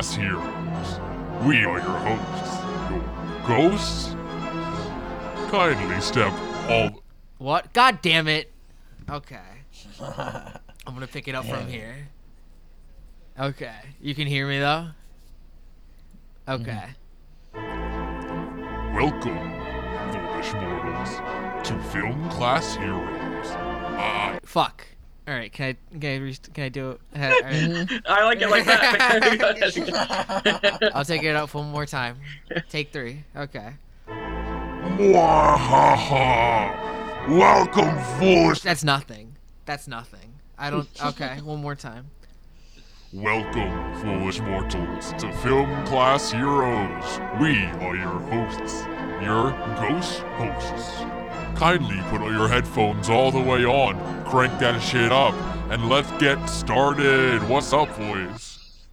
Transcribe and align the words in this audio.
to 0.00 0.06
Class 0.06 0.14
Heroes. 0.14 1.44
We 1.44 1.64
are 1.64 1.78
your 1.78 1.98
hosts, 1.98 2.90
your 2.90 3.46
ghosts. 3.46 4.14
Kindly 5.50 6.00
step 6.00 6.32
all. 6.70 7.02
What? 7.38 7.72
God 7.74 8.00
damn 8.00 8.26
it. 8.26 8.50
Okay. 9.10 9.36
I'm 10.00 10.94
gonna 10.94 11.06
pick 11.06 11.28
it 11.28 11.34
up 11.34 11.44
from 11.44 11.66
here. 11.66 12.08
Okay. 13.38 13.74
You 14.00 14.14
can 14.14 14.26
hear 14.26 14.48
me 14.48 14.58
though? 14.58 14.88
Okay. 16.48 16.84
Mm-hmm. 17.54 18.94
Welcome, 18.96 19.52
foolish 20.12 20.52
mortals, 20.54 21.68
to 21.68 21.78
Film 21.90 22.30
Class 22.30 22.74
Heroes. 22.76 23.50
I 23.50 24.38
Fuck. 24.44 24.86
Alright, 25.30 25.52
can 25.52 25.76
I 25.76 25.76
can 25.96 26.22
I, 26.22 26.24
rest- 26.24 26.52
can 26.52 26.64
I 26.64 26.68
do 26.70 26.90
it? 26.90 27.00
Alright. 27.16 28.02
I 28.04 28.24
like 28.24 28.40
it 28.42 28.50
like 28.50 28.64
that. 28.64 29.30
I'll 30.94 31.04
take 31.04 31.22
it 31.22 31.36
out 31.36 31.54
one 31.54 31.70
more 31.70 31.86
time. 31.86 32.16
Take 32.68 32.92
three. 32.92 33.22
Okay. 33.36 33.74
Mwahaha! 34.98 36.18
Welcome, 37.28 37.96
foolish. 38.18 38.62
That's 38.62 38.82
nothing. 38.82 39.36
That's 39.66 39.86
nothing. 39.86 40.32
I 40.58 40.68
don't. 40.70 40.88
Okay, 41.04 41.40
one 41.42 41.62
more 41.62 41.76
time. 41.76 42.06
Welcome, 43.12 43.94
foolish 44.02 44.40
mortals, 44.40 45.12
to 45.18 45.32
Film 45.34 45.86
Class 45.86 46.32
Heroes. 46.32 47.20
We 47.40 47.66
are 47.86 47.94
your 47.94 48.18
hosts, 48.18 48.84
your 49.22 49.52
ghost 49.78 50.18
hosts. 50.38 51.19
Kindly 51.56 52.00
put 52.08 52.22
your 52.30 52.48
headphones 52.48 53.10
all 53.10 53.30
the 53.30 53.40
way 53.40 53.64
on, 53.64 54.24
crank 54.24 54.58
that 54.60 54.80
shit 54.80 55.12
up, 55.12 55.34
and 55.70 55.88
let's 55.88 56.10
get 56.12 56.44
started. 56.46 57.46
What's 57.48 57.72
up, 57.72 57.94
boys? 57.98 58.86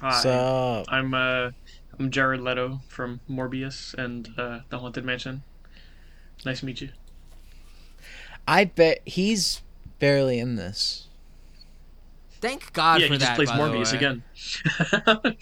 Hi, 0.00 0.20
So, 0.22 0.84
I'm 0.88 1.12
uh, 1.14 1.50
I'm 1.98 2.10
Jared 2.12 2.40
Leto 2.40 2.80
from 2.88 3.20
Morbius 3.28 3.94
and 3.94 4.28
uh, 4.38 4.60
The 4.68 4.78
Haunted 4.78 5.04
Mansion. 5.04 5.42
Nice 6.44 6.60
to 6.60 6.66
meet 6.66 6.80
you. 6.80 6.90
I 8.46 8.64
bet 8.66 9.00
he's 9.04 9.62
barely 9.98 10.38
in 10.38 10.54
this. 10.54 11.08
Thank 12.40 12.72
God 12.72 13.00
yeah, 13.00 13.08
for 13.08 13.14
he 13.14 13.18
just 13.18 13.30
that. 13.30 13.34
plays 13.36 13.50
by 13.50 13.56
the 13.56 13.62
Morbius 13.64 13.92
way. 13.92 13.98
again. 13.98 15.36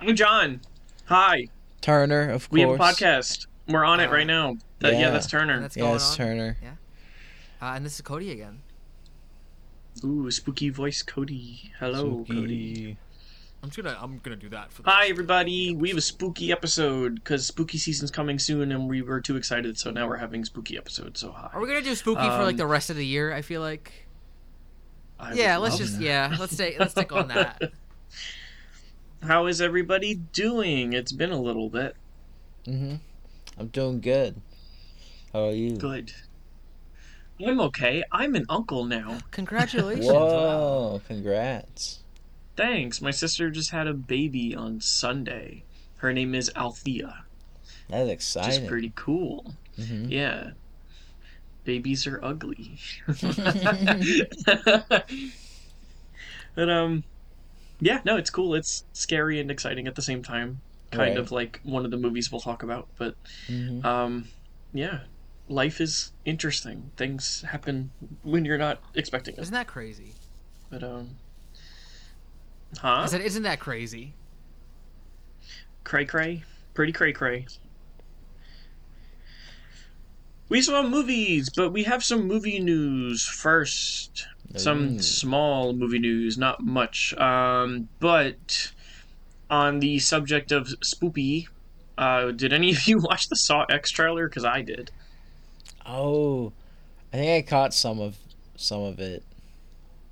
I'm 0.00 0.16
John. 0.16 0.60
Hi, 1.04 1.46
Turner, 1.80 2.28
of 2.28 2.48
course. 2.48 2.50
we 2.50 2.60
have 2.62 2.70
a 2.70 2.76
podcast. 2.76 3.46
We're 3.68 3.84
on 3.84 4.00
it 4.00 4.08
Uh, 4.08 4.12
right 4.12 4.26
now. 4.26 4.56
That, 4.80 4.94
yeah. 4.94 5.00
yeah. 5.00 5.10
that's 5.10 5.26
Turner. 5.26 5.60
That's 5.60 5.76
going 5.76 5.92
Yes, 5.92 6.10
on. 6.12 6.16
Turner. 6.16 6.56
Uh, 7.60 7.64
and 7.74 7.84
this 7.84 7.94
is 7.96 8.00
Cody 8.02 8.30
again. 8.30 8.60
Ooh, 10.04 10.30
spooky 10.30 10.70
voice, 10.70 11.02
Cody. 11.02 11.72
Hello, 11.78 12.24
Cody. 12.28 12.96
I'm 13.62 13.70
just 13.70 13.82
gonna 13.82 13.98
I'm 14.00 14.18
gonna 14.20 14.36
do 14.36 14.48
that 14.50 14.70
for. 14.72 14.84
Hi, 14.84 15.08
everybody. 15.08 15.74
We 15.74 15.88
have 15.88 15.98
a 15.98 16.02
spooky 16.02 16.52
episode 16.52 17.16
because 17.16 17.44
spooky 17.44 17.76
season's 17.78 18.12
coming 18.12 18.38
soon, 18.38 18.70
and 18.70 18.88
we 18.88 19.02
were 19.02 19.20
too 19.20 19.36
excited, 19.36 19.76
so 19.76 19.90
now 19.90 20.06
we're 20.06 20.16
having 20.18 20.44
spooky 20.44 20.78
episodes. 20.78 21.18
So 21.18 21.32
hi. 21.32 21.50
Are 21.52 21.60
we 21.60 21.66
gonna 21.66 21.82
do 21.82 21.92
spooky 21.96 22.20
for 22.22 22.44
like 22.44 22.52
Um, 22.52 22.56
the 22.58 22.66
rest 22.68 22.88
of 22.90 22.96
the 22.96 23.04
year? 23.04 23.32
I 23.34 23.42
feel 23.42 23.60
like. 23.60 24.06
I 25.18 25.32
Yeah, 25.32 25.56
let's 25.56 25.76
just 25.76 25.98
that. 25.98 26.04
yeah, 26.04 26.36
let's 26.38 26.54
stay 26.54 26.76
let's 26.78 26.92
stick 26.92 27.10
on 27.12 27.26
that. 27.28 27.60
How 29.22 29.46
is 29.46 29.60
everybody 29.60 30.14
doing? 30.14 30.92
It's 30.92 31.10
been 31.10 31.32
a 31.32 31.40
little 31.40 31.68
bit. 31.68 31.96
hmm 32.64 32.94
I'm 33.58 33.68
doing 33.68 34.00
good. 34.00 34.40
How 35.32 35.46
are 35.46 35.52
you? 35.52 35.76
Good. 35.76 36.12
I'm 37.44 37.60
okay. 37.60 38.04
I'm 38.12 38.34
an 38.34 38.46
uncle 38.48 38.84
now. 38.84 39.18
Congratulations! 39.30 40.06
Wow. 40.06 40.20
Whoa! 40.20 41.02
Congrats. 41.06 42.00
Thanks. 42.56 43.00
My 43.00 43.10
sister 43.10 43.50
just 43.50 43.70
had 43.70 43.86
a 43.86 43.94
baby 43.94 44.54
on 44.54 44.80
Sunday. 44.80 45.64
Her 45.98 46.12
name 46.12 46.34
is 46.34 46.50
Althea. 46.56 47.24
That's 47.88 48.08
Which 48.08 48.18
is 48.18 48.36
exciting. 48.36 48.68
pretty 48.68 48.92
cool. 48.94 49.54
hmm 49.76 50.06
Yeah. 50.08 50.50
Babies 51.64 52.06
are 52.06 52.24
ugly. 52.24 52.78
but 56.54 56.68
um 56.68 57.04
yeah, 57.80 58.00
no, 58.04 58.16
it's 58.16 58.30
cool. 58.30 58.54
It's 58.54 58.84
scary 58.92 59.40
and 59.40 59.50
exciting 59.50 59.86
at 59.86 59.94
the 59.94 60.02
same 60.02 60.22
time. 60.22 60.60
Kind 60.90 61.10
Right. 61.10 61.18
of 61.18 61.30
like 61.30 61.60
one 61.64 61.84
of 61.84 61.90
the 61.90 61.96
movies 61.98 62.30
we'll 62.32 62.40
talk 62.40 62.62
about, 62.62 62.88
but 62.98 63.14
hmm 63.46 63.80
um 63.86 64.28
yeah. 64.72 65.00
Life 65.50 65.80
is 65.80 66.12
interesting. 66.26 66.90
Things 66.98 67.42
happen 67.50 67.90
when 68.22 68.44
you're 68.44 68.58
not 68.58 68.82
expecting 68.94 69.34
it. 69.34 69.40
Isn't 69.40 69.54
that 69.54 69.66
crazy? 69.66 70.12
But 70.70 70.82
um 70.82 71.16
I 72.74 72.80
Huh? 72.80 73.06
said, 73.06 73.22
isn't 73.22 73.42
that 73.44 73.60
crazy? 73.60 74.12
Cray 75.84 76.04
cray? 76.04 76.44
Pretty 76.74 76.92
cray 76.92 77.12
cray. 77.12 77.46
We 80.50 80.62
saw 80.62 80.82
movies, 80.82 81.50
but 81.54 81.72
we 81.72 81.84
have 81.84 82.02
some 82.02 82.26
movie 82.26 82.58
news 82.58 83.24
first. 83.24 84.26
Some 84.56 84.94
Ooh. 84.96 84.98
small 84.98 85.72
movie 85.74 85.98
news, 85.98 86.38
not 86.38 86.62
much. 86.62 87.12
Um, 87.14 87.88
but 88.00 88.72
on 89.50 89.80
the 89.80 89.98
subject 89.98 90.52
of 90.52 90.66
spoopy, 90.80 91.48
uh, 91.96 92.30
did 92.32 92.52
any 92.52 92.70
of 92.72 92.82
you 92.86 92.98
watch 92.98 93.28
the 93.28 93.36
Saw 93.36 93.64
X 93.68 93.90
trailer? 93.90 94.28
Because 94.28 94.44
I 94.44 94.62
did. 94.62 94.90
Oh, 95.86 96.52
I 97.12 97.16
think 97.16 97.44
I 97.46 97.48
caught 97.48 97.72
some 97.74 98.00
of 98.00 98.16
some 98.56 98.82
of 98.82 98.98
it. 99.00 99.22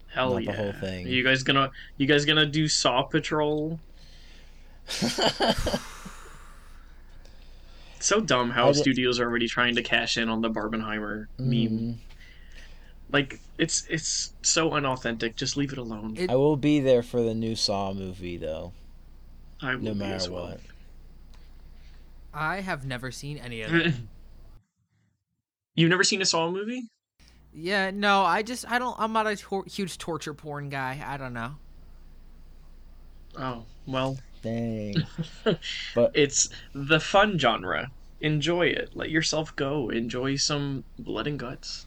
Hell 0.08 0.30
Not 0.30 0.36
the 0.38 0.42
yeah! 0.44 0.52
whole 0.56 0.72
thing. 0.72 1.06
You 1.06 1.22
guys 1.22 1.42
gonna 1.42 1.70
you 1.98 2.06
guys 2.06 2.24
gonna 2.24 2.46
do 2.46 2.66
Saw 2.68 3.02
Patrol? 3.02 3.78
So 7.98 8.20
dumb 8.20 8.50
how 8.50 8.68
I 8.68 8.72
di- 8.72 8.78
studios 8.78 9.18
are 9.18 9.24
already 9.24 9.48
trying 9.48 9.74
to 9.76 9.82
cash 9.82 10.16
in 10.16 10.28
on 10.28 10.40
the 10.42 10.50
Barbenheimer 10.50 11.26
meme. 11.38 11.48
Mhm. 11.48 11.94
Like 13.10 13.40
it's 13.58 13.86
it's 13.88 14.32
so 14.42 14.72
unauthentic. 14.72 15.34
Just 15.36 15.56
leave 15.56 15.72
it 15.72 15.78
alone. 15.78 16.14
It- 16.16 16.30
I 16.30 16.34
will 16.36 16.56
be 16.56 16.78
there 16.80 17.02
for 17.02 17.22
the 17.22 17.34
new 17.34 17.56
Saw 17.56 17.92
movie 17.92 18.36
though, 18.36 18.72
I 19.66 19.74
will 19.74 19.82
no 19.82 19.92
be 19.92 19.98
matter 20.00 20.14
as 20.14 20.28
well. 20.28 20.48
what. 20.48 20.60
I 22.32 22.60
have 22.60 22.84
never 22.86 23.10
seen 23.10 23.38
any 23.38 23.62
of 23.62 23.70
them. 23.72 24.08
You've 25.74 25.90
never 25.90 26.04
seen 26.04 26.22
a 26.22 26.26
Saw 26.26 26.50
movie? 26.50 26.82
yeah, 27.52 27.90
no, 27.90 28.22
I 28.22 28.42
just 28.42 28.70
I 28.70 28.78
don't 28.78 28.94
I'm 28.98 29.12
not 29.12 29.26
a 29.26 29.36
tor- 29.36 29.64
huge 29.66 29.98
torture 29.98 30.34
porn 30.34 30.68
guy. 30.68 31.02
I 31.04 31.16
don't 31.16 31.32
know. 31.34 31.56
Oh 33.38 33.64
well, 33.86 34.18
Dang. 34.42 34.94
But 35.94 36.10
it's 36.14 36.48
the 36.74 37.00
fun 37.00 37.38
genre. 37.38 37.90
Enjoy 38.20 38.66
it. 38.66 38.90
Let 38.94 39.10
yourself 39.10 39.54
go. 39.56 39.90
Enjoy 39.90 40.36
some 40.36 40.84
blood 40.98 41.26
and 41.26 41.38
guts. 41.38 41.85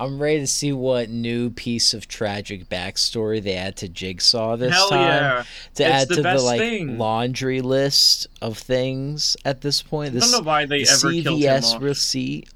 I'm 0.00 0.18
ready 0.20 0.40
to 0.40 0.46
see 0.46 0.72
what 0.72 1.10
new 1.10 1.50
piece 1.50 1.92
of 1.92 2.08
tragic 2.08 2.70
backstory 2.70 3.42
they 3.42 3.54
add 3.54 3.76
to 3.76 3.88
Jigsaw 3.88 4.56
this 4.56 4.72
Hell 4.72 4.88
time. 4.88 5.00
yeah! 5.00 5.44
to 5.74 5.82
It's 5.84 5.92
add 5.92 6.08
the 6.08 6.14
to 6.16 6.22
the 6.22 6.40
like 6.40 6.58
thing. 6.60 6.96
laundry 6.96 7.60
list 7.60 8.26
of 8.40 8.56
things 8.56 9.36
at 9.44 9.60
this 9.60 9.82
point. 9.82 10.16
I 10.16 10.18
don't 10.20 10.30
know 10.32 10.40
why 10.40 10.64
they 10.64 10.84
the 10.84 10.90
ever 10.90 11.12
killed 11.12 11.42
him 11.42 11.64
off. 11.76 11.82
receipt 11.82 12.48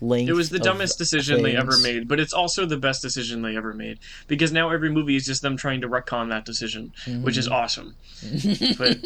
link. 0.00 0.28
It 0.28 0.32
was 0.32 0.50
the 0.50 0.58
dumbest 0.58 0.98
decision 0.98 1.42
they 1.42 1.56
ever 1.56 1.76
made, 1.78 2.08
but 2.08 2.20
it's 2.20 2.32
also 2.32 2.66
the 2.66 2.76
best 2.76 3.02
decision 3.02 3.42
they 3.42 3.56
ever 3.56 3.72
made 3.72 3.98
because 4.28 4.52
now 4.52 4.70
every 4.70 4.90
movie 4.90 5.16
is 5.16 5.24
just 5.24 5.42
them 5.42 5.56
trying 5.56 5.80
to 5.80 5.88
retcon 5.88 6.28
that 6.30 6.44
decision, 6.44 6.92
which 7.22 7.36
is 7.36 7.48
awesome. 7.48 7.94
But 8.78 8.98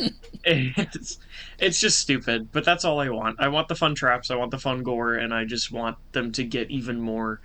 it's 0.45 1.19
it's 1.59 1.81
just 1.81 1.99
stupid. 1.99 2.51
But 2.53 2.65
that's 2.65 2.85
all 2.85 3.01
I 3.01 3.09
want. 3.09 3.41
I 3.41 3.49
want 3.49 3.69
the 3.69 3.75
fun 3.75 3.95
traps. 3.95 4.31
I 4.31 4.37
want 4.37 4.51
the 4.51 4.59
fun 4.59 4.83
gore, 4.83 5.15
and 5.15 5.33
I 5.35 5.45
just 5.45 5.73
want 5.73 5.97
them 6.13 6.33
to 6.33 6.45
get 6.45 6.71
even 6.71 7.01
more 7.01 7.41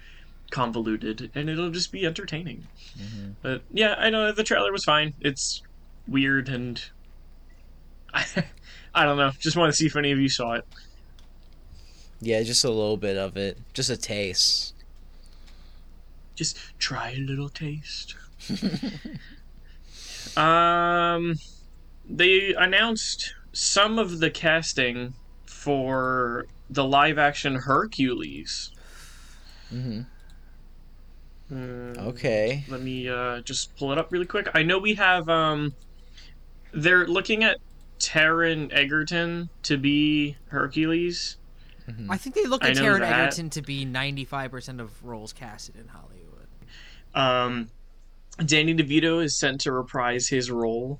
convoluted, 0.52 1.32
and 1.34 1.50
it'll 1.50 1.72
just 1.72 1.92
be 1.92 2.06
entertaining. 2.06 2.68
Mhm. 3.00 3.36
But 3.42 3.62
yeah, 3.72 3.96
I 3.98 4.10
know 4.10 4.32
the 4.32 4.44
trailer 4.44 4.72
was 4.72 4.84
fine. 4.84 5.14
It's 5.22 5.62
weird 6.08 6.50
and 6.50 6.84
I, 8.14 8.26
I 8.96 9.06
don't 9.06 9.18
know. 9.18 9.32
Just 9.40 9.56
want 9.56 9.72
to 9.72 9.78
see 9.78 9.86
if 9.86 9.96
any 9.96 10.12
of 10.12 10.20
you 10.20 10.30
saw 10.30 10.54
it. 10.54 10.66
Yeah, 12.22 12.42
just 12.44 12.64
a 12.64 12.70
little 12.70 12.98
bit 12.98 13.18
of 13.18 13.36
it, 13.38 13.58
just 13.74 13.90
a 13.90 13.98
taste. 13.98 14.74
just 16.36 16.58
try 16.80 17.12
a 17.12 17.18
little 17.20 17.50
taste. 17.50 18.16
um, 20.38 21.36
they 22.10 22.54
announced 22.54 23.34
some 23.54 24.00
of 24.00 24.20
the 24.20 24.30
casting 24.32 25.14
for 25.46 26.46
the 26.70 26.84
live 26.86 27.18
action 27.18 27.56
Hercules. 27.56 28.72
Hmm, 29.70 30.02
Okay. 31.98 32.64
Let 32.70 32.82
me 32.82 33.10
uh, 33.10 33.42
just 33.42 33.76
pull 33.76 33.92
it 33.92 33.98
up 33.98 34.12
really 34.12 34.26
quick. 34.26 34.48
I 34.54 34.64
know 34.64 34.78
we 34.80 34.94
have. 34.96 35.28
Um, 35.28 35.74
they're 36.74 37.06
looking 37.08 37.44
at 37.44 37.58
Taron 38.00 38.72
Egerton 38.74 39.50
to 39.64 39.78
be 39.78 40.38
Hercules. 40.48 41.38
I 42.10 42.18
think 42.18 42.36
they 42.36 42.46
look 42.46 42.64
at 42.64 42.76
know 42.76 42.82
Taron. 42.84 43.02
Egerton 43.02 43.50
to 43.52 43.62
be 43.62 43.86
95% 43.86 44.80
of 44.80 45.04
roles 45.04 45.34
casted 45.34 45.76
in 45.76 45.88
Hollywood. 45.88 46.48
Um, 47.14 47.70
Danny 48.46 48.74
DeVito 48.74 49.24
is 49.24 49.38
sent 49.38 49.62
to 49.62 49.72
reprise 49.72 50.28
his 50.28 50.50
role 50.50 51.00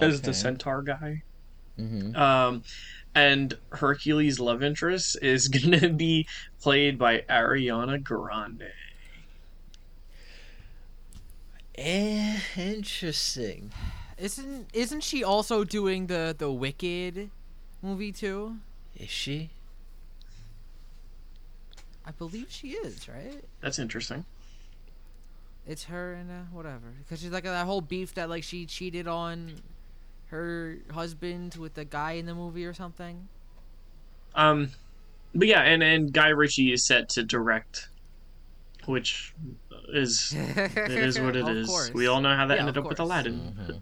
as 0.00 0.20
the 0.22 0.34
centaur 0.34 0.82
guy. 0.82 1.22
Mhm. 1.78 2.16
Um, 2.16 2.62
and 3.14 3.56
Hercules' 3.70 4.38
love 4.40 4.62
interest 4.62 5.18
is 5.22 5.48
gonna 5.48 5.88
be 5.90 6.26
played 6.60 6.98
by 6.98 7.24
Ariana 7.30 8.02
Grande. 8.02 8.72
Eh, 11.78 12.38
interesting. 12.56 13.70
Isn't 14.18 14.68
isn't 14.72 15.02
she 15.02 15.22
also 15.22 15.62
doing 15.64 16.06
the 16.06 16.34
the 16.36 16.50
Wicked 16.50 17.30
movie 17.82 18.12
too? 18.12 18.56
Is 18.96 19.10
she? 19.10 19.50
I 22.06 22.12
believe 22.12 22.46
she 22.50 22.68
is, 22.72 23.08
right? 23.08 23.42
That's 23.60 23.78
interesting. 23.78 24.24
It's 25.66 25.84
her 25.84 26.12
and 26.12 26.30
uh, 26.30 26.34
whatever. 26.52 26.92
Because 27.02 27.20
she's 27.20 27.30
like 27.30 27.44
that 27.44 27.66
whole 27.66 27.80
beef 27.80 28.14
that 28.14 28.28
like 28.30 28.44
she 28.44 28.66
cheated 28.66 29.08
on 29.08 29.60
her 30.28 30.78
husband 30.92 31.56
with 31.56 31.74
the 31.74 31.84
guy 31.84 32.12
in 32.12 32.26
the 32.26 32.34
movie 32.34 32.64
or 32.64 32.72
something. 32.74 33.28
Um, 34.34 34.70
but 35.34 35.48
yeah, 35.48 35.62
and 35.62 35.82
and 35.82 36.12
Guy 36.12 36.28
Ritchie 36.28 36.72
is 36.72 36.86
set 36.86 37.08
to 37.10 37.24
direct, 37.24 37.88
which 38.84 39.34
is 39.88 40.32
it 40.36 40.90
is 40.90 41.18
what 41.18 41.34
it 41.36 41.48
is. 41.48 41.66
Course. 41.66 41.92
We 41.92 42.06
all 42.06 42.20
know 42.20 42.36
how 42.36 42.46
that 42.46 42.54
Yeah, 42.54 42.60
ended 42.60 42.76
of 42.76 42.84
up 42.84 42.88
with 42.90 42.98
course. 42.98 43.06
Aladdin. 43.06 43.56
Mhm. 43.58 43.80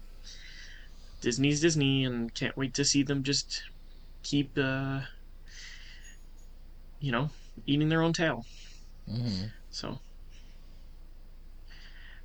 Disney's 1.21 1.61
Disney, 1.61 2.03
and 2.05 2.33
can't 2.33 2.55
wait 2.57 2.73
to 2.75 2.85
see 2.85 3.01
them 3.03 3.23
just 3.23 3.63
keep, 4.23 4.51
uh, 4.57 5.01
you 6.99 7.11
know, 7.11 7.29
eating 7.65 7.89
their 7.89 8.01
own 8.01 8.13
tail. 8.13 8.45
Mhm. 9.09 9.51
So, 9.69 9.99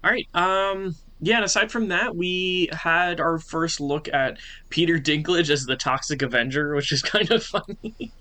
all 0.03 0.11
right. 0.11 0.27
Um, 0.35 0.95
yeah. 1.21 1.37
And 1.37 1.45
aside 1.45 1.71
from 1.71 1.89
that, 1.89 2.17
we 2.17 2.71
had 2.73 3.21
our 3.21 3.39
first 3.39 3.81
look 3.81 4.09
at 4.09 4.39
Peter 4.71 4.99
Dinklage 4.99 5.51
as 5.51 5.65
the 5.65 5.77
Toxic 5.77 6.23
Avenger, 6.23 6.75
which 6.75 6.93
is 6.93 7.03
kind 7.15 7.31
of 7.31 7.45
funny. 7.45 8.13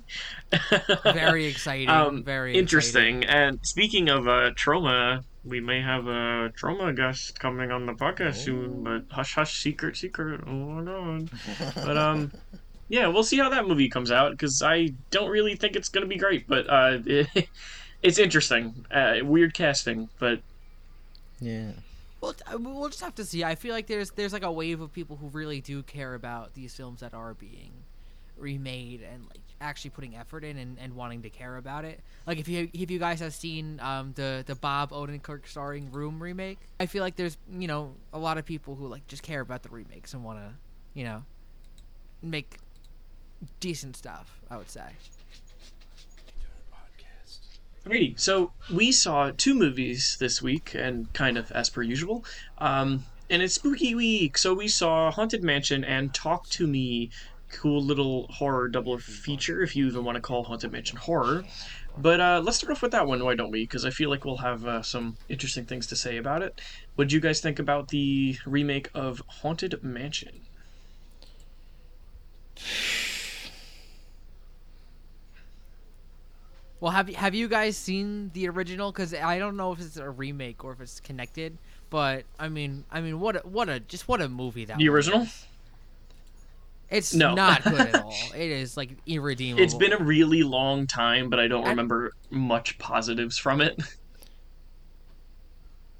Very 1.05 1.45
exciting. 1.45 1.89
Um, 1.89 2.23
very 2.23 2.55
interesting. 2.57 3.23
And 3.23 3.59
speaking 3.63 4.09
of 4.09 4.27
uh, 4.27 4.51
trauma, 4.55 5.23
we 5.45 5.61
may 5.61 5.81
have 5.81 6.07
a 6.07 6.49
trauma 6.55 6.91
guest 6.93 7.39
coming 7.39 7.71
on 7.71 7.85
the 7.85 7.93
podcast 7.93 8.35
soon. 8.35 8.83
But 8.83 9.05
hush, 9.09 9.35
hush, 9.35 9.61
secret, 9.61 9.95
secret. 9.95 10.41
Oh 10.45 10.51
my 10.51 10.83
god. 10.83 11.29
But 11.75 11.97
um, 11.97 12.31
yeah, 12.89 13.07
we'll 13.07 13.23
see 13.23 13.37
how 13.37 13.49
that 13.49 13.67
movie 13.67 13.87
comes 13.87 14.11
out 14.11 14.31
because 14.31 14.61
I 14.61 14.93
don't 15.11 15.29
really 15.29 15.55
think 15.55 15.75
it's 15.75 15.89
gonna 15.89 16.07
be 16.07 16.17
great, 16.17 16.47
but 16.47 16.69
uh, 16.69 16.97
it's 18.03 18.17
interesting. 18.17 18.85
Uh, 18.91 19.17
weird 19.21 19.53
casting, 19.53 20.09
but 20.19 20.41
Yeah. 21.39 21.71
Well, 22.19 22.35
we'll 22.57 22.89
just 22.89 23.01
have 23.01 23.15
to 23.15 23.23
see. 23.23 23.45
I 23.45 23.55
feel 23.55 23.73
like 23.73 23.87
there's 23.87 24.11
there's 24.11 24.33
like 24.33 24.43
a 24.43 24.51
wave 24.51 24.81
of 24.81 24.91
people 24.91 25.15
who 25.15 25.27
really 25.27 25.61
do 25.61 25.83
care 25.83 26.15
about 26.15 26.53
these 26.53 26.73
films 26.75 26.99
that 26.99 27.13
are 27.13 27.33
being 27.33 27.71
remade 28.37 29.01
and 29.01 29.23
like 29.29 29.41
actually 29.61 29.89
putting 29.89 30.15
effort 30.15 30.43
in 30.43 30.57
and, 30.57 30.77
and 30.79 30.95
wanting 30.95 31.21
to 31.21 31.29
care 31.29 31.57
about 31.57 31.85
it. 31.85 31.99
Like 32.25 32.39
if 32.39 32.47
you 32.47 32.69
if 32.73 32.89
you 32.89 32.99
guys 32.99 33.19
have 33.19 33.33
seen 33.33 33.79
um, 33.81 34.13
the 34.15 34.43
the 34.45 34.55
Bob 34.55 34.91
Odenkirk 34.91 35.47
starring 35.47 35.91
Room 35.91 36.21
remake, 36.21 36.59
I 36.79 36.87
feel 36.87 37.03
like 37.03 37.15
there's 37.15 37.37
you 37.51 37.67
know 37.67 37.93
a 38.11 38.19
lot 38.19 38.37
of 38.37 38.45
people 38.45 38.75
who 38.75 38.87
like 38.87 39.07
just 39.07 39.23
care 39.23 39.41
about 39.41 39.63
the 39.63 39.69
remakes 39.69 40.13
and 40.13 40.23
want 40.23 40.39
to 40.39 40.51
you 40.93 41.05
know 41.05 41.23
make 42.21 42.57
decent 43.59 43.95
stuff. 43.97 44.39
I 44.49 44.57
would 44.57 44.69
say. 44.69 44.81
Alrighty, 47.85 48.19
so 48.19 48.51
we 48.73 48.91
saw 48.91 49.31
two 49.31 49.55
movies 49.55 50.17
this 50.19 50.41
week, 50.41 50.75
and 50.75 51.11
kind 51.13 51.37
of 51.37 51.51
as 51.51 51.69
per 51.69 51.81
usual. 51.81 52.25
Um, 52.57 53.05
and 53.29 53.41
it's 53.41 53.53
spooky 53.53 53.95
week, 53.95 54.37
so 54.37 54.53
we 54.53 54.67
saw 54.67 55.11
Haunted 55.11 55.43
Mansion 55.43 55.83
and 55.83 56.13
Talk 56.13 56.49
to 56.49 56.67
Me. 56.67 57.09
Cool 57.51 57.81
little 57.81 58.27
horror 58.27 58.67
double 58.67 58.97
feature, 58.99 59.61
if 59.61 59.75
you 59.75 59.87
even 59.87 60.03
want 60.03 60.15
to 60.17 60.21
call 60.21 60.43
Haunted 60.43 60.71
Mansion 60.71 60.97
horror. 60.97 61.45
But 61.97 62.19
uh, 62.19 62.41
let's 62.43 62.57
start 62.57 62.71
off 62.71 62.81
with 62.81 62.91
that 62.91 63.07
one, 63.07 63.23
why 63.23 63.35
don't 63.35 63.51
we? 63.51 63.63
Because 63.63 63.85
I 63.85 63.89
feel 63.89 64.09
like 64.09 64.23
we'll 64.25 64.37
have 64.37 64.65
uh, 64.65 64.81
some 64.83 65.17
interesting 65.29 65.65
things 65.65 65.87
to 65.87 65.95
say 65.95 66.17
about 66.17 66.41
it. 66.41 66.61
What 66.95 67.07
do 67.07 67.15
you 67.15 67.21
guys 67.21 67.39
think 67.41 67.59
about 67.59 67.87
the 67.87 68.37
remake 68.45 68.89
of 68.93 69.23
Haunted 69.27 69.83
Mansion? 69.83 70.41
Well, 76.81 76.91
have 76.93 77.09
you 77.09 77.15
have 77.15 77.35
you 77.35 77.47
guys 77.49 77.75
seen 77.77 78.31
the 78.33 78.47
original? 78.49 78.91
Because 78.91 79.13
I 79.13 79.37
don't 79.39 79.57
know 79.57 79.71
if 79.73 79.79
it's 79.81 79.97
a 79.97 80.09
remake 80.09 80.63
or 80.63 80.71
if 80.71 80.79
it's 80.81 80.99
connected. 80.99 81.57
But 81.89 82.23
I 82.39 82.49
mean, 82.49 82.85
I 82.91 83.01
mean, 83.01 83.19
what 83.19 83.35
a, 83.37 83.39
what 83.39 83.67
a 83.69 83.79
just 83.81 84.07
what 84.07 84.21
a 84.21 84.29
movie 84.29 84.65
that. 84.65 84.77
The 84.77 84.89
was. 84.89 85.07
original? 85.07 85.27
It's 86.89 87.13
No. 87.13 87.35
not 87.35 87.63
good 87.63 87.79
at 87.81 88.03
all. 88.03 88.13
It 88.35 88.49
is 88.49 88.75
like 88.77 88.91
irredeemable. 89.05 89.63
It's 89.63 89.73
been 89.75 89.93
a 89.93 89.97
really 89.97 90.43
long 90.43 90.87
time, 90.87 91.29
but 91.29 91.39
I 91.39 91.47
don't 91.47 91.65
I- 91.65 91.69
remember 91.69 92.13
much 92.29 92.77
positives 92.79 93.37
from 93.37 93.61
it. 93.61 93.79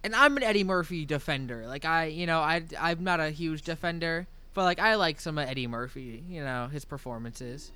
and 0.04 0.16
I'm 0.16 0.38
an 0.38 0.44
Eddie 0.44 0.64
Murphy 0.64 1.06
defender. 1.06 1.66
Like 1.68 1.86
I, 1.86 2.06
you 2.06 2.26
know, 2.26 2.40
I 2.40 2.64
I'm 2.80 3.04
not 3.04 3.20
a 3.20 3.30
huge 3.32 3.64
defender, 3.64 4.28
but 4.54 4.64
like 4.64 4.80
I 4.80 4.96
like 4.96 5.20
some 5.20 5.38
of 5.38 5.48
Eddie 5.48 5.68
Murphy. 5.68 6.24
You 6.30 6.44
know, 6.44 6.68
his 6.72 6.86
performances. 6.86 7.72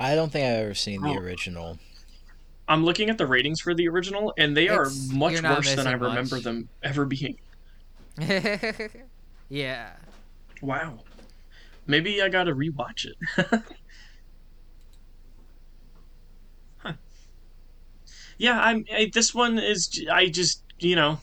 I 0.00 0.14
don't 0.14 0.32
think 0.32 0.44
I've 0.46 0.64
ever 0.64 0.74
seen 0.74 1.02
the 1.02 1.10
Oh. 1.10 1.18
original. 1.18 1.78
I'm 2.68 2.84
looking 2.84 3.10
at 3.10 3.18
the 3.18 3.26
ratings 3.26 3.60
for 3.60 3.74
the 3.74 3.88
original, 3.88 4.32
and 4.38 4.56
they 4.56 4.68
are 4.68 4.82
It's- 4.82 5.10
much 5.12 5.32
you're 5.32 5.42
not 5.42 5.58
worse 5.58 5.74
than 5.74 5.86
I 5.86 5.92
remember 5.92 6.36
much. 6.36 6.44
them 6.44 6.68
ever 6.82 7.04
being. 7.04 7.36
yeah. 9.48 9.92
Wow. 10.60 11.00
Maybe 11.86 12.22
I 12.22 12.28
gotta 12.28 12.54
rewatch 12.54 13.06
it. 13.06 13.16
huh. 16.78 16.92
Yeah, 18.38 18.60
I'm. 18.60 18.84
I, 18.92 19.10
this 19.12 19.34
one 19.34 19.58
is. 19.58 20.04
I 20.10 20.28
just 20.28 20.62
you 20.78 20.94
know 20.96 21.18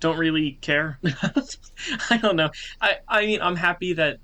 don't 0.00 0.18
really 0.18 0.52
care. 0.60 0.98
I 2.10 2.16
don't 2.16 2.36
know. 2.36 2.50
I 2.80 2.96
I 3.08 3.26
mean 3.26 3.40
I'm 3.42 3.56
happy 3.56 3.92
that 3.94 4.18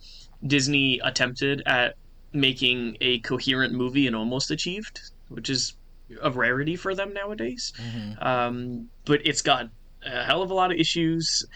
Disney 0.47 1.01
attempted 1.05 1.63
at 1.67 1.97
making 2.33 2.97
a 3.01 3.19
coherent 3.21 3.75
movie 3.75 4.07
and 4.07 4.17
almost 4.17 4.51
achieved, 4.51 5.01
which 5.29 5.51
is 5.51 5.75
a 6.23 6.31
rarity 6.31 6.77
for 6.77 6.95
them 6.95 7.13
nowadays. 7.13 7.73
Mhm. 7.77 8.25
Um, 8.25 8.91
but 9.05 9.21
it's 9.27 9.43
got 9.43 9.71
a 10.05 10.25
hell 10.25 10.43
of 10.43 10.51
a 10.51 10.55
lot 10.55 10.71
of 10.73 10.79
issues. 10.79 11.47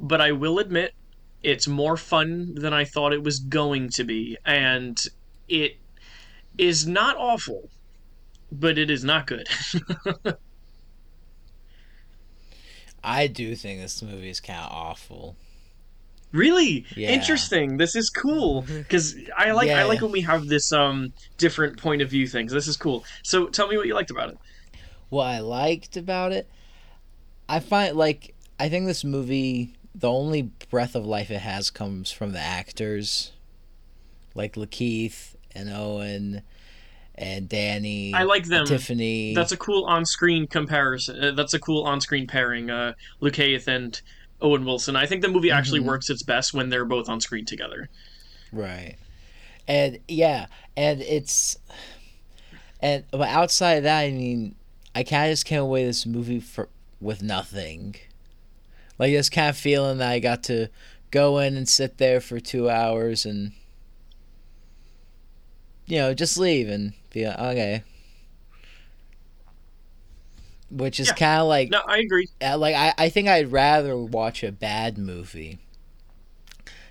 But 0.00 0.20
I 0.20 0.32
will 0.32 0.58
admit, 0.58 0.94
it's 1.42 1.66
more 1.66 1.96
fun 1.96 2.54
than 2.54 2.72
I 2.72 2.84
thought 2.84 3.12
it 3.12 3.22
was 3.22 3.38
going 3.38 3.90
to 3.90 4.04
be, 4.04 4.36
and 4.44 4.96
it 5.48 5.78
is 6.56 6.86
not 6.86 7.16
awful, 7.16 7.70
but 8.50 8.78
it 8.78 8.90
is 8.90 9.04
not 9.04 9.26
good. 9.26 9.48
I 13.04 13.26
do 13.28 13.54
think 13.54 13.80
this 13.80 14.02
movie 14.02 14.28
is 14.28 14.40
kind 14.40 14.60
of 14.60 14.70
awful. 14.72 15.36
Really 16.32 16.84
Yeah. 16.94 17.10
interesting. 17.10 17.76
This 17.78 17.96
is 17.96 18.10
cool 18.10 18.62
because 18.68 19.16
I 19.36 19.52
like 19.52 19.70
I 19.70 19.84
like 19.84 20.00
when 20.02 20.12
we 20.12 20.20
have 20.22 20.46
this 20.46 20.72
um 20.72 21.12
different 21.38 21.78
point 21.78 22.02
of 22.02 22.10
view 22.10 22.26
things. 22.26 22.52
This 22.52 22.68
is 22.68 22.76
cool. 22.76 23.04
So 23.22 23.46
tell 23.46 23.68
me 23.68 23.76
what 23.76 23.86
you 23.86 23.94
liked 23.94 24.10
about 24.10 24.30
it. 24.30 24.38
What 25.08 25.24
I 25.26 25.40
liked 25.40 25.96
about 25.96 26.32
it, 26.32 26.48
I 27.48 27.60
find 27.60 27.96
like 27.96 28.34
I 28.60 28.68
think 28.68 28.86
this 28.86 29.04
movie, 29.04 29.74
the 29.94 30.10
only 30.10 30.50
breath 30.70 30.94
of 30.94 31.06
life 31.06 31.30
it 31.30 31.40
has 31.40 31.70
comes 31.70 32.10
from 32.10 32.32
the 32.32 32.40
actors, 32.40 33.32
like 34.34 34.54
Lakeith 34.54 35.34
and 35.54 35.70
Owen 35.70 36.42
and 37.14 37.48
Danny. 37.48 38.12
I 38.14 38.22
like 38.24 38.44
them. 38.44 38.66
Tiffany. 38.66 39.34
That's 39.34 39.52
a 39.52 39.56
cool 39.56 39.84
on-screen 39.86 40.46
comparison. 40.46 41.22
Uh, 41.22 41.30
that's 41.32 41.54
a 41.54 41.58
cool 41.58 41.82
on-screen 41.84 42.26
pairing. 42.26 42.70
Uh, 42.70 42.92
Lakeith 43.20 43.66
and 43.66 44.00
Owen 44.40 44.64
Wilson. 44.64 44.94
I 44.96 45.06
think 45.06 45.22
the 45.22 45.28
movie 45.28 45.50
actually 45.50 45.80
Mhm. 45.80 45.84
works 45.86 46.10
its 46.10 46.22
best 46.22 46.54
when 46.54 46.70
they're 46.70 46.84
both 46.84 47.08
on 47.08 47.20
screen 47.20 47.44
together. 47.44 47.88
Right. 48.52 48.96
And 49.66 49.98
yeah, 50.08 50.46
and 50.76 51.02
it's 51.02 51.58
and 52.80 53.04
but 53.10 53.28
outside 53.28 53.74
of 53.78 53.82
that, 53.84 54.00
I 54.02 54.10
mean, 54.10 54.54
I 54.94 55.02
kind 55.02 55.26
of 55.26 55.32
just 55.32 55.44
came 55.44 55.60
away 55.60 55.84
this 55.84 56.06
movie 56.06 56.40
for 56.40 56.68
with 57.00 57.22
nothing. 57.22 57.96
Like 58.98 59.12
this 59.12 59.28
kind 59.28 59.48
of 59.48 59.56
feeling 59.56 59.98
that 59.98 60.10
I 60.10 60.18
got 60.20 60.42
to 60.44 60.68
go 61.10 61.38
in 61.38 61.56
and 61.56 61.68
sit 61.68 61.98
there 61.98 62.20
for 62.20 62.38
two 62.40 62.68
hours 62.70 63.24
and 63.26 63.52
you 65.86 65.96
know 65.98 66.14
just 66.14 66.36
leave 66.38 66.68
and 66.68 66.92
be 67.10 67.26
like, 67.26 67.38
okay. 67.38 67.82
Which 70.70 71.00
is 71.00 71.08
Yeah. 71.08 71.14
kind 71.14 71.40
of 71.42 71.46
like 71.48 71.70
No, 71.70 71.82
I 71.86 71.98
agree. 71.98 72.28
like 72.42 72.74
I, 72.74 72.92
I 72.98 73.08
think 73.08 73.28
I'd 73.28 73.50
rather 73.52 73.96
watch 73.96 74.42
a 74.44 74.52
bad 74.52 74.98
movie 74.98 75.58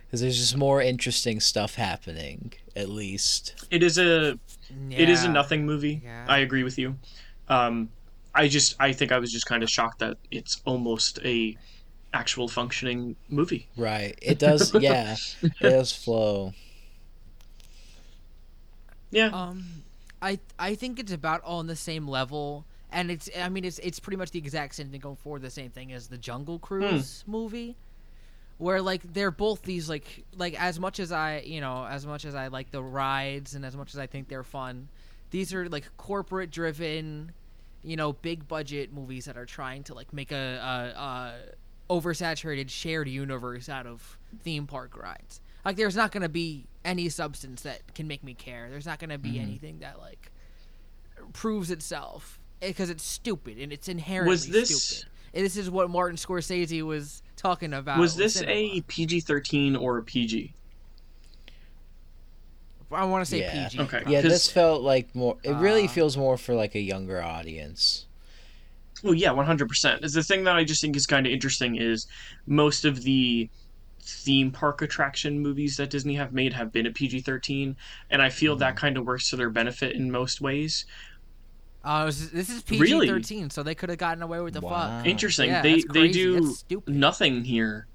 because 0.05 0.21
there's 0.21 0.37
just 0.37 0.57
more 0.57 0.81
interesting 0.81 1.39
stuff 1.39 1.75
happening 1.75 2.53
at 2.75 2.89
least. 2.89 3.67
It 3.69 3.83
is 3.83 3.97
a 3.97 4.39
it 4.89 5.09
is 5.09 5.23
a 5.23 5.29
nothing 5.29 5.65
movie. 5.65 6.01
Yeah. 6.03 6.25
I 6.27 6.39
agree 6.39 6.63
with 6.63 6.77
you. 6.79 6.97
Um, 7.49 7.89
I 8.33 8.47
just 8.47 8.75
I 8.79 8.93
think 8.93 9.11
I 9.11 9.19
was 9.19 9.31
just 9.31 9.45
kind 9.45 9.61
of 9.63 9.69
shocked 9.69 9.99
that 9.99 10.17
it's 10.31 10.61
almost 10.65 11.19
a 11.23 11.55
actual 12.13 12.47
functioning 12.47 13.15
movie. 13.29 13.67
Right. 13.77 14.17
It 14.21 14.39
does. 14.39 14.73
yeah. 14.79 15.15
It 15.41 15.53
does 15.59 15.91
flow. 15.93 16.53
Yeah. 19.11 19.27
Um, 19.27 19.83
I 20.21 20.39
I 20.59 20.75
think 20.75 20.99
it's 20.99 21.11
about 21.11 21.41
all 21.43 21.59
on 21.59 21.67
the 21.67 21.75
same 21.75 22.07
level, 22.07 22.65
and 22.91 23.11
it's 23.11 23.29
I 23.37 23.49
mean 23.49 23.65
it's 23.65 23.79
it's 23.79 23.99
pretty 23.99 24.17
much 24.17 24.31
the 24.31 24.39
exact 24.39 24.75
same 24.75 24.89
thing 24.89 24.99
going 24.99 25.15
for 25.15 25.39
the 25.39 25.49
same 25.49 25.69
thing 25.69 25.91
as 25.93 26.07
the 26.07 26.17
Jungle 26.17 26.57
hmm. 26.57 26.63
Cruise 26.63 27.23
movie, 27.27 27.77
where 28.57 28.81
like 28.81 29.01
they're 29.13 29.31
both 29.31 29.63
these 29.63 29.89
like 29.89 30.25
like 30.35 30.59
as 30.61 30.79
much 30.79 30.99
as 30.99 31.11
I 31.11 31.39
you 31.39 31.61
know 31.61 31.85
as 31.85 32.05
much 32.05 32.25
as 32.25 32.35
I 32.35 32.47
like 32.47 32.71
the 32.71 32.81
rides 32.81 33.55
and 33.55 33.65
as 33.65 33.75
much 33.75 33.93
as 33.93 33.99
I 33.99 34.07
think 34.07 34.29
they're 34.29 34.43
fun, 34.43 34.87
these 35.31 35.53
are 35.53 35.67
like 35.69 35.85
corporate 35.97 36.51
driven, 36.51 37.31
you 37.83 37.95
know, 37.95 38.13
big 38.13 38.47
budget 38.47 38.93
movies 38.93 39.25
that 39.25 39.37
are 39.37 39.45
trying 39.45 39.83
to 39.83 39.93
like 39.93 40.13
make 40.13 40.31
a, 40.31 40.35
a, 40.35 40.99
a 40.99 41.35
oversaturated 41.89 42.69
shared 42.69 43.07
universe 43.07 43.69
out 43.69 43.85
of 43.85 44.17
theme 44.43 44.67
park 44.67 44.95
rides. 44.97 45.41
Like 45.65 45.75
there's 45.75 45.95
not 45.95 46.11
going 46.11 46.23
to 46.23 46.29
be 46.29 46.65
any 46.85 47.09
substance 47.09 47.63
that 47.63 47.93
can 47.93 48.07
make 48.07 48.23
me 48.23 48.33
care. 48.33 48.69
There's 48.69 48.85
not 48.85 48.99
going 48.99 49.09
to 49.09 49.17
be 49.17 49.31
mm-hmm. 49.33 49.41
anything 49.41 49.79
that 49.79 49.99
like 49.99 50.31
proves 51.33 51.71
itself 51.71 52.39
because 52.61 52.89
it's 52.89 53.03
stupid 53.03 53.57
and 53.59 53.71
it's 53.71 53.87
inherently 53.87 54.29
Was 54.31 54.47
this- 54.47 54.83
stupid. 54.83 55.11
And 55.33 55.45
this 55.45 55.57
is 55.57 55.69
what 55.69 55.89
Martin 55.89 56.17
Scorsese 56.17 56.81
was 56.81 57.21
talking 57.35 57.73
about. 57.73 57.99
was 57.99 58.15
this 58.15 58.35
cinema. 58.35 58.53
a 58.77 58.81
PG 58.81 59.19
thirteen 59.21 59.75
or 59.75 59.97
a 59.99 60.03
PG? 60.03 60.53
I 62.91 63.03
want 63.05 63.25
to 63.25 63.29
say 63.29 63.39
Yeah. 63.41 63.67
PG. 63.67 63.79
Okay. 63.81 64.03
Yeah, 64.07 64.21
'Cause- 64.21 64.31
this 64.31 64.49
felt 64.51 64.81
like 64.81 65.13
more. 65.13 65.37
It 65.43 65.51
really 65.53 65.85
Uh, 65.85 65.89
feels 65.89 66.15
more 66.17 66.37
for 66.37 66.55
like 66.55 66.73
a 66.73 66.79
younger 66.79 67.21
audience. 67.21 68.05
Well, 69.03 69.13
yeah, 69.13 69.31
one 69.31 69.45
hundred 69.45 69.67
percent. 69.67 70.03
Is 70.03 70.13
the 70.13 70.23
thing 70.23 70.45
that 70.45 70.55
I 70.55 70.63
just 70.63 70.81
think 70.81 70.95
is 70.95 71.05
kind 71.05 71.27
of 71.27 71.33
interesting 71.33 71.75
is 71.75 72.07
most 72.47 72.85
of 72.85 73.03
the 73.03 73.49
theme 74.01 74.51
park 74.51 74.81
attraction 74.81 75.39
movies 75.39 75.75
that 75.77 75.89
Disney 75.89 76.15
have 76.15 76.31
made 76.31 76.53
have 76.53 76.71
been 76.71 76.85
a 76.85 76.91
PG 76.91 77.19
thirteen, 77.21 77.75
and 78.09 78.21
I 78.21 78.29
feel 78.29 78.53
Mm-hmm. 78.53 78.59
that 78.61 78.75
kind 78.77 78.97
of 78.97 79.05
works 79.05 79.29
to 79.29 79.35
their 79.35 79.49
benefit 79.49 79.95
in 79.95 80.09
most 80.09 80.39
ways. 80.41 80.85
Uh, 81.83 82.05
this- 82.07 82.29
this 82.29 82.49
is 82.49 82.61
PG 82.63 82.81
Really? 82.81 83.07
thirteen, 83.07 83.49
so 83.49 83.63
they 83.63 83.75
could 83.75 83.89
have 83.89 83.97
gotten 83.97 84.21
away 84.23 84.41
with 84.41 84.53
the 84.55 84.61
Wow. 84.61 84.97
fuck. 84.99 85.05
Interesting. 85.07 85.49
Yeah, 85.49 85.61
they 85.61 85.75
that's 85.81 85.93
they 85.93 86.07
do 86.09 86.41
That's 86.41 86.59
stupid. 86.59 86.93
nothing 86.95 87.43
here. 87.45 87.87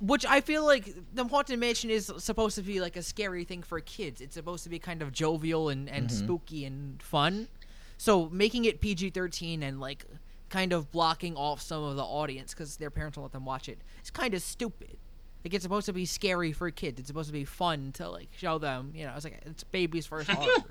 Which 0.00 0.26
I 0.26 0.40
feel 0.40 0.64
like 0.64 0.92
the 1.14 1.24
Haunted 1.24 1.58
Mansion 1.58 1.88
is 1.90 2.12
supposed 2.18 2.56
to 2.56 2.62
be 2.62 2.80
like 2.80 2.96
a 2.96 3.02
scary 3.02 3.44
thing 3.44 3.62
for 3.62 3.80
kids. 3.80 4.20
It's 4.20 4.34
supposed 4.34 4.64
to 4.64 4.70
be 4.70 4.78
kind 4.78 5.00
of 5.00 5.12
jovial 5.12 5.68
and, 5.68 5.88
and 5.88 6.08
Mm-hmm. 6.08 6.24
spooky 6.24 6.64
and 6.64 7.02
fun. 7.02 7.48
So 7.96 8.28
making 8.28 8.64
it 8.66 8.80
PG 8.80 9.10
13 9.10 9.62
and 9.62 9.80
like 9.80 10.04
kind 10.50 10.72
of 10.72 10.90
blocking 10.90 11.36
off 11.36 11.62
some 11.62 11.82
of 11.82 11.96
the 11.96 12.02
audience 12.02 12.52
because 12.52 12.76
their 12.76 12.90
parents 12.90 13.16
won't 13.16 13.26
let 13.26 13.32
them 13.32 13.44
watch 13.44 13.68
it. 13.68 13.78
it 13.98 14.04
is 14.04 14.10
kind 14.10 14.34
of 14.34 14.42
stupid. 14.42 14.98
Like 15.44 15.52
it's 15.54 15.62
supposed 15.62 15.86
to 15.86 15.92
be 15.92 16.06
scary 16.06 16.52
for 16.52 16.70
kids. 16.70 16.98
It's 17.00 17.08
supposed 17.08 17.28
to 17.28 17.32
be 17.34 17.44
fun 17.44 17.92
to 17.94 18.08
like 18.08 18.28
show 18.36 18.58
them. 18.58 18.92
You 18.94 19.04
know, 19.04 19.12
it's 19.14 19.24
like 19.24 19.40
it's 19.44 19.64
baby's 19.64 20.06
first 20.06 20.30
horror. 20.30 20.64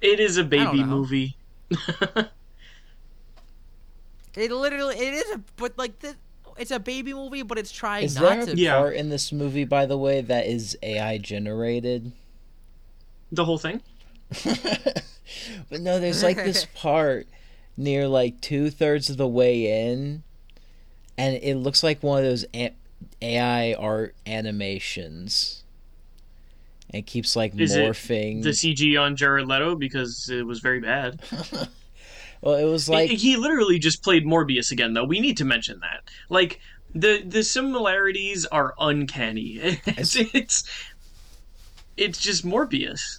It 0.00 0.20
is 0.20 0.36
a 0.36 0.44
baby 0.44 0.84
movie. 0.84 1.36
it 4.36 4.50
literally 4.52 4.96
it 4.96 5.14
is 5.14 5.30
a 5.32 5.40
but 5.56 5.76
like 5.76 5.98
the, 6.00 6.14
it's 6.56 6.70
a 6.70 6.78
baby 6.78 7.14
movie, 7.14 7.42
but 7.42 7.58
it's 7.58 7.72
trying 7.72 8.04
Is 8.04 8.14
not 8.14 8.30
there 8.30 8.42
a 8.42 8.46
to. 8.46 8.56
Yeah. 8.56 8.78
part 8.78 8.94
in 8.94 9.08
this 9.08 9.32
movie, 9.32 9.64
by 9.64 9.86
the 9.86 9.98
way, 9.98 10.20
that 10.20 10.46
is 10.46 10.76
AI 10.82 11.18
generated? 11.18 12.12
The 13.32 13.44
whole 13.44 13.58
thing. 13.58 13.82
but 14.44 15.80
no, 15.80 15.98
there's 15.98 16.22
like 16.22 16.36
this 16.36 16.66
part 16.74 17.26
near 17.76 18.06
like 18.06 18.40
two 18.40 18.70
thirds 18.70 19.10
of 19.10 19.16
the 19.16 19.26
way 19.26 19.88
in, 19.88 20.22
and 21.18 21.36
it 21.36 21.56
looks 21.56 21.82
like 21.82 22.02
one 22.02 22.18
of 22.18 22.24
those 22.24 22.44
a- 22.54 22.74
AI 23.20 23.74
art 23.74 24.14
animations. 24.26 25.62
And 26.90 27.00
it 27.00 27.06
keeps 27.06 27.36
like 27.36 27.58
Is 27.58 27.74
it 27.74 27.84
morphing. 27.84 28.42
The 28.42 28.50
CG 28.50 29.00
on 29.00 29.16
Jared 29.16 29.46
Leto 29.46 29.74
because 29.74 30.28
it 30.28 30.46
was 30.46 30.60
very 30.60 30.80
bad. 30.80 31.20
well, 32.42 32.54
it 32.54 32.64
was 32.64 32.88
like 32.88 33.10
he, 33.10 33.16
he 33.16 33.36
literally 33.36 33.78
just 33.78 34.02
played 34.02 34.24
Morbius 34.24 34.70
again, 34.70 34.94
though. 34.94 35.04
We 35.04 35.20
need 35.20 35.36
to 35.38 35.44
mention 35.44 35.80
that. 35.80 36.02
Like 36.28 36.60
the 36.94 37.22
the 37.22 37.42
similarities 37.42 38.44
are 38.46 38.74
uncanny. 38.78 39.80
It's 39.86 40.16
it's, 40.16 40.64
it's 41.96 42.18
just 42.18 42.44
Morbius. 42.44 43.18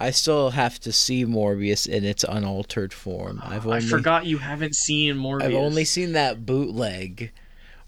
I 0.00 0.10
still 0.12 0.50
have 0.50 0.78
to 0.80 0.92
see 0.92 1.24
Morbius 1.24 1.86
in 1.88 2.04
its 2.04 2.22
unaltered 2.24 2.92
form. 2.92 3.40
I've 3.44 3.66
only 3.66 3.78
I 3.78 3.80
forgot 3.80 4.26
you 4.26 4.38
haven't 4.38 4.76
seen 4.76 5.16
Morbius. 5.16 5.42
I've 5.42 5.54
only 5.54 5.84
seen 5.84 6.12
that 6.12 6.46
bootleg, 6.46 7.32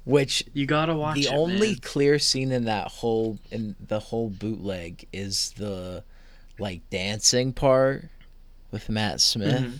which 0.04 0.42
You 0.52 0.66
gotta 0.66 0.94
watch 0.96 1.14
the 1.14 1.26
it. 1.26 1.32
only 1.32 1.68
man. 1.68 1.78
clear 1.82 2.18
scene 2.18 2.50
in 2.50 2.64
that 2.64 2.88
whole 2.88 3.38
in 3.52 3.76
the 3.86 4.00
whole 4.00 4.28
bootleg 4.28 5.06
is 5.12 5.52
the 5.56 6.02
like 6.58 6.80
dancing 6.90 7.52
part 7.52 8.08
with 8.72 8.88
Matt 8.88 9.20
Smith. 9.20 9.62
Mhm. 9.62 9.78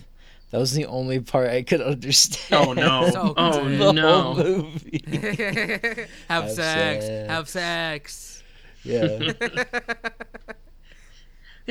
That 0.51 0.57
was 0.59 0.73
the 0.73 0.85
only 0.85 1.19
part 1.19 1.49
I 1.49 1.63
could 1.63 1.81
understand. 1.93 2.67
Oh 2.67 2.73
no! 2.73 3.09
So 3.11 3.33
oh 3.37 3.63
good. 3.63 3.77
the 3.79 3.83
whole 3.83 3.93
no! 3.93 4.33
movie. 4.35 5.03
have, 6.29 6.43
Have 6.43 6.51
sex, 6.51 7.05
sex. 7.05 7.29
have 7.29 7.49
sex. 7.49 8.43
Yeah. 8.83 9.33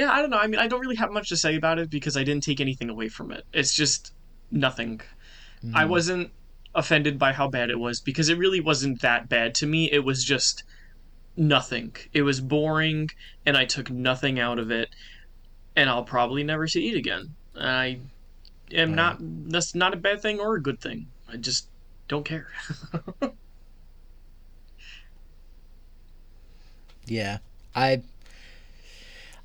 Yeah, 0.00 0.10
I 0.10 0.22
don't 0.22 0.30
know. 0.30 0.38
I 0.38 0.46
mean, 0.46 0.58
I 0.58 0.66
don't 0.66 0.80
really 0.80 0.96
have 0.96 1.10
much 1.10 1.28
to 1.28 1.36
say 1.36 1.56
about 1.56 1.78
it 1.78 1.90
because 1.90 2.16
I 2.16 2.24
didn't 2.24 2.42
take 2.42 2.58
anything 2.58 2.88
away 2.88 3.08
from 3.08 3.30
it. 3.30 3.44
It's 3.52 3.74
just 3.74 4.14
nothing. 4.50 5.02
I 5.74 5.84
Mm. 5.84 5.88
wasn't 5.90 6.30
offended 6.74 7.18
by 7.18 7.34
how 7.34 7.48
bad 7.48 7.68
it 7.68 7.78
was 7.78 8.00
because 8.00 8.30
it 8.30 8.38
really 8.38 8.60
wasn't 8.60 9.02
that 9.02 9.28
bad 9.28 9.54
to 9.56 9.66
me. 9.66 9.90
It 9.90 10.02
was 10.02 10.24
just 10.24 10.62
nothing. 11.36 11.94
It 12.14 12.22
was 12.22 12.40
boring, 12.40 13.10
and 13.44 13.58
I 13.58 13.66
took 13.66 13.90
nothing 13.90 14.40
out 14.40 14.58
of 14.58 14.70
it, 14.70 14.88
and 15.76 15.90
I'll 15.90 16.04
probably 16.04 16.44
never 16.44 16.66
see 16.66 16.88
it 16.88 16.96
again. 16.96 17.34
I 17.54 17.98
am 18.72 18.94
not. 18.94 19.18
That's 19.20 19.74
not 19.74 19.92
a 19.92 19.98
bad 19.98 20.22
thing 20.22 20.40
or 20.40 20.54
a 20.54 20.62
good 20.62 20.80
thing. 20.80 21.08
I 21.28 21.36
just 21.36 21.68
don't 22.08 22.24
care. 22.24 22.48
Yeah. 27.06 27.38
I 27.74 28.02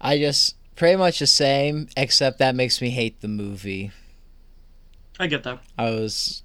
I 0.06 0.18
just 0.20 0.56
pretty 0.76 0.96
much 0.98 1.20
the 1.20 1.28
same 1.28 1.88
except 1.98 2.40
that 2.40 2.56
makes 2.56 2.82
me 2.82 2.90
hate 2.90 3.22
the 3.22 3.28
movie. 3.28 3.92
I 5.20 5.28
get 5.28 5.44
that. 5.44 5.60
I 5.78 5.90
was 5.92 6.44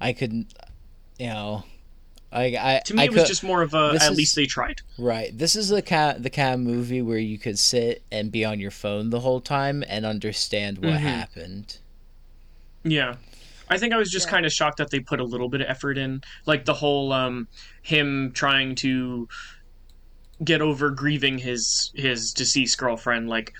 I 0.00 0.12
couldn't 0.12 0.52
you 1.18 1.26
know 1.28 1.64
I 2.30 2.44
I 2.60 2.82
To 2.84 2.94
me, 2.94 3.02
I 3.02 3.04
it 3.06 3.12
was 3.12 3.22
could, 3.22 3.28
just 3.28 3.42
more 3.44 3.62
of 3.62 3.72
a. 3.74 3.92
At 4.00 4.10
is- 4.12 4.18
least 4.18 4.36
they 4.36 4.44
tried. 4.46 4.82
Right. 4.98 5.36
This 5.36 5.56
is 5.56 5.68
the 5.70 5.80
kind 5.82 6.22
the 6.22 6.28
kind 6.30 6.54
of 6.54 6.60
movie 6.60 7.00
where 7.00 7.16
you 7.18 7.38
could 7.38 7.58
sit 7.58 8.02
and 8.12 8.30
be 8.30 8.44
on 8.44 8.60
your 8.60 8.70
phone 8.70 9.10
the 9.10 9.20
whole 9.20 9.40
time 9.40 9.82
and 9.88 10.04
understand 10.04 10.78
what 10.78 10.92
Mhm. 10.94 10.98
happened. 10.98 11.78
Yeah. 12.84 13.16
I 13.70 13.78
think 13.78 13.92
I 13.92 13.96
was 13.98 14.10
just 14.10 14.26
Yeah. 14.26 14.30
kind 14.32 14.46
of 14.46 14.52
shocked 14.52 14.78
that 14.78 14.90
they 14.90 15.00
put 15.00 15.20
a 15.20 15.24
little 15.24 15.48
bit 15.48 15.60
of 15.62 15.68
effort 15.68 15.96
in. 15.98 16.22
Like 16.46 16.64
the 16.66 16.74
whole 16.74 17.12
um 17.12 17.48
him 17.82 18.32
trying 18.32 18.74
to 18.76 19.28
get 20.44 20.60
over 20.62 20.90
grieving 20.90 21.38
his 21.38 21.90
his 21.94 22.32
deceased 22.32 22.78
girlfriend 22.78 23.28
like 23.28 23.52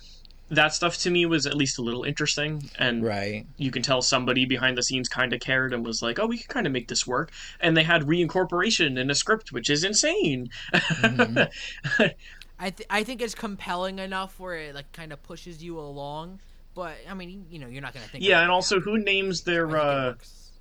that 0.50 0.72
stuff 0.72 0.96
to 0.96 1.10
me 1.10 1.26
was 1.26 1.44
at 1.44 1.54
least 1.54 1.78
a 1.78 1.82
little 1.82 2.04
interesting 2.04 2.70
and 2.78 3.04
Right. 3.04 3.44
you 3.58 3.70
can 3.70 3.82
tell 3.82 4.00
somebody 4.00 4.46
behind 4.46 4.78
the 4.78 4.82
scenes 4.82 5.06
kind 5.08 5.34
of 5.34 5.40
cared 5.40 5.74
and 5.74 5.84
was 5.84 6.00
like, 6.00 6.18
"Oh, 6.18 6.26
we 6.26 6.38
can 6.38 6.46
kind 6.48 6.66
of 6.66 6.72
make 6.72 6.88
this 6.88 7.06
work." 7.06 7.30
And 7.60 7.76
they 7.76 7.82
had 7.82 8.02
reincorporation 8.04 8.98
in 8.98 9.10
a 9.10 9.14
script, 9.14 9.52
which 9.52 9.68
is 9.68 9.84
insane. 9.84 10.48
Mhm. 10.72 11.50
I 12.60 12.70
th- 12.70 12.86
I 12.90 13.04
think 13.04 13.20
it's 13.22 13.34
compelling 13.34 13.98
enough 13.98 14.40
where 14.40 14.56
it 14.56 14.74
like 14.74 14.90
kind 14.92 15.12
of 15.12 15.22
pushes 15.22 15.62
you 15.62 15.78
along. 15.78 16.40
But 16.74 16.96
I 17.08 17.14
mean, 17.14 17.44
you 17.50 17.58
know, 17.58 17.66
you're 17.68 17.82
not 17.82 17.92
gonna 17.92 18.06
think. 18.06 18.24
yeah, 18.24 18.40
and 18.40 18.50
also 18.50 18.76
now. 18.76 18.82
who 18.82 18.98
names 18.98 19.42
their 19.42 19.76
uh 19.76 20.14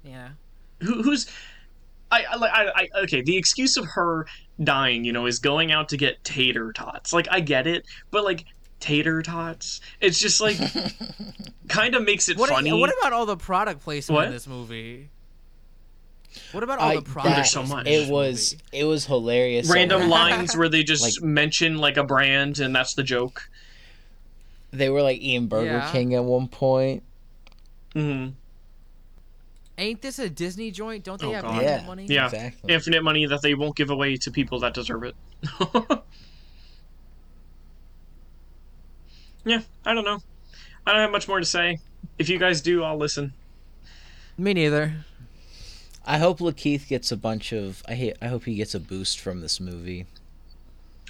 yeah. 0.03 0.29
who, 0.81 1.01
who's 1.01 1.27
I, 2.11 2.23
I 2.31 2.35
like 2.37 2.51
I, 2.53 2.65
I 2.75 2.87
okay 3.03 3.21
the 3.21 3.35
excuse 3.37 3.77
of 3.77 3.85
her 3.85 4.25
dying 4.63 5.03
you 5.03 5.11
know 5.13 5.25
is 5.25 5.39
going 5.39 5.71
out 5.71 5.89
to 5.89 5.97
get 5.97 6.23
tater 6.23 6.71
tots 6.73 7.13
like 7.13 7.27
i 7.29 7.39
get 7.39 7.67
it 7.67 7.85
but 8.11 8.23
like 8.23 8.45
tater 8.79 9.21
tots 9.21 9.81
it's 10.01 10.19
just 10.19 10.39
like 10.41 10.57
kind 11.67 11.95
of 11.95 12.03
makes 12.03 12.29
it 12.29 12.37
What, 12.37 12.49
funny 12.49 12.71
what 12.73 12.91
about 12.99 13.11
all 13.13 13.25
the 13.25 13.37
product 13.37 13.81
placement 13.83 14.15
What? 14.15 14.25
in 14.27 14.31
this 14.31 14.47
movie? 14.47 15.09
What 16.51 16.61
about 16.63 16.77
all 16.79 16.91
I- 16.91 16.95
the 16.97 17.01
product? 17.01 17.35
There's 17.35 17.49
so 17.51 17.63
much. 17.63 17.87
It 17.87 18.09
was 18.11 18.55
it 18.71 18.83
was 18.83 19.05
hilarious. 19.05 19.69
random 19.69 20.07
lines 20.17 20.55
where 20.55 20.69
they 20.69 20.83
just 20.83 21.01
Like- 21.03 21.23
mention 21.27 21.77
like 21.79 21.97
a 21.97 22.03
brand 22.03 22.59
and 22.59 22.75
that's 22.75 22.93
the 22.93 23.03
joke 23.03 23.49
They 24.71 24.89
were 24.89 25.01
like 25.01 25.19
eating 25.19 25.47
Burger 25.47 25.65
Yeah. 25.65 25.91
King 25.91 26.13
at 26.13 26.23
one 26.23 26.47
point. 26.47 27.03
hmm 27.93 28.27
Ain't 29.79 30.01
this 30.01 30.17
a 30.19 30.29
Disney 30.29 30.72
joint? 30.72 31.03
Don't 31.03 31.22
they 31.22 31.27
Oh, 31.27 31.34
have 31.34 31.43
God. 31.43 31.62
infinite 31.62 31.81
Yeah. 31.81 31.86
money? 31.88 32.05
Yeah. 32.07 32.25
Exactly. 32.25 32.74
Infinite 32.74 33.03
money 33.03 33.25
that 33.27 33.41
they 33.43 33.53
won't 33.53 33.75
give 33.75 33.89
away 33.91 34.15
to 34.17 34.31
people 34.31 34.60
that 34.62 34.74
deserve 34.74 35.03
it. 35.03 35.15
yeah, 39.46 39.62
I 39.86 39.93
don't 39.93 40.03
know. 40.05 40.19
I 40.86 40.91
don't 40.93 41.01
have 41.01 41.12
much 41.12 41.27
more 41.27 41.39
to 41.39 41.46
say. 41.46 41.79
If 42.17 42.29
you 42.29 42.39
guys 42.39 42.62
do, 42.62 42.84
I'll 42.84 42.98
listen. 42.98 43.34
Me 44.38 44.53
neither. 44.53 45.05
I 46.05 46.17
hope 46.19 46.39
Lakeith 46.39 46.88
gets 46.88 47.12
a 47.12 47.17
bunch 47.17 47.51
of. 47.51 47.84
I 47.88 47.93
hate. 47.96 48.15
I 48.22 48.27
hope 48.27 48.46
he 48.46 48.55
gets 48.55 48.74
a 48.74 48.79
boost 48.79 49.19
from 49.19 49.41
this 49.41 49.60
movie. 49.60 50.05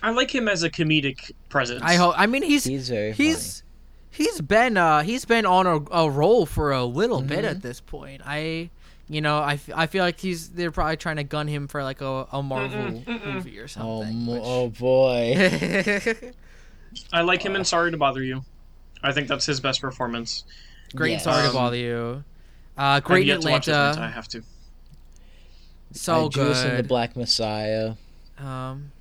I 0.01 0.11
like 0.11 0.33
him 0.33 0.47
as 0.47 0.63
a 0.63 0.69
comedic 0.69 1.31
presence. 1.49 1.81
I 1.83 1.95
hope. 1.95 2.15
I 2.17 2.25
mean, 2.25 2.43
he's 2.43 2.63
He's 2.63 2.89
very 2.89 3.13
he's 3.13 3.63
he's 4.09 4.41
been 4.41 4.77
uh 4.77 5.03
he's 5.03 5.25
been 5.25 5.45
on 5.45 5.67
a, 5.67 5.79
a 5.91 6.09
roll 6.09 6.45
for 6.45 6.71
a 6.71 6.83
little 6.85 7.21
bit 7.21 7.39
Mm-hmm. 7.39 7.47
at 7.47 7.61
this 7.61 7.79
point. 7.81 8.21
I 8.25 8.69
you 9.09 9.21
know 9.21 9.37
I, 9.39 9.53
f- 9.53 9.69
I 9.73 9.87
feel 9.87 10.03
like 10.03 10.19
he's 10.19 10.49
they're 10.49 10.71
probably 10.71 10.97
trying 10.97 11.15
to 11.17 11.23
gun 11.23 11.47
him 11.47 11.67
for 11.67 11.83
like 11.83 12.01
a, 12.01 12.27
a 12.31 12.43
Marvel 12.43 13.03
movie 13.07 13.59
or 13.59 13.67
funny. 13.67 13.85
Oh, 13.85 14.01
something. 14.03 14.25
which- 14.27 14.41
oh 14.43 14.69
boy. 14.69 16.11
I 17.13 17.21
like 17.21 17.41
him 17.43 17.55
in 17.55 17.63
Sorry 17.63 17.91
to 17.91 17.97
Bother 17.97 18.23
You. 18.23 18.43
I 19.03 19.11
think 19.11 19.27
that's 19.27 19.45
his 19.45 19.59
best 19.59 19.81
performance. 19.81 20.43
Great. 20.95 21.11
Yes. 21.11 21.23
Sorry 21.25 21.43
to 21.43 21.49
Um, 21.49 21.53
bother 21.53 21.75
you. 21.77 22.23
Uh, 22.77 22.99
great 23.01 23.23
in 23.23 23.27
yet 23.27 23.41
to 23.41 23.49
watch 23.49 23.67
Atlanta. 23.67 24.01
I 24.01 24.09
have 24.09 24.27
to. 24.29 24.41
So 25.91 26.25
uh, 26.25 26.29
Judas 26.29 26.63
and 26.63 26.79
the. 26.79 26.83
Black 26.83 27.15
Messiah. 27.15 27.93
Um. 28.37 28.91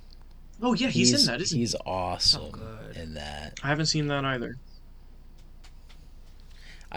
Oh 0.61 0.73
yeah, 0.73 0.87
he's, 0.87 1.13
in 1.13 1.25
that, 1.31 1.41
isn't 1.41 1.57
He's 1.57 1.73
he? 1.73 1.77
awesome 1.85 2.49
good. 2.51 2.97
in 2.97 3.13
that. 3.13 3.59
I 3.63 3.67
haven't 3.67 3.85
seen 3.87 4.07
that 4.07 4.25
either. 4.25 4.55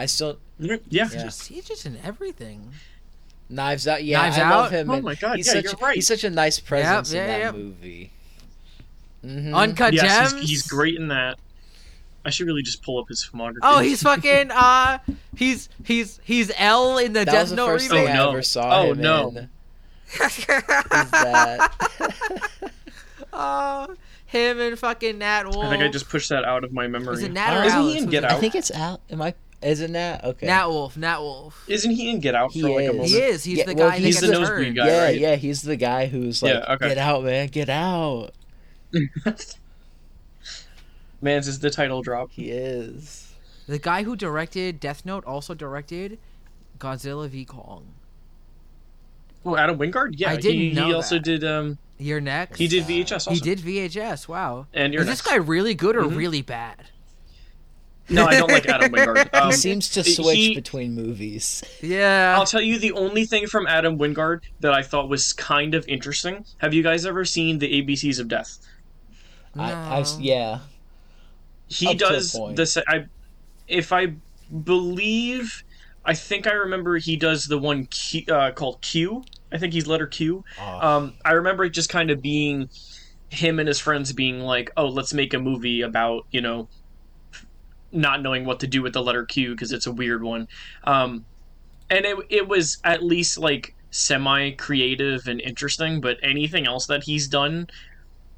I 0.01 0.07
still 0.07 0.39
Yeah. 0.59 0.77
Yeah. 0.89 1.09
just, 1.09 1.47
he's 1.49 1.65
just 1.67 1.85
in 1.87 1.99
everything. 2.03 2.73
Knives 3.49 3.87
Out. 3.89 4.03
Yeah, 4.05 4.23
Knives 4.23 4.39
I 4.39 4.43
Out? 4.43 4.51
love 4.63 4.71
him. 4.71 4.91
Oh 4.91 5.01
my 5.01 5.15
God, 5.15 5.37
he's 5.37 5.47
yeah, 5.49 5.53
such 5.55 5.65
you're 5.65 5.73
a, 5.75 5.77
right. 5.77 5.95
He's 5.97 6.07
such 6.07 6.25
a 6.25 6.31
nice 6.31 6.59
presence 6.61 7.13
yeah, 7.13 7.21
in 7.23 7.27
that 7.29 7.41
yeah. 7.41 7.53
movie. 7.53 8.11
Mhm. 9.25 9.55
Uncut 9.55 9.93
yes, 9.93 10.31
Gems. 10.31 10.41
he's, 10.41 10.51
he's 10.51 10.67
great 10.69 10.95
in 10.97 11.09
that. 11.09 11.39
I 12.25 12.31
should 12.31 12.47
really 12.47 12.63
just 12.63 12.83
pull 12.83 12.99
up 12.99 13.09
his 13.09 13.23
filmography. 13.25 13.59
Oh, 13.63 13.79
he's 13.81 14.03
fucking. 14.05 14.51
Uh, 14.51 14.99
he's 15.37 15.69
he's 15.85 16.21
he's 16.25 16.51
L 16.57 16.99
in 16.99 17.13
the 17.13 17.21
that 17.25 17.33
Death 17.33 17.41
was 17.43 17.51
the 17.51 17.57
Note 17.57 17.67
first 17.67 17.91
remake. 17.91 18.07
thing 18.07 18.17
Oh, 18.17 18.21
I 18.21 18.25
no. 18.25 18.31
ever 18.31 18.43
saw 18.43 18.81
Oh, 18.83 18.93
him 18.93 19.01
no. 19.01 19.29
in. 19.31 19.49
Is 20.13 20.47
that 20.47 21.71
uh, 23.33 23.87
him 24.27 24.61
and 24.61 24.79
fucking 24.79 25.19
Nat 25.19 25.45
Wolff. 25.47 25.67
I 25.67 25.71
think 25.71 25.83
I 25.83 25.89
just 25.89 26.09
pushed 26.09 26.29
that 26.31 26.45
out 26.45 26.65
of 26.65 26.73
my 26.73 26.87
memory. 26.89 27.15
Is 27.15 27.23
it 27.23 27.33
Nat 27.33 27.57
or 27.61 27.65
Isn't 27.65 27.79
Alex? 27.79 27.95
he 27.95 27.99
in 28.03 28.09
Get 28.11 28.25
Out? 28.25 28.33
I 28.33 28.41
think 28.41 28.55
it's 28.55 28.71
out. 28.71 29.01
Am 29.11 29.21
I? 29.23 29.35
Is 29.63 29.81
it 29.81 29.91
Nat? 29.91 30.25
Okay. 30.25 30.47
Nat 30.47 30.69
Wolff. 30.69 30.97
Nat 30.97 31.21
Wolff. 31.21 31.65
Isn't 31.69 31.91
he 31.91 32.09
in 32.11 32.21
Get 32.21 32.35
Out 32.35 32.51
He 32.53 32.63
for 32.63 32.69
like 32.71 32.79
a 32.79 32.83
is. 32.85 32.93
moment? 32.93 33.09
He 33.11 33.17
is. 33.19 33.45
He's 33.45 33.59
Yeah, 33.59 33.65
the 33.67 33.75
well, 33.75 33.91
guy 33.91 33.99
he's 33.99 34.21
that 34.21 34.27
the 34.29 34.33
nosebleed 34.41 34.77
guy. 34.77 34.87
yeah, 34.87 35.03
right? 35.05 35.19
yeah, 35.19 35.37
he's 35.37 35.63
the 35.63 35.77
guy 35.77 36.07
who's 36.07 36.43
like, 36.43 36.55
Yeah, 36.55 36.73
okay. 36.75 36.89
"Get 36.89 36.99
out, 36.99 37.25
man, 37.25 37.49
get 37.49 37.69
out." 37.69 38.31
Man's 41.21 41.47
is 41.49 41.59
the 41.61 41.71
title 41.71 42.03
drop. 42.03 42.31
He 42.33 42.51
is. 42.51 43.35
The 43.67 43.79
guy 43.79 44.03
who 44.05 44.17
directed 44.17 44.81
Death 44.81 45.05
Note 45.05 45.25
also 45.25 45.55
directed 45.55 46.19
Godzilla 46.79 47.29
v 47.29 47.45
Kong. 47.45 47.87
Oh, 49.45 49.57
Adam 49.57 49.79
Wingard? 49.79 50.15
Yeah, 50.17 50.31
I 50.31 50.37
didn't 50.37 50.61
he, 50.61 50.73
know 50.73 50.87
he 50.87 50.93
also 50.95 51.19
did 51.19 51.45
um 51.45 51.79
You're 51.99 52.21
next. 52.21 52.59
he 52.59 52.67
did 52.69 52.85
VHS 52.85 53.13
also. 53.13 53.31
He 53.33 53.41
did 53.41 53.59
VHS. 53.59 54.29
Wow. 54.29 54.67
And 54.73 54.93
you're 54.93 55.03
Is 55.03 55.09
this 55.09 55.23
guy 55.23 55.37
really 55.37 55.75
good 55.75 55.97
or 55.97 56.03
Mhm. 56.05 56.17
really 56.17 56.43
bad? 56.43 56.87
No, 58.11 58.27
I 58.27 58.37
don't 58.39 58.51
like 58.51 58.69
Adam 58.69 58.93
Wingard. 58.95 59.33
Um, 59.35 59.49
he 59.51 59.53
seems 59.57 59.89
to 59.91 60.03
he- 60.03 60.13
switch 60.15 60.55
between 60.55 60.95
movies. 60.95 61.63
Yeah. 61.81 62.35
I'll 62.37 62.47
tell 62.47 62.61
you 62.61 62.79
the 62.79 62.93
only 62.93 63.25
thing 63.25 63.47
from 63.47 63.67
Adam 63.67 63.99
Wingard 63.99 64.43
that 64.61 64.73
I 64.73 64.83
thought 64.83 65.09
was 65.09 65.33
kind 65.33 65.75
of 65.75 65.87
interesting. 65.89 66.45
Have 66.59 66.75
you 66.75 66.83
guys 66.83 67.07
ever 67.07 67.25
seen 67.25 67.59
the 67.59 67.83
ABCs 67.83 68.19
of 68.19 68.29
Death? 68.29 68.59
I, 69.57 69.99
I've, 69.99 70.09
yeah. 70.21 70.61
He 71.69 71.89
Up 71.89 71.99
does 71.99 72.33
point. 72.33 72.57
the 72.57 72.85
I 72.89 73.07
if 73.69 73.93
I 73.93 74.15
believe 74.65 75.63
I 76.05 76.15
think 76.15 76.47
I 76.47 76.53
remember 76.53 76.97
he 76.99 77.17
does 77.17 77.47
the 77.47 77.59
one 77.59 77.87
Q, 77.87 78.23
uh, 78.33 78.51
called 78.53 78.81
Q. 78.81 79.25
I 79.53 79.59
think 79.59 79.73
he's 79.73 79.87
letter 79.87 80.07
Q. 80.07 80.45
Oh, 80.61 80.89
Um, 80.89 81.15
I 81.25 81.33
remember 81.33 81.65
it 81.65 81.71
just 81.71 81.89
kind 81.91 82.11
of 82.11 82.23
being 82.23 82.69
him 83.29 83.59
and 83.59 83.69
his 83.69 83.79
friends 83.79 84.13
being 84.13 84.41
like, 84.41 84.71
"Oh, 84.77 84.87
let's 84.87 85.13
make 85.15 85.35
a 85.35 85.39
movie 85.39 85.83
about 85.83 86.27
you 86.31 86.41
know 86.41 86.69
not 87.93 88.23
knowing 88.23 88.45
what 88.45 88.61
to 88.61 88.67
do 88.67 88.83
with 88.83 88.93
the 88.93 89.03
letter 89.03 89.25
Q 89.25 89.51
because 89.51 89.73
it's 89.73 89.87
a 89.87 89.93
weird 89.93 90.23
one." 90.23 90.49
Um, 90.85 91.25
and 91.89 92.05
it 92.05 92.17
it 92.29 92.49
was 92.49 92.79
at 92.85 93.03
least 93.03 93.39
like 93.39 93.75
semi 93.91 94.53
creative 94.53 95.27
and 95.27 95.41
interesting, 95.41 96.01
but 96.01 96.19
anything 96.23 96.67
else 96.67 96.87
that 96.87 97.05
he's 97.05 97.29
done, 97.29 97.69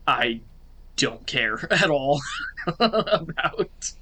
I 0.06 0.40
don't 0.96 1.26
care 1.26 1.72
at 1.72 1.90
all 1.90 2.20
about. 2.78 3.92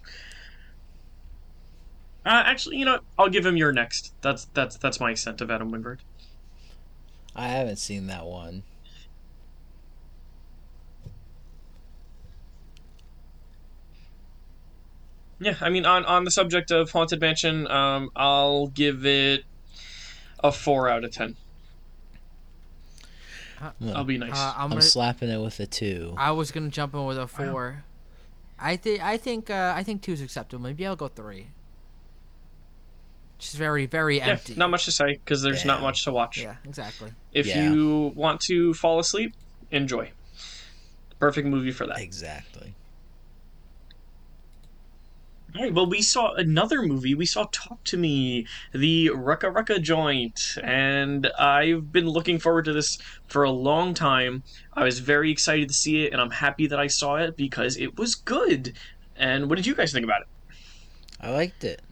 Uh, 2.25 2.43
actually, 2.45 2.77
you 2.77 2.85
know. 2.85 3.01
I'll 3.19 3.31
give 3.31 3.47
him 3.47 3.57
your 3.57 3.73
next. 3.73 4.13
That's 4.21 4.47
that's 4.55 4.77
that's 4.77 5.01
my 5.01 5.13
extent 5.13 5.41
of 5.41 5.51
Adam 5.51 5.73
Wingard. 5.73 5.99
I 7.35 7.49
haven't 7.49 7.77
seen 7.77 8.07
that 8.09 8.27
one. 8.27 8.63
Yeah, 15.41 15.57
I 15.61 15.71
mean, 15.71 15.87
on 15.87 16.05
on 16.05 16.25
the 16.25 16.31
subject 16.31 16.71
of 16.71 16.91
Haunted 16.91 17.21
Mansion, 17.21 17.67
um, 17.71 18.11
I'll 18.15 18.67
give 18.69 19.07
it 19.07 19.45
a 20.45 20.53
four 20.53 20.89
out 20.89 21.03
of 21.03 21.11
ten. 21.13 21.37
I'll 23.93 24.05
be 24.05 24.19
nice. 24.19 24.33
Uh, 24.33 24.55
I'm 24.57 24.65
I'm 24.65 24.69
gonna, 24.71 24.83
slapping 24.83 25.29
it 25.29 25.41
with 25.41 25.61
a 25.61 25.67
two. 25.67 26.15
I 26.17 26.31
was 26.33 26.51
gonna 26.51 26.69
jump 26.69 26.95
in 26.95 27.05
with 27.07 27.19
a 27.19 27.27
four. 27.27 27.85
I 28.59 28.77
think 28.77 29.03
I 29.03 29.17
think 29.17 29.51
uh, 29.51 29.73
I 29.75 29.83
think 29.83 30.03
two 30.03 30.13
is 30.13 30.21
acceptable. 30.21 30.63
Maybe 30.63 30.87
I'll 30.87 30.97
go 30.97 31.09
three. 31.09 31.49
Just 33.39 33.57
very 33.57 33.87
very 33.87 34.19
yeah, 34.19 34.29
empty. 34.29 34.55
not 34.55 34.71
much 34.71 34.85
to 34.85 34.93
say 34.93 35.15
because 35.15 35.41
there's 35.43 35.65
not 35.65 35.81
much 35.81 36.05
to 36.05 36.13
watch. 36.13 36.39
Yeah, 36.39 36.57
exactly. 36.65 37.13
If 37.33 37.47
Yeah. 37.47 37.71
you 37.71 38.13
want 38.15 38.41
to 38.43 38.75
fall 38.75 38.99
asleep, 38.99 39.35
enjoy. 39.71 40.11
Perfect 41.19 41.47
movie 41.49 41.73
for 41.73 41.87
that. 41.87 42.01
Exactly. 42.01 42.75
All 45.57 45.63
right, 45.63 45.75
well, 45.75 45.87
we 45.87 46.01
saw 46.01 46.33
another 46.35 46.81
movie. 46.83 47.15
We 47.15 47.27
saw 47.27 47.49
Talk 47.51 47.83
to 47.85 47.97
Me, 47.97 48.47
the 48.73 49.11
RackaRacka 49.13 49.83
joint, 49.83 50.57
and 50.63 51.27
I've 51.39 51.91
been 51.91 52.07
looking 52.07 52.39
forward 52.39 52.67
to 52.67 52.73
this 52.73 52.99
for 53.27 53.43
a 53.43 53.51
long 53.51 53.93
time. 53.93 54.45
I 54.75 54.85
was 54.85 55.01
very 55.01 55.33
excited 55.33 55.67
to 55.69 55.75
see 55.75 56.05
it, 56.05 56.13
and 56.13 56.21
I'm 56.21 56.31
happy 56.31 56.69
that 56.69 56.79
I 56.79 56.87
saw 56.87 57.17
it 57.17 57.37
because 57.37 57.77
it 57.79 57.99
was 57.99 58.15
good. 58.15 58.75
And 59.17 59.51
what 59.51 59.57
did 59.57 59.67
you 59.67 59.75
guys 59.75 59.93
think 59.93 60.05
about 60.05 60.23
it? 60.23 60.29
I 61.21 61.31
liked 61.31 61.65
it. 61.65 61.83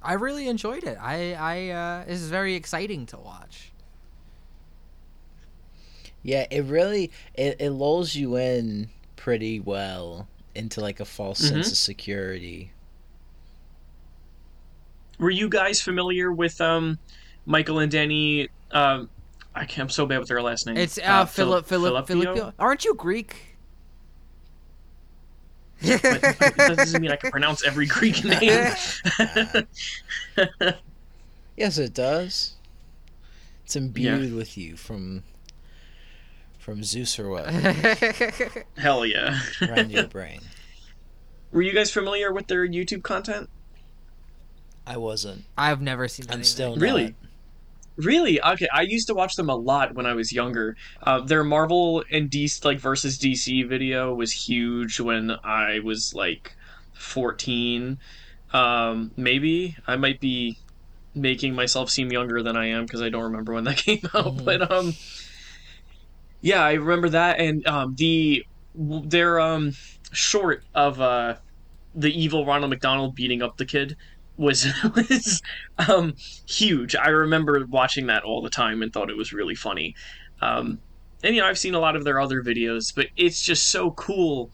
I 0.00 0.12
really 0.12 0.46
enjoyed 0.46 0.84
it. 0.84 0.96
I 1.00 1.34
I 1.34 1.68
uh, 1.70 2.04
this 2.04 2.20
is 2.20 2.30
very 2.30 2.54
exciting 2.54 3.04
to 3.06 3.18
watch. 3.18 3.72
Yeah, 6.22 6.46
it 6.50 6.64
really 6.64 7.10
it, 7.34 7.56
it 7.60 7.70
lulls 7.70 8.14
you 8.14 8.36
in 8.36 8.90
pretty 9.16 9.58
well 9.58 10.28
into 10.54 10.80
like 10.80 11.00
a 11.00 11.04
false 11.04 11.38
sense 11.38 11.68
Mhm. 11.68 11.72
of 11.72 11.76
security. 11.78 12.72
Were 15.18 15.30
you 15.30 15.48
guys 15.48 15.80
familiar 15.80 16.32
with 16.32 16.60
um, 16.60 16.98
Michael 17.46 17.78
and 17.80 17.90
Danny? 17.92 18.48
Um, 18.72 19.08
I 19.54 19.64
can't, 19.64 19.86
I'm 19.86 19.90
so 19.90 20.06
bad 20.06 20.18
with 20.20 20.28
their 20.28 20.42
last 20.42 20.66
name. 20.66 20.76
It's 20.76 20.98
uh, 20.98 21.26
Philip 21.26 21.66
Philip 21.66 22.06
Philip. 22.06 22.54
Aren't 22.58 22.84
you 22.84 22.94
Greek? 22.94 23.36
But 25.82 26.02
that 26.02 26.74
doesn't 26.76 27.00
mean 27.00 27.10
I 27.10 27.16
can 27.16 27.30
pronounce 27.30 27.64
every 27.64 27.86
Greek 27.86 28.22
name. 28.24 28.74
Yes, 31.56 31.78
it 31.78 31.94
does. 31.94 32.54
It's 33.64 33.76
imbued 33.76 34.34
with 34.34 34.58
you 34.58 34.76
from 34.76 35.22
from 36.60 36.84
Zeus 36.84 37.18
or 37.18 37.28
what 37.30 37.46
Hell 38.76 39.04
yeah. 39.06 39.40
around 39.62 39.90
your 39.90 40.06
brain. 40.08 40.40
Were 41.52 41.62
you 41.62 41.72
guys 41.72 41.90
familiar 41.90 42.32
with 42.32 42.46
their 42.46 42.66
YouTube 42.68 43.02
content? 43.02 43.50
I 44.86 44.96
wasn't. 44.96 45.44
I've 45.58 45.80
never 45.80 46.06
seen. 46.08 46.26
I'm 46.28 46.34
anything. 46.34 46.44
still 46.44 46.76
Really? 46.76 47.04
not. 47.06 47.14
Really? 47.96 48.40
Okay, 48.40 48.68
I 48.72 48.82
used 48.82 49.08
to 49.08 49.14
watch 49.14 49.34
them 49.36 49.50
a 49.50 49.54
lot 49.56 49.94
when 49.94 50.06
I 50.06 50.14
was 50.14 50.32
younger. 50.32 50.76
Uh, 51.02 51.20
their 51.20 51.44
Marvel 51.44 52.02
and 52.10 52.30
DC 52.30 52.64
like 52.64 52.78
versus 52.78 53.18
DC 53.18 53.68
video 53.68 54.14
was 54.14 54.32
huge 54.32 55.00
when 55.00 55.32
I 55.44 55.80
was 55.80 56.14
like 56.14 56.54
14. 56.94 57.98
Um, 58.52 59.10
maybe 59.16 59.76
I 59.86 59.96
might 59.96 60.18
be 60.20 60.56
making 61.14 61.54
myself 61.54 61.90
seem 61.90 62.10
younger 62.10 62.42
than 62.42 62.56
I 62.56 62.66
am 62.68 62.86
because 62.86 63.02
I 63.02 63.08
don't 63.10 63.24
remember 63.24 63.52
when 63.54 63.64
that 63.64 63.76
came 63.84 64.00
out. 64.14 64.36
Mhm. 64.36 64.44
But 64.44 64.70
um, 64.70 64.94
yeah, 66.40 66.62
I 66.62 66.74
remember 66.74 67.08
that 67.10 67.40
and 67.40 67.66
um 67.66 67.94
the 67.96 68.44
their 68.74 69.40
um 69.40 69.72
short 70.12 70.64
of 70.74 71.00
uh 71.00 71.36
the 71.94 72.12
evil 72.18 72.46
Ronald 72.46 72.70
McDonald 72.70 73.14
beating 73.14 73.42
up 73.42 73.56
the 73.56 73.66
kid 73.66 73.96
was 74.36 74.66
was 74.96 75.42
um, 75.78 76.14
huge. 76.48 76.96
I 76.96 77.08
remember 77.08 77.64
watching 77.66 78.06
that 78.06 78.24
all 78.24 78.42
the 78.42 78.50
time 78.50 78.82
and 78.82 78.92
thought 78.92 79.10
it 79.10 79.16
was 79.16 79.32
really 79.32 79.54
funny. 79.54 79.94
Um, 80.40 80.78
and 81.22 81.34
you 81.34 81.42
know, 81.42 81.48
I've 81.48 81.58
seen 81.58 81.74
a 81.74 81.80
lot 81.80 81.96
of 81.96 82.04
their 82.04 82.18
other 82.18 82.42
videos, 82.42 82.94
but 82.94 83.08
it's 83.16 83.42
just 83.42 83.70
so 83.70 83.90
cool 83.92 84.50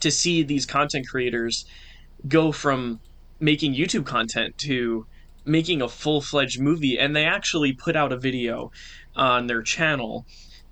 to 0.00 0.10
see 0.10 0.42
these 0.42 0.64
content 0.64 1.06
creators 1.08 1.66
go 2.26 2.50
from 2.50 3.00
making 3.40 3.74
YouTube 3.74 4.06
content 4.06 4.56
to 4.58 5.06
making 5.44 5.82
a 5.82 5.88
full 5.88 6.20
fledged 6.20 6.60
movie, 6.60 6.98
and 6.98 7.14
they 7.14 7.24
actually 7.24 7.72
put 7.72 7.96
out 7.96 8.12
a 8.12 8.16
video 8.16 8.70
on 9.14 9.46
their 9.46 9.62
channel. 9.62 10.26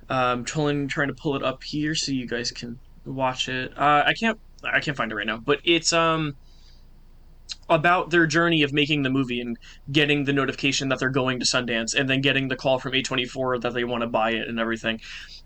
I'm 0.09 0.45
trying 0.45 0.88
trying 0.88 1.09
to 1.09 1.14
pull 1.21 1.37
it 1.37 1.42
up 1.42 1.59
here 1.64 1.95
so 1.95 2.12
you 2.12 2.27
guys 2.29 2.51
can 2.51 2.81
watch 3.05 3.49
it. 3.49 3.77
Uh, 3.77 4.05
I 4.07 4.12
can't 4.21 4.38
I 4.64 4.81
can't 4.81 4.97
find 4.97 5.11
it 5.12 5.14
right 5.14 5.27
now, 5.27 5.38
but 5.45 5.61
it's 5.64 5.92
um 5.92 6.35
about 7.69 8.11
their 8.11 8.27
journey 8.27 8.62
of 8.62 8.73
making 8.73 9.03
the 9.03 9.11
movie 9.11 9.40
and 9.40 9.57
getting 9.90 10.25
the 10.25 10.33
notification 10.33 10.88
that 10.88 10.99
they're 11.01 11.11
going 11.11 11.38
to 11.40 11.45
Sundance 11.47 11.95
and 11.97 12.09
then 12.09 12.21
getting 12.21 12.49
the 12.49 12.57
call 12.57 12.79
from 12.79 12.92
A24 12.92 13.61
that 13.62 13.75
they 13.75 13.85
want 13.85 14.03
to 14.03 14.09
buy 14.09 14.31
it 14.31 14.49
and 14.49 14.59
everything. 14.61 14.99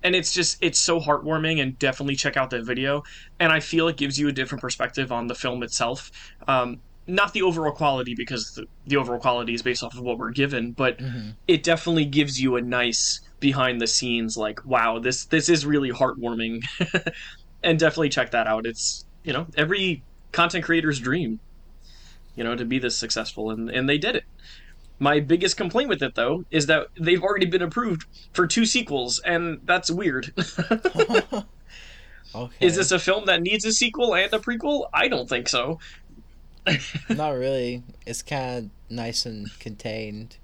And 0.02 0.14
it's 0.14 0.32
just 0.32 0.56
it's 0.60 0.78
so 0.78 1.00
heartwarming 1.00 1.60
and 1.62 1.78
definitely 1.78 2.16
check 2.16 2.36
out 2.36 2.50
that 2.50 2.66
video. 2.66 3.02
And 3.38 3.52
I 3.52 3.60
feel 3.60 3.88
it 3.88 3.96
gives 3.96 4.18
you 4.18 4.28
a 4.28 4.32
different 4.32 4.60
perspective 4.62 5.12
on 5.12 5.26
the 5.28 5.34
film 5.34 5.62
itself. 5.62 6.10
Um, 6.46 6.82
not 7.06 7.32
the 7.32 7.42
overall 7.42 7.72
quality 7.72 8.14
because 8.16 8.50
the, 8.54 8.66
the 8.86 8.96
overall 8.96 9.18
quality 9.20 9.54
is 9.54 9.62
based 9.62 9.82
off 9.82 9.94
of 9.96 10.02
what 10.02 10.18
we're 10.18 10.30
given, 10.32 10.72
but 10.72 10.98
Mm-hmm. 10.98 11.30
it 11.48 11.62
definitely 11.62 12.04
gives 12.04 12.38
you 12.38 12.56
a 12.56 12.62
nice 12.62 13.18
behind 13.40 13.80
the 13.80 13.86
scenes 13.86 14.36
like 14.36 14.64
wow 14.64 14.98
this 14.98 15.24
this 15.26 15.48
is 15.48 15.66
really 15.66 15.90
heartwarming 15.90 16.62
and 17.62 17.78
definitely 17.78 18.08
check 18.08 18.30
that 18.30 18.46
out 18.46 18.66
it's 18.66 19.04
you 19.24 19.32
know 19.32 19.46
every 19.56 20.02
content 20.32 20.64
creator's 20.64 21.00
dream 21.00 21.40
you 22.36 22.44
know 22.44 22.54
to 22.54 22.64
be 22.64 22.78
this 22.78 22.96
successful 22.96 23.50
and 23.50 23.70
and 23.70 23.88
they 23.88 23.98
did 23.98 24.14
it 24.14 24.24
my 24.98 25.18
biggest 25.18 25.56
complaint 25.56 25.88
with 25.88 26.02
it 26.02 26.14
though 26.14 26.44
is 26.50 26.66
that 26.66 26.86
they've 27.00 27.22
already 27.22 27.46
been 27.46 27.62
approved 27.62 28.04
for 28.32 28.46
two 28.46 28.66
sequels 28.66 29.18
and 29.20 29.60
that's 29.64 29.90
weird 29.90 30.32
Okay. 32.32 32.64
is 32.64 32.76
this 32.76 32.92
a 32.92 32.98
film 33.00 33.26
that 33.26 33.42
needs 33.42 33.64
a 33.64 33.72
sequel 33.72 34.14
and 34.14 34.32
a 34.32 34.38
prequel 34.38 34.88
i 34.94 35.08
don't 35.08 35.28
think 35.28 35.48
so 35.48 35.80
Not 37.08 37.30
really. 37.30 37.82
It's 38.06 38.22
kind 38.22 38.58
of 38.58 38.70
nice 38.94 39.26
and 39.26 39.48
contained. 39.58 40.36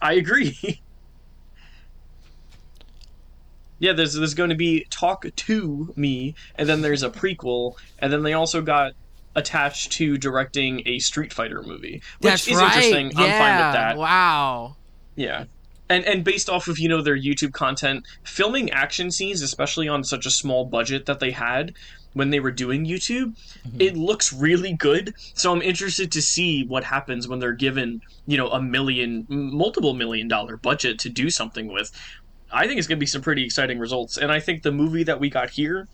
I 0.00 0.14
agree. 0.14 0.80
Yeah, 3.82 3.92
there's 3.92 4.14
there's 4.14 4.34
going 4.34 4.50
to 4.50 4.56
be 4.56 4.86
Talk 4.90 5.26
to 5.34 5.92
Me, 5.96 6.36
and 6.54 6.68
then 6.68 6.82
there's 6.82 7.02
a 7.02 7.10
prequel, 7.10 7.74
and 7.98 8.12
then 8.12 8.22
they 8.22 8.32
also 8.32 8.62
got 8.62 8.92
attached 9.34 9.90
to 9.92 10.16
directing 10.16 10.82
a 10.86 11.00
Street 11.00 11.32
Fighter 11.32 11.62
movie, 11.62 12.00
which 12.20 12.30
That's 12.30 12.46
is 12.46 12.58
right. 12.58 12.76
interesting. 12.76 13.10
Yeah. 13.10 13.24
I'm 13.24 13.38
fine 13.38 13.66
with 13.66 13.74
that. 13.74 13.96
Wow. 13.98 14.76
Yeah. 15.16 15.44
And 15.88 16.04
and 16.04 16.22
based 16.22 16.48
off 16.48 16.68
of, 16.68 16.78
you 16.78 16.88
know, 16.88 17.02
their 17.02 17.18
YouTube 17.18 17.54
content, 17.54 18.06
filming 18.22 18.70
action 18.70 19.10
scenes, 19.10 19.42
especially 19.42 19.88
on 19.88 20.04
such 20.04 20.26
a 20.26 20.30
small 20.30 20.64
budget 20.64 21.06
that 21.06 21.18
they 21.18 21.32
had 21.32 21.74
when 22.12 22.30
they 22.30 22.40
were 22.40 22.50
doing 22.50 22.84
YouTube, 22.84 23.34
mm-hmm. 23.66 23.80
it 23.80 23.96
looks 23.96 24.32
really 24.32 24.74
good. 24.74 25.14
So 25.34 25.52
I'm 25.52 25.62
interested 25.62 26.12
to 26.12 26.22
see 26.22 26.64
what 26.64 26.84
happens 26.84 27.26
when 27.26 27.38
they're 27.38 27.52
given, 27.52 28.02
you 28.26 28.36
know, 28.36 28.48
a 28.50 28.60
million 28.60 29.26
multiple 29.28 29.94
million 29.94 30.28
dollar 30.28 30.56
budget 30.56 30.98
to 31.00 31.08
do 31.08 31.30
something 31.30 31.72
with. 31.72 31.90
I 32.52 32.66
think 32.66 32.78
it's 32.78 32.86
going 32.88 32.98
to 32.98 33.00
be 33.00 33.06
some 33.06 33.22
pretty 33.22 33.44
exciting 33.44 33.78
results. 33.78 34.16
And 34.16 34.30
I 34.32 34.40
think 34.40 34.62
the 34.62 34.72
movie 34.72 35.04
that 35.04 35.20
we 35.20 35.30
got 35.30 35.50
here 35.50 35.88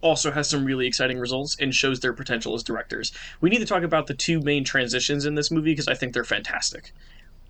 also 0.00 0.32
has 0.32 0.48
some 0.50 0.64
really 0.64 0.86
exciting 0.86 1.18
results 1.18 1.56
and 1.60 1.74
shows 1.74 2.00
their 2.00 2.12
potential 2.12 2.54
as 2.54 2.62
directors. 2.64 3.12
We 3.40 3.50
need 3.50 3.60
to 3.60 3.66
talk 3.66 3.82
about 3.84 4.06
the 4.08 4.14
two 4.14 4.40
main 4.40 4.64
transitions 4.64 5.26
in 5.26 5.34
this 5.34 5.50
movie 5.50 5.72
because 5.72 5.88
I 5.88 5.94
think 5.94 6.14
they're 6.14 6.24
fantastic. 6.24 6.92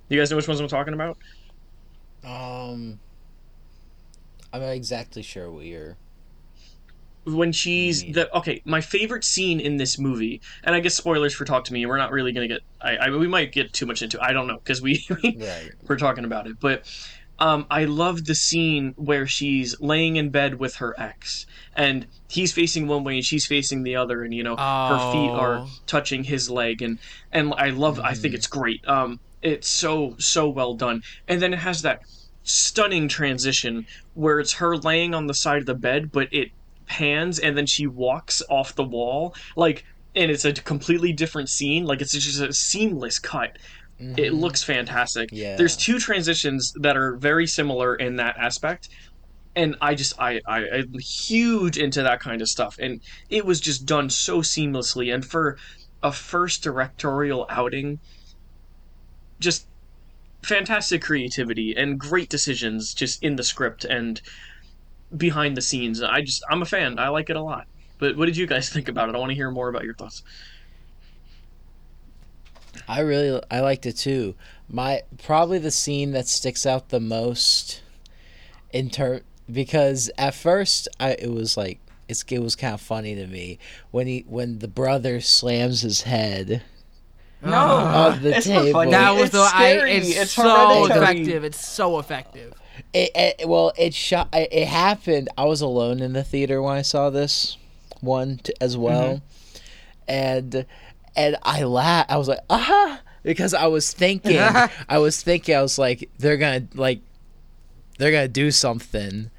You 0.09 0.19
guys 0.19 0.31
know 0.31 0.37
which 0.37 0.49
ones 0.49 0.61
I'm 0.61 0.69
talking 0.69 0.95
about? 0.95 1.19
Um, 2.25 3.01
I'm 4.53 4.61
not 4.61 4.71
exactly 4.71 5.23
sure 5.23 5.51
what 5.51 5.65
you're. 5.65 5.97
when 7.25 7.53
she's 7.53 8.03
the 8.03 8.29
okay 8.37 8.61
my 8.65 8.81
favorite 8.81 9.23
scene 9.23 9.61
in 9.61 9.77
this 9.77 9.97
movie 9.97 10.41
and 10.65 10.75
i 10.75 10.81
guess 10.81 10.97
spoilers 10.97 11.33
for 11.33 11.45
talk 11.45 11.63
to 11.63 11.73
me 11.73 11.87
we're 11.87 11.97
not 11.97 12.11
really 12.11 12.33
gonna 12.33 12.49
get 12.49 12.61
i, 12.81 12.97
I 12.97 13.11
we 13.11 13.29
might 13.29 13.53
get 13.53 13.73
too 13.73 13.87
much 13.87 14.03
into 14.03 14.21
i 14.21 14.33
don't 14.33 14.49
know 14.49 14.57
because 14.57 14.83
we 14.87 15.07
Right. 15.35 15.73
we're 15.89 15.97
talking 15.99 16.25
about 16.25 16.49
it 16.49 16.57
but 16.61 16.85
um, 17.47 17.67
I 17.71 17.85
love 17.85 18.25
the 18.27 18.35
scene 18.35 18.95
where 18.97 19.27
she's 19.27 19.71
laying 19.81 20.15
in 20.17 20.31
bed 20.31 20.53
with 20.61 20.77
her 20.77 20.95
ex, 20.99 21.45
and 21.75 22.07
he's 22.29 22.53
facing 22.53 22.87
one 22.87 23.03
way 23.05 23.15
and 23.17 23.25
she's 23.25 23.47
facing 23.47 23.83
the 23.83 23.97
other, 23.97 24.23
and 24.23 24.33
you 24.33 24.43
know 24.45 24.57
her 24.57 25.13
feet 25.13 25.31
are 25.31 25.59
Oh. 25.59 25.69
touching 25.87 26.25
his 26.25 26.49
leg, 26.49 26.83
and 26.83 26.99
and 27.33 27.53
I 27.57 27.71
love. 27.71 27.99
I 27.99 28.15
think 28.15 28.33
it's 28.35 28.47
great. 28.47 28.87
Um, 28.87 29.19
it's 29.43 29.69
so 29.69 30.15
so 30.19 30.49
well 30.49 30.75
done, 30.75 31.03
and 31.29 31.43
then 31.43 31.53
it 31.53 31.59
has 31.59 31.83
that 31.83 32.01
stunning 32.45 33.09
transition 33.09 33.87
where 34.15 34.39
it's 34.41 34.55
her 34.55 34.77
laying 34.77 35.15
on 35.15 35.27
the 35.27 35.35
side 35.35 35.59
of 35.59 35.67
the 35.67 35.75
bed, 35.75 36.11
but 36.13 36.29
it 36.33 36.49
pans 36.87 37.39
and 37.39 37.57
then 37.57 37.67
she 37.67 37.87
walks 37.87 38.43
off 38.51 38.75
the 38.75 38.85
wall, 38.85 39.35
like, 39.57 39.85
and 40.15 40.31
it's 40.31 40.45
a 40.45 40.53
completely 40.53 41.13
different 41.13 41.49
scene. 41.49 41.85
Like 41.87 42.01
it's 42.03 42.13
just 42.13 42.41
a 42.41 42.53
seamless 42.53 43.19
cut. 43.19 43.59
It 44.03 44.17
mm-hmm. 44.17 44.35
looks 44.37 44.63
fantastic. 44.63 45.31
Yeah. 45.33 45.57
There's 45.57 45.77
two 45.77 45.99
transitions 45.99 46.73
that 46.81 46.97
are 46.97 47.17
very 47.17 47.47
similar 47.47 47.95
in 47.95 48.17
that 48.17 48.37
aspect. 48.37 48.89
And 49.55 49.77
I 49.81 49.95
just 49.95 50.19
I, 50.19 50.41
I 50.47 50.69
I'm 50.71 50.99
huge 50.99 51.79
into 51.79 52.03
that 52.03 52.21
kind 52.21 52.43
of 52.43 52.49
stuff. 52.49 52.79
And 52.79 53.01
it 53.31 53.47
was 53.47 53.61
just 53.61 53.87
done 53.87 54.11
so 54.11 54.41
seamlessly. 54.41 55.15
And 55.15 55.25
for 55.25 55.57
a 56.03 56.11
first 56.11 56.63
directorial 56.63 57.47
outing, 57.49 58.01
just 59.39 59.67
fantastic 60.43 61.03
creativity 61.03 61.77
and 61.77 61.99
great 61.99 62.29
decisions 62.29 62.95
just 62.95 63.23
in 63.23 63.37
the 63.37 63.45
script 63.45 63.85
and 63.85 64.21
behind 65.17 65.57
the 65.57 65.63
scenes. 65.63 66.03
I 66.03 66.23
just 66.23 66.43
I'm 66.51 66.63
a 66.63 66.67
fan. 66.67 66.99
I 66.99 67.09
like 67.09 67.31
it 67.31 67.37
a 67.37 67.43
lot. 67.43 67.67
But 67.99 68.17
what 68.17 68.27
did 68.27 68.37
you 68.37 68.47
guys 68.47 68.69
think 68.73 68.89
about 68.89 69.09
it? 69.09 69.15
I 69.15 69.19
want 69.19 69.31
to 69.31 69.37
hear 69.37 69.51
more 69.51 69.69
about 69.69 69.85
your 69.85 69.95
thoughts. 69.95 70.23
I 72.89 73.01
really 73.01 73.41
I 73.51 73.61
liked 73.61 73.87
it 73.87 73.97
too. 73.97 74.35
My 74.69 75.03
probably 75.23 75.59
the 75.59 75.71
scene 75.71 76.13
that 76.13 76.29
sticks 76.29 76.65
out 76.67 76.89
the 76.89 77.01
most 77.01 77.83
in 78.73 78.89
ter 78.91 79.21
because 79.51 80.11
at 80.17 80.35
first 80.35 80.89
I 80.99 81.13
it 81.13 81.31
was 81.31 81.57
like 81.57 81.79
it's 82.09 82.25
it 82.31 82.39
was 82.39 82.57
kind 82.57 82.75
of 82.75 82.81
funny 82.81 83.15
to 83.15 83.27
me 83.27 83.59
when 83.91 84.07
he 84.07 84.25
when 84.29 84.59
the 84.61 84.69
brother 84.69 85.21
slams 85.21 85.83
his 85.83 86.03
head 86.03 86.63
No. 87.43 87.57
on 87.59 88.23
the 88.23 88.37
it's 88.37 88.47
not 88.47 88.63
table. 88.63 88.73
funny. 88.73 88.91
That 88.93 89.11
was 89.15 89.23
It's 89.25 89.33
the 89.33 89.51
I, 89.53 89.69
it's, 89.89 90.17
It's 90.17 90.31
so 90.33 90.43
hereditary. 90.87 91.03
effective. 91.21 91.45
It's 91.45 91.67
so 91.69 91.99
effective. 91.99 92.55
It, 92.95 93.11
it 93.15 93.49
well 93.49 93.73
it 93.77 93.93
shot 93.95 94.29
it 94.33 94.49
it 94.53 94.69
happened. 94.69 95.29
I 95.37 95.45
was 95.45 95.61
alone 95.61 96.01
in 96.01 96.15
the 96.15 96.25
theater 96.25 96.63
when 96.63 96.77
I 96.77 96.83
saw 96.83 97.11
this 97.11 97.57
one 98.01 98.39
t- 98.39 98.53
as 98.61 98.77
well, 98.77 99.17
mm-hmm. 99.17 99.63
and 100.09 100.67
and 101.17 101.37
I 101.43 101.65
laughed. 101.65 102.11
I 102.11 102.17
was 102.17 102.29
like 102.29 102.41
ah 102.51 103.01
because 103.23 103.55
I 103.55 103.67
was 103.67 103.93
thinking 103.93 104.39
I 104.89 104.99
was 104.99 105.23
thinking 105.23 105.55
I 105.55 105.63
was 105.63 105.79
like 105.79 106.11
they're 106.19 106.37
gonna 106.37 106.67
like 106.75 107.01
they're 107.99 108.13
gonna 108.13 108.29
do 108.29 108.51
something, 108.51 109.31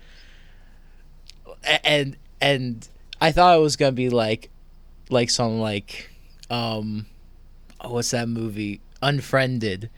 and 1.84 2.18
and 2.42 2.88
I 3.20 3.32
thought 3.32 3.58
it 3.58 3.62
was 3.62 3.76
gonna 3.76 3.92
be 3.92 4.10
like 4.10 4.50
like 5.10 5.30
some 5.30 5.60
like 5.60 6.10
um 6.50 7.06
oh, 7.82 7.94
what's 7.94 8.12
that 8.12 8.28
movie 8.30 8.82
Unfriended. 9.02 9.90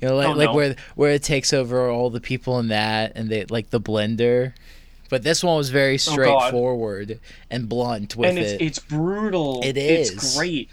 You 0.00 0.08
know, 0.08 0.16
like 0.16 0.28
Oh, 0.28 0.32
like 0.32 0.54
where 0.54 0.76
where 0.94 1.10
it 1.12 1.22
takes 1.22 1.52
over 1.52 1.90
all 1.90 2.08
the 2.08 2.20
people 2.20 2.58
in 2.58 2.68
that, 2.68 3.12
and 3.14 3.28
they 3.28 3.44
like 3.44 3.68
the 3.70 3.80
blender. 3.80 4.54
But 5.10 5.22
this 5.22 5.44
one 5.44 5.56
was 5.56 5.68
very 5.68 5.94
Oh, 5.94 5.96
straightforward 5.98 7.20
and 7.50 7.68
blunt 7.68 8.16
with 8.16 8.30
and 8.30 8.38
it's 8.38 8.52
it. 8.52 8.62
it's 8.62 8.78
brutal. 8.78 9.60
It 9.62 9.76
It's 9.76 10.36
great. 10.36 10.70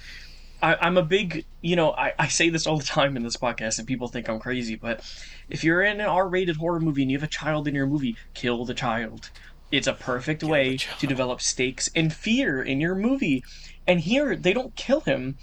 I, 0.61 0.75
I'm 0.75 0.97
a 0.97 1.03
big, 1.03 1.45
you 1.61 1.75
know, 1.75 1.91
I, 1.91 2.13
I 2.17 2.27
say 2.29 2.49
this 2.49 2.65
all 2.65 2.77
the 2.77 2.83
time 2.85 3.15
in 3.17 3.23
this 3.23 3.37
podcast, 3.37 3.77
and 3.77 3.87
people 3.87 4.07
think 4.07 4.27
I'm 4.29 4.39
crazy, 4.39 4.75
but 4.75 5.01
if 5.49 5.63
you're 5.63 5.83
in 5.83 5.99
an 5.99 6.07
R-rated 6.07 6.55
horror 6.55 6.79
movie 6.79 7.03
and 7.03 7.11
you 7.11 7.17
have 7.17 7.27
a 7.27 7.31
child 7.31 7.67
in 7.67 7.75
your 7.75 7.85
movie, 7.85 8.15
kill 8.33 8.65
the 8.65 8.73
child. 8.73 9.29
It's 9.71 9.85
a 9.87 9.93
perfect 9.93 10.43
way 10.43 10.77
to 10.77 11.07
develop 11.07 11.41
stakes 11.41 11.89
and 11.95 12.13
fear 12.13 12.61
in 12.63 12.79
your 12.79 12.95
movie. 12.95 13.43
And 13.85 13.99
here 13.99 14.35
they 14.35 14.53
don't 14.53 14.75
kill 14.75 15.01
him, 15.01 15.37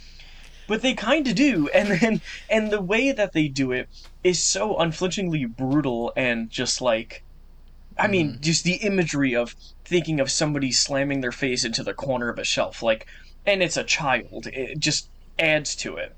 but 0.67 0.83
they 0.83 0.95
kind 0.95 1.29
of 1.29 1.35
do. 1.35 1.69
And 1.75 1.89
then 2.01 2.21
and 2.49 2.71
the 2.71 2.81
way 2.81 3.13
that 3.13 3.35
they 3.35 3.49
do 3.49 3.71
it 3.71 3.89
is 4.23 4.43
so 4.43 4.77
unflinchingly 4.79 5.45
brutal 5.45 6.13
and 6.17 6.49
just 6.51 6.81
like 6.81 7.23
I 7.99 8.09
mean, 8.09 8.39
just 8.41 8.65
the 8.65 8.75
imagery 8.75 9.35
of 9.35 9.55
thinking 9.85 10.19
of 10.21 10.31
somebody 10.31 10.73
slamming 10.73 11.21
their 11.21 11.33
face 11.33 11.65
into 11.65 11.83
the 11.83 11.95
corner 11.95 12.29
of 12.29 12.39
a 12.39 12.45
shelf, 12.45 12.83
like, 12.83 13.07
and 13.47 13.63
it's 13.63 13.77
a 13.77 13.85
child. 13.85 14.47
It 14.49 14.79
just 14.79 15.09
adds 15.39 15.77
to 15.77 15.97
it. 15.97 16.17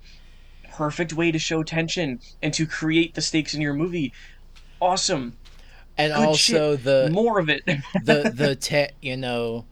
Perfect 0.73 1.13
way 1.13 1.33
to 1.33 1.39
show 1.39 1.63
tension 1.63 2.21
and 2.43 2.53
to 2.55 2.67
create 2.67 3.15
the 3.15 3.21
stakes 3.23 3.55
in 3.55 3.61
your 3.61 3.75
movie. 3.75 4.13
Awesome. 4.81 5.37
and 5.99 6.13
Good 6.13 6.23
also 6.27 6.75
shit. 6.77 6.85
the 6.85 7.09
More 7.13 7.39
of 7.39 7.49
it. 7.49 7.63
the 8.05 8.31
the 8.35 8.55
te- 8.57 8.95
you 9.01 9.17
know 9.17 9.65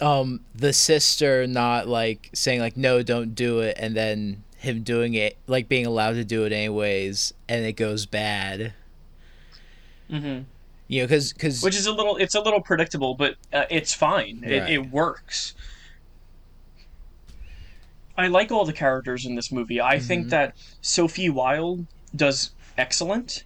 um 0.00 0.40
the 0.54 0.72
sister 0.72 1.46
not 1.46 1.86
like 1.86 2.30
saying 2.32 2.60
like 2.60 2.76
no 2.76 3.02
don't 3.02 3.34
do 3.34 3.60
it 3.60 3.76
and 3.78 3.94
then 3.94 4.42
him 4.56 4.82
doing 4.82 5.14
it 5.14 5.36
like 5.46 5.68
being 5.68 5.86
allowed 5.86 6.14
to 6.14 6.24
do 6.24 6.44
it 6.44 6.52
anyways 6.52 7.34
and 7.48 7.64
it 7.64 7.74
goes 7.74 8.06
bad 8.06 8.72
hmm 10.10 10.40
you 10.92 11.00
know 11.00 11.06
because 11.06 11.32
because 11.32 11.62
which 11.62 11.74
is 11.76 11.86
a 11.86 11.92
little 11.92 12.16
it's 12.16 12.34
a 12.34 12.40
little 12.40 12.60
predictable 12.60 13.14
but 13.14 13.36
uh, 13.52 13.64
it's 13.70 13.92
fine. 13.94 14.42
It, 14.44 14.58
Right. 14.60 14.70
it 14.76 14.90
works. 14.90 15.54
I 18.16 18.26
like 18.28 18.52
all 18.52 18.64
the 18.64 18.72
characters 18.74 19.24
in 19.24 19.34
this 19.34 19.50
movie. 19.50 19.80
I 19.80 19.96
Mm-hmm. 19.96 20.06
think 20.06 20.28
that 20.30 20.54
sophie 20.82 21.30
wilde 21.30 21.86
does 22.14 22.50
excellent 22.76 23.44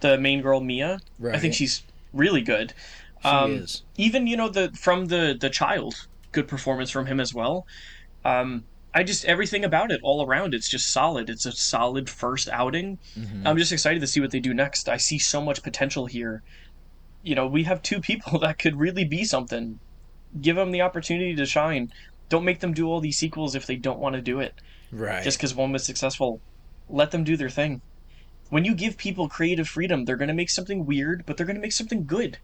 the 0.00 0.16
main 0.18 0.40
girl 0.40 0.60
mia. 0.60 1.00
I 1.32 1.38
think 1.38 1.54
she's 1.54 1.82
really 2.12 2.42
good. 2.42 2.72
She 3.22 3.28
um, 3.28 3.52
is. 3.52 3.82
even 3.96 4.26
you 4.26 4.36
know 4.36 4.48
the 4.48 4.70
from 4.78 5.06
the 5.06 5.36
the 5.38 5.50
child 5.50 5.94
good 6.32 6.46
performance 6.46 6.90
from 6.90 7.06
him 7.06 7.18
as 7.20 7.32
well. 7.34 7.66
Um 8.24 8.64
i 8.96 9.02
just 9.02 9.24
everything 9.24 9.64
about 9.64 9.90
it 9.90 10.00
all 10.04 10.24
around 10.24 10.54
it's 10.54 10.68
just 10.68 10.92
solid. 10.92 11.28
It's 11.28 11.46
a 11.46 11.52
solid 11.52 12.08
first 12.08 12.48
outing. 12.50 12.98
Mhm. 13.18 13.42
i'm 13.46 13.58
just 13.58 13.72
excited 13.72 14.00
to 14.00 14.06
see 14.06 14.20
what 14.20 14.30
they 14.30 14.40
do 14.40 14.54
next. 14.54 14.88
I 14.88 14.98
see 15.08 15.18
so 15.18 15.40
much 15.48 15.62
potential 15.64 16.06
here 16.06 16.42
you 17.24 17.34
know 17.34 17.46
we 17.46 17.64
have 17.64 17.82
two 17.82 18.00
people 18.10 18.38
that 18.40 18.58
could 18.58 18.76
really 18.76 19.04
be 19.04 19.24
something. 19.24 19.80
Give 20.40 20.56
them 20.56 20.70
the 20.70 20.82
opportunity 20.82 21.34
to 21.34 21.46
shine. 21.46 21.92
Don't 22.28 22.44
make 22.44 22.60
them 22.60 22.74
do 22.74 22.88
all 22.88 23.00
these 23.00 23.18
sequels 23.18 23.54
if 23.54 23.66
they 23.66 23.76
don't 23.76 23.98
want 23.98 24.14
to 24.14 24.22
do 24.22 24.40
it. 24.40 24.54
Right. 24.90 25.22
Just 25.22 25.38
because 25.38 25.54
one 25.54 25.72
was 25.72 25.84
successful. 25.84 26.40
Let 26.88 27.10
them 27.10 27.24
do 27.24 27.36
their 27.36 27.50
thing. 27.50 27.82
When 28.50 28.64
you 28.64 28.74
give 28.74 28.96
people 28.96 29.28
creative 29.28 29.68
freedom 29.68 30.04
they're 30.04 30.16
going 30.16 30.28
to 30.28 30.34
make 30.34 30.50
something 30.50 30.86
weird 30.86 31.24
but 31.26 31.36
they're 31.36 31.46
going 31.46 31.56
to 31.56 31.62
make 31.62 31.72
something 31.72 32.04
good. 32.04 32.38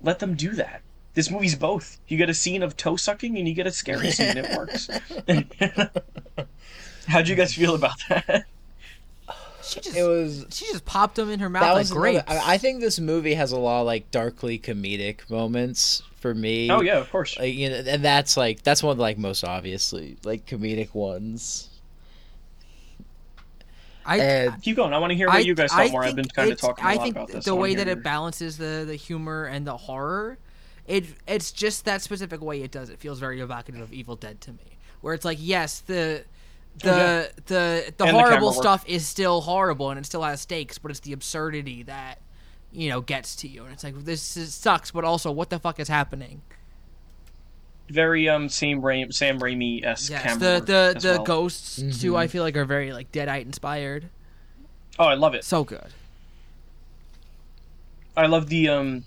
Let 0.00 0.18
them 0.18 0.34
do 0.34 0.52
that. 0.52 0.82
This 1.14 1.30
movie's 1.30 1.54
both. 1.54 2.00
You 2.08 2.18
get 2.18 2.30
a 2.30 2.34
scene 2.34 2.62
of 2.62 2.76
toe 2.76 2.96
sucking 2.96 3.38
and 3.38 3.46
you 3.46 3.54
get 3.54 3.66
a 3.66 3.72
scary 3.72 4.10
scene 4.10 4.36
it 4.36 4.56
works. 4.56 4.88
How'd 7.06 7.28
you 7.28 7.36
guys 7.36 7.54
feel 7.54 7.74
about 7.74 7.96
that 8.08 8.46
She 9.74 9.80
just 9.80 9.96
it 9.96 10.02
was 10.04 10.46
she 10.50 10.64
just 10.66 10.84
popped 10.84 11.16
them 11.16 11.30
in 11.30 11.40
her 11.40 11.48
mouth 11.48 11.62
that 11.62 11.72
like 11.72 11.78
was 11.80 11.90
grapes. 11.92 12.24
another- 12.28 12.46
I, 12.46 12.54
I 12.54 12.58
think 12.58 12.80
this 12.80 12.98
movie 13.00 13.34
has 13.34 13.52
a 13.52 13.58
lot 13.58 13.80
of 13.80 13.86
like 13.86 14.10
darkly 14.10 14.58
comedic 14.58 15.28
moments 15.28 16.02
for 16.16 16.34
me 16.34 16.70
oh 16.70 16.80
yeah 16.80 16.98
of 16.98 17.10
course 17.10 17.38
like 17.38 17.54
you 17.54 17.68
know 17.68 17.76
and 17.86 18.02
that's 18.04 18.36
like 18.36 18.62
that's 18.62 18.82
one 18.82 18.92
of 18.92 18.98
like 18.98 19.18
most 19.18 19.44
obviously 19.44 20.16
like 20.24 20.46
comedic 20.46 20.94
ones 20.94 21.68
I, 24.06 24.18
and 24.18 24.62
keep 24.62 24.76
going 24.76 24.92
i 24.92 24.98
want 24.98 25.10
to 25.10 25.16
hear 25.16 25.28
what 25.28 25.44
you 25.46 25.54
guys 25.54 25.72
thought 25.72 25.90
more 25.90 26.02
i've 26.02 26.14
think 26.14 26.28
been 26.28 26.28
kind 26.28 26.52
of 26.52 26.58
talking 26.58 26.84
a 26.84 26.88
I 26.88 26.94
lot 26.94 27.02
think 27.02 27.16
about 27.16 27.28
this 27.28 27.44
the 27.46 27.50
I 27.50 27.54
wanna 27.54 27.62
way 27.62 27.74
that 27.76 27.86
your- 27.86 27.96
it 27.96 28.02
balances 28.02 28.58
the 28.58 28.84
the 28.86 28.96
humor 28.96 29.46
and 29.46 29.66
the 29.66 29.76
horror, 29.76 30.38
it 30.86 31.06
it's 31.26 31.50
just 31.52 31.86
that 31.86 32.02
specific 32.02 32.42
way 32.42 32.62
it 32.62 32.70
does. 32.70 32.90
It 32.90 32.98
feels 32.98 33.18
very 33.18 33.40
evocative 33.40 33.80
of 33.80 33.92
Evil 33.94 34.16
Dead 34.16 34.40
to 34.42 34.52
me, 34.52 34.76
where 35.00 35.14
it's 35.14 35.24
like 35.24 35.38
yes 35.40 35.80
the. 35.80 36.24
The 36.82 36.90
Okay. 36.90 37.28
the 37.46 37.94
the 37.96 38.04
And 38.04 38.16
horrible 38.16 38.30
camera 38.30 38.44
work. 38.46 38.54
stuff 38.54 38.84
is 38.86 39.06
still 39.06 39.40
horrible 39.42 39.90
and 39.90 39.98
it 39.98 40.06
still 40.06 40.22
has 40.22 40.40
stakes, 40.40 40.78
but 40.78 40.90
it's 40.90 41.00
the 41.00 41.12
absurdity 41.12 41.82
that 41.84 42.20
you 42.72 42.88
know 42.90 43.00
gets 43.00 43.36
to 43.36 43.48
you, 43.48 43.64
and 43.64 43.72
it's 43.72 43.84
like 43.84 43.96
this 44.04 44.36
is, 44.36 44.54
sucks, 44.54 44.90
but 44.90 45.04
also 45.04 45.30
what 45.30 45.50
the 45.50 45.58
fuck 45.58 45.78
is 45.80 45.88
happening? 45.88 46.42
very 47.90 48.28
um 48.28 48.48
Sam 48.48 48.80
Raimi 48.80 49.12
Sam 49.12 49.38
Raimi 49.38 49.84
esque 49.84 50.10
Yes, 50.10 50.22
camera 50.22 50.38
the 50.38 50.60
the 50.60 50.92
as 50.96 51.02
the 51.02 51.12
well. 51.12 51.22
ghosts 51.24 51.82
too. 52.00 52.16
I 52.16 52.26
feel 52.28 52.42
like 52.42 52.56
are 52.56 52.64
very 52.64 52.92
like 52.92 53.12
Deadite 53.12 53.44
inspired. 53.44 54.10
Oh, 54.98 55.04
I 55.04 55.14
love 55.14 55.34
it. 55.34 55.44
So 55.44 55.64
good. 55.64 55.92
I 58.16 58.26
love 58.26 58.48
the 58.48 58.68
um 58.68 59.04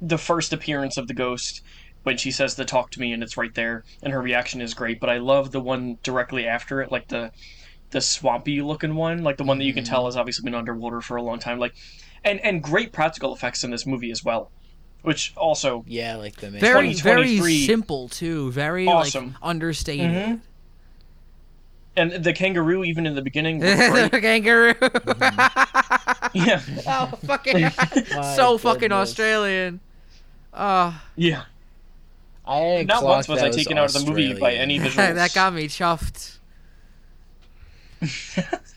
the 0.00 0.18
first 0.18 0.52
appearance 0.52 0.96
of 0.96 1.08
the 1.08 1.14
ghost 1.14 1.62
when 2.02 2.16
she 2.16 2.30
says 2.30 2.54
to 2.56 2.64
talk 2.64 2.90
to 2.90 3.00
me 3.00 3.12
and 3.12 3.22
it's 3.22 3.36
right 3.36 3.54
there 3.54 3.84
and 4.02 4.12
her 4.12 4.20
reaction 4.20 4.60
is 4.60 4.74
great. 4.74 4.98
But 5.00 5.08
I 5.10 5.18
love 5.18 5.52
the 5.52 5.60
one 5.60 5.98
directly 6.02 6.46
after 6.46 6.80
it, 6.82 6.90
like 6.92 7.08
the 7.08 7.30
the 7.90 8.00
swampy 8.00 8.62
looking 8.62 8.94
one, 8.94 9.22
like 9.22 9.36
the 9.36 9.44
one 9.44 9.58
that 9.58 9.64
you 9.64 9.74
can 9.74 9.84
tell 9.84 10.06
has 10.06 10.16
obviously 10.16 10.44
been 10.44 10.54
underwater 10.54 11.00
for 11.00 11.16
a 11.16 11.22
long 11.22 11.38
time. 11.38 11.58
Like 11.58 11.74
and 12.24 12.40
and 12.40 12.62
great 12.62 12.92
practical 12.92 13.34
effects 13.34 13.64
in 13.64 13.70
this 13.70 13.86
movie 13.86 14.10
as 14.10 14.24
well. 14.24 14.50
Which 15.02 15.32
also 15.36 15.84
yeah 15.88 16.16
like 16.16 16.36
the 16.36 16.50
Very 16.50 16.92
very 16.94 16.94
2023 16.94 17.66
simple 17.66 18.08
too. 18.08 18.50
Very 18.52 18.86
Awesome. 18.86 19.26
like 19.26 19.34
understated. 19.42 20.10
Mhm. 20.10 20.40
and 21.96 22.12
the 22.24 22.32
kangaroo 22.32 22.84
even 22.84 23.04
in 23.06 23.14
the 23.14 23.22
beginning 23.22 23.58
was 23.58 23.76
the 23.76 24.08
great. 24.10 24.22
kangaroo. 24.22 24.74
yeah. 26.32 26.62
oh 26.86 27.18
fucking 27.26 27.60
My 28.14 28.34
so 28.36 28.58
fucking. 28.58 28.92
Australian. 28.92 29.80
Uh 30.54 30.92
Yeah. 31.16 31.42
I 32.44 32.60
didn't 32.60 32.88
Not 32.88 33.00
clock 33.00 33.14
once 33.16 33.28
was 33.28 33.42
I 33.42 33.50
taken 33.50 33.78
out 33.78 33.94
of 33.94 34.04
the 34.04 34.10
movie 34.10 34.34
by 34.34 34.52
any 34.54 34.80
Australian. 34.80 35.12
visuals. 35.16 35.16
that 35.16 35.34
got 35.34 35.54
me 35.54 35.68
chuffed. 35.68 36.38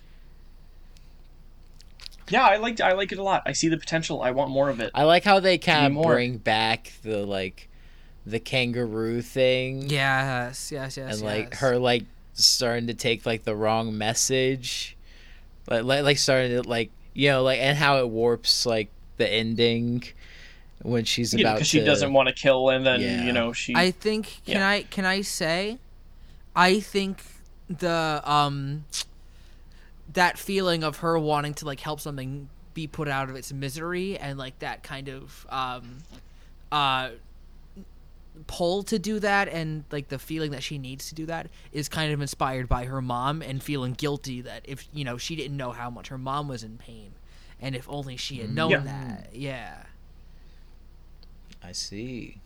Yeah, 2.30 2.44
I 2.44 2.58
liked 2.58 2.82
I 2.82 2.94
like 2.94 3.12
it 3.12 3.20
a 3.20 3.24
lot. 3.24 3.44
I 3.46 3.52
see 3.52 3.68
the 3.70 3.78
potential. 3.78 4.22
I 4.22 4.32
want 4.32 4.50
more 4.50 4.70
of 4.70 4.80
it. 4.80 4.92
I 4.96 5.04
like 5.04 5.24
how 5.24 5.40
they 5.40 5.58
kind 5.58 5.96
of 5.96 6.04
bring 6.04 6.38
back 6.38 6.92
the 7.04 7.26
like 7.26 7.70
the 8.26 8.40
kangaroo 8.40 9.22
thing 9.22 9.88
Yes, 9.88 10.72
yes, 10.72 10.98
yes. 10.98 11.14
and 11.14 11.22
like 11.22 11.54
her 11.58 11.78
like 11.78 12.06
starting 12.34 12.88
to 12.88 12.96
take 12.96 13.24
like 13.28 13.44
the 13.44 13.56
wrong 13.56 13.96
message 13.96 14.98
like 15.70 15.84
like, 15.84 16.04
like 16.04 16.18
starting 16.18 16.52
to 16.60 16.68
like 16.68 16.90
you 17.14 17.30
know 17.30 17.44
like 17.44 17.60
and 17.60 17.78
how 17.78 18.00
it 18.00 18.10
warps 18.10 18.66
like 18.66 18.90
the 19.18 19.32
ending 19.32 20.04
when 20.86 21.04
she's 21.04 21.34
You 21.34 21.44
know, 21.44 21.50
about 21.50 21.56
because 21.58 21.68
she 21.68 21.80
doesn't 21.84 22.14
want 22.14 22.28
to 22.30 22.34
kill, 22.34 22.70
and 22.70 22.86
then 22.86 23.02
Yeah. 23.02 23.24
you 23.26 23.34
know 23.34 23.52
she. 23.54 23.74
I 23.76 23.92
think 23.92 24.42
can 24.46 24.58
Yeah. 24.58 24.70
I 24.70 24.84
can 24.84 25.06
I 25.06 25.22
say 25.22 25.80
I 26.56 26.80
think 26.80 27.24
the 27.70 28.22
um 28.24 28.86
that 30.14 30.38
feeling 30.38 30.84
of 30.84 30.98
her 30.98 31.18
wanting 31.18 31.54
to 31.56 31.66
like 31.66 31.80
help 31.80 32.00
something 32.00 32.48
be 32.74 32.88
put 32.88 33.08
out 33.08 33.30
of 33.30 33.36
its 33.36 33.52
misery 33.52 34.18
and 34.18 34.38
like 34.38 34.60
that 34.60 34.84
kind 34.84 35.08
of 35.10 35.46
um 35.50 35.98
uh 36.72 37.10
pull 38.48 38.84
to 38.84 39.00
do 39.00 39.18
that 39.20 39.48
and 39.48 39.86
like 39.92 40.10
the 40.10 40.20
feeling 40.20 40.52
that 40.52 40.62
she 40.62 40.78
needs 40.78 41.08
to 41.08 41.16
do 41.16 41.26
that 41.26 41.48
is 41.72 41.88
kind 41.88 42.12
of 42.14 42.22
inspired 42.22 42.68
by 42.68 42.84
her 42.86 43.02
mom 43.02 43.42
and 43.42 43.64
feeling 43.64 43.94
guilty 43.94 44.42
that 44.42 44.62
if 44.66 44.88
you 44.94 45.06
know 45.06 45.18
she 45.18 45.36
didn't 45.38 45.56
know 45.56 45.72
how 45.72 45.90
much 45.90 46.10
her 46.10 46.18
mom 46.18 46.48
was 46.50 46.62
in 46.64 46.78
pain 46.78 47.12
and 47.62 47.76
if 47.76 47.88
only 47.90 48.18
she 48.18 48.38
had 48.40 48.54
known 48.54 48.72
Yeah. 48.72 48.80
that 48.80 49.30
yeah 49.34 49.84
I 51.66 51.72
see 51.72 52.42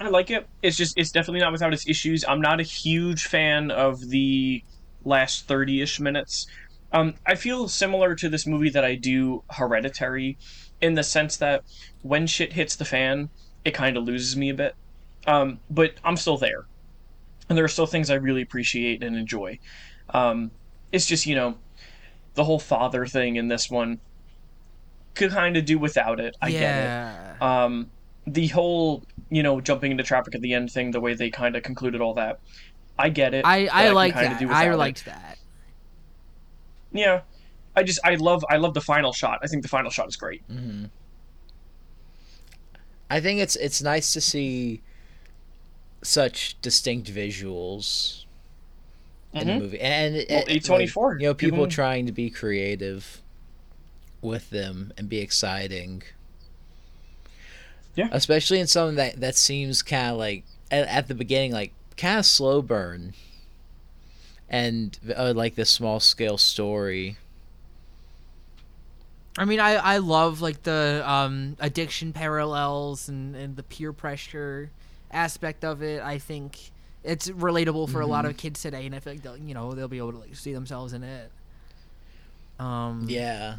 I 0.00 0.08
like 0.08 0.30
it. 0.30 0.48
It's 0.62 0.76
just 0.76 0.98
it's 0.98 1.12
definitely 1.12 1.40
not 1.40 1.52
without 1.52 1.72
its 1.72 1.88
issues. 1.88 2.24
I'm 2.26 2.40
not 2.40 2.58
a 2.58 2.64
huge 2.64 3.26
fan 3.26 3.70
of 3.70 4.08
the 4.08 4.64
last 5.04 5.46
thirty 5.46 5.80
ish 5.82 6.00
minutes. 6.00 6.46
Um, 6.92 7.14
I 7.26 7.34
feel 7.34 7.68
similar 7.68 8.14
to 8.16 8.28
this 8.28 8.46
movie 8.46 8.70
that 8.70 8.84
I 8.84 8.96
do 8.96 9.44
Hereditary, 9.50 10.36
in 10.80 10.94
the 10.94 11.02
sense 11.02 11.36
that 11.36 11.62
when 12.02 12.26
shit 12.26 12.52
hits 12.52 12.76
the 12.76 12.84
fan, 12.84 13.30
it 13.64 13.72
kind 13.72 13.96
of 13.96 14.04
loses 14.04 14.36
me 14.36 14.50
a 14.50 14.54
bit. 14.54 14.74
Um, 15.26 15.60
but 15.70 15.94
I'm 16.04 16.16
still 16.16 16.38
there, 16.38 16.66
and 17.48 17.56
there 17.56 17.64
are 17.64 17.68
still 17.68 17.86
things 17.86 18.10
I 18.10 18.14
really 18.14 18.42
appreciate 18.42 19.02
and 19.02 19.16
enjoy. 19.16 19.60
Um, 20.10 20.50
it's 20.90 21.06
just 21.06 21.24
you 21.24 21.36
know, 21.36 21.56
the 22.34 22.44
whole 22.44 22.58
father 22.58 23.06
thing 23.06 23.36
in 23.36 23.46
this 23.46 23.70
one 23.70 24.00
could 25.14 25.30
kind 25.30 25.56
of 25.56 25.64
do 25.64 25.78
without 25.78 26.20
it. 26.20 26.36
I 26.42 26.50
get 26.50 27.36
it 27.38 27.42
um, 27.42 27.90
the 28.26 28.48
whole 28.48 29.02
you 29.30 29.42
know 29.42 29.60
jumping 29.60 29.90
into 29.90 30.02
traffic 30.02 30.34
at 30.34 30.40
the 30.40 30.52
end 30.54 30.70
thing 30.70 30.90
the 30.90 31.00
way 31.00 31.14
they 31.14 31.30
kind 31.30 31.56
of 31.56 31.62
concluded 31.62 32.00
all 32.00 32.14
that 32.14 32.38
i 32.98 33.08
get 33.08 33.34
it 33.34 33.44
I, 33.44 33.64
but 33.66 33.74
I 33.74 33.90
like 33.90 34.14
that. 34.14 34.38
do 34.38 34.46
I 34.46 34.48
without 34.64 34.74
it. 34.74 34.76
liked 34.76 35.04
that. 35.06 35.38
yeah 36.92 37.20
i 37.76 37.82
just 37.82 37.98
i 38.04 38.14
love 38.14 38.44
i 38.48 38.56
love 38.56 38.72
the 38.74 38.80
final 38.80 39.12
shot 39.12 39.40
i 39.42 39.46
think 39.46 39.62
the 39.62 39.68
final 39.68 39.90
shot 39.90 40.08
is 40.08 40.16
great 40.16 40.42
Mm-hmm. 40.48 40.84
I 43.10 43.20
think 43.20 43.40
it's 43.40 43.56
it's 43.56 43.82
nice 43.82 44.12
to 44.14 44.20
see 44.20 44.82
such 46.02 46.60
distinct 46.62 47.12
visuals 47.12 48.24
in 49.32 49.46
the 49.46 49.52
Mhm. 49.54 49.58
movie, 49.58 49.80
and 49.80 50.16
it- 50.16 50.28
Well, 50.30 50.44
it- 50.46 50.62
A24, 50.62 51.12
like, 51.14 51.20
you 51.20 51.26
know, 51.28 51.34
give 51.34 51.38
people 51.50 51.64
them- 51.64 51.70
trying 51.70 52.06
to 52.06 52.12
be 52.12 52.30
creative 52.30 53.20
with 54.24 54.50
them 54.50 54.92
and 54.96 55.08
be 55.08 55.18
exciting. 55.18 56.02
Yeah. 57.96 58.08
especially 58.10 58.58
in 58.58 58.66
something 58.66 58.96
that 58.96 59.20
that 59.20 59.36
seems 59.36 59.80
kind 59.80 60.10
of 60.10 60.18
like 60.18 60.42
at, 60.70 60.88
at 60.88 61.06
the 61.06 61.14
beginning, 61.14 61.52
like 61.52 61.72
kind 61.96 62.18
of 62.18 62.26
slow 62.26 62.60
burn, 62.60 63.14
and 64.48 64.98
uh, 65.16 65.32
like 65.36 65.54
this 65.54 65.70
small 65.70 66.00
scale 66.00 66.36
story. 66.36 67.18
I 69.38 69.44
mean, 69.44 69.60
I, 69.60 69.74
I 69.74 69.98
love 69.98 70.40
like 70.40 70.62
the 70.64 71.02
um, 71.06 71.56
addiction 71.60 72.12
parallels 72.12 73.08
and, 73.08 73.34
and 73.34 73.56
the 73.56 73.62
peer 73.62 73.92
pressure 73.92 74.70
aspect 75.12 75.64
of 75.64 75.82
it. 75.82 76.02
I 76.02 76.18
think 76.18 76.58
it's 77.04 77.28
relatable 77.28 77.90
for 77.90 78.00
a 78.00 78.06
lot 78.06 78.24
of 78.24 78.36
kids 78.36 78.62
today, 78.62 78.86
and 78.86 78.94
I 78.94 78.98
feel 78.98 79.12
like 79.12 79.22
they'll 79.22 79.36
you 79.36 79.54
know 79.54 79.72
they'll 79.72 79.88
be 79.88 79.98
able 79.98 80.12
to 80.12 80.18
like 80.18 80.34
see 80.34 80.52
themselves 80.52 80.92
in 80.92 81.04
it. 81.04 81.30
Um, 82.58 83.06
Yeah. 83.08 83.56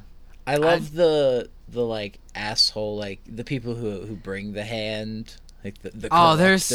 I 0.48 0.58
love 0.58 0.94
the 0.94 1.50
the 1.70 1.82
like 1.82 2.20
asshole 2.36 2.98
like 2.98 3.22
the 3.28 3.44
people 3.44 3.74
who 3.76 4.02
who 4.06 4.16
bring 4.16 4.54
the 4.54 4.64
hand 4.64 5.36
Like 5.64 5.82
the, 5.82 5.90
the 5.90 6.08
Oh, 6.12 6.36
there's. 6.36 6.72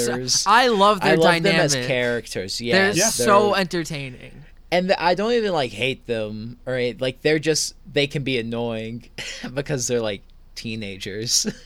I 0.46 0.66
love 0.68 1.00
their 1.00 1.12
I 1.12 1.14
love 1.14 1.24
dynamic. 1.24 1.42
them 1.52 1.61
as 1.83 1.87
characters. 1.87 2.59
They're 2.59 2.92
Yes, 2.92 3.14
so 3.14 3.50
they're- 3.52 3.61
entertaining. 3.61 4.42
and 4.72 4.88
th- 4.88 4.98
I 5.00 5.14
don't 5.14 5.33
even 5.33 5.52
like 5.52 5.70
hate 5.70 6.06
them 6.06 6.59
or 6.66 6.76
a- 6.76 6.94
like 6.94 7.22
they're 7.22 7.38
just 7.38 7.74
they 7.92 8.06
can 8.09 8.24
be 8.24 8.38
annoying 8.38 9.09
because 9.54 9.87
they're 9.87 10.00
like 10.02 10.22
teenagers. 10.56 11.46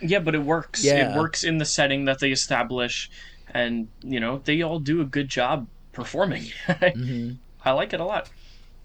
Yeah, 0.00 0.18
but 0.18 0.34
it 0.34 0.42
works. 0.42 0.84
Yeah. 0.84 1.14
It 1.14 1.16
works 1.18 1.44
in 1.44 1.56
the 1.56 1.64
setting 1.64 2.04
that 2.06 2.18
they 2.18 2.30
establish, 2.30 3.10
and 3.54 3.88
you 4.02 4.20
know 4.20 4.42
they 4.44 4.60
all 4.60 4.78
do 4.78 5.00
a 5.00 5.04
good 5.06 5.28
job 5.30 5.66
performing. 5.92 6.44
hmm 6.68 7.30
I 7.64 7.70
like 7.72 7.94
it 7.94 8.00
a 8.00 8.04
lot. 8.04 8.28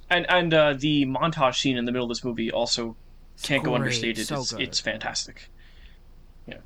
And 0.09 0.25
and 0.29 0.53
uh, 0.53 0.73
the 0.77 1.05
montage 1.05 1.55
scene 1.55 1.77
in 1.77 1.85
the 1.85 1.91
middle 1.91 2.05
of 2.05 2.09
this 2.09 2.23
movie 2.23 2.51
also 2.51 2.95
can't 3.43 3.63
go 3.63 3.75
understated. 3.75 4.25
so 4.27 4.41
it's, 4.41 4.53
it's 4.53 4.79
fantastic. 4.79 5.47
Yeah. 6.47 6.57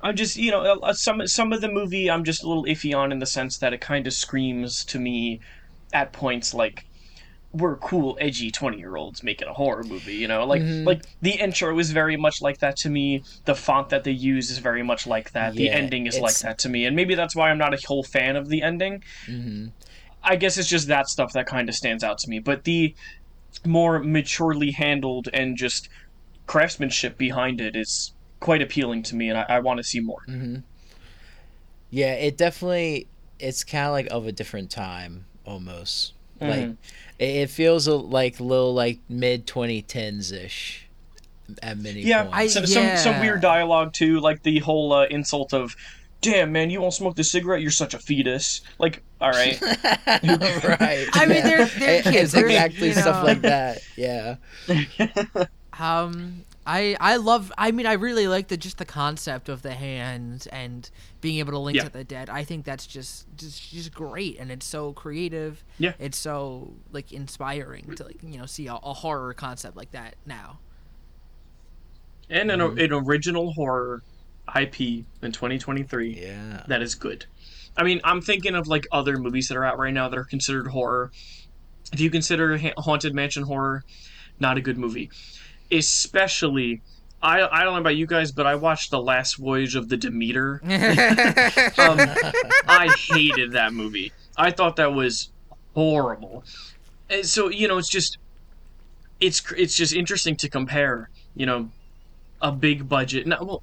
I'm 0.00 0.16
just 0.16 0.36
you 0.36 0.50
know 0.50 0.62
uh, 0.62 0.92
some 0.92 1.26
some 1.26 1.52
of 1.52 1.60
the 1.60 1.70
movie 1.70 2.10
I'm 2.10 2.24
just 2.24 2.42
a 2.42 2.48
little 2.48 2.64
iffy 2.64 2.96
on 2.96 3.12
in 3.12 3.18
the 3.18 3.26
sense 3.26 3.58
that 3.58 3.72
it 3.72 3.80
kind 3.80 4.06
of 4.06 4.12
screams 4.12 4.84
to 4.86 4.98
me 4.98 5.40
at 5.92 6.12
points 6.12 6.54
like 6.54 6.82
we're 7.50 7.76
cool 7.78 8.16
edgy 8.20 8.50
20 8.50 8.78
year 8.78 8.94
olds 8.96 9.22
making 9.22 9.48
a 9.48 9.54
horror 9.54 9.82
movie 9.82 10.14
you 10.14 10.28
know 10.28 10.44
like 10.44 10.60
Mhm. 10.62 10.86
like 10.86 11.00
the 11.22 11.32
intro 11.32 11.78
is 11.78 11.90
very 11.92 12.16
much 12.16 12.42
like 12.42 12.58
that 12.58 12.76
to 12.76 12.90
me 12.90 13.22
the 13.46 13.54
font 13.54 13.88
that 13.88 14.04
they 14.04 14.10
use 14.12 14.50
is 14.50 14.58
very 14.58 14.82
much 14.82 15.06
like 15.06 15.32
that 15.32 15.54
the 15.54 15.70
ending 15.70 16.06
is 16.06 16.18
like 16.20 16.38
that 16.40 16.58
to 16.58 16.68
me 16.68 16.84
and 16.84 16.94
maybe 16.94 17.14
that's 17.14 17.34
why 17.34 17.50
i'm 17.50 17.56
not 17.58 17.72
a 17.72 17.78
whole 17.86 18.04
fan 18.04 18.36
of 18.36 18.48
the 18.50 18.60
ending 18.62 19.02
hmm 19.26 19.68
I 20.22 20.36
guess 20.36 20.58
it's 20.58 20.68
just 20.68 20.88
that 20.88 21.08
stuff 21.08 21.32
that 21.32 21.46
kind 21.46 21.68
of 21.68 21.74
stands 21.74 22.02
out 22.04 22.18
to 22.18 22.28
me. 22.30 22.38
But 22.38 22.64
the 22.64 22.94
more 23.66 23.98
maturely 24.00 24.70
handled 24.72 25.28
and 25.32 25.56
just 25.56 25.88
craftsmanship 26.46 27.16
behind 27.18 27.60
it 27.60 27.76
is 27.76 28.12
quite 28.40 28.62
appealing 28.62 29.02
to 29.04 29.16
me, 29.16 29.28
and 29.28 29.38
I, 29.38 29.46
I 29.48 29.58
want 29.60 29.78
to 29.78 29.84
see 29.84 30.00
more. 30.00 30.20
hmm 30.26 30.56
Yeah, 31.90 32.14
it 32.14 32.36
definitely 32.36 33.06
it's 33.38 33.64
kind 33.64 33.86
of 33.86 33.92
like 33.92 34.08
of 34.10 34.26
a 34.26 34.32
different 34.32 34.70
time 34.70 35.24
almost. 35.44 36.12
Like 36.40 36.60
Mhm. 36.66 36.76
it, 37.18 37.24
it 37.28 37.50
feels 37.50 37.86
a, 37.86 37.94
like 37.96 38.40
little 38.40 38.74
like 38.74 39.00
mid 39.08 39.46
2010s 39.46 40.32
ish 40.32 40.86
at 41.62 41.78
many 41.78 42.04
Yeah, 42.04 42.24
points. 42.24 42.52
some, 42.52 42.66
some 42.66 42.96
some 42.96 43.20
weird 43.20 43.40
dialogue 43.40 43.92
too, 43.94 44.20
like 44.20 44.42
the 44.42 44.58
whole 44.60 44.92
uh, 44.92 45.06
insult 45.06 45.52
of, 45.54 45.74
"Damn 46.20 46.52
man, 46.52 46.70
you 46.70 46.80
won't 46.80 46.94
smoke 46.94 47.16
the 47.16 47.24
cigarette? 47.24 47.60
You're 47.62 47.70
such 47.70 47.94
a 47.94 47.98
fetus." 47.98 48.60
Like, 48.78 49.02
all 49.20 49.30
right, 49.30 49.60
right. 49.62 51.06
I 51.12 51.26
mean, 51.28 51.42
they're- 51.42 51.66
they're 51.66 52.02
kids. 52.02 52.06
It's 52.06 52.32
They're, 52.32 52.46
exactly 52.46 52.88
you 52.88 52.94
stuff 52.94 53.22
know. 53.22 53.26
like 53.26 53.40
that. 53.42 53.78
Yeah. 53.96 54.36
Um, 55.80 56.44
I 56.66 56.96
I 56.98 57.16
love. 57.18 57.52
I 57.56 57.70
mean, 57.70 57.86
I 57.86 57.92
really 57.92 58.26
like 58.26 58.48
the 58.48 58.56
just 58.56 58.78
the 58.78 58.84
concept 58.84 59.48
of 59.48 59.62
the 59.62 59.74
hands 59.74 60.48
and 60.48 60.90
being 61.20 61.38
able 61.38 61.52
to 61.52 61.58
link 61.60 61.76
Yeah. 61.76 61.84
to 61.84 61.90
the 61.90 62.02
dead. 62.02 62.28
I 62.28 62.42
think 62.42 62.64
that's 62.64 62.84
just 62.84 63.26
just 63.36 63.70
just 63.70 63.94
great, 63.94 64.40
and 64.40 64.50
it's 64.50 64.66
so 64.66 64.92
creative. 64.92 65.62
Yeah. 65.78 65.92
it's 66.00 66.18
so 66.18 66.74
like 66.90 67.12
inspiring 67.12 67.94
to 67.94 68.02
like 68.04 68.18
you 68.24 68.38
know 68.38 68.46
see 68.46 68.66
a, 68.66 68.74
a 68.74 68.92
horror 68.92 69.32
concept 69.34 69.76
like 69.76 69.92
that 69.92 70.16
now. 70.26 70.58
and 72.28 72.50
an, 72.50 72.58
Mm-hmm. 72.58 72.78
an 72.78 72.92
original 72.92 73.52
horror 73.52 74.02
IP 74.56 74.80
in 75.22 75.32
2023 75.32 76.20
Yeah. 76.22 76.62
that 76.68 76.82
is 76.82 76.94
good. 76.94 77.26
I 77.76 77.84
mean, 77.84 78.00
I'm 78.04 78.20
thinking 78.20 78.54
of 78.54 78.66
like 78.66 78.86
other 78.90 79.18
movies 79.18 79.48
that 79.48 79.56
are 79.56 79.64
out 79.64 79.78
right 79.78 79.94
now 79.94 80.08
that 80.08 80.18
are 80.18 80.24
considered 80.24 80.68
horror. 80.68 81.12
If 81.92 82.00
you 82.00 82.10
consider 82.10 82.58
Ha- 82.58 82.72
Haunted 82.78 83.14
Mansion 83.14 83.44
horror, 83.44 83.84
not 84.40 84.56
a 84.58 84.60
good 84.60 84.76
movie. 84.78 85.10
Especially, 85.70 86.80
I 87.22 87.40
I 87.42 87.64
don't 87.64 87.74
know 87.74 87.80
about 87.80 87.96
you 87.96 88.06
guys, 88.06 88.32
but 88.32 88.46
I 88.46 88.54
watched 88.56 88.90
The 88.90 89.00
Last 89.00 89.36
Voyage 89.36 89.74
of 89.76 89.88
the 89.88 89.96
Demeter. 89.96 90.60
Um, 91.78 91.98
I 92.66 92.94
hated 93.10 93.52
that 93.52 93.72
movie. 93.72 94.12
I 94.36 94.50
thought 94.50 94.76
that 94.76 94.92
was 94.92 95.30
horrible. 95.74 96.44
And 97.08 97.24
so 97.24 97.48
you 97.48 97.68
know, 97.68 97.78
it's 97.78 97.88
just 97.88 98.18
it's 99.20 99.42
it's 99.52 99.76
just 99.76 99.92
interesting 99.94 100.36
to 100.36 100.48
compare. 100.48 101.10
You 101.36 101.46
know, 101.46 101.70
a 102.42 102.50
big 102.52 102.88
budget. 102.88 103.26
No, 103.26 103.38
well, 103.42 103.62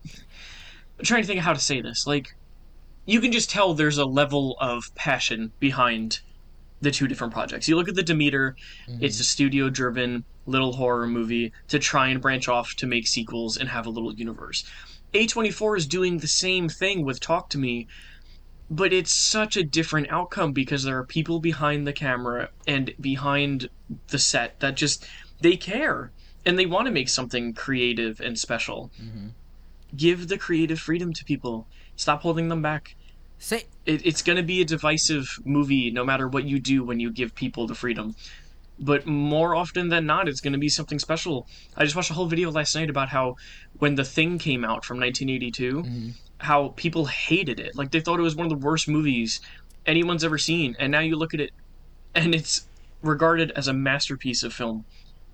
I'm 0.99 1.05
trying 1.05 1.21
to 1.23 1.27
think 1.27 1.39
of 1.39 1.45
how 1.45 1.53
to 1.53 1.59
say 1.59 1.81
this. 1.81 2.07
Like, 2.07 2.35
you 3.05 3.19
can 3.21 3.31
just 3.31 3.49
tell 3.49 3.73
there's 3.73 3.97
a 3.97 4.05
level 4.05 4.55
of 4.59 4.93
passion 4.95 5.51
behind 5.59 6.21
the 6.81 6.91
two 6.91 7.07
different 7.07 7.33
projects. 7.33 7.67
You 7.67 7.75
look 7.75 7.87
at 7.89 7.95
the 7.95 8.03
Demeter, 8.03 8.55
it's 9.01 9.19
a 9.19 9.23
studio 9.23 9.69
driven 9.69 10.23
little 10.45 10.73
horror 10.73 11.07
movie 11.07 11.51
to 11.69 11.79
try 11.79 12.07
and 12.07 12.21
branch 12.21 12.47
off 12.47 12.75
to 12.75 12.85
make 12.85 13.07
sequels 13.07 13.57
and 13.57 13.69
have 13.69 13.85
a 13.85 13.89
little 13.89 14.13
universe. 14.13 14.63
A24 15.13 15.77
is 15.77 15.87
doing 15.87 16.17
the 16.17 16.27
same 16.27 16.69
thing 16.69 17.03
with 17.05 17.19
Talk 17.19 17.49
to 17.51 17.57
Me, 17.57 17.87
but 18.69 18.91
it's 18.93 19.11
such 19.11 19.55
a 19.57 19.63
different 19.63 20.09
outcome 20.11 20.51
because 20.51 20.83
there 20.83 20.97
are 20.97 21.05
people 21.05 21.39
behind 21.39 21.87
the 21.87 21.93
camera 21.93 22.49
and 22.67 22.93
behind 22.99 23.69
the 24.07 24.19
set 24.19 24.59
that 24.59 24.75
just 24.75 25.07
they 25.41 25.55
care 25.55 26.11
and 26.45 26.59
they 26.59 26.65
want 26.65 26.85
to 26.85 26.91
make 26.91 27.09
something 27.09 27.53
creative 27.53 28.19
and 28.19 28.37
special. 28.37 28.91
Mhm. 29.01 29.31
Give 29.95 30.27
the 30.27 30.37
creative 30.37 30.79
freedom 30.79 31.13
to 31.13 31.25
people. 31.25 31.67
Stop 31.95 32.21
holding 32.21 32.49
them 32.49 32.61
back. 32.61 32.95
Say 33.37 33.65
it, 33.85 34.05
it's 34.05 34.21
going 34.21 34.37
to 34.37 34.43
be 34.43 34.61
a 34.61 34.65
divisive 34.65 35.39
movie 35.43 35.91
no 35.91 36.03
matter 36.05 36.27
what 36.27 36.45
you 36.45 36.59
do 36.59 36.83
when 36.83 36.99
you 36.99 37.11
give 37.11 37.35
people 37.35 37.67
the 37.67 37.75
freedom. 37.75 38.15
But 38.79 39.05
more 39.05 39.55
often 39.55 39.89
than 39.89 40.05
not 40.05 40.27
it's 40.27 40.41
going 40.41 40.53
to 40.53 40.59
be 40.59 40.67
something 40.69 40.99
special. 40.99 41.47
I 41.77 41.83
just 41.83 41.95
watched 41.95 42.11
a 42.11 42.13
whole 42.13 42.27
video 42.27 42.51
last 42.51 42.75
night 42.75 42.89
about 42.89 43.09
how 43.09 43.35
when 43.79 43.95
the 43.95 44.03
thing 44.03 44.37
came 44.37 44.65
out 44.65 44.83
from 44.83 44.99
1982 44.99 45.83
Mhm. 45.83 46.13
how 46.39 46.69
people 46.75 47.05
hated 47.05 47.59
it. 47.59 47.75
Like 47.75 47.91
they 47.91 48.01
thought 48.01 48.19
it 48.19 48.23
was 48.23 48.35
one 48.35 48.45
of 48.45 48.49
the 48.59 48.65
worst 48.65 48.87
movies 48.87 49.39
anyone's 49.85 50.23
ever 50.23 50.37
seen. 50.37 50.75
And 50.79 50.91
now 50.91 50.99
you 50.99 51.15
look 51.15 51.33
at 51.33 51.39
it 51.39 51.51
and 52.13 52.33
it's 52.35 52.67
regarded 53.01 53.51
as 53.51 53.67
a 53.67 53.73
masterpiece 53.73 54.43
of 54.43 54.53
film. 54.53 54.83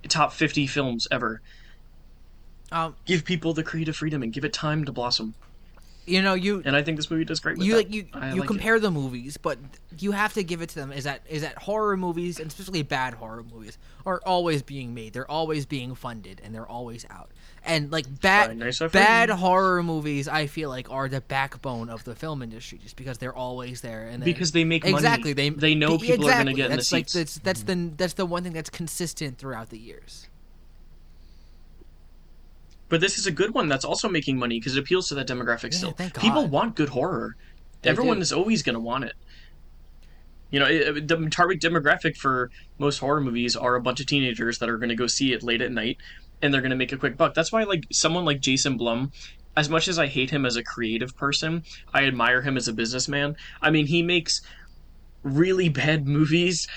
Top 0.08 0.34
50 0.34 0.68
films 0.68 1.08
ever 1.12 1.42
um, 2.72 2.96
give 3.06 3.26
people 3.26 3.54
the 3.54 3.64
creative 3.64 3.96
freedom 3.96 4.24
and 4.24 4.34
give 4.34 4.46
it 4.46 4.54
time 4.54 4.86
to 4.86 4.92
blossom 4.92 5.34
you 6.06 6.22
know 6.22 6.34
you 6.34 6.62
and 6.66 6.76
i 6.76 6.82
think 6.82 6.98
this 6.98 7.12
movie 7.12 7.24
does 7.24 7.40
great 7.40 7.58
with 7.58 7.68
you 7.68 7.74
that. 7.74 7.78
like 7.78 7.94
you 7.94 8.06
I 8.14 8.30
you 8.30 8.42
like 8.42 8.46
it. 8.46 8.48
compare 8.48 8.80
the 8.80 8.92
movies, 8.92 9.38
but 9.38 9.58
you 10.00 10.12
have 10.12 10.34
to 10.34 10.44
give 10.44 10.62
it 10.62 10.70
to 10.70 10.76
them. 10.76 10.92
Is 10.92 11.04
that 11.04 11.22
is 11.30 11.42
that 11.42 11.58
horror 11.58 11.96
movies 11.98 12.40
and 12.40 12.50
especially 12.50 12.82
bad 12.84 13.14
horror 13.14 13.44
movies 13.44 13.78
are 14.06 14.22
always 14.26 14.62
being 14.62 14.94
made. 14.94 15.14
They're 15.14 15.30
always 15.30 15.66
being 15.66 15.96
funded 15.96 16.42
and 16.44 16.54
they're 16.56 16.68
always 16.68 17.06
out. 17.10 17.30
And 17.64 17.92
like 17.92 18.06
bad 18.22 18.58
nice 18.58 18.80
bad 18.80 19.30
horror 19.30 19.84
movies, 19.84 20.28
I 20.28 20.48
feel 20.48 20.70
like 20.70 20.90
are 20.90 21.08
the 21.08 21.22
backbone 21.22 21.90
of 21.90 22.04
the 22.04 22.16
film 22.16 22.42
industry, 22.42 22.80
just 22.82 22.96
because 22.96 23.20
they're 23.20 23.36
always 23.36 23.82
there 23.82 24.08
and 24.08 24.24
because 24.24 24.52
they 24.52 24.64
make 24.64 24.84
money. 24.84 24.96
exactly 24.96 25.34
they 25.34 25.50
they 25.50 25.76
know 25.76 25.98
people 25.98 26.28
are 26.28 26.32
going 26.32 26.48
to 26.48 26.52
exactly. 26.52 26.54
get 26.54 26.66
in 26.66 26.72
the 26.72 26.78
like 26.78 27.10
seats. 27.10 27.14
that's 27.14 27.38
that's 27.40 27.64
the 27.64 27.92
that's 27.98 28.14
the 28.14 28.26
one 28.26 28.44
thing 28.44 28.54
that's 28.54 28.70
consistent 28.70 29.38
throughout 29.38 29.70
the 29.70 29.78
years. 29.78 30.28
But 32.92 33.00
this 33.00 33.18
is 33.18 33.26
a 33.26 33.32
good 33.32 33.54
one 33.54 33.70
that's 33.70 33.86
also 33.86 34.10
making 34.10 34.38
money 34.38 34.60
because 34.60 34.76
it 34.76 34.80
appeals 34.82 35.08
to 35.08 35.16
that 35.16 35.26
demographic 35.26 35.72
Yeah, 35.72 35.94
still. 35.94 35.94
People 36.22 36.46
want 36.48 36.76
good 36.76 36.90
horror. 36.90 37.36
They 37.82 37.90
Everyone 37.90 38.18
do. 38.18 38.22
is 38.22 38.34
always 38.34 38.62
going 38.64 38.74
to 38.74 38.82
want 38.82 39.06
it. 39.06 39.14
You 40.52 40.60
know, 40.60 40.66
it- 40.66 41.08
the 41.08 41.30
target 41.32 41.62
demographic 41.62 42.18
for 42.18 42.52
most 42.78 42.98
horror 43.00 43.22
movies 43.22 43.56
are 43.56 43.76
a 43.76 43.82
bunch 43.82 44.02
of 44.02 44.08
teenagers 44.08 44.60
that 44.60 44.70
are 44.70 44.78
going 44.78 44.90
to 44.90 44.96
go 44.96 45.08
see 45.08 45.32
it 45.32 45.42
late 45.42 45.62
at 45.62 45.72
night 45.72 45.98
and 46.42 46.54
they're 46.54 46.60
going 46.60 46.72
to 46.72 46.76
make 46.76 46.92
a 46.92 46.98
quick 46.98 47.16
buck. 47.16 47.34
That's 47.34 47.54
why 47.54 47.64
like 47.64 47.86
someone 47.94 48.26
like 48.26 48.42
Jason 48.42 48.76
Blum, 48.76 49.14
as 49.56 49.70
much 49.70 49.88
as 49.88 49.98
I 49.98 50.08
hate 50.08 50.32
him 50.32 50.46
as 50.46 50.58
a 50.58 50.64
creative 50.64 51.16
person, 51.16 51.64
I 51.94 52.04
admire 52.04 52.42
him 52.42 52.58
as 52.58 52.68
a 52.68 52.74
businessman. 52.74 53.38
I 53.62 53.70
mean, 53.72 53.86
he 53.88 54.04
makes 54.04 54.42
really 55.24 55.70
bad 55.70 56.08
movies 56.08 56.68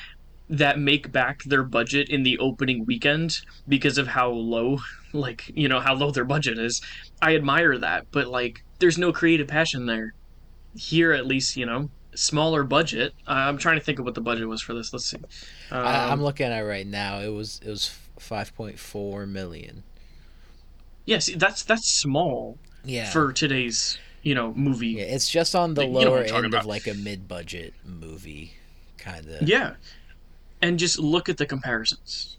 that 0.51 0.79
make 0.79 1.11
back 1.11 1.43
their 1.45 1.63
budget 1.63 2.09
in 2.09 2.23
the 2.23 2.39
opening 2.39 2.85
weekend 2.85 3.41
because 3.69 3.97
of 3.99 4.07
how 4.09 4.29
low 4.31 4.79
like 5.13 5.51
you 5.55 5.69
know 5.69 5.81
how 5.81 5.95
low 5.95 6.11
their 6.11 6.25
budget 6.25 6.59
is 6.59 6.83
i 7.23 7.35
admire 7.35 7.79
that 7.79 8.07
but 8.11 8.27
like 8.29 8.63
there's 8.79 8.99
no 8.99 9.13
creative 9.13 9.47
passion 9.49 9.87
there 9.87 10.13
here 10.77 11.13
at 11.13 11.25
least 11.27 11.57
you 11.57 11.65
know 11.65 11.89
smaller 12.15 12.63
budget 12.63 13.15
uh, 13.27 13.31
i'm 13.33 13.57
trying 13.57 13.79
to 13.79 13.85
think 13.85 13.99
of 13.99 14.05
what 14.05 14.15
the 14.15 14.21
budget 14.21 14.47
was 14.47 14.61
for 14.61 14.75
this 14.75 14.93
let's 14.93 15.07
see 15.07 15.17
um, 15.71 15.87
I, 15.87 16.11
I'm 16.11 16.23
looking 16.23 16.47
at 16.47 16.53
it 16.61 16.65
right 16.65 16.87
now. 16.87 17.19
It 17.21 17.29
was 17.33 17.61
it 17.65 17.71
was 17.71 17.97
5.4 18.21 19.29
million. 19.29 19.83
yeah 21.07 21.19
that's 21.37 21.63
that's 21.65 21.91
small 21.91 22.59
Yeah. 22.85 23.11
for 23.11 23.33
today's 23.33 23.99
you 24.23 24.35
know 24.35 24.53
movie 24.55 24.89
yeah, 24.89 25.05
it's 25.05 25.29
just 25.31 25.55
on 25.55 25.75
the 25.75 25.83
You 25.85 25.89
know 25.93 26.01
lower 26.01 26.23
end 26.23 26.55
of 26.55 26.67
like 26.67 26.87
a 26.87 26.95
mid-budget 26.95 27.75
movie 27.85 28.53
kind 28.99 29.27
of. 29.29 29.49
yeah 29.49 29.75
and 30.65 30.79
just 30.79 30.99
look 30.99 31.29
at 31.29 31.37
the 31.37 31.47
comparisons 31.47 32.37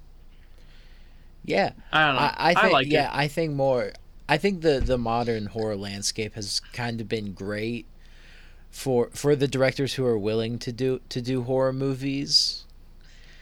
Yeah. 1.43 1.71
i 1.93 2.05
don't 2.05 2.15
know 2.15 2.21
I, 2.21 2.33
I 2.37 2.53
think 2.55 2.73
like 2.73 2.87
yeah, 2.87 3.09
it 3.11 3.17
I 3.23 3.27
think 3.27 3.53
more 3.53 3.93
I 4.27 4.37
think 4.37 4.61
the 4.61 4.79
the 4.79 4.97
modern 4.97 5.45
horror 5.47 5.75
landscape 5.75 6.33
has 6.33 6.59
kind 6.73 6.99
of 7.01 7.07
been 7.07 7.33
great 7.33 7.85
for 8.71 9.09
for 9.13 9.35
the 9.35 9.47
directors 9.47 9.93
who 9.93 10.05
are 10.05 10.17
willing 10.17 10.57
to 10.59 10.71
do 10.71 10.99
to 11.09 11.21
do 11.21 11.43
horror 11.43 11.71
movies. 11.73 12.65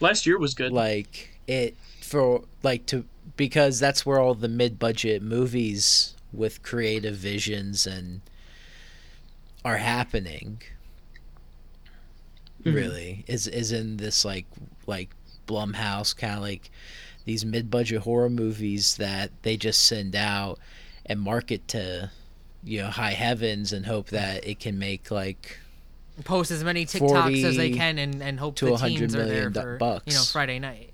last 0.00 0.26
year 0.26 0.38
was 0.38 0.54
good 0.54 0.72
Like 0.72 1.38
it 1.46 1.76
for 2.02 2.44
like 2.62 2.84
to 2.86 3.04
because 3.36 3.80
that's 3.80 4.04
where 4.04 4.20
all 4.20 4.34
the 4.34 4.48
mid-budget 4.48 5.22
movies 5.22 6.14
with 6.32 6.62
creative 6.62 7.16
visions 7.16 7.86
and 7.86 8.20
are 9.64 9.78
happening 9.78 10.60
Mhm. 12.64 12.74
really 12.74 13.24
is 13.26 13.46
is 13.46 13.72
in 13.72 13.96
this 13.96 14.24
like 14.24 14.46
like 14.86 15.10
Blumhouse 15.46 16.16
kind 16.16 16.34
of 16.34 16.40
like 16.40 16.70
these 17.24 17.44
mid-budget 17.44 18.02
horror 18.02 18.30
movies 18.30 18.96
that 18.96 19.30
they 19.42 19.56
just 19.56 19.86
send 19.86 20.14
out 20.14 20.58
and 21.06 21.20
market 21.20 21.66
to 21.68 22.10
you 22.62 22.80
know 22.82 22.88
high 22.88 23.12
heavens 23.12 23.72
and 23.72 23.86
hope 23.86 24.08
that 24.08 24.46
it 24.46 24.58
can 24.60 24.78
make 24.78 25.10
like 25.10 25.58
Post 26.24 26.52
as 26.52 26.62
many 26.62 26.86
TikToks 26.86 27.42
as 27.42 27.56
they 27.56 27.72
can 27.72 27.98
and, 27.98 28.22
and 28.22 28.38
hope 28.38 28.54
to 28.56 28.66
the 28.66 28.70
100 28.72 28.98
teens 28.98 29.16
are 29.16 29.26
there 29.26 29.50
for 29.50 29.78
bucks. 29.78 30.04
you 30.06 30.14
know 30.14 30.22
Friday 30.22 30.60
night. 30.60 30.92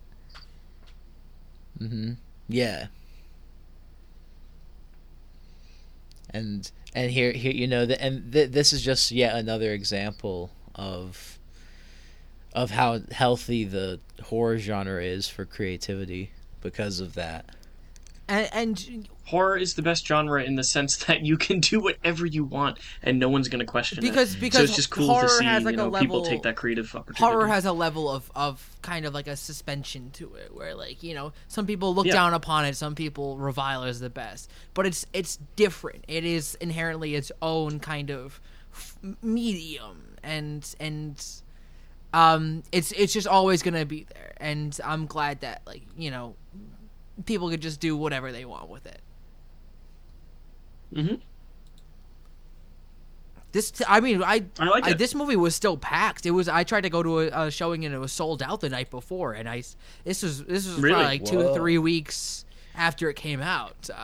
Mm-hmm. 1.79 2.13
Yeah. 2.49 2.87
And 6.31 6.71
and 6.95 7.11
here 7.11 7.33
here 7.33 7.53
you 7.53 7.67
know 7.67 7.85
the, 7.87 8.01
and 8.03 8.33
th- 8.33 8.51
this 8.51 8.73
is 8.73 8.83
just 8.83 9.11
yet 9.11 9.35
another 9.35 9.73
example 9.73 10.51
of 10.75 11.39
of 12.53 12.71
how 12.71 13.01
healthy 13.11 13.65
the 13.65 14.01
horror 14.25 14.59
genre 14.59 15.03
is 15.03 15.29
for 15.29 15.45
creativity 15.45 16.33
because 16.61 17.01
of 17.01 17.15
that. 17.15 17.45
And, 18.29 18.49
and 18.53 19.09
Horror 19.25 19.57
is 19.57 19.75
the 19.75 19.83
best 19.83 20.07
genre 20.07 20.43
in 20.43 20.55
the 20.55 20.63
sense 20.63 20.97
that 21.07 21.23
you 21.23 21.37
can 21.37 21.59
do 21.61 21.81
whatever 21.81 22.27
you 22.27 22.45
want 22.45 22.79
and 23.03 23.19
no 23.19 23.29
one's 23.29 23.49
going 23.49 23.59
to 23.59 23.65
question 23.67 24.01
because 24.01 24.35
it. 24.37 24.41
because 24.41 24.59
so 24.59 24.65
it's 24.65 24.77
just 24.77 24.91
cool 24.91 25.09
horror 25.09 25.23
to 25.25 25.29
see 25.31 25.45
has 25.45 25.65
like 25.65 25.73
you 25.73 25.77
know, 25.77 25.87
a 25.87 25.91
level 25.91 26.01
people 26.01 26.25
take 26.25 26.43
that 26.43 26.55
creative 26.57 26.93
opportunity. 26.95 27.25
horror 27.33 27.49
has 27.49 27.65
a 27.65 27.73
level 27.73 28.09
of, 28.09 28.31
of 28.37 28.77
kind 28.83 29.05
of 29.05 29.15
like 29.15 29.27
a 29.27 29.37
suspension 29.37 30.11
to 30.13 30.33
it 30.35 30.55
where 30.55 30.75
like 30.77 31.03
you 31.03 31.15
know 31.15 31.33
some 31.49 31.67
people 31.67 31.93
look 31.95 32.07
Yeah. 32.07 32.13
down 32.13 32.35
upon 32.35 32.65
it 32.67 32.77
some 32.77 32.95
people 32.95 33.37
revile 33.37 33.83
it 33.85 33.89
as 33.89 33.99
the 34.01 34.11
best 34.11 34.49
but 34.75 34.87
it's 34.87 35.07
it's 35.13 35.39
different 35.57 36.05
it 36.09 36.25
is 36.25 36.57
inherently 36.61 37.15
its 37.17 37.31
own 37.43 37.79
kind 37.81 38.11
of 38.11 38.41
medium 39.23 40.17
and 40.23 40.75
and 40.81 41.25
um 42.13 42.63
it's 42.73 42.93
it's 42.93 43.13
just 43.13 43.27
always 43.27 43.63
gonna 43.63 43.85
be 43.87 44.05
there 44.15 44.33
and 44.39 44.79
i'm 44.85 45.07
glad 45.07 45.41
that 45.41 45.63
like 45.67 45.83
you 45.97 46.11
know 46.11 46.35
people 47.27 47.49
could 47.51 47.61
just 47.63 47.81
do 47.81 47.97
whatever 47.97 48.33
they 48.33 48.45
want 48.45 48.69
with 48.69 48.87
it 48.87 49.01
hmm 50.95 51.15
This, 53.53 53.73
t- 53.73 53.85
I 53.89 53.99
mean, 53.99 54.23
I, 54.23 54.45
I 54.61 54.67
like 54.69 54.87
it. 54.87 54.99
this 54.99 55.13
movie 55.13 55.35
was 55.35 55.57
still 55.57 55.77
packed. 55.77 56.25
It 56.25 56.31
was. 56.31 56.49
I 56.49 56.63
tried 56.63 56.83
to 56.83 56.89
go 56.91 57.03
to 57.03 57.19
a, 57.21 57.47
a 57.47 57.51
showing 57.51 57.85
and 57.85 57.93
it 57.93 57.99
was 57.99 58.13
sold 58.13 58.45
out 58.45 58.61
the 58.61 58.69
night 58.69 58.91
before. 58.91 59.33
And 59.33 59.49
I, 59.49 59.65
this 60.05 60.23
was 60.23 60.45
this 60.45 60.69
was 60.69 60.77
Really? 60.77 60.95
probably 60.95 61.19
like 61.19 61.25
two 61.25 61.41
or 61.41 61.53
three 61.53 61.77
weeks 61.77 62.45
after 62.77 63.11
it 63.11 63.15
came 63.17 63.41
out. 63.41 63.75
So. 63.83 63.97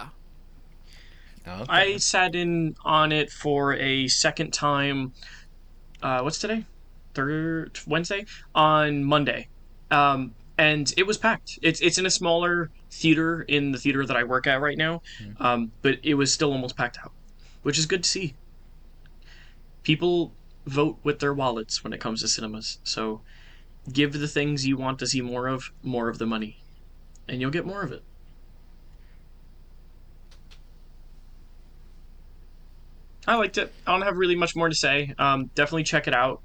Okay. 1.47 1.65
I 1.69 1.97
sat 1.99 2.35
in 2.35 2.75
on 2.85 3.13
it 3.13 3.31
for 3.31 3.75
a 3.75 4.09
second 4.09 4.53
time. 4.53 5.13
Uh, 6.03 6.23
what's 6.23 6.41
today? 6.41 6.65
Third 7.17 7.81
Wednesday 7.87 8.27
on 8.55 9.03
Monday, 9.03 9.49
um, 9.91 10.35
and 10.59 10.93
it 10.97 11.07
was 11.07 11.17
packed. 11.17 11.59
It's 11.63 11.81
it's 11.81 11.99
in 11.99 12.05
a 12.07 12.11
smaller 12.11 12.71
theater 12.91 13.43
in 13.43 13.73
the 13.73 13.79
theater 13.79 14.05
that 14.07 14.17
I 14.17 14.25
work 14.25 14.47
at 14.47 14.61
right 14.61 14.77
now, 14.77 15.03
um, 15.41 15.73
but 15.83 15.99
it 16.03 16.15
was 16.15 16.33
still 16.33 16.53
almost 16.53 16.77
packed 16.77 16.99
out, 17.03 17.13
which 17.63 17.79
is 17.79 17.87
good 17.87 18.05
to 18.05 18.09
see. 18.09 18.35
People 19.83 20.33
vote 20.67 20.99
with 21.03 21.19
their 21.21 21.33
wallets 21.33 21.83
when 21.83 21.93
it 21.93 22.01
comes 22.01 22.21
to 22.21 22.29
cinemas, 22.29 22.79
so 22.85 23.23
give 23.93 24.13
the 24.13 24.29
things 24.29 24.67
you 24.67 24.77
want 24.77 24.99
to 24.99 25.07
see 25.07 25.23
more 25.23 25.47
of 25.49 25.73
more 25.83 26.09
of 26.09 26.19
the 26.19 26.27
money, 26.27 26.59
and 27.27 27.41
you'll 27.41 27.51
get 27.51 27.65
more 27.65 27.83
of 27.83 27.93
it. 27.93 28.03
I 33.27 33.35
liked 33.37 33.59
it. 33.59 33.73
I 33.87 33.93
don't 33.93 34.03
have 34.03 34.19
really 34.19 34.37
much 34.37 34.55
more 34.55 34.69
to 34.69 34.75
say. 34.75 35.13
Um, 35.19 35.51
definitely 35.55 35.83
check 35.83 36.07
it 36.07 36.15
out. 36.15 36.41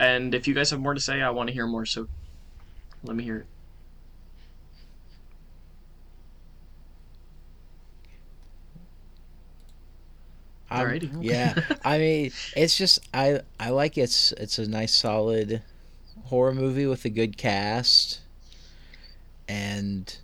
And 0.00 0.34
if 0.34 0.48
you 0.48 0.54
guys 0.54 0.70
have 0.70 0.80
more 0.80 0.94
to 0.94 1.00
say, 1.00 1.22
I 1.22 1.30
want 1.30 1.48
to 1.48 1.54
hear 1.54 1.66
more. 1.66 1.86
So 1.86 2.08
let 3.04 3.16
me 3.16 3.24
hear 3.24 3.38
it. 3.38 3.46
Alrighty. 10.70 11.10
Yeah, 11.20 11.56
I 11.84 11.98
mean, 11.98 12.32
it's 12.56 12.76
just 12.76 13.00
I 13.14 13.40
I 13.60 13.70
like 13.70 13.98
it's 13.98 14.32
it's 14.32 14.58
a 14.58 14.68
nice 14.68 14.94
solid 14.94 15.62
horror 16.24 16.54
movie 16.54 16.86
with 16.86 17.04
a 17.04 17.10
good 17.10 17.36
cast, 17.38 18.20
and 19.48 20.16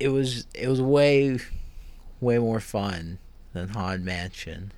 it 0.00 0.08
was 0.08 0.46
it 0.54 0.68
was 0.68 0.80
way 0.82 1.38
way 2.20 2.38
more 2.38 2.60
fun 2.60 3.18
than 3.52 3.68
Haunted 3.70 4.04
Mansion. 4.04 4.72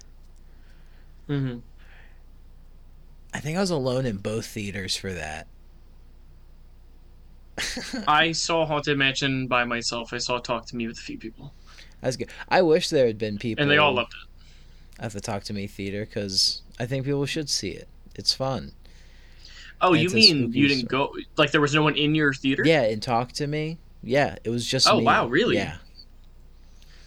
hmm 1.29 1.59
I 3.35 3.41
think 3.41 3.59
I 3.59 3.61
was 3.61 3.71
alone 3.71 4.07
in 4.07 4.19
both 4.19 4.47
theaters 4.47 4.97
for 4.97 5.13
that. 5.13 5.49
I 8.09 8.33
saw 8.33 8.65
Haunted 8.67 8.97
Mansion 8.99 9.47
by 9.47 9.65
myself. 9.65 10.13
I 10.13 10.19
saw 10.19 10.39
Talk 10.39 10.67
to 10.67 10.77
Me 10.77 10.87
with 10.87 10.99
a 10.99 11.03
few 11.03 11.19
people, 11.19 11.53
That's 12.01 12.17
good. 12.17 12.31
I 12.49 12.63
wish 12.63 12.89
there 12.89 13.07
had 13.07 13.19
been 13.19 13.39
people 13.39 13.63
and 13.63 13.71
they 13.71 13.79
all 13.79 13.93
loved 13.93 14.13
it. 14.15 15.03
at 15.05 15.13
the 15.13 15.21
Talk 15.21 15.45
to 15.45 15.53
Me 15.53 15.67
theater 15.67 16.05
because 16.05 16.63
I 16.81 16.87
think 16.87 17.05
people 17.05 17.27
should 17.27 17.49
see 17.51 17.71
it. 17.71 17.89
It's 18.17 18.33
fun. 18.35 18.73
Oh, 19.81 19.93
And 19.93 20.03
you 20.03 20.11
mean 20.11 20.53
you 20.53 20.69
didn't 20.69 20.89
go? 20.89 21.15
Like 21.37 21.51
there 21.51 21.61
was 21.61 21.75
no 21.75 21.83
one 21.83 21.97
in 21.97 22.15
your 22.15 22.33
theater? 22.33 22.63
Yeah, 22.65 22.83
and 22.83 23.03
Talk 23.03 23.33
to 23.33 23.47
Me. 23.47 23.79
Yeah, 24.03 24.37
it 24.45 24.51
was 24.51 24.67
just 24.67 24.87
me. 24.87 24.93
Oh, 24.93 24.99
me. 24.99 25.05
wow, 25.05 25.27
really? 25.27 25.57
Yeah. 25.57 25.77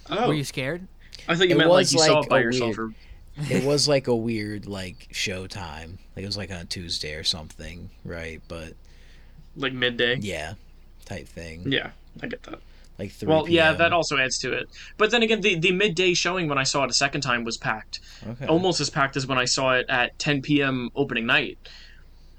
Oh, 0.10 0.28
Were 0.28 0.34
you 0.34 0.44
scared? 0.44 0.88
I 1.28 1.36
thought 1.36 1.48
you 1.50 1.56
It 1.56 1.58
meant 1.58 1.70
like 1.70 1.80
was 1.80 1.94
you 1.94 2.00
saw 2.00 2.22
it 2.22 2.30
by 2.30 2.40
yourself. 2.40 2.78
weird- 2.78 2.94
Or... 3.40 3.52
it 3.52 3.64
was 3.66 3.88
like 3.88 4.08
a 4.08 4.16
weird 4.16 4.66
like 4.66 5.10
showtime. 5.12 5.98
Like 6.18 6.24
it 6.24 6.28
was 6.28 6.38
like 6.38 6.50
on 6.50 6.58
a 6.58 6.66
Tuesday 6.66 7.14
or 7.14 7.24
something, 7.24 7.92
right? 8.04 8.42
But 8.48 8.74
Like 9.56 9.72
midday. 9.74 10.16
yeah, 10.20 10.56
type 11.06 11.28
thing. 11.28 11.72
Yeah, 11.72 11.92
I 12.24 12.26
get 12.26 12.42
that. 12.44 12.60
Like 12.98 13.12
three. 13.12 13.30
Well, 13.30 13.48
yeah, 13.48 13.74
that 13.74 13.94
also 13.94 14.18
adds 14.18 14.40
to 14.40 14.52
it. 14.52 14.68
But 14.98 15.12
then 15.12 15.22
again, 15.22 15.42
the, 15.42 15.54
the 15.60 15.72
midday 15.72 16.16
showing 16.16 16.50
when 16.50 16.58
I 16.58 16.64
saw 16.64 16.84
it 16.86 16.90
a 16.90 16.94
second 16.96 17.22
time 17.22 17.44
was 17.44 17.56
packed. 17.56 18.00
Okay. 18.28 18.48
Almost 18.48 18.82
as 18.82 18.90
packed 18.90 19.16
as 19.16 19.28
when 19.28 19.38
I 19.38 19.46
saw 19.46 19.76
it 19.76 19.86
at 19.90 20.18
10 20.18 20.42
p.m. 20.42 20.90
opening 20.96 21.28
night. 21.28 21.60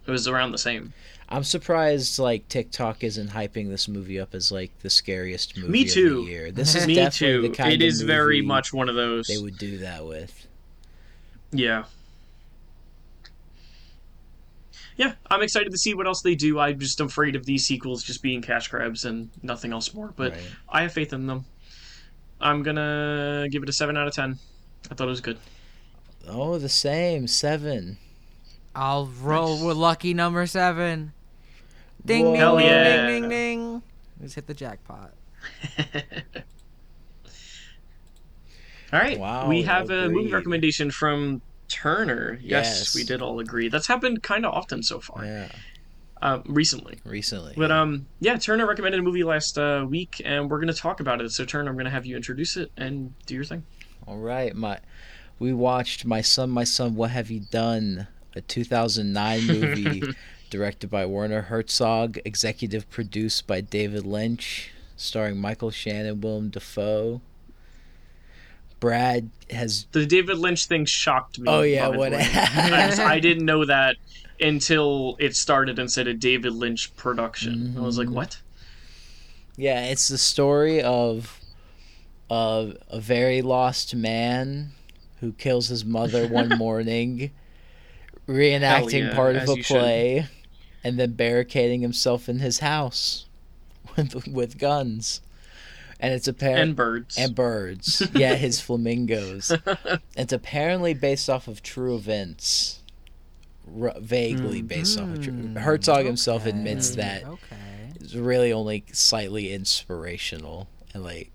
It 0.05 0.11
was 0.11 0.27
around 0.27 0.51
the 0.51 0.59
same. 0.59 0.93
I'm 1.29 1.45
surprised 1.45 2.19
like 2.19 2.49
TikTok 2.49 3.05
isn't 3.05 3.29
hyping 3.31 3.69
this 3.69 3.87
movie 3.87 4.19
up 4.19 4.35
as 4.35 4.51
like 4.51 4.77
the 4.81 4.91
scariest 4.91 5.57
movie 5.57 5.69
Me 5.71 5.83
of 5.85 5.89
too. 5.91 6.25
the 6.25 6.31
year. 6.33 6.51
This 6.51 6.75
is 6.75 6.85
Me 6.89 6.97
definitely 6.97 7.37
too. 7.37 7.43
the 7.43 7.55
kind 7.57 7.73
It 7.75 7.83
of 7.83 7.89
is 7.89 8.01
very 8.01 8.43
much 8.43 8.73
one 8.73 8.89
of 8.89 8.97
those. 8.97 9.29
they 9.29 9.39
would 9.39 9.57
do 9.59 9.79
that 9.79 10.05
with. 10.05 10.49
Yeah. 11.53 11.85
Yeah, 14.99 15.13
I'm 15.31 15.41
excited 15.43 15.71
to 15.71 15.79
see 15.79 15.95
what 15.95 16.07
else 16.07 16.21
they 16.23 16.35
do. 16.35 16.59
I'm 16.59 16.79
just 16.79 17.01
afraid 17.01 17.37
of 17.37 17.47
these 17.47 17.65
sequels 17.65 18.03
just 18.03 18.21
being 18.23 18.43
cash 18.43 18.69
grabs 18.69 19.05
and 19.07 19.31
nothing 19.43 19.73
else 19.73 19.95
more. 19.95 20.13
But 20.15 20.33
Right. 20.33 20.43
I 20.69 20.83
have 20.83 20.93
faith 20.93 21.13
in 21.13 21.27
them. 21.27 21.45
I'm 22.41 22.63
gonna 22.63 23.47
give 23.51 23.63
it 23.63 23.69
a 23.69 23.73
seven 23.73 23.97
out 23.97 24.07
of 24.09 24.15
ten. 24.15 24.39
I 24.91 24.95
thought 24.95 25.07
it 25.07 25.11
was 25.11 25.21
good. 25.21 25.39
Oh, 26.27 26.59
the 26.59 26.69
same 26.69 27.27
seven. 27.29 27.97
I'll 28.75 29.07
roll 29.07 29.55
Nice. 29.57 29.65
with 29.65 29.77
lucky 29.77 30.15
number 30.15 30.47
seven. 30.47 31.13
Ding 32.05 32.25
Whoa. 32.25 32.31
ding 32.33 32.41
Hell 32.41 32.57
ding 32.59 32.67
yeah. 32.67 33.07
ding 33.07 33.21
ding 33.23 33.31
ding. 33.31 33.83
Just 34.21 34.35
hit 34.35 34.47
the 34.47 34.55
jackpot. 34.55 35.15
All 38.93 38.99
right. 39.01 39.19
Wow, 39.19 39.49
we 39.49 39.63
have 39.63 39.91
a 39.91 40.09
movie 40.09 40.33
recommendation 40.33 40.91
from 40.91 41.43
Turner. 41.69 42.39
Yes, 42.43 42.67
Yes. 42.79 42.95
we 42.95 43.05
did 43.05 43.23
all 43.23 43.41
agree. 43.41 43.69
That's 43.69 43.87
happened 43.87 44.23
kind 44.23 44.45
of 44.47 44.53
often 44.55 44.83
so 44.83 45.01
far, 45.01 45.25
Yeah, 45.25 45.49
uh, 46.23 46.41
recently. 46.47 46.99
recently. 47.05 47.55
But 47.57 47.71
um, 47.71 48.07
yeah, 48.21 48.37
Turner 48.39 48.67
recommended 48.67 48.99
a 49.01 49.03
movie 49.03 49.25
last 49.25 49.59
uh, 49.59 49.87
week, 49.89 50.21
and 50.25 50.51
we're 50.51 50.61
gonna 50.61 50.73
talk 50.73 51.01
about 51.01 51.21
it. 51.21 51.31
So 51.33 51.45
Turner, 51.45 51.71
I'm 51.71 51.77
gonna 51.77 51.91
have 51.91 52.07
you 52.07 52.17
introduce 52.17 52.57
it 52.57 52.71
and 52.77 53.15
do 53.27 53.35
your 53.35 53.45
thing. 53.45 53.65
All 54.07 54.19
right, 54.19 54.55
my 54.55 54.79
we 55.39 55.53
watched 55.53 56.05
My 56.05 56.21
Son, 56.21 56.51
My 56.51 56.65
Son, 56.65 56.95
What 56.97 57.11
Have 57.11 57.31
You 57.31 57.41
Done? 57.51 58.09
A 58.35 58.41
2009 58.41 59.47
movie 59.47 60.03
directed 60.51 60.91
by 60.91 61.05
Werner 61.07 61.43
Herzog, 61.43 62.19
executive 62.25 62.89
produced 62.91 63.47
by 63.47 63.61
David 63.61 64.05
Lynch, 64.07 64.71
starring 64.97 65.39
Michael 65.41 65.71
Shannon, 65.71 66.21
Willem 66.21 66.51
Dafoe. 66.51 67.21
Brad 68.81 69.31
has 69.51 69.87
The 69.93 70.07
David 70.07 70.39
Lynch 70.39 70.67
thing 70.67 70.85
shocked 70.85 71.39
me. 71.39 71.49
Oh, 71.51 71.63
yeah, 71.63 71.89
what- 71.89 72.13
I, 72.15 73.19
didn't 73.21 73.45
know 73.45 73.65
that 73.65 73.97
until 74.41 75.17
it 75.19 75.35
started 75.35 75.79
and 75.79 75.91
said 75.91 76.07
a 76.07 76.15
David 76.15 76.53
Lynch 76.53 76.95
production. 76.97 77.75
I 77.77 77.81
was 77.81 77.99
like, 77.99 78.09
Mhm. 78.09 78.13
what? 78.13 78.41
Yeah, 79.57 79.85
it's 79.87 80.09
the 80.09 80.19
story 80.19 80.81
of 80.83 81.35
of 82.31 82.77
a 82.91 83.01
very 83.01 83.41
lost 83.41 83.95
man 83.95 84.73
who 85.21 85.33
kills 85.33 85.69
his 85.69 85.83
mother 85.85 86.29
one 86.29 86.51
morning, 86.59 87.31
reenacting 88.29 89.09
yeah, 89.09 89.15
part 89.15 89.35
of 89.37 89.49
a 89.49 89.57
you 89.57 89.63
should. 89.63 89.79
play, 89.79 90.27
and 90.85 90.99
then 91.01 91.13
barricading 91.15 91.81
himself 91.81 92.29
in 92.29 92.39
his 92.39 92.59
house 92.59 93.27
with 93.97 94.27
with 94.29 94.59
guns. 94.59 95.21
And 96.01 96.13
it's 96.15 96.29
apparent 96.29 96.61
and 96.61 96.77
birds. 96.77 97.17
and 97.17 97.35
birds. 97.35 98.03
yeah, 98.15 98.35
his 98.35 98.61
flamingos. 98.61 99.53
it's 100.17 100.33
apparently 100.33 100.95
based 100.95 101.29
off 101.31 101.49
of 101.49 101.63
true 101.63 101.95
events. 101.95 102.83
R- 103.81 103.95
vaguely 103.99 104.63
based 104.63 104.99
off 104.99 105.09
of 105.11 105.23
true. 105.23 105.33
Mm, 105.33 105.59
Herzog 105.59 106.05
himself 106.07 106.47
admits 106.47 106.97
that 106.97 107.25
Okay. 107.25 107.91
it's 108.01 108.15
really 108.15 108.53
only 108.53 108.85
slightly 108.93 109.53
inspirational 109.53 110.69
and 110.95 111.05
like 111.05 111.31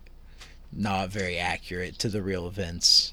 not 0.72 1.08
very 1.10 1.38
accurate 1.38 1.98
to 2.00 2.08
the 2.08 2.22
real 2.22 2.46
events. 2.46 3.12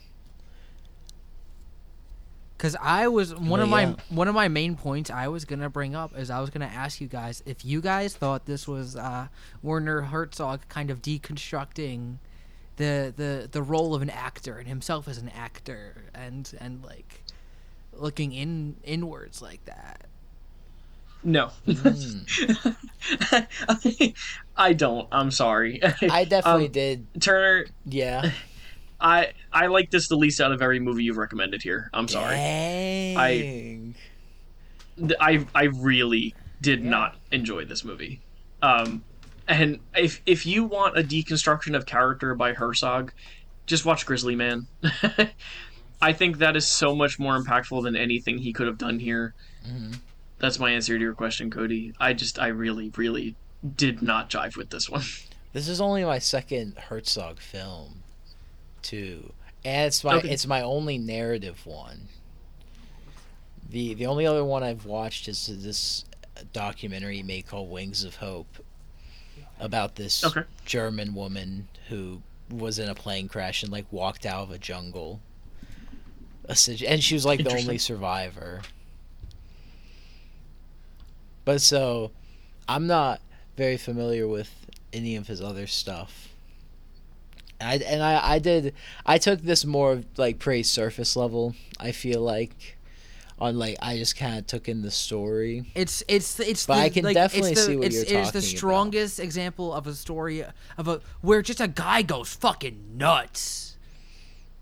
Because 2.62 2.78
I 2.80 3.07
was 3.07 3.34
one 3.34 3.49
But 3.49 3.59
of 3.62 3.70
my 3.70 3.95
one 4.09 4.28
of 4.28 4.36
my 4.36 4.47
main 4.47 4.76
points 4.76 5.09
I 5.09 5.30
was 5.30 5.45
gonna 5.45 5.68
bring 5.68 5.95
up 5.95 6.16
is 6.16 6.30
I 6.30 6.41
was 6.41 6.51
gonna 6.51 6.70
ask 6.72 7.01
you 7.01 7.07
guys 7.07 7.41
if 7.47 7.66
you 7.66 7.82
guys 7.82 8.16
thought 8.16 8.45
this 8.45 8.68
was 8.68 8.95
uh, 8.95 9.30
Werner 9.64 10.01
Herzog 10.01 10.59
kind 10.70 10.91
of 10.91 11.01
deconstructing 11.01 12.18
the 12.78 13.12
the 13.18 13.49
the 13.51 13.64
role 13.64 13.95
of 13.95 14.03
an 14.03 14.12
actor 14.12 14.59
and 14.59 14.68
himself 14.68 15.07
as 15.07 15.18
an 15.18 15.30
actor 15.30 16.03
and 16.14 16.53
and 16.62 16.86
like 16.86 17.24
looking 17.93 18.32
in 18.32 18.76
inwards 18.84 19.41
like 19.41 19.66
that. 19.66 20.05
no, 21.24 21.49
I 24.55 24.74
don't. 24.74 25.07
I'm 25.12 25.32
sorry. 25.32 25.82
I 25.84 26.26
definitely 26.30 26.68
Um, 26.68 26.72
did. 26.72 27.07
Turner, 27.22 27.66
Yeah. 27.86 28.32
I 29.01 29.33
I 29.51 29.67
like 29.67 29.89
this 29.91 30.07
the 30.07 30.15
least 30.15 30.39
out 30.39 30.51
of 30.51 30.61
every 30.61 30.79
movie 30.79 31.03
you've 31.03 31.17
recommended 31.17 31.61
here. 31.63 31.89
I'm 31.93 32.07
sorry. 32.07 32.35
Dang. 32.35 33.95
Th- 34.97 35.13
I 35.19 35.45
I 35.55 35.63
really 35.65 36.35
did 36.61 36.83
Yeah. 36.83 36.89
not 36.89 37.15
enjoy 37.31 37.65
this 37.65 37.83
movie. 37.83 38.21
Um, 38.61 39.03
and 39.47 39.79
if 39.95 40.21
if 40.25 40.45
you 40.45 40.63
want 40.65 40.97
a 40.97 41.01
deconstruction 41.03 41.75
of 41.75 41.85
character 41.85 42.35
by 42.35 42.53
Herzog, 42.53 43.11
just 43.65 43.85
watch 43.85 44.05
Grizzly 44.05 44.35
Man. 44.35 44.67
I 46.01 46.13
think 46.13 46.37
that 46.39 46.55
is 46.55 46.67
so 46.67 46.95
much 46.95 47.19
more 47.19 47.37
impactful 47.41 47.83
than 47.83 47.95
anything 47.95 48.39
he 48.39 48.53
could 48.53 48.67
have 48.67 48.77
done 48.77 48.99
here. 48.99 49.33
Mhm. 49.67 49.97
That's 50.39 50.57
my 50.59 50.71
answer 50.71 50.97
to 50.97 51.03
your 51.03 51.13
question, 51.13 51.49
Cody. 51.51 51.93
I 51.99 52.13
just 52.13 52.39
I 52.39 52.47
really 52.47 52.89
really 52.95 53.35
did 53.75 54.01
not 54.01 54.29
jive 54.29 54.55
with 54.57 54.69
this 54.69 54.89
one. 54.89 55.03
This 55.53 55.67
is 55.67 55.81
only 55.81 56.05
my 56.05 56.17
second 56.17 56.77
Herzog 56.77 57.39
film, 57.41 58.03
too, 58.82 59.34
and 59.63 59.88
it's 59.88 60.03
my 60.03 60.15
Okay. 60.15 60.29
it's 60.29 60.47
my 60.47 60.61
only 60.61 60.97
narrative 60.97 61.65
one. 61.65 62.07
the 63.69 63.93
The 63.93 64.05
only 64.05 64.25
other 64.25 64.43
one 64.43 64.63
I've 64.63 64.86
watched 64.86 65.27
is 65.27 65.47
this 65.63 66.03
documentary 66.53 67.17
he 67.17 67.23
made 67.23 67.47
called 67.47 67.69
Wings 67.69 68.03
of 68.03 68.15
Hope, 68.15 68.63
about 69.59 69.95
this 69.95 70.23
Okay. 70.25 70.43
German 70.65 71.13
woman 71.13 71.67
who 71.89 72.21
was 72.49 72.79
in 72.79 72.89
a 72.89 72.95
plane 72.95 73.27
crash 73.29 73.63
and 73.63 73.71
like 73.71 73.86
walked 73.91 74.25
out 74.25 74.43
of 74.43 74.51
a 74.51 74.57
jungle, 74.57 75.21
and 76.47 77.01
she 77.03 77.13
was 77.13 77.25
like 77.25 77.43
the 77.43 77.51
only 77.51 77.77
survivor. 77.77 78.61
But 81.45 81.61
so, 81.61 82.11
I'm 82.67 82.88
not 82.88 83.21
very 83.57 83.77
familiar 83.77 84.27
with 84.27 84.51
any 84.93 85.15
of 85.15 85.27
his 85.27 85.41
other 85.41 85.65
stuff. 85.67 86.30
I 87.62 87.76
and 87.76 88.01
I 88.03 88.34
I 88.36 88.39
did 88.39 88.74
I 89.05 89.18
took 89.18 89.41
this 89.41 89.66
more 89.66 90.01
like 90.18 90.39
pretty 90.39 90.64
surface 90.64 91.16
level. 91.16 91.55
I 91.80 91.91
feel 91.91 92.22
like 92.22 92.78
on 93.39 93.57
like 93.57 93.76
I 93.82 93.97
just 93.97 94.16
kind 94.16 94.38
of 94.38 94.47
took 94.47 94.70
in 94.70 94.84
the 94.84 94.91
story. 94.91 95.72
It's 95.74 96.03
it's 96.07 96.39
it's. 96.39 96.66
But 96.68 96.76
the, 96.76 96.82
I 96.82 96.89
can 96.89 97.03
like, 97.03 97.16
definitely 97.16 97.55
the, 97.55 97.62
see 97.62 97.76
what 97.76 97.88
it's, 97.88 97.95
you're 97.95 98.03
It 98.03 98.22
is 98.22 98.32
the 98.32 98.39
talking 98.39 98.49
about. 98.49 98.57
strongest 98.57 99.20
example 99.20 99.74
of 99.74 99.88
a 99.88 99.95
story 99.95 100.45
of 100.78 100.88
a 100.88 101.01
where 101.22 101.41
just 101.41 101.59
a 101.59 101.68
guy 101.68 102.03
goes 102.03 102.34
fucking 102.36 102.97
nuts. 102.97 103.78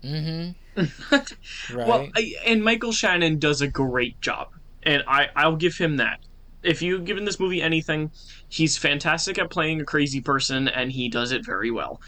Mm-hmm. 0.04 0.52
Right. 1.74 1.86
Well, 1.86 2.08
I, 2.16 2.34
and 2.46 2.64
Michael 2.64 2.92
Shannon 2.92 3.38
does 3.38 3.60
a 3.60 3.68
great 3.68 4.20
job, 4.22 4.48
and 4.82 5.02
I 5.06 5.28
I'll 5.36 5.56
give 5.56 5.76
him 5.76 5.98
that. 5.98 6.20
If 6.62 6.80
you've 6.80 7.04
given 7.04 7.24
this 7.24 7.38
movie 7.38 7.60
anything, 7.60 8.10
he's 8.48 8.78
fantastic 8.78 9.38
at 9.38 9.50
playing 9.50 9.80
a 9.80 9.84
crazy 9.84 10.20
person, 10.20 10.68
and 10.68 10.90
he 10.90 11.08
does 11.08 11.32
it 11.32 11.44
very 11.44 11.70
well. 11.70 12.00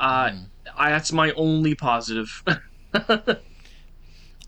Mm. 0.00 0.46
I, 0.76 0.90
that's 0.90 1.12
my 1.12 1.32
only 1.32 1.74
positive. 1.74 2.42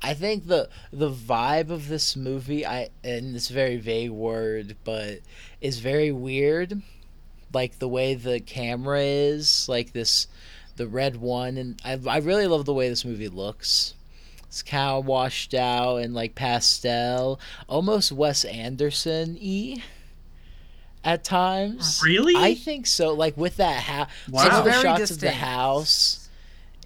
I 0.05 0.15
think 0.15 0.49
the 0.49 0.69
the 0.93 1.11
vibe 1.11 1.71
of 1.71 1.89
this 1.89 2.17
movie, 2.17 2.67
I 2.67 2.89
and 3.05 3.35
this 3.35 3.49
very 3.49 3.77
vague 3.77 4.11
word, 4.11 4.77
but 4.83 5.21
is 5.61 5.79
very 5.79 6.11
weird. 6.11 6.83
Like 7.53 7.79
the 7.79 7.89
way 7.89 8.15
the 8.15 8.41
camera 8.41 9.01
is, 9.03 9.69
like 9.69 9.93
this, 9.93 10.27
the 10.77 10.89
red 10.89 11.17
one, 11.17 11.57
and 11.57 11.81
I 11.85 12.01
I 12.09 12.19
really 12.19 12.47
love 12.47 12.65
the 12.65 12.75
way 12.75 12.89
this 12.89 13.05
movie 13.05 13.29
looks. 13.29 13.95
It's 14.45 14.63
kind 14.63 14.99
of 14.99 15.07
washed 15.07 15.55
out 15.55 15.99
and 15.99 16.15
like 16.15 16.35
pastel, 16.35 17.39
almost 17.69 18.11
Wes 18.11 18.45
Anderson 18.45 19.39
y. 19.41 19.83
At 21.05 21.25
times, 21.25 22.01
Really? 22.05 22.35
I 22.37 22.55
think 22.55 22.87
so. 22.87 23.13
Like 23.13 23.37
with 23.37 23.57
that 23.57 23.83
house, 23.83 24.09
Wow. 24.31 24.43
some 24.43 24.59
of 24.59 24.65
the 24.65 24.71
It's 24.71 24.83
very 24.83 24.99
shots 24.99 25.11
of 25.11 25.21
the 25.21 25.31
house 25.33 26.29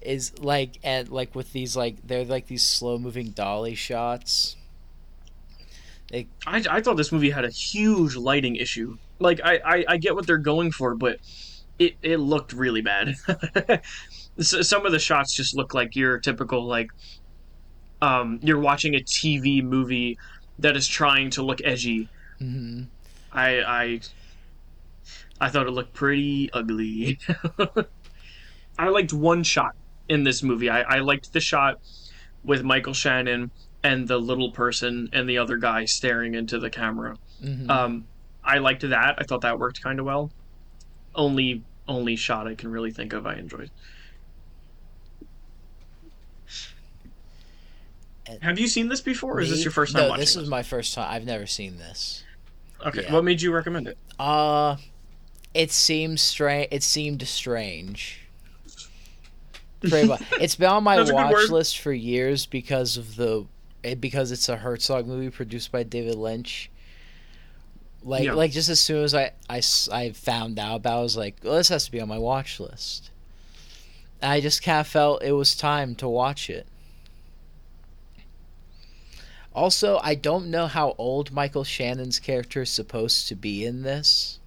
is 0.01 0.39
like 0.39 0.79
and 0.83 1.09
like 1.09 1.35
with 1.35 1.51
these 1.53 1.75
like 1.75 1.95
they're 2.07 2.25
like 2.25 2.47
these 2.47 2.67
slow 2.67 2.97
moving 2.97 3.29
dolly 3.31 3.75
shots. 3.75 4.55
I, 6.13 6.25
I 6.47 6.81
thought 6.81 6.95
this 6.95 7.11
movie 7.11 7.29
had 7.29 7.43
a 7.43 7.49
huge 7.49 8.15
lighting 8.15 8.55
issue. 8.55 8.97
Like 9.19 9.41
I, 9.43 9.59
I, 9.65 9.85
I 9.89 9.97
get 9.97 10.15
what 10.15 10.25
they're 10.25 10.37
going 10.37 10.71
for, 10.71 10.95
but 10.95 11.19
it, 11.77 11.95
it 12.01 12.17
looked 12.17 12.53
really 12.53 12.81
bad. 12.81 13.15
S 14.39 14.67
some 14.67 14.85
of 14.85 14.91
the 14.91 14.99
shots 14.99 15.33
just 15.35 15.55
look 15.55 15.73
like 15.73 15.95
your 15.95 16.19
typical 16.19 16.63
like 16.65 16.91
um 18.01 18.39
you're 18.43 18.59
watching 18.59 18.95
a 18.95 18.99
TV 18.99 19.63
movie 19.63 20.17
that 20.59 20.75
is 20.77 20.87
trying 20.87 21.29
to 21.31 21.43
look 21.43 21.59
edgy. 21.63 22.09
Mm 22.41 22.53
hmm 22.53 22.83
I 23.31 23.61
I 23.61 23.99
I 25.39 25.49
thought 25.49 25.67
it 25.67 25.71
looked 25.71 25.93
pretty 25.93 26.49
ugly. 26.53 27.19
I 28.79 28.89
liked 28.89 29.13
one 29.13 29.43
shot 29.43 29.75
in 30.09 30.23
this 30.23 30.41
movie. 30.43 30.69
I, 30.69 30.81
I 30.81 30.99
liked 30.99 31.33
the 31.33 31.39
shot 31.39 31.79
with 32.43 32.63
Michael 32.63 32.93
Shannon 32.93 33.51
and 33.83 34.07
the 34.07 34.17
little 34.17 34.51
person 34.51 35.09
and 35.13 35.29
the 35.29 35.37
other 35.37 35.57
guy 35.57 35.85
staring 35.85 36.35
into 36.35 36.59
the 36.59 36.69
camera. 36.69 37.17
hmm 37.41 37.69
Um, 37.69 38.07
I 38.43 38.59
liked 38.59 38.81
that. 38.89 39.15
I 39.17 39.23
thought 39.23 39.41
that 39.41 39.59
worked 39.59 39.81
kind 39.81 39.99
of 39.99 40.05
well. 40.05 40.31
Only 41.15 41.63
only 41.87 42.15
shot 42.15 42.47
I 42.47 42.55
can 42.55 42.69
really 42.71 42.91
think 42.91 43.13
of 43.13 43.25
I 43.25 43.35
enjoyed. 43.35 43.71
Have 48.41 48.59
you 48.59 48.67
seen 48.67 48.89
this 48.89 48.99
before, 48.99 49.37
or 49.37 49.39
is 49.41 49.49
this 49.49 49.63
your 49.63 49.71
first 49.71 49.93
time 49.93 50.03
no, 50.03 50.09
watching 50.09 50.19
this 50.21 50.33
this? 50.33 50.43
is 50.43 50.49
my 50.49 50.61
first 50.63 50.93
time. 50.93 51.09
I've 51.09 51.25
never 51.25 51.45
seen 51.45 51.77
this. 51.77 52.23
Okay, 52.85 53.03
yeah. 53.03 53.13
what 53.13 53.23
made 53.23 53.41
you 53.41 53.51
recommend 53.53 53.87
it? 53.87 53.97
Uh, 54.19 54.77
it 55.53 55.71
seems 55.71 56.21
strange. 56.21 56.67
It 56.71 56.83
seemed 56.83 57.21
strange. 57.27 58.21
Pretty 59.81 60.07
much. 60.07 60.21
It's 60.41 60.55
been 60.55 60.69
on 60.69 60.83
my 60.83 60.97
That's 60.97 61.09
a 61.09 61.13
good 61.13 61.23
watch 61.31 61.49
list 61.49 61.79
for 61.79 61.91
years 61.91 62.45
because 62.45 62.97
of 62.97 63.15
the 63.15 63.45
because 63.99 64.31
it's 64.31 64.49
a 64.49 64.57
Herzog 64.57 65.07
movie 65.07 65.29
produced 65.29 65.71
by 65.71 65.83
David 65.83 66.15
Lynch. 66.15 66.69
Like 68.03 68.23
Yeah. 68.25 68.33
like 68.33 68.51
just 68.51 68.69
as 68.69 68.79
soon 68.79 69.03
as 69.03 69.13
I, 69.15 69.31
I 69.49 69.61
I 69.91 70.11
found 70.11 70.59
out 70.59 70.77
about, 70.77 70.93
it, 70.93 70.99
I 70.99 71.01
was 71.03 71.17
like, 71.17 71.37
well, 71.43 71.55
this 71.55 71.69
has 71.69 71.85
to 71.85 71.91
be 71.91 72.01
on 72.01 72.07
my 72.07 72.17
watch 72.17 72.59
list. 72.59 73.11
And 74.21 74.31
I 74.31 74.41
just 74.41 74.63
kind 74.63 74.79
of 74.79 74.87
felt 74.87 75.23
it 75.23 75.31
was 75.33 75.55
time 75.55 75.95
to 75.95 76.07
watch 76.07 76.49
it. 76.49 76.65
Also, 79.57 79.99
I 80.03 80.15
don't 80.15 80.49
know 80.51 80.67
how 80.67 80.93
old 80.97 81.31
Michael 81.31 81.63
Shannon's 81.63 82.19
character 82.19 82.61
is 82.61 82.69
supposed 82.69 83.27
to 83.29 83.35
be 83.35 83.65
in 83.65 83.81
this. 83.81 84.39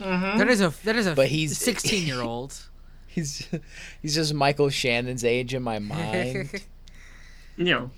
Mm-hmm. 0.00 0.38
That 0.38 0.48
is 0.48 0.60
a 0.60 0.72
that 0.84 0.96
is 0.96 1.06
a 1.06 1.14
But 1.14 1.28
he's- 1.28 1.56
sixteen 1.58 2.06
year 2.06 2.20
old. 2.22 2.58
He's 3.08 3.48
he's 4.02 4.14
just 4.14 4.34
Michael 4.34 4.68
Shannon's 4.68 5.24
age 5.24 5.54
in 5.54 5.62
my 5.62 5.78
mind. 5.78 6.50
you 7.56 7.64
know 7.64 7.90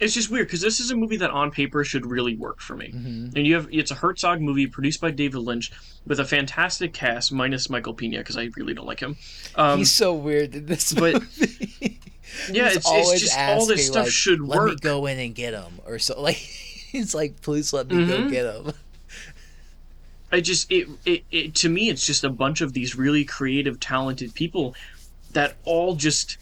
it's 0.00 0.14
just 0.14 0.30
weird 0.30 0.46
because 0.48 0.60
this 0.60 0.80
is 0.80 0.90
a 0.90 0.96
movie 0.96 1.16
that 1.18 1.30
on 1.30 1.50
paper 1.52 1.84
should 1.84 2.04
really 2.06 2.34
work 2.36 2.60
for 2.60 2.74
me 2.76 2.90
hmm 2.90 3.28
and 3.36 3.46
you 3.46 3.54
have 3.54 3.68
it's 3.70 3.90
a 3.92 3.94
herzog 3.94 4.40
movie 4.40 4.66
produced 4.66 5.00
by 5.00 5.10
david 5.12 5.38
lynch 5.38 5.70
with 6.06 6.18
a 6.18 6.24
fantastic 6.24 6.92
cast 6.92 7.32
minus 7.32 7.70
michael 7.70 7.94
pena 7.94 8.18
because 8.18 8.36
i 8.36 8.48
really 8.56 8.74
don't 8.74 8.86
like 8.86 8.98
him 9.00 9.16
um, 9.54 9.78
he's 9.78 9.90
so 9.92 10.12
weird 10.14 10.54
in 10.56 10.66
this 10.66 10.92
but- 10.92 11.14
movie. 11.14 11.97
yeah 12.52 12.66
it's, 12.72 12.90
it's 12.90 13.20
just 13.20 13.38
all 13.38 13.66
this 13.66 13.86
stuff 13.86 14.04
like, 14.04 14.12
should 14.12 14.40
Let 14.40 14.62
me 14.62 14.70
work 14.70 14.80
go 14.80 15.06
in 15.06 15.18
and 15.18 15.34
get 15.34 15.54
him, 15.54 15.80
or 15.86 15.98
so. 15.98 16.20
Like 16.20 16.40
it's 16.92 17.14
like, 17.14 17.40
please 17.42 17.72
let 17.72 17.88
me 17.88 18.06
go 18.06 18.20
Mhm. 18.22 18.30
get 18.30 18.46
him. 18.46 18.72
i 20.32 20.40
just 20.40 20.70
it, 20.70 20.86
it, 21.06 21.24
it 21.30 21.54
to 21.54 21.68
me 21.70 21.88
it's 21.88 22.04
just 22.06 22.22
a 22.22 22.28
bunch 22.28 22.60
of 22.60 22.74
these 22.74 22.94
really 22.96 23.24
creative 23.24 23.80
talented 23.80 24.34
people 24.34 24.74
that 25.32 25.54
all 25.64 25.94
just 25.94 26.36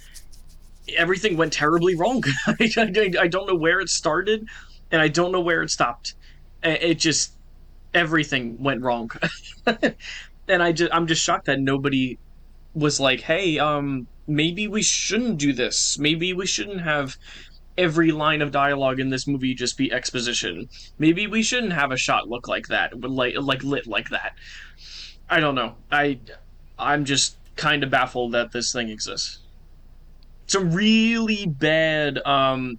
everything 0.96 1.36
went 1.36 1.52
terribly 1.52 1.94
wrong 1.94 2.22
I, 2.46 2.68
I, 2.76 3.12
I 3.20 3.28
don't 3.28 3.46
know 3.46 3.54
where 3.54 3.78
it 3.80 3.88
started 3.88 4.46
and 4.90 5.00
i 5.00 5.06
don't 5.06 5.30
know 5.30 5.40
where 5.40 5.62
it 5.62 5.70
stopped 5.70 6.14
it 6.64 6.94
just 6.94 7.32
everything 7.94 8.60
went 8.60 8.82
wrong 8.82 9.08
and 10.48 10.62
I 10.62 10.72
just 10.72 10.92
I'm 10.92 11.06
just 11.06 11.22
shocked 11.22 11.46
that 11.46 11.60
nobody 11.60 12.18
was 12.74 13.00
like, 13.00 13.20
"Hey, 13.20 13.58
um, 13.58 14.06
maybe 14.26 14.68
we 14.68 14.82
shouldn't 14.82 15.38
do 15.38 15.52
this. 15.52 15.98
Maybe 15.98 16.32
we 16.32 16.46
shouldn't 16.46 16.80
have 16.80 17.16
every 17.78 18.10
line 18.10 18.40
of 18.42 18.50
dialogue 18.50 18.98
in 19.00 19.10
this 19.10 19.26
movie 19.26 19.54
just 19.54 19.76
be 19.76 19.92
exposition. 19.92 20.68
Maybe 20.98 21.26
we 21.26 21.42
shouldn't 21.42 21.72
have 21.72 21.92
a 21.92 21.96
shot 21.96 22.28
look 22.28 22.48
like 22.48 22.68
that, 22.68 22.98
like 23.00 23.34
like 23.38 23.62
lit 23.62 23.86
like 23.86 24.10
that." 24.10 24.34
I 25.28 25.40
don't 25.40 25.54
know. 25.54 25.74
I 25.90 26.18
I'm 26.78 27.04
just 27.04 27.36
kind 27.56 27.82
of 27.82 27.90
baffled 27.90 28.32
that 28.32 28.52
this 28.52 28.72
thing 28.72 28.88
exists. 28.88 29.38
Some 30.46 30.72
really 30.72 31.46
bad 31.46 32.24
um 32.24 32.78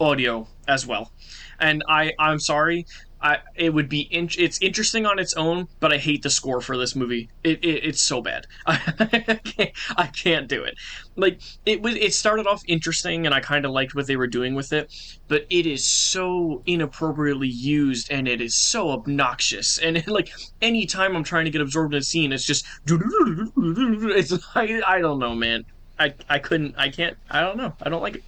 audio 0.00 0.48
as 0.66 0.86
well. 0.86 1.12
And 1.60 1.82
I 1.88 2.12
I'm 2.18 2.38
sorry. 2.38 2.86
I 3.24 3.38
it 3.54 3.72
would 3.72 3.88
be 3.88 4.02
in, 4.02 4.28
it's 4.38 4.60
interesting 4.60 5.06
on 5.06 5.18
its 5.18 5.32
own, 5.32 5.68
but 5.80 5.92
I 5.94 5.96
hate 5.96 6.22
the 6.22 6.28
score 6.28 6.60
for 6.60 6.76
this 6.76 6.94
movie. 6.94 7.30
It, 7.42 7.64
it 7.64 7.82
it's 7.82 8.02
so 8.02 8.20
bad. 8.20 8.46
I 8.66 9.40
can't, 9.42 9.70
I 9.96 10.06
can't 10.08 10.46
do 10.46 10.62
it. 10.62 10.76
Like 11.16 11.40
it 11.64 11.80
was 11.80 11.94
it 11.94 12.12
started 12.12 12.46
off 12.46 12.62
interesting 12.68 13.24
and 13.24 13.34
I 13.34 13.40
kind 13.40 13.64
of 13.64 13.70
liked 13.70 13.94
what 13.94 14.06
they 14.06 14.16
were 14.16 14.26
doing 14.26 14.54
with 14.54 14.74
it, 14.74 14.92
but 15.26 15.46
it 15.48 15.64
is 15.64 15.88
so 15.88 16.62
inappropriately 16.66 17.48
used 17.48 18.12
and 18.12 18.28
it 18.28 18.42
is 18.42 18.54
so 18.54 18.90
obnoxious. 18.90 19.78
And 19.78 20.06
like 20.06 20.30
anytime 20.60 21.16
I'm 21.16 21.24
trying 21.24 21.46
to 21.46 21.50
get 21.50 21.62
absorbed 21.62 21.94
in 21.94 22.00
a 22.00 22.04
scene, 22.04 22.30
it's 22.30 22.44
just 22.44 22.66
it's 22.86 24.32
I, 24.54 24.82
I 24.86 25.00
don't 25.00 25.18
know, 25.18 25.34
man. 25.34 25.64
I 25.98 26.12
I 26.28 26.40
couldn't 26.40 26.74
I 26.76 26.90
can't 26.90 27.16
I 27.30 27.40
don't 27.40 27.56
know. 27.56 27.72
I 27.80 27.88
don't 27.88 28.02
like 28.02 28.16
it. 28.16 28.24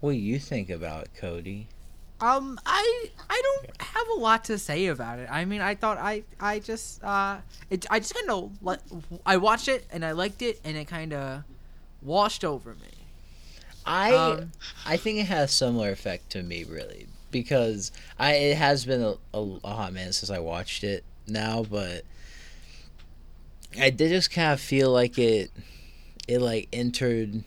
What 0.00 0.12
do 0.12 0.18
you 0.18 0.38
think 0.38 0.70
about 0.70 1.04
it, 1.04 1.10
Cody? 1.16 1.68
Um, 2.20 2.58
I 2.66 3.10
I 3.30 3.42
don't 3.42 3.80
have 3.80 4.08
a 4.16 4.20
lot 4.20 4.44
to 4.44 4.58
say 4.58 4.86
about 4.86 5.18
it. 5.20 5.28
I 5.30 5.44
mean, 5.44 5.60
I 5.60 5.74
thought 5.74 5.98
I 5.98 6.24
I 6.40 6.58
just 6.58 7.02
uh, 7.04 7.38
it 7.70 7.86
I 7.90 8.00
just 8.00 8.14
kind 8.14 8.30
of 8.30 8.62
like 8.62 8.80
I 9.24 9.36
watched 9.36 9.68
it 9.68 9.86
and 9.90 10.04
I 10.04 10.12
liked 10.12 10.42
it 10.42 10.60
and 10.64 10.76
it 10.76 10.86
kind 10.86 11.12
of 11.12 11.44
washed 12.02 12.44
over 12.44 12.74
me. 12.74 13.06
I 13.86 14.14
Um, 14.14 14.52
I 14.84 14.96
think 14.96 15.20
it 15.20 15.26
has 15.26 15.50
a 15.50 15.52
similar 15.52 15.90
effect 15.90 16.30
to 16.30 16.42
me, 16.42 16.64
really, 16.64 17.06
because 17.30 17.92
I 18.18 18.32
it 18.34 18.56
has 18.56 18.84
been 18.84 19.02
a, 19.02 19.14
a, 19.32 19.58
a 19.64 19.74
hot 19.74 19.92
minute 19.92 20.14
since 20.14 20.30
I 20.30 20.40
watched 20.40 20.82
it 20.82 21.04
now, 21.28 21.62
but 21.62 22.02
I 23.78 23.90
did 23.90 24.10
just 24.10 24.30
kind 24.30 24.52
of 24.52 24.60
feel 24.60 24.90
like 24.90 25.18
it 25.18 25.52
it 26.26 26.40
like 26.40 26.68
entered 26.72 27.44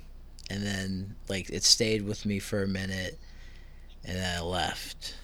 and 0.51 0.65
then 0.65 1.15
like 1.29 1.49
it 1.49 1.63
stayed 1.63 2.03
with 2.03 2.25
me 2.25 2.39
for 2.39 2.61
a 2.63 2.67
minute 2.67 3.17
and 4.03 4.17
then 4.17 4.37
I 4.37 4.41
left. 4.41 5.15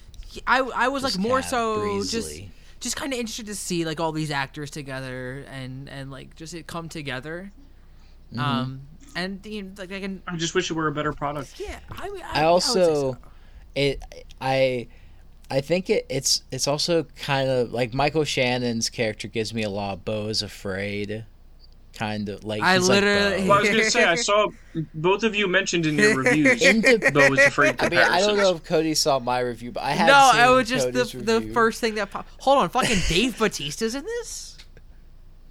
I 0.46 0.60
I 0.60 0.88
was 0.88 1.02
like 1.02 1.18
more 1.18 1.42
so 1.42 1.98
just 1.98 2.12
breezily. 2.12 2.50
just 2.80 2.96
kind 2.96 3.12
of 3.12 3.18
interested 3.18 3.46
to 3.46 3.54
see 3.54 3.84
like 3.84 4.00
all 4.00 4.12
these 4.12 4.30
actors 4.30 4.70
together 4.70 5.44
and 5.50 5.88
and 5.88 6.10
like 6.10 6.34
just 6.36 6.54
it 6.54 6.66
come 6.66 6.88
together. 6.88 7.52
Mm-hmm. 8.32 8.40
Um, 8.40 8.80
and 9.16 9.44
you 9.44 9.64
know, 9.64 9.72
like 9.78 9.92
I 9.92 10.00
can 10.00 10.22
I 10.26 10.36
just 10.36 10.54
wish 10.54 10.70
it 10.70 10.74
were 10.74 10.86
a 10.88 10.92
better 10.92 11.12
product. 11.12 11.60
yeah. 11.60 11.80
I 11.90 12.08
would- 12.08 12.22
I, 12.22 12.40
I 12.40 12.40
I 12.40 12.44
also 12.44 12.94
so. 13.12 13.16
it 13.74 14.02
I 14.40 14.88
I 15.50 15.60
think 15.60 15.90
it, 15.90 16.06
it's 16.08 16.42
it's 16.50 16.68
also 16.68 17.04
kind 17.16 17.48
of 17.48 17.72
like 17.72 17.92
Michael 17.92 18.24
Shannon's 18.24 18.88
character 18.88 19.28
gives 19.28 19.52
me 19.52 19.62
a 19.62 19.70
lot 19.70 19.94
of 19.94 20.04
Beau 20.04 20.28
is 20.28 20.42
afraid 20.42 21.24
kind 21.98 22.28
of 22.28 22.44
like 22.44 22.62
I 22.62 22.74
he's 22.74 22.88
like 22.88 23.02
literally- 23.02 23.48
Well, 23.48 23.58
I 23.58 23.60
was 23.60 23.70
gonna 23.70 23.90
say 23.90 24.04
I 24.04 24.14
saw 24.14 24.48
both 24.94 25.24
of 25.24 25.34
you 25.34 25.48
mentioned 25.48 25.84
in 25.86 25.98
your 25.98 26.16
reviews. 26.16 26.62
Into- 26.62 27.10
Beau 27.12 27.32
is 27.32 27.46
afraid. 27.46 27.76
I 27.80 27.88
mean, 27.88 27.98
I 27.98 28.20
don't 28.20 28.36
know 28.36 28.54
if 28.54 28.64
Cody 28.64 28.94
saw 28.94 29.18
my 29.18 29.40
review, 29.40 29.72
but 29.72 29.82
I 29.82 29.90
have 29.92 30.06
no, 30.06 30.30
seen 30.32 30.40
I 30.40 30.50
was 30.50 30.68
just 30.68 30.92
Cody's 30.92 31.12
the 31.12 31.40
the 31.40 31.52
first 31.52 31.80
thing 31.80 31.96
that 31.96 32.10
popped. 32.10 32.30
Hold 32.42 32.58
on, 32.58 32.68
fucking 32.68 32.98
Dave 33.08 33.38
Bautista's 33.38 33.94
in 33.94 34.04
this. 34.04 34.56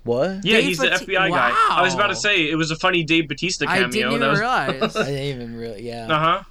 What? 0.04 0.45
Yeah, 0.45 0.58
Dave 0.58 0.64
he's 0.64 0.78
the 0.78 0.89
Bati- 0.89 1.06
FBI 1.06 1.30
guy. 1.32 1.54
I 1.70 1.82
was 1.82 1.93
about 1.93 2.08
to 2.08 2.16
say 2.16 2.50
it 2.50 2.56
was 2.56 2.72
a 2.72 2.78
funny 2.78 3.04
Dave 3.04 3.28
Bautista 3.28 3.66
cameo. 3.66 3.80
I 3.88 3.89
didn't 3.89 4.08
even 4.08 4.20
that 4.22 4.30
was, 4.30 4.39
realize. 4.39 4.95
I 4.95 5.04
didn't 5.06 5.36
even 5.41 5.58
really. 5.58 5.82
Yeah. 5.86 6.08
Uh 6.08 6.20
huh. 6.20 6.43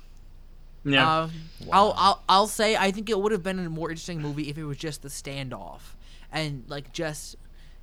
Yeah. 0.84 1.22
Um, 1.22 1.30
I'll, 1.72 1.94
I'll 1.96 2.22
I'll 2.28 2.46
say 2.46 2.76
I 2.76 2.90
think 2.90 3.08
it 3.08 3.18
would 3.18 3.32
have 3.32 3.42
been 3.42 3.58
a 3.58 3.70
more 3.70 3.90
interesting 3.90 4.20
movie 4.20 4.50
if 4.50 4.58
it 4.58 4.64
was 4.64 4.76
just 4.76 5.02
the 5.02 5.08
standoff 5.08 5.80
and 6.30 6.64
like 6.68 6.92
just 6.92 7.36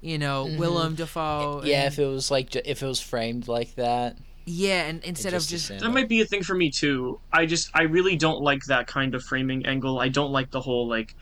you 0.03 0.17
know 0.17 0.45
Willem 0.57 0.95
Dafoe. 0.95 1.57
Mm-hmm. 1.57 1.67
yeah, 1.67 1.83
and- 1.83 1.93
if 1.93 1.99
it 1.99 2.05
was 2.05 2.29
like 2.29 2.55
if 2.55 2.83
it 2.83 2.85
was 2.85 3.01
framed 3.01 3.47
like 3.47 3.75
that. 3.75 4.17
yeah, 4.45 4.83
and 4.83 5.03
instead 5.03 5.33
of 5.33 5.41
just 5.41 5.69
a 5.69 5.73
just 5.73 5.83
that 5.83 5.89
might 5.91 6.09
be 6.09 6.21
a 6.21 6.25
thing 6.25 6.43
for 6.43 6.53
me 6.53 6.69
too. 6.69 7.19
I 7.31 7.45
just 7.45 7.71
I 7.73 7.83
really 7.83 8.17
don't 8.17 8.41
like 8.41 8.63
that 8.65 8.87
kind 8.87 9.15
of 9.15 9.23
framing 9.23 9.65
angle. 9.65 9.99
I 9.99 10.09
don't 10.09 10.31
like 10.31 10.51
the 10.51 10.61
whole 10.61 10.87
like 10.87 11.15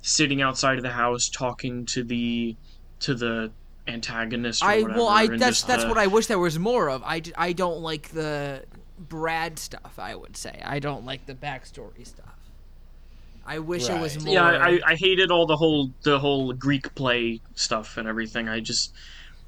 sitting 0.00 0.42
outside 0.42 0.78
of 0.78 0.82
the 0.82 0.90
house 0.90 1.28
talking 1.28 1.86
to 1.86 2.02
the 2.02 2.56
to 3.00 3.14
the 3.14 3.52
antagonist. 3.86 4.62
Or 4.62 4.66
I 4.66 4.82
whatever, 4.82 4.98
well 4.98 5.08
I 5.08 5.26
that's 5.26 5.40
just, 5.40 5.66
that's 5.66 5.84
uh, 5.84 5.88
what 5.88 5.98
I 5.98 6.06
wish 6.06 6.26
there 6.26 6.38
was 6.38 6.58
more 6.58 6.88
of. 6.88 7.02
I 7.04 7.22
I 7.36 7.52
don't 7.52 7.80
like 7.80 8.08
the 8.08 8.64
Brad 8.98 9.58
stuff. 9.58 9.98
I 9.98 10.14
would 10.14 10.36
say 10.36 10.62
I 10.64 10.78
don't 10.78 11.04
like 11.04 11.26
the 11.26 11.34
backstory 11.34 12.06
stuff. 12.06 12.31
I 13.46 13.58
wish 13.58 13.88
it 13.88 14.00
was 14.00 14.16
Right. 14.16 14.24
more. 14.26 14.34
Yeah, 14.34 14.44
I, 14.44 14.80
I 14.86 14.94
hated 14.94 15.30
all 15.30 15.46
the 15.46 15.56
whole 15.56 15.90
the 16.02 16.18
whole 16.18 16.52
Greek 16.52 16.94
play 16.94 17.40
stuff 17.54 17.96
and 17.96 18.06
everything. 18.08 18.48
I 18.48 18.60
just 18.60 18.92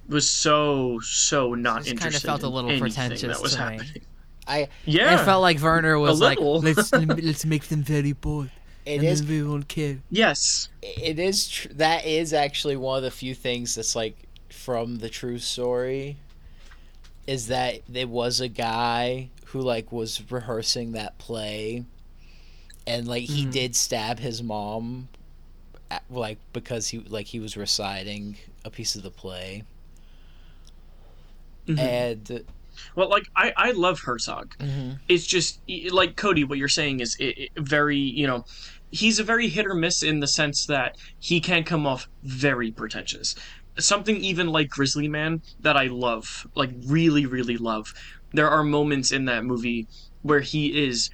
was 0.08 0.28
so 0.28 0.98
so 1.00 1.54
not 1.54 1.78
Just 1.84 1.88
kinda 1.90 2.04
interested. 2.06 2.26
felt 2.26 2.42
a 2.42 2.48
little 2.48 2.78
pretentious 2.78 3.22
that 3.22 3.40
was 3.42 3.54
to 3.54 3.58
me. 3.70 3.76
happening. 3.78 4.02
I 4.46 4.68
Yeah, 4.84 5.20
It 5.20 5.24
felt 5.24 5.40
like 5.42 5.60
Werner 5.60 5.98
was 5.98 6.20
like, 6.20 6.38
let's 6.40 6.92
let's 6.92 7.44
make 7.46 7.64
them 7.68 7.82
very 7.82 8.12
bored, 8.12 8.50
it 8.84 8.96
and 8.98 9.04
is 9.04 9.24
then 9.24 9.30
we 9.30 9.42
won't 9.48 9.68
care. 9.68 9.98
yes. 10.10 10.68
it 10.82 11.18
is 11.18 11.48
tr- 11.48 11.68
that 11.74 12.04
is 12.04 12.32
actually 12.34 12.76
one 12.76 12.98
of 12.98 13.02
the 13.04 13.10
few 13.10 13.34
things 13.34 13.74
that's 13.76 13.94
like 13.96 14.16
from 14.50 14.96
the 14.96 15.08
true 15.08 15.38
story 15.38 16.16
is 17.26 17.46
that 17.46 17.80
there 17.88 18.06
was 18.08 18.40
a 18.40 18.48
guy 18.48 19.30
who 19.46 19.60
like 19.60 19.90
was 19.92 20.20
rehearsing 20.30 20.92
that 20.92 21.16
play 21.16 21.84
and 22.86 23.06
like 23.08 23.24
he 23.24 23.46
Mhm. 23.46 23.52
did 23.52 23.76
stab 23.76 24.18
his 24.18 24.42
mom 24.42 25.08
at, 25.90 26.02
like 26.10 26.38
because 26.52 26.88
he 26.88 26.98
like 27.00 27.26
he 27.26 27.40
was 27.40 27.56
reciting 27.56 28.36
a 28.64 28.70
piece 28.70 28.94
of 28.96 29.02
the 29.02 29.10
play 29.10 29.64
Mhm. 31.66 31.78
and 31.78 32.44
Well, 32.96 33.08
like 33.08 33.24
I 33.36 33.52
I 33.56 33.70
love 33.70 34.00
Herzog. 34.00 34.56
Mhm. 34.58 34.98
It's 35.08 35.26
just 35.26 35.60
like 35.90 36.16
Cody. 36.16 36.42
What 36.44 36.58
you're 36.58 36.68
saying 36.68 37.00
is 37.00 37.16
it, 37.20 37.38
it- 37.38 37.50
very 37.56 37.98
you 37.98 38.26
know. 38.26 38.44
He's 38.90 39.18
a 39.18 39.24
very 39.24 39.48
hit 39.48 39.66
or 39.66 39.74
miss 39.74 40.02
in 40.04 40.20
the 40.20 40.26
sense 40.28 40.66
that 40.66 40.96
he 41.18 41.40
can 41.40 41.64
come 41.64 41.84
off 41.84 42.08
very 42.22 42.70
pretentious. 42.70 43.34
Something 43.76 44.18
even 44.22 44.48
like 44.48 44.68
Grizzly 44.68 45.08
Man 45.08 45.42
that 45.60 45.76
I 45.76 45.86
love, 45.86 46.46
like 46.54 46.70
really, 46.84 47.26
really 47.26 47.56
love. 47.56 47.92
There 48.32 48.48
are 48.48 48.62
moments 48.62 49.10
in 49.10 49.24
that 49.24 49.44
movie 49.44 49.88
where 50.22 50.40
he 50.40 50.84
is 50.86 51.10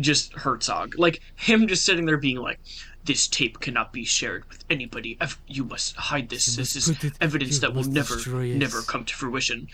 just 0.00 0.32
Herzog, 0.34 0.98
like 0.98 1.20
him 1.36 1.66
just 1.66 1.84
sitting 1.84 2.06
there 2.06 2.16
being 2.16 2.38
like, 2.38 2.60
"This 3.04 3.26
tape 3.26 3.60
cannot 3.60 3.92
be 3.92 4.04
shared 4.04 4.48
with 4.48 4.64
anybody. 4.70 5.18
You 5.46 5.64
must 5.64 5.96
hide 5.96 6.28
this. 6.28 6.48
You 6.48 6.56
This 6.56 6.76
is 6.76 6.88
it- 6.90 7.12
evidence 7.20 7.58
that 7.60 7.74
will 7.74 7.84
never, 7.84 8.16
never 8.54 8.82
come 8.82 9.04
to 9.04 9.14
fruition." 9.14 9.68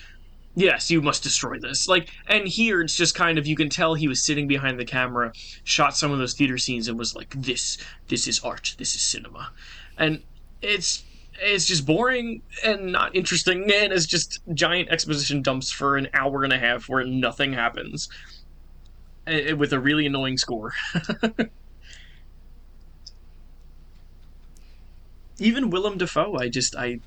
Yes, 0.57 0.89
you 0.89 1.03
must 1.03 1.25
destroy 1.25 1.59
this. 1.59 1.89
Like, 1.89 2.11
and 2.29 2.47
here 2.47 2.81
it's 2.81 2.97
just 2.97 3.17
kind 3.17 3.39
of 3.39 3.47
you 3.47 3.57
can 3.57 3.69
tell 3.69 3.95
he 3.95 4.07
was 4.07 4.23
sitting 4.23 4.47
behind 4.47 4.79
the 4.79 4.85
camera, 4.85 5.33
shot 5.65 5.97
some 5.97 6.13
of 6.13 6.19
those 6.19 6.35
theater 6.35 6.59
scenes, 6.59 6.87
and 6.87 6.97
was 6.97 7.17
like, 7.17 7.35
"This, 7.37 7.77
this 8.07 8.29
is 8.29 8.39
art. 8.41 8.77
This 8.79 8.95
is 8.95 9.01
cinema," 9.03 9.51
and 9.99 10.23
it's 10.63 11.03
it's 11.43 11.67
just 11.67 11.85
boring 11.85 12.41
and 12.63 12.93
not 12.93 13.17
interesting, 13.17 13.65
and 13.65 13.93
it's 13.93 14.07
just 14.07 14.39
giant 14.55 14.89
exposition 14.91 15.43
dumps 15.43 15.73
for 15.73 15.97
an 15.97 16.07
hour 16.15 16.45
and 16.45 16.53
a 16.53 16.59
half 16.59 16.89
where 16.89 17.03
nothing 17.05 17.53
happens, 17.53 18.09
eh, 19.27 19.53
with 19.53 19.73
a 19.73 19.79
really 19.81 20.07
annoying 20.07 20.39
score. 20.39 20.73
Even 25.39 25.71
Willem 25.71 25.99
Dafoe, 25.99 26.37
I 26.37 26.49
just 26.49 26.77
I 26.77 27.01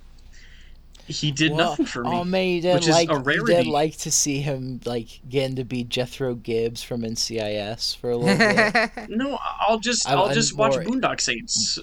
he 1.07 1.31
did 1.31 1.53
Well, 1.53 1.69
nothing 1.69 1.85
for 1.85 2.03
me. 2.03 2.09
Oh 2.11 2.25
man, 2.25 2.47
you 2.49 2.61
did 2.61 2.73
which 2.75 2.83
is 2.89 2.93
like 2.93 3.09
a 3.09 3.13
you 3.13 3.19
rarity. 3.19 3.53
did 3.53 3.67
like 3.67 3.95
to 3.99 4.11
see 4.11 4.41
him 4.41 4.81
like 4.85 5.07
getting 5.29 5.55
to 5.55 5.63
be 5.63 5.85
Jethro 5.85 6.35
Gibbs 6.35 6.83
from 6.83 7.03
NCIS 7.03 7.95
for 7.95 8.11
a 8.11 8.17
little 8.17 8.37
bit. 8.37 9.09
No, 9.17 9.39
I'll 9.61 9.79
just 9.79 10.05
I'm- 10.09 10.17
I'll 10.19 10.33
just 10.33 10.57
watch 10.57 10.73
more- 10.73 10.83
Boondock 10.83 11.21
Saints. 11.21 11.79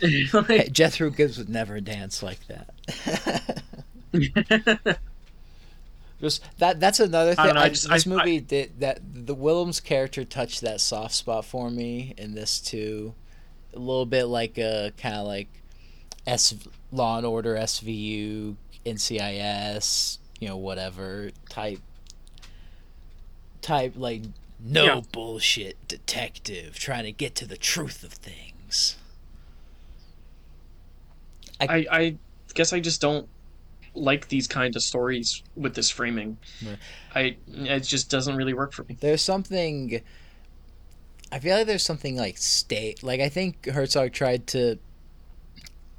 Hey, 0.00 0.26
Like, 0.32 0.72
Jethro 0.72 1.10
Gibbs 1.10 1.36
would 1.38 1.50
never 1.50 1.78
dance 1.80 2.22
like 2.22 2.40
that. 2.48 2.70
Just 6.22 6.40
that 6.58 6.78
that's 6.80 7.00
another 7.00 7.34
thing. 7.34 7.46
don't 7.46 7.54
know, 7.56 7.60
I 7.60 7.64
I 7.64 7.68
just- 7.70 7.88
this 7.90 8.06
I- 8.06 8.08
movie 8.10 8.40
did 8.40 8.78
that 8.80 9.00
the 9.02 9.34
Willems 9.34 9.80
character 9.80 10.24
touched 10.24 10.60
that 10.62 10.80
soft 10.80 11.14
spot 11.14 11.44
for 11.44 11.68
me 11.68 12.14
in 12.16 12.34
this 12.34 12.60
too. 12.60 13.14
A 13.74 13.78
little 13.78 14.06
bit 14.06 14.24
like 14.26 14.56
a 14.56 14.92
kind 14.96 15.16
of 15.16 15.26
like 15.26 15.48
S 16.26 16.54
Law 16.92 17.16
and 17.18 17.26
Order 17.26 17.56
SVU 17.56 18.56
NCIS, 18.86 20.18
you 20.38 20.46
know, 20.48 20.56
whatever 20.56 21.30
type 21.48 21.80
type 23.60 23.94
like 23.96 24.22
no 24.60 24.84
Yeah. 24.84 25.00
bullshit 25.10 25.76
detective 25.88 26.78
trying 26.78 27.02
to 27.04 27.12
get 27.12 27.34
to 27.36 27.46
the 27.46 27.56
truth 27.56 28.04
of 28.04 28.12
things. 28.12 28.96
I, 31.60 31.86
I 31.90 32.16
guess 32.54 32.72
I 32.72 32.80
just 32.80 33.00
don't 33.00 33.28
like 33.94 34.28
these 34.28 34.46
kind 34.46 34.74
of 34.76 34.82
stories 34.82 35.42
with 35.56 35.74
this 35.74 35.90
framing. 35.90 36.38
Right. 36.64 36.78
I 37.14 37.36
it 37.48 37.80
just 37.80 38.10
doesn't 38.10 38.36
really 38.36 38.54
work 38.54 38.72
for 38.72 38.84
me. 38.84 38.96
There's 39.00 39.22
something. 39.22 40.02
I 41.30 41.38
feel 41.38 41.56
like 41.56 41.66
there's 41.66 41.82
something 41.82 42.16
like 42.16 42.38
state. 42.38 43.02
Like 43.02 43.20
I 43.20 43.28
think 43.28 43.66
Herzog 43.66 44.12
tried 44.12 44.46
to 44.48 44.78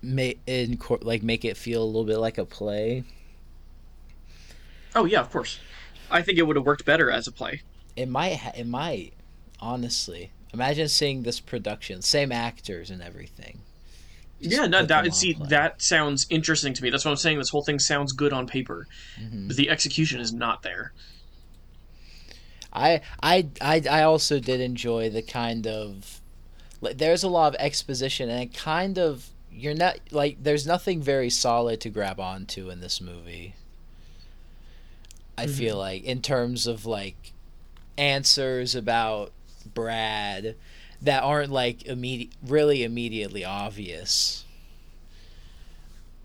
make 0.01 0.39
in 0.45 0.79
like 1.01 1.23
make 1.23 1.45
it 1.45 1.57
feel 1.57 1.83
a 1.83 1.85
little 1.85 2.05
bit 2.05 2.17
like 2.17 2.37
a 2.37 2.45
play. 2.45 3.03
Oh 4.95 5.05
yeah, 5.05 5.21
of 5.21 5.31
course. 5.31 5.59
I 6.11 6.21
think 6.21 6.37
it 6.37 6.43
would 6.43 6.55
have 6.55 6.65
worked 6.65 6.85
better 6.85 7.09
as 7.09 7.27
a 7.27 7.31
play. 7.31 7.61
It 7.95 8.07
might. 8.07 8.37
Ha- 8.37 8.53
it 8.55 8.67
might. 8.67 9.13
Honestly, 9.59 10.31
imagine 10.53 10.89
seeing 10.89 11.23
this 11.23 11.39
production, 11.39 12.01
same 12.01 12.31
actors 12.31 12.89
and 12.89 13.01
everything. 13.01 13.61
Yeah, 14.51 14.65
no, 14.67 14.79
put 14.81 14.87
them 14.89 14.97
on 14.99 15.03
that 15.05 15.13
see 15.15 15.33
play. 15.33 15.47
that 15.49 15.81
sounds 15.81 16.25
interesting 16.29 16.73
to 16.73 16.83
me. 16.83 16.89
That's 16.89 17.05
what 17.05 17.11
I'm 17.11 17.17
saying. 17.17 17.37
This 17.37 17.49
whole 17.49 17.63
thing 17.63 17.79
sounds 17.79 18.11
good 18.11 18.33
on 18.33 18.45
paper, 18.47 18.87
Mhm. 19.19 19.47
but 19.47 19.57
the 19.57 19.69
execution 19.69 20.19
is 20.19 20.33
not 20.33 20.61
there. 20.63 20.93
I, 22.71 23.01
I 23.21 23.47
I 23.61 23.81
I 23.89 24.01
also 24.03 24.39
did 24.39 24.59
enjoy 24.59 25.09
the 25.09 25.21
kind 25.21 25.67
of 25.67 26.19
like 26.81 26.97
there's 26.97 27.23
a 27.23 27.29
lot 27.29 27.53
of 27.53 27.55
exposition 27.59 28.29
and 28.29 28.41
it 28.41 28.53
kind 28.57 28.97
of 28.97 29.29
you're 29.51 29.75
not 29.75 29.97
like 30.11 30.37
there's 30.41 30.65
nothing 30.65 30.99
very 31.01 31.29
solid 31.29 31.79
to 31.81 31.89
grab 31.89 32.19
onto 32.19 32.69
in 32.71 32.81
this 32.81 32.99
movie. 32.99 33.53
I 35.37 35.45
Mhm. 35.45 35.55
feel 35.57 35.77
like 35.77 36.03
in 36.03 36.21
terms 36.21 36.65
of 36.65 36.85
like 36.85 37.33
answers 37.97 38.73
about 38.73 39.31
Brad 39.71 40.55
that 41.03 41.23
aren't 41.23 41.51
like 41.51 41.85
immediate 41.85 42.31
really 42.45 42.83
immediately 42.83 43.43
obvious 43.45 44.45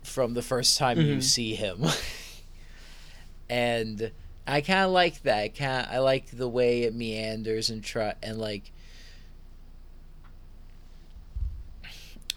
from 0.03 0.33
the 0.33 0.41
first 0.41 0.77
time 0.77 0.99
you 0.99 1.17
Mhm. 1.17 1.23
see 1.23 1.53
him. 1.55 1.83
and 3.49 4.11
I 4.47 4.61
kind 4.61 4.85
of 4.85 4.91
like 4.91 5.21
that. 5.23 5.55
Kind 5.55 5.87
I 5.91 5.99
like 5.99 6.31
the 6.31 6.47
way 6.49 6.83
it 6.83 6.95
meanders 6.95 7.69
and 7.69 7.83
try 7.83 8.15
and 8.23 8.37
like 8.39 8.71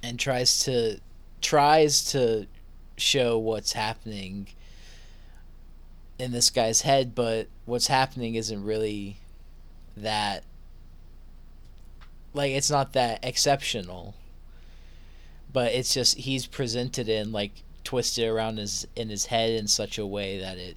and 0.03 0.18
tries 0.18 0.61
to 0.64 1.01
tries 1.40 2.05
to 2.12 2.47
show 2.97 3.38
what's 3.38 3.72
happening 3.72 4.49
in 6.18 6.32
this 6.32 6.51
guy's 6.51 6.82
head, 6.82 7.14
but 7.14 7.49
what's 7.64 7.86
happening 7.86 8.34
isn't 8.34 8.62
really 8.64 9.16
that 9.97 10.45
like 12.34 12.52
it's 12.52 12.70
not 12.70 12.92
that 12.94 13.24
exceptional. 13.24 14.14
But 15.52 15.72
it's 15.72 15.92
just 15.92 16.16
he's 16.18 16.46
presented 16.46 17.08
in 17.08 17.32
like 17.32 17.62
twisted 17.84 18.28
around 18.28 18.58
his 18.58 18.86
in 18.96 19.08
his 19.10 19.26
head 19.26 19.50
in 19.50 19.66
such 19.66 19.98
a 19.98 20.06
way 20.06 20.38
that 20.40 20.56
it 20.58 20.76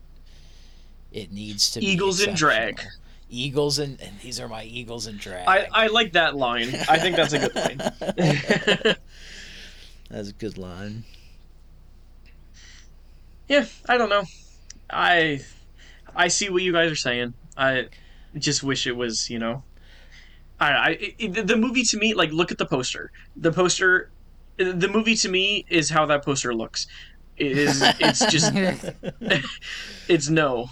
it 1.11 1.31
needs 1.31 1.71
to 1.71 1.81
Eagles 1.81 2.21
and 2.21 2.35
drag. 2.35 2.81
Eagles 3.29 3.79
and, 3.79 3.99
and 4.01 4.19
these 4.19 4.39
are 4.39 4.47
my 4.47 4.63
eagles 4.63 5.07
and 5.07 5.17
drag. 5.19 5.47
I, 5.47 5.67
I 5.71 5.87
like 5.87 6.13
that 6.13 6.35
line. 6.35 6.69
I 6.87 6.99
think 6.99 7.15
that's 7.15 7.33
a 7.33 7.39
good 7.39 7.55
line. 7.55 8.95
That's 10.09 10.29
a 10.29 10.33
good 10.33 10.57
line. 10.59 11.03
yeah, 13.47 13.65
I 13.89 13.97
don't 13.97 14.09
know. 14.09 14.23
I 14.89 15.41
I 16.15 16.27
see 16.27 16.49
what 16.49 16.61
you 16.61 16.71
guys 16.71 16.91
are 16.91 16.95
saying. 16.95 17.33
I 17.57 17.87
just 18.37 18.63
wish 18.63 18.85
it 18.85 18.95
was, 18.95 19.29
you 19.29 19.39
know. 19.39 19.63
I, 20.59 20.71
I 20.71 21.15
it, 21.19 21.47
the 21.47 21.57
movie 21.57 21.83
to 21.83 21.97
me, 21.97 22.13
like, 22.13 22.31
look 22.31 22.51
at 22.51 22.57
the 22.57 22.65
poster. 22.65 23.11
The 23.35 23.51
poster, 23.51 24.11
the 24.57 24.87
movie 24.87 25.15
to 25.15 25.29
me 25.29 25.65
is 25.69 25.89
how 25.89 26.05
that 26.07 26.23
poster 26.23 26.53
looks. 26.53 26.87
It 27.37 27.57
is. 27.57 27.81
It's 27.99 28.25
just. 28.31 28.53
it's 30.07 30.29
no. 30.29 30.69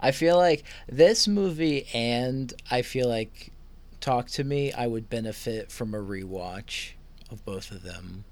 I 0.00 0.10
feel 0.12 0.36
like 0.36 0.64
this 0.88 1.26
movie 1.26 1.86
and 1.92 2.52
I 2.70 2.82
feel 2.82 3.08
like 3.08 3.52
Talk 4.00 4.28
to 4.28 4.44
Me, 4.44 4.72
I 4.72 4.86
would 4.86 5.10
benefit 5.10 5.72
from 5.72 5.94
a 5.94 5.98
rewatch 5.98 6.92
of 7.30 7.44
both 7.44 7.72
of 7.72 7.82
them. 7.82 8.24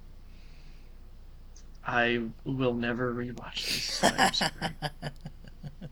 I 1.86 2.22
will 2.44 2.74
never 2.74 3.12
rewatch 3.12 4.00
this. 4.00 4.42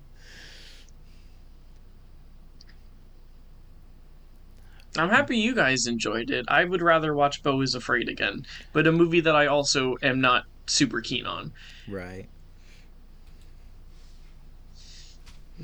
I'm 4.96 5.08
happy 5.08 5.38
you 5.38 5.54
guys 5.54 5.86
enjoyed 5.86 6.30
it. 6.30 6.44
I 6.48 6.64
would 6.64 6.82
rather 6.82 7.14
watch 7.14 7.42
Beau 7.42 7.60
is 7.62 7.74
Afraid 7.74 8.08
again, 8.08 8.44
but 8.72 8.86
a 8.86 8.92
movie 8.92 9.20
that 9.20 9.34
I 9.34 9.46
also 9.46 9.96
am 10.02 10.20
not 10.20 10.44
super 10.66 11.00
keen 11.00 11.26
on. 11.26 11.52
right. 11.88 12.28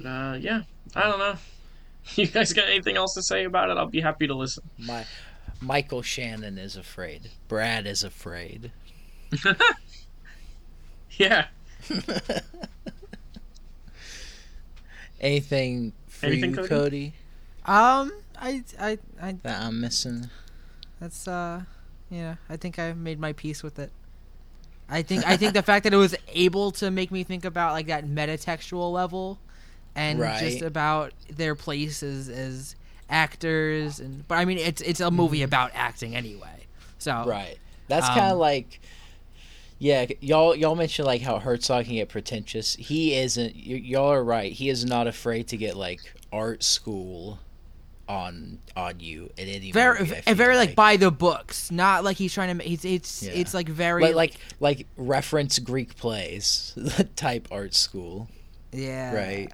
Uh, 0.05 0.39
yeah, 0.41 0.63
I 0.95 1.03
don't 1.03 1.19
know. 1.19 1.35
You 2.15 2.27
guys 2.27 2.55
got 2.55 2.69
anything 2.69 2.97
else 2.97 3.13
to 3.15 3.23
say 3.23 3.45
about 3.45 3.69
it? 3.69 3.77
I'll 3.77 3.87
be 3.87 4.01
happy 4.01 4.27
to 4.29 4.35
listen. 4.35 4.63
My 4.79 5.05
Michael 5.61 6.01
Shannon 6.01 6.57
is 6.57 6.75
afraid. 6.75 7.31
Brad 7.49 7.87
is 7.87 8.03
afraid. 8.03 8.73
Yeah. 11.19 11.47
Anything 15.21 15.93
for 16.07 16.27
Anything, 16.27 16.51
you, 16.51 16.57
Cody? 16.57 16.69
Cody? 16.69 17.13
Um, 17.67 18.13
I, 18.41 18.63
I, 18.79 18.99
I, 19.21 19.33
that 19.43 19.63
I'm 19.63 19.81
missing? 19.81 20.31
that's 21.01 21.27
uh, 21.29 21.63
yeah. 22.11 22.37
I 22.49 22.57
think 22.57 22.79
I 22.79 22.93
made 22.93 23.19
my 23.21 23.33
peace 23.33 23.63
with 23.63 23.79
it. 23.79 23.93
I 24.89 25.03
think 25.03 25.27
I 25.27 25.37
think 25.37 25.53
the 25.55 25.63
fact 25.63 25.85
that 25.85 25.93
it 25.93 25.99
was 25.99 26.15
able 26.29 26.71
to 26.73 26.91
make 26.91 27.11
me 27.11 27.23
think 27.25 27.45
about 27.45 27.73
like 27.73 27.87
that 27.89 28.07
metatextual 28.07 28.91
level, 28.93 29.39
and 29.95 30.19
just 30.19 30.63
about 30.63 31.13
their 31.29 31.55
places 31.55 32.29
as 32.29 32.75
actors, 33.11 34.01
and 34.01 34.27
but 34.29 34.37
I 34.37 34.45
mean 34.45 34.59
it's 34.59 34.81
it's 34.81 35.01
a 35.01 35.11
movie 35.11 35.43
about 35.43 35.71
acting 35.75 36.15
anyway. 36.17 36.67
So 36.99 37.13
Mm-hmm. 37.13 37.29
Right. 37.31 37.59
That's 37.89 38.09
Um, 38.09 38.15
kind 38.15 38.33
of 38.33 38.39
like, 38.39 38.81
yeah. 39.79 40.07
Y'all, 40.21 40.55
y'all 40.55 40.75
mentioned 40.75 41.07
like 41.07 41.23
how 41.23 41.39
Herzog 41.39 41.87
can 41.87 41.95
get 41.95 42.09
pretentious. 42.11 42.75
He 42.77 43.15
isn't. 43.15 43.55
Y- 43.55 43.61
y'all 43.85 44.13
are 44.13 44.23
right. 44.25 44.53
He 44.53 44.69
is 44.69 44.85
not 44.85 45.07
afraid 45.07 45.49
to 45.49 45.57
get 45.57 45.75
like 45.77 46.01
art 46.33 46.63
school 46.63 47.39
on 48.09 48.59
on 48.75 49.01
you 49.01 49.31
in 49.37 49.49
any 49.49 49.71
very 49.71 49.99
movie, 50.01 50.13
I 50.13 50.17
and 50.17 50.25
feel 50.25 50.35
very 50.37 50.57
like 50.57 50.75
by 50.75 50.97
the 50.97 51.11
books, 51.11 51.71
not 51.71 52.05
like 52.05 52.17
he's 52.17 52.33
trying 52.33 52.49
to. 52.49 52.55
ma- 52.55 52.65
It's 52.73 52.85
it's 52.85 53.23
Yeah. 53.23 53.33
it's 53.33 53.53
like 53.55 53.69
very 53.69 54.03
like 54.03 54.15
like 54.15 54.35
like 54.61 54.87
reference 54.97 55.59
Greek 55.59 55.97
plays 55.97 56.75
type 57.17 57.49
art 57.51 57.75
school. 57.75 58.29
yeah 58.73 59.15
Right. 59.15 59.53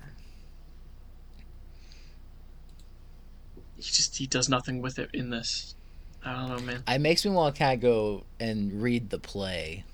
He 3.77 3.83
just 3.83 4.17
he 4.17 4.27
does 4.27 4.49
nothing 4.49 4.81
with 4.81 4.99
it 4.99 5.11
in 5.13 5.31
this. 5.31 5.75
I 6.25 6.33
don't 6.33 6.49
know, 6.49 6.63
man. 6.63 6.83
It 6.89 7.01
makes 7.01 7.25
me 7.25 7.33
want 7.33 7.55
to 7.55 7.59
kind 7.59 7.75
of 7.75 7.83
go 7.83 8.25
and 8.41 8.81
read 8.83 9.11
the 9.11 9.19
play. 9.19 9.85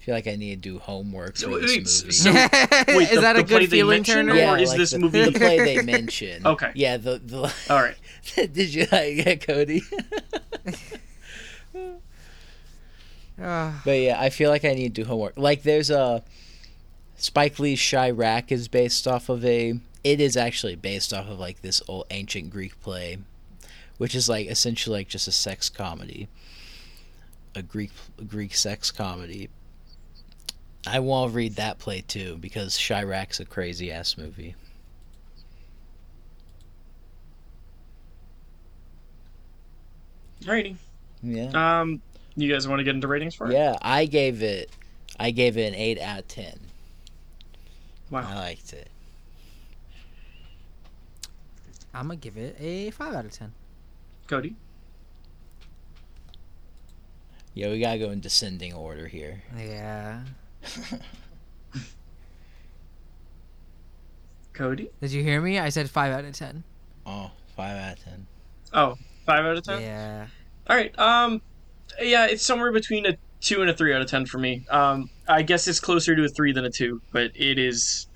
I 0.00 0.02
feel 0.02 0.14
like 0.14 0.26
I 0.26 0.36
need 0.36 0.62
to 0.62 0.70
do 0.70 0.78
homework 0.78 1.36
for 1.36 1.60
this 1.60 1.70
wait, 1.76 1.78
movie. 1.80 2.12
so- 2.12 2.32
Wait, 2.32 2.38
is 3.10 3.10
the- 3.16 3.20
that 3.20 3.34
the 3.34 3.40
a 3.40 3.42
good 3.44 3.68
feeling 3.68 3.98
mentioned, 3.98 4.30
turner? 4.30 4.52
or 4.52 4.58
is 4.58 4.70
like 4.70 4.78
this 4.78 4.92
the, 4.92 4.98
movie- 4.98 5.24
the 5.30 5.32
play 5.38 5.58
they 5.58 5.82
mentioned? 5.84 6.46
Okay. 6.46 6.72
Yeah, 6.74 6.96
the 6.96 7.18
the 7.18 7.52
All 7.68 7.82
right. 7.82 7.96
Did 8.34 8.72
you 8.74 8.82
like 8.90 9.26
it, 9.26 9.46
Cody? 9.46 9.82
But 13.36 13.84
yeah, 13.98 14.16
I 14.20 14.30
feel 14.30 14.50
like 14.50 14.64
I 14.64 14.74
need 14.74 14.94
to 14.94 15.02
do 15.02 15.08
homework. 15.08 15.34
Like 15.36 15.62
there's 15.62 15.90
a 15.90 16.22
Spike 17.16 17.58
Lee's 17.58 17.80
Chi-Raq 17.90 18.50
is 18.52 18.68
based 18.68 19.06
off 19.06 19.28
of 19.28 19.44
a 19.44 19.74
it 20.02 20.20
is 20.20 20.36
actually 20.36 20.76
based 20.76 21.12
off 21.12 21.28
of 21.28 21.38
like 21.38 21.60
this 21.62 21.82
old 21.88 22.06
ancient 22.10 22.50
Greek 22.50 22.80
play, 22.80 23.18
which 23.98 24.14
is 24.14 24.28
like 24.28 24.46
essentially 24.48 25.00
like 25.00 25.08
just 25.08 25.28
a 25.28 25.32
sex 25.32 25.68
comedy. 25.68 26.28
A 27.54 27.62
Greek 27.62 27.90
a 28.18 28.24
Greek 28.24 28.54
sex 28.54 28.90
comedy. 28.90 29.48
I 30.86 31.00
want 31.00 31.30
to 31.30 31.36
read 31.36 31.56
that 31.56 31.78
play 31.78 32.00
too 32.00 32.36
because 32.38 32.76
Chi-Raq's 32.76 33.40
a 33.40 33.44
crazy 33.44 33.92
ass 33.92 34.16
movie. 34.16 34.54
Alrighty. 40.42 40.76
Yeah. 41.22 41.80
Um, 41.80 42.00
you 42.34 42.50
guys 42.50 42.66
want 42.66 42.80
to 42.80 42.84
get 42.84 42.94
into 42.94 43.08
ratings 43.08 43.34
for 43.34 43.50
it? 43.50 43.52
Yeah, 43.52 43.76
I 43.82 44.06
gave 44.06 44.42
it 44.42 44.70
I 45.18 45.32
gave 45.32 45.58
it 45.58 45.68
an 45.68 45.74
8 45.74 46.00
out 46.00 46.18
of 46.20 46.28
10. 46.28 46.58
Wow, 48.10 48.26
I 48.26 48.34
liked 48.36 48.72
it. 48.72 48.88
I'm 51.92 52.06
gonna 52.06 52.16
give 52.16 52.36
it 52.36 52.56
a 52.60 52.90
five 52.90 53.14
out 53.14 53.24
of 53.24 53.32
ten. 53.32 53.52
Cody. 54.26 54.54
Yeah, 57.54 57.70
we 57.70 57.80
gotta 57.80 57.98
go 57.98 58.10
in 58.10 58.20
descending 58.20 58.72
order 58.72 59.08
here. 59.08 59.42
Cody. 64.52 64.90
Did 65.00 65.12
you 65.12 65.22
hear 65.22 65.40
me? 65.40 65.58
I 65.58 65.68
said 65.70 65.88
five 65.88 66.12
out 66.12 66.24
of 66.24 66.34
ten. 66.34 66.64
Oh, 67.06 67.30
five 67.56 67.76
out 67.76 67.98
of 67.98 68.04
ten. 68.04 68.26
Oh, 68.72 68.96
five 69.24 69.44
out 69.44 69.56
of 69.56 69.64
ten. 69.64 69.80
Yeah. 69.80 70.26
All 70.68 70.76
right. 70.76 70.96
Um, 70.98 71.40
yeah, 72.00 72.26
it's 72.26 72.44
somewhere 72.44 72.72
between 72.72 73.06
a 73.06 73.16
two 73.40 73.62
and 73.62 73.70
a 73.70 73.74
three 73.74 73.94
out 73.94 74.02
of 74.02 74.08
ten 74.08 74.26
for 74.26 74.38
me. 74.38 74.64
Um, 74.68 75.08
I 75.28 75.42
guess 75.42 75.66
it's 75.66 75.80
closer 75.80 76.14
to 76.14 76.24
a 76.24 76.28
three 76.28 76.52
than 76.52 76.64
a 76.64 76.70
two, 76.70 77.00
but 77.12 77.30
it 77.34 77.58
is 77.58 78.06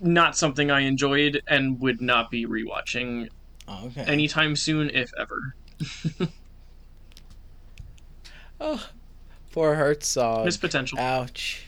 not 0.00 0.36
something 0.36 0.70
I 0.70 0.80
enjoyed 0.80 1.42
and 1.46 1.78
would 1.80 2.00
not 2.00 2.30
be 2.30 2.46
rewatching 2.46 3.28
Oh, 3.68 3.86
okay. 3.86 4.02
anytime 4.02 4.56
soon, 4.56 4.90
if 4.90 5.10
ever. 5.18 5.54
oh, 8.60 8.86
poor 9.54 9.74
Herzog. 9.74 10.44
His 10.46 10.56
potential. 10.56 10.98
Ouch. 10.98 11.64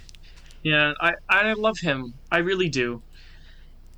Yeah, 0.62 0.92
I 1.00 1.12
I 1.28 1.52
love 1.52 1.78
him. 1.78 2.14
I 2.30 2.38
really 2.38 2.68
do. 2.68 3.00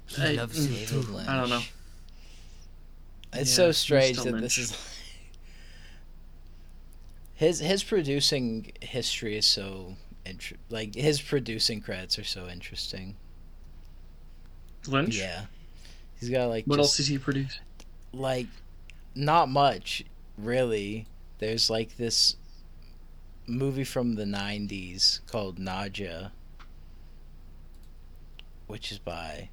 He 0.07 0.23
I- 0.23 0.33
loves 0.33 0.67
you 0.67 0.87
David. 0.87 1.09
Lynch. 1.09 1.29
I 1.29 1.41
don't 1.41 1.49
know. 1.51 1.63
It's 3.33 3.51
Yeah, 3.51 3.57
so 3.57 3.73
strange 3.73 4.19
still 4.19 4.33
that 4.35 4.41
this 4.41 4.59
is. 4.59 4.95
His 7.35 7.61
his 7.61 7.85
producing 7.85 8.73
history 8.83 9.37
is 9.39 9.47
so 9.47 9.95
inter- 10.27 10.57
like 10.71 10.95
his 10.97 11.21
producing 11.23 11.81
credits 11.81 12.19
are 12.19 12.25
so 12.25 12.49
interesting. 12.49 13.15
Lynch. 14.89 15.17
Yeah, 15.17 15.43
he's 16.19 16.31
got 16.31 16.47
like 16.49 16.65
What 16.65 16.79
just, 16.79 16.89
else 16.89 16.97
does 16.97 17.07
he 17.07 17.17
produce? 17.19 17.61
like 18.13 18.47
not 19.15 19.49
much 19.49 20.05
really. 20.37 21.07
There's 21.39 21.71
like 21.71 21.97
this 21.97 22.35
movie 23.49 23.85
from 23.85 24.15
the 24.15 24.25
'90s 24.25 25.21
called 25.27 25.59
Nadja, 25.59 26.31
which 28.67 28.93
is 28.93 28.99
by 28.99 29.49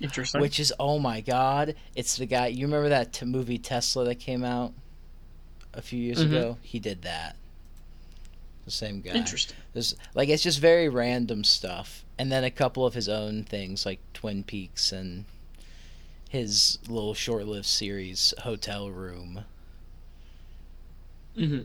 Interesting. 0.00 0.40
which 0.40 0.58
is 0.60 0.72
oh 0.78 0.98
my 0.98 1.20
god, 1.20 1.74
it's 1.94 2.16
the 2.16 2.26
guy. 2.26 2.46
You 2.48 2.66
remember 2.66 2.88
that 2.90 3.12
t- 3.12 3.26
movie 3.26 3.58
Tesla 3.58 4.04
that 4.06 4.16
came 4.20 4.44
out 4.44 4.72
a 5.74 5.82
few 5.82 5.98
years 6.00 6.18
Mhm. 6.20 6.26
ago? 6.26 6.58
He 6.62 6.78
did 6.78 7.02
that. 7.02 7.36
The 8.64 8.70
same 8.70 9.00
guy. 9.00 9.12
Interesting. 9.12 9.56
There's, 9.72 9.94
like 10.14 10.28
it's 10.28 10.42
just 10.42 10.58
very 10.58 10.88
random 10.88 11.44
stuff, 11.44 12.04
and 12.18 12.30
then 12.30 12.44
a 12.44 12.50
couple 12.50 12.86
of 12.86 12.94
his 12.94 13.08
own 13.08 13.44
things 13.44 13.84
like 13.84 14.00
Twin 14.14 14.44
Peaks 14.44 14.92
and 14.92 15.24
his 16.28 16.78
little 16.88 17.14
short-lived 17.14 17.66
series 17.66 18.32
Hotel 18.40 18.90
Room. 18.90 19.44
hmm 21.34 21.62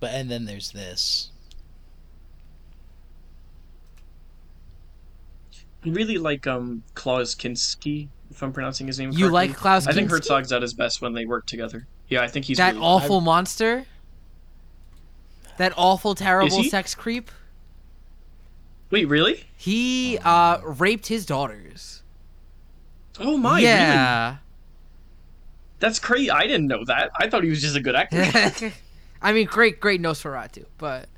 But 0.00 0.12
and 0.12 0.30
then 0.30 0.44
there's 0.44 0.72
this. 0.72 1.30
I 5.84 5.90
really 5.90 6.18
like 6.18 6.46
um 6.46 6.82
Klaus 6.94 7.34
Kinski, 7.34 8.08
if 8.30 8.42
I'm 8.42 8.52
pronouncing 8.52 8.86
his 8.86 8.98
name. 8.98 9.10
You 9.10 9.28
correctly. 9.30 9.32
like 9.32 9.56
Klaus 9.56 9.86
I 9.86 9.92
think 9.92 10.10
Herzog's 10.10 10.52
at 10.52 10.62
his 10.62 10.74
best 10.74 11.02
when 11.02 11.12
they 11.12 11.26
work 11.26 11.46
together. 11.46 11.86
Yeah, 12.08 12.22
I 12.22 12.28
think 12.28 12.46
he's 12.46 12.56
that 12.58 12.74
really- 12.74 12.84
awful 12.86 13.20
monster. 13.20 13.86
That 15.56 15.72
awful, 15.76 16.14
terrible 16.14 16.64
sex 16.64 16.94
creep. 16.94 17.30
Wait, 18.90 19.06
really? 19.08 19.44
He 19.56 20.18
uh 20.24 20.60
raped 20.64 21.06
his 21.06 21.26
daughters. 21.26 22.02
Oh 23.20 23.36
my, 23.36 23.56
really? 23.56 23.64
yeah. 23.64 24.36
That's 25.78 25.98
crazy. 25.98 26.30
I 26.30 26.46
didn't 26.46 26.66
know 26.66 26.84
that. 26.86 27.10
I 27.16 27.28
thought 27.28 27.44
he 27.44 27.50
was 27.50 27.60
just 27.60 27.76
a 27.76 27.80
good 27.80 27.94
actor. 27.94 28.72
I 29.24 29.32
mean, 29.32 29.46
great, 29.46 29.80
great 29.80 30.00
Nosferatu, 30.00 30.66
but 30.78 31.08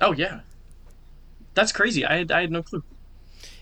oh 0.00 0.12
yeah, 0.12 0.40
that's 1.54 1.70
crazy. 1.72 2.04
I 2.04 2.16
had 2.16 2.32
I 2.32 2.40
had 2.40 2.50
no 2.50 2.62
clue. 2.62 2.82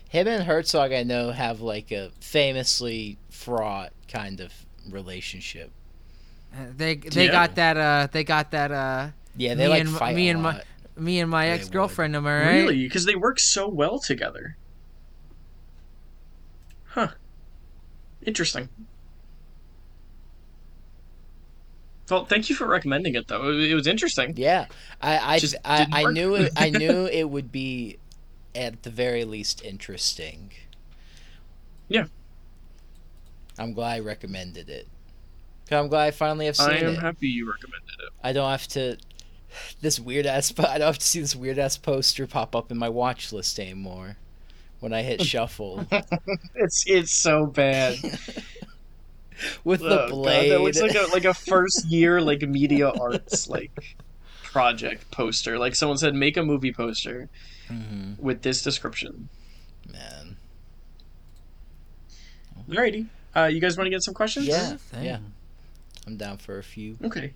Him 0.09 0.27
and 0.27 0.43
Herzog, 0.43 0.91
I 0.93 1.03
know, 1.03 1.31
have 1.31 1.59
like 1.61 1.91
a 1.91 2.11
famously 2.21 3.17
fraught 3.29 3.91
kind 4.07 4.39
of 4.39 4.53
relationship. 4.89 5.71
uh, 6.55 6.57
they 6.77 6.95
they 6.95 7.25
Yeah. 7.25 7.31
got 7.31 7.55
that 7.55 7.77
uh 7.77 8.07
they 8.11 8.23
got 8.23 8.51
that 8.51 8.71
uh 8.71 9.09
Yeah, 9.35 9.55
they 9.55 9.65
Me 9.65 9.69
like 9.69 9.81
and- 9.81 9.89
fight 9.97 10.15
me 10.15 10.29
a 10.29 10.31
and 10.31 10.41
my- 10.43 10.61
me 10.95 11.19
and 11.19 11.29
my 11.29 11.47
ex 11.49 11.67
girlfriend. 11.69 12.15
Am 12.15 12.25
I 12.27 12.39
right? 12.39 12.55
Really? 12.61 12.83
Because 12.83 13.05
they 13.05 13.15
work 13.15 13.39
so 13.39 13.67
well 13.67 13.97
together. 13.99 14.55
Huh. 16.85 17.07
Interesting. 18.25 18.69
Well, 22.13 22.25
thank 22.25 22.47
you 22.47 22.55
for 22.55 22.67
recommending 22.67 23.15
it, 23.15 23.27
though. 23.27 23.49
It 23.49 23.73
was 23.73 23.87
interesting. 23.87 24.35
Yeah, 24.37 24.67
I 25.01 25.35
I 25.35 25.39
Just 25.39 25.55
I, 25.65 25.87
I 25.91 26.03
knew 26.11 26.35
it. 26.35 26.51
I 26.55 26.69
knew 26.81 27.07
it 27.07 27.23
would 27.23 27.51
be 27.51 27.97
at 28.53 28.83
the 28.83 28.91
very 28.91 29.25
least 29.25 29.63
interesting. 29.63 30.51
Yeah. 31.87 32.05
I'm 33.57 33.73
glad 33.73 33.95
I 33.95 33.99
recommended 33.99 34.69
it. 34.69 34.87
I'm 35.71 35.87
glad 35.87 36.05
I 36.05 36.11
finally 36.11 36.45
have 36.45 36.55
seen 36.55 36.69
it. 36.69 36.83
I 36.83 36.87
am 36.87 36.93
it. 36.93 36.99
happy 36.99 37.27
you 37.27 37.51
recommended 37.51 37.95
it. 37.99 38.09
I 38.23 38.31
don't 38.31 38.49
have 38.49 38.67
to. 38.69 38.97
This 39.81 39.99
weird 39.99 40.27
ass. 40.27 40.53
I 40.59 40.77
don't 40.77 40.85
have 40.87 40.99
to 40.99 41.07
see 41.07 41.19
this 41.19 41.35
weird 41.35 41.57
ass 41.57 41.77
poster 41.77 42.27
pop 42.27 42.55
up 42.55 42.69
in 42.69 42.77
my 42.77 42.89
watch 42.89 43.33
list 43.33 43.59
anymore. 43.59 44.17
When 44.81 44.93
I 44.93 45.01
hit 45.01 45.21
shuffle 45.25 45.87
It's 46.53 46.83
it's 46.85 47.11
so 47.11 47.47
bad. 47.47 47.97
with 49.63 49.81
Oh, 49.81 49.89
the 49.89 49.95
God, 49.95 50.09
blade. 50.09 50.51
that 50.51 50.61
looks 50.61 50.81
like 50.81 50.95
a 50.95 51.07
like 51.11 51.25
a 51.25 51.33
first 51.33 51.85
year 51.89 52.21
like 52.21 52.41
media 52.41 52.89
arts 52.89 53.49
like 53.49 53.97
project 54.43 55.09
poster. 55.11 55.57
Like 55.57 55.75
someone 55.75 55.97
said, 55.97 56.13
make 56.15 56.37
a 56.37 56.43
movie 56.43 56.71
poster 56.73 57.29
Mhm, 57.69 58.19
with 58.19 58.41
this 58.41 58.61
description. 58.61 59.29
man. 59.91 60.37
Alrighty. 62.69 63.07
Uh, 63.35 63.45
you 63.45 63.59
guys 63.59 63.77
want 63.77 63.85
to 63.87 63.89
get 63.91 64.03
some 64.03 64.13
questions? 64.13 64.47
Yeah, 64.47 64.77
thing. 64.77 65.05
yeah. 65.05 65.19
I'm 66.05 66.17
down 66.17 66.37
for 66.37 66.57
a 66.59 66.63
few. 66.63 66.97
Okay. 67.03 67.33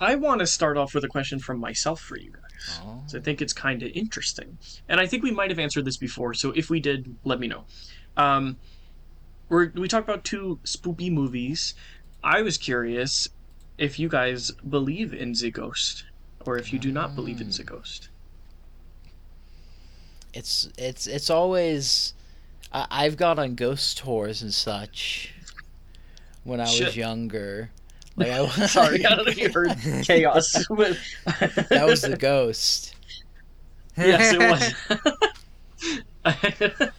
I 0.00 0.14
want 0.14 0.40
to 0.40 0.46
start 0.46 0.76
off 0.76 0.94
with 0.94 1.04
a 1.04 1.08
question 1.08 1.38
from 1.38 1.58
myself 1.58 2.00
for 2.00 2.18
you 2.18 2.30
guys. 2.30 2.80
Oh. 2.82 3.02
So 3.06 3.18
I 3.18 3.20
think 3.20 3.40
it's 3.42 3.52
kind 3.52 3.82
of 3.82 3.90
interesting. 3.92 4.58
And 4.88 5.00
I 5.00 5.06
think 5.06 5.22
we 5.22 5.30
might 5.30 5.50
have 5.50 5.58
answered 5.58 5.84
this 5.84 5.96
before, 5.96 6.34
so 6.34 6.50
if 6.52 6.68
we 6.70 6.80
did, 6.80 7.16
let 7.24 7.38
me 7.40 7.46
know. 7.48 7.64
Um, 8.16 8.56
we're, 9.48 9.70
we 9.74 9.88
talked 9.88 10.08
about 10.08 10.24
two 10.24 10.58
spoopy 10.64 11.10
movies. 11.10 11.74
I 12.22 12.42
was 12.42 12.58
curious 12.58 13.28
if 13.78 13.98
you 13.98 14.08
guys 14.08 14.50
believe 14.50 15.12
in 15.14 15.32
the 15.32 15.50
ghost, 15.50 16.04
or 16.44 16.58
if 16.58 16.72
you 16.72 16.78
do 16.78 16.90
not 16.90 17.14
believe 17.14 17.40
in 17.40 17.50
the 17.50 17.62
hmm. 17.62 17.74
ghost. 17.74 18.08
it's 20.32 20.68
it's 20.76 21.06
it's 21.06 21.30
always 21.30 22.14
I, 22.72 22.86
I've 22.90 23.16
gone 23.16 23.38
on 23.38 23.54
ghost 23.54 23.98
tours 23.98 24.42
and 24.42 24.52
such 24.52 25.32
when 26.44 26.60
I 26.60 26.64
was 26.64 26.96
younger. 26.96 27.70
Like 28.18 28.30
I 28.30 28.48
Sorry, 28.66 29.04
I 29.04 29.14
don't 29.14 29.26
know 29.26 29.30
if 29.30 29.36
you 29.36 29.52
heard 29.52 29.76
chaos. 30.04 30.50
that 30.54 31.84
was 31.86 32.00
the 32.00 32.16
ghost. 32.16 32.94
yes, 33.94 34.32
it 34.32 34.40
was. 36.24 36.90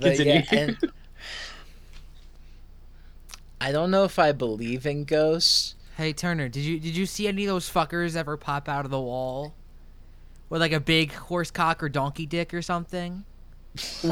But 0.00 0.18
yeah, 0.18 0.42
Continue. 0.42 0.42
and 0.52 0.92
I 3.60 3.72
don't 3.72 3.90
know 3.90 4.04
if 4.04 4.18
I 4.18 4.32
believe 4.32 4.86
in 4.86 5.04
ghosts. 5.04 5.74
Hey 5.96 6.12
Turner, 6.12 6.48
did 6.48 6.60
you 6.62 6.80
did 6.80 6.96
you 6.96 7.04
see 7.06 7.28
any 7.28 7.44
of 7.44 7.48
those 7.48 7.70
fuckers 7.70 8.16
ever 8.16 8.36
pop 8.36 8.68
out 8.68 8.84
of 8.86 8.90
the 8.90 9.00
wall 9.00 9.54
with 10.48 10.60
like 10.62 10.72
a 10.72 10.80
big 10.80 11.12
horse 11.12 11.50
cock 11.50 11.82
or 11.82 11.88
donkey 11.88 12.24
dick 12.26 12.54
or 12.54 12.62
something? 12.62 13.24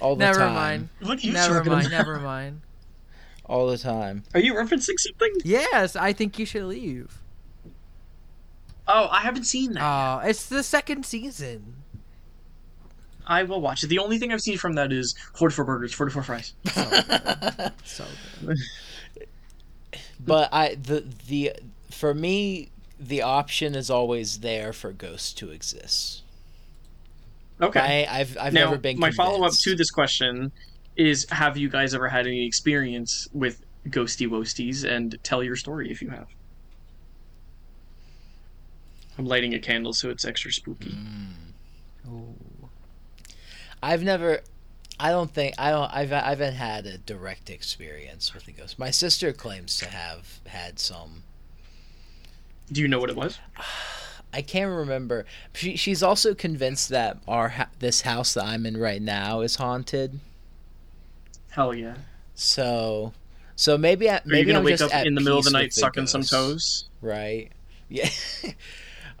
All 0.00 0.14
the 0.16 0.24
time. 0.24 0.32
Never 0.32 0.38
time. 0.40 0.54
mind. 0.54 0.88
What 1.00 1.18
are 1.18 1.26
you 1.26 1.32
Never 1.32 1.54
talking 1.58 1.72
mind. 1.72 1.86
about? 1.86 1.96
Never 1.98 2.18
mind. 2.20 2.60
All 3.46 3.66
the 3.66 3.78
time. 3.78 4.24
Are 4.34 4.40
you 4.40 4.54
referencing 4.54 4.98
something? 4.98 5.32
Yes, 5.44 5.96
I 5.96 6.12
think 6.12 6.38
you 6.38 6.44
should 6.46 6.64
leave. 6.64 7.18
Oh, 8.86 9.08
I 9.10 9.20
haven't 9.20 9.44
seen 9.44 9.72
that. 9.74 9.82
Uh, 9.82 10.20
it's 10.24 10.46
the 10.46 10.62
second 10.62 11.04
season. 11.06 11.76
I 13.28 13.42
will 13.42 13.60
watch 13.60 13.84
it. 13.84 13.88
The 13.88 13.98
only 13.98 14.18
thing 14.18 14.32
I've 14.32 14.40
seen 14.40 14.56
from 14.56 14.72
that 14.74 14.90
is 14.90 15.14
44 15.34 15.64
burgers, 15.64 15.92
44 15.94 16.22
fries. 16.22 16.54
So 17.84 18.04
good. 18.44 18.56
but 20.20 20.48
I 20.52 20.74
the 20.74 21.04
the 21.26 21.52
for 21.90 22.14
me 22.14 22.70
the 23.00 23.22
option 23.22 23.74
is 23.74 23.90
always 23.90 24.40
there 24.40 24.72
for 24.72 24.92
ghosts 24.92 25.32
to 25.34 25.50
exist. 25.50 26.22
Okay. 27.60 28.06
I, 28.06 28.20
I've 28.20 28.38
I've 28.38 28.52
now, 28.52 28.66
never 28.66 28.78
been. 28.78 28.98
my 28.98 29.10
follow 29.10 29.44
up 29.44 29.52
to 29.52 29.74
this 29.74 29.90
question 29.90 30.52
is 30.96 31.26
Have 31.30 31.56
you 31.56 31.68
guys 31.68 31.94
ever 31.94 32.08
had 32.08 32.26
any 32.26 32.46
experience 32.46 33.26
with 33.32 33.62
ghosty 33.88 34.28
wosties? 34.28 34.84
And 34.84 35.18
tell 35.22 35.42
your 35.42 35.56
story 35.56 35.90
if 35.90 36.00
you 36.02 36.10
have. 36.10 36.28
I'm 39.18 39.26
lighting 39.26 39.54
a 39.54 39.58
candle 39.58 39.92
so 39.92 40.10
it's 40.10 40.24
extra 40.24 40.52
spooky. 40.52 40.92
Ooh. 40.92 41.37
I've 43.82 44.02
never. 44.02 44.40
I 45.00 45.10
don't 45.10 45.32
think 45.32 45.54
I 45.58 45.70
don't. 45.70 45.92
I've 45.94 46.12
I 46.12 46.30
haven't 46.30 46.54
had 46.54 46.86
a 46.86 46.98
direct 46.98 47.50
experience 47.50 48.34
with 48.34 48.46
the 48.46 48.52
ghost. 48.52 48.78
My 48.78 48.90
sister 48.90 49.32
claims 49.32 49.76
to 49.78 49.86
have 49.86 50.40
had 50.46 50.78
some. 50.78 51.22
Do 52.70 52.80
you 52.80 52.88
know 52.88 52.98
what 52.98 53.10
it 53.10 53.16
was? 53.16 53.38
I 54.32 54.42
can't 54.42 54.70
remember. 54.70 55.24
She 55.54 55.76
she's 55.76 56.02
also 56.02 56.34
convinced 56.34 56.88
that 56.90 57.18
our 57.26 57.68
this 57.78 58.02
house 58.02 58.34
that 58.34 58.44
I'm 58.44 58.66
in 58.66 58.76
right 58.76 59.00
now 59.00 59.40
is 59.40 59.56
haunted. 59.56 60.20
Hell 61.50 61.74
yeah. 61.74 61.94
So 62.34 63.14
so 63.56 63.76
maybe 63.78 64.08
I, 64.10 64.18
Are 64.18 64.22
maybe 64.24 64.40
you 64.40 64.46
gonna 64.46 64.58
I'm 64.58 64.64
wake 64.64 64.80
up 64.80 64.92
in 65.04 65.14
the 65.14 65.20
middle 65.20 65.38
of 65.38 65.44
the 65.44 65.50
night 65.50 65.70
the 65.74 65.80
sucking 65.80 66.06
some 66.06 66.22
toes? 66.22 66.88
Right. 67.00 67.52
Yeah. 67.90 68.10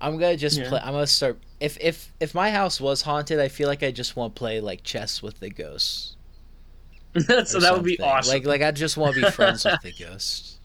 I'm 0.00 0.18
gonna 0.18 0.36
just 0.36 0.58
Yeah. 0.58 0.68
play. 0.68 0.80
I'm 0.82 0.92
gonna 0.92 1.06
start. 1.06 1.38
If 1.60 1.76
if 1.80 2.12
if 2.20 2.34
my 2.34 2.50
house 2.50 2.80
was 2.80 3.02
haunted, 3.02 3.40
I 3.40 3.48
feel 3.48 3.68
like 3.68 3.82
I 3.82 3.90
just 3.90 4.14
want 4.16 4.34
to 4.34 4.38
play 4.38 4.60
like 4.60 4.82
chess 4.84 5.22
with 5.22 5.40
the 5.40 5.50
ghosts. 5.50 6.16
so 7.18 7.58
or 7.58 7.60
that 7.60 7.74
would 7.74 7.84
be 7.84 7.98
awesome. 8.00 8.32
Like 8.34 8.46
like 8.46 8.62
I 8.62 8.70
just 8.70 8.96
want 8.96 9.14
to 9.16 9.22
be 9.22 9.30
friends 9.32 9.64
with 9.64 9.80
the 9.82 9.92
ghosts. 9.92 10.58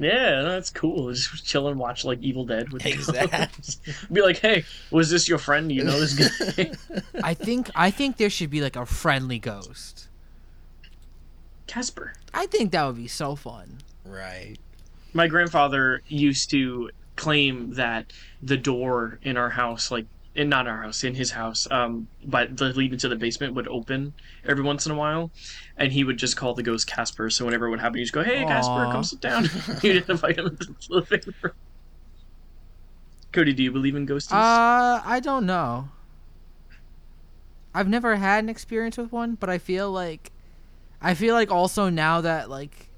yeah, 0.00 0.42
that's 0.42 0.70
cool. 0.70 1.12
Just 1.12 1.44
chill 1.46 1.68
and 1.68 1.78
watch 1.78 2.04
like 2.04 2.20
Evil 2.22 2.44
Dead 2.44 2.72
with 2.72 2.82
the 2.82 2.90
Exactly. 2.92 3.92
Be 4.12 4.22
like, 4.22 4.38
hey, 4.38 4.64
was 4.90 5.10
this 5.10 5.28
your 5.28 5.38
friend? 5.38 5.70
You 5.70 5.84
know 5.84 6.00
this 6.00 6.14
guy? 6.56 6.72
I 7.22 7.34
think 7.34 7.70
I 7.76 7.90
think 7.92 8.16
there 8.16 8.30
should 8.30 8.50
be 8.50 8.60
like 8.62 8.74
a 8.74 8.86
friendly 8.86 9.38
ghost. 9.38 10.08
Casper. 11.66 12.14
I 12.34 12.46
think 12.46 12.72
that 12.72 12.84
would 12.84 12.96
be 12.96 13.08
so 13.08 13.36
fun. 13.36 13.78
right. 14.04 14.56
My 15.14 15.28
grandfather 15.28 16.00
used 16.08 16.48
to 16.52 16.90
claim 17.16 17.74
that 17.74 18.12
the 18.42 18.56
door 18.56 19.18
in 19.22 19.36
our 19.36 19.50
house, 19.50 19.90
like 19.90 20.06
in 20.34 20.48
not 20.48 20.66
our 20.66 20.82
house, 20.82 21.04
in 21.04 21.14
his 21.14 21.30
house, 21.30 21.68
um, 21.70 22.08
but 22.24 22.56
the 22.56 22.66
lead 22.72 22.92
into 22.92 23.08
the 23.08 23.16
basement 23.16 23.54
would 23.54 23.68
open 23.68 24.14
every 24.46 24.62
once 24.62 24.86
in 24.86 24.92
a 24.92 24.94
while, 24.94 25.30
and 25.76 25.92
he 25.92 26.04
would 26.04 26.16
just 26.16 26.36
call 26.36 26.54
the 26.54 26.62
ghost 26.62 26.86
Casper. 26.86 27.28
So 27.28 27.44
whenever 27.44 27.66
it 27.66 27.70
would 27.70 27.80
happen, 27.80 27.98
he'd 27.98 28.04
just 28.04 28.14
go, 28.14 28.22
"Hey, 28.22 28.44
Casper, 28.44 28.88
come 28.90 29.04
sit 29.04 29.20
down." 29.20 29.44
He'd 29.82 30.08
invite 30.08 30.38
him 30.38 30.46
into 30.46 30.66
the 30.66 30.76
living 30.88 31.34
room. 31.42 31.52
Cody, 33.32 33.54
do 33.54 33.62
you 33.62 33.72
believe 33.72 33.94
in 33.94 34.06
ghosties? 34.06 34.32
Uh, 34.32 35.00
I 35.04 35.20
don't 35.22 35.46
know. 35.46 35.88
I've 37.74 37.88
never 37.88 38.16
had 38.16 38.44
an 38.44 38.50
experience 38.50 38.98
with 38.98 39.10
one, 39.10 39.34
but 39.36 39.48
I 39.48 39.56
feel 39.56 39.90
like, 39.90 40.30
I 41.00 41.14
feel 41.14 41.34
like 41.34 41.50
also 41.50 41.88
now 41.88 42.20
that 42.20 42.50
like, 42.50 42.88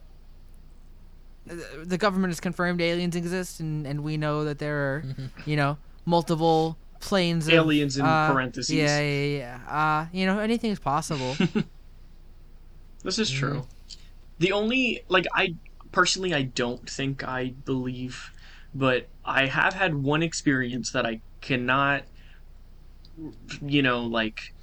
the 1.46 1.98
government 1.98 2.30
has 2.30 2.40
confirmed 2.40 2.80
aliens 2.80 3.16
exist, 3.16 3.60
and 3.60 3.86
and 3.86 4.02
we 4.02 4.16
know 4.16 4.44
that 4.44 4.58
there 4.58 4.76
are, 4.76 5.04
you 5.46 5.56
know, 5.56 5.78
multiple 6.04 6.76
planes. 7.00 7.46
Of, 7.48 7.54
Aliens 7.54 7.96
in 7.96 8.04
uh, 8.04 8.32
parentheses. 8.32 8.74
Yeah, 8.74 9.00
yeah, 9.00 9.38
yeah. 9.38 9.60
Uh, 9.68 10.06
you 10.12 10.26
know, 10.26 10.38
anything 10.38 10.70
is 10.70 10.78
possible. 10.78 11.36
This 13.04 13.18
is 13.18 13.30
true. 13.30 13.66
The 14.38 14.52
only 14.52 15.04
like 15.08 15.26
I 15.34 15.54
personally 15.92 16.34
I 16.34 16.42
don't 16.42 16.88
think 16.88 17.22
I 17.22 17.50
believe, 17.64 18.32
but 18.74 19.06
I 19.24 19.46
have 19.46 19.74
had 19.74 19.94
one 19.94 20.22
experience 20.22 20.90
that 20.92 21.06
I 21.06 21.20
cannot 21.40 22.04
you 23.62 23.82
know 23.82 24.00
like 24.00 24.54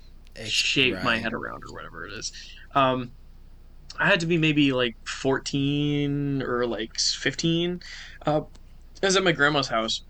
shape 0.44 1.02
my 1.04 1.18
head 1.18 1.34
around 1.34 1.64
or 1.64 1.74
whatever 1.74 2.08
it 2.08 2.14
is. 2.14 2.34
Um 2.74 3.12
I 4.00 4.08
had 4.08 4.20
to 4.22 4.26
be 4.26 4.38
maybe 4.38 4.72
like 4.72 4.96
14 5.22 6.42
or 6.44 6.66
like 6.66 6.92
15. 6.98 7.80
Uh 8.26 8.42
I 9.04 9.06
was 9.06 9.16
at 9.16 9.24
my 9.24 9.32
grandma's 9.32 9.68
house. 9.70 10.06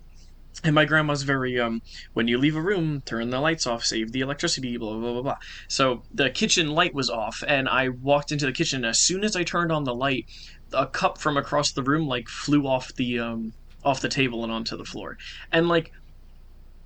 And 0.64 0.76
my 0.76 0.86
grandma's 0.86 1.24
very 1.24 1.60
um 1.60 1.80
when 2.14 2.28
you 2.28 2.38
leave 2.38 2.56
a 2.56 2.62
room, 2.62 3.02
turn 3.06 3.30
the 3.30 3.40
lights 3.40 3.66
off, 3.66 3.84
save 3.84 4.12
the 4.12 4.20
electricity, 4.20 4.78
blah 4.78 4.94
blah 4.98 5.14
blah 5.14 5.22
blah. 5.24 5.36
So 5.70 6.04
the 6.14 6.30
kitchen 6.30 6.72
light 6.72 6.94
was 6.94 7.10
off, 7.10 7.42
and 7.48 7.68
I 7.70 7.90
walked 7.90 8.32
into 8.32 8.46
the 8.46 8.52
kitchen. 8.52 8.86
As 8.86 9.00
soon 9.02 9.24
as 9.24 9.36
I 9.36 9.44
turned 9.44 9.72
on 9.72 9.86
the 9.86 9.96
light, 9.96 10.26
a 10.74 10.86
cup 10.88 11.20
from 11.20 11.38
across 11.38 11.72
the 11.72 11.84
room 11.84 12.06
like 12.08 12.28
flew 12.28 12.68
off 12.68 12.90
the 12.98 13.20
um 13.20 13.54
off 13.84 14.02
the 14.02 14.10
table 14.10 14.44
and 14.44 14.52
onto 14.54 14.78
the 14.78 14.86
floor. 14.86 15.16
And 15.52 15.68
like, 15.68 15.90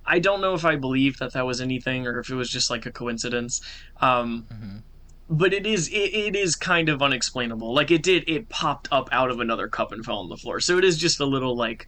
I 0.06 0.20
don't 0.20 0.42
know 0.42 0.54
if 0.54 0.64
I 0.66 0.76
believed 0.76 1.20
that 1.20 1.34
that 1.34 1.46
was 1.46 1.60
anything 1.62 2.06
or 2.08 2.20
if 2.20 2.30
it 2.30 2.36
was 2.36 2.50
just 2.50 2.70
like 2.70 2.86
a 2.86 2.92
coincidence. 2.92 3.60
Um, 4.00 4.48
Mhm. 4.52 4.84
But 5.30 5.54
it 5.54 5.66
is 5.66 5.88
it, 5.90 6.14
it 6.14 6.36
is 6.36 6.56
kind 6.56 6.90
of 6.90 7.02
unexplainable. 7.02 7.74
Like 7.74 7.92
it 7.92 8.04
did 8.04 8.30
it 8.30 8.50
popped 8.50 8.88
up 8.92 9.10
out 9.12 9.32
of 9.32 9.40
another 9.40 9.68
cup 9.68 9.92
and 9.92 10.06
fell 10.06 10.20
on 10.20 10.30
the 10.30 10.38
floor. 10.38 10.60
So 10.60 10.78
it 10.78 10.84
is 10.84 10.98
just 10.98 11.20
a 11.20 11.26
little 11.26 11.56
like, 11.56 11.88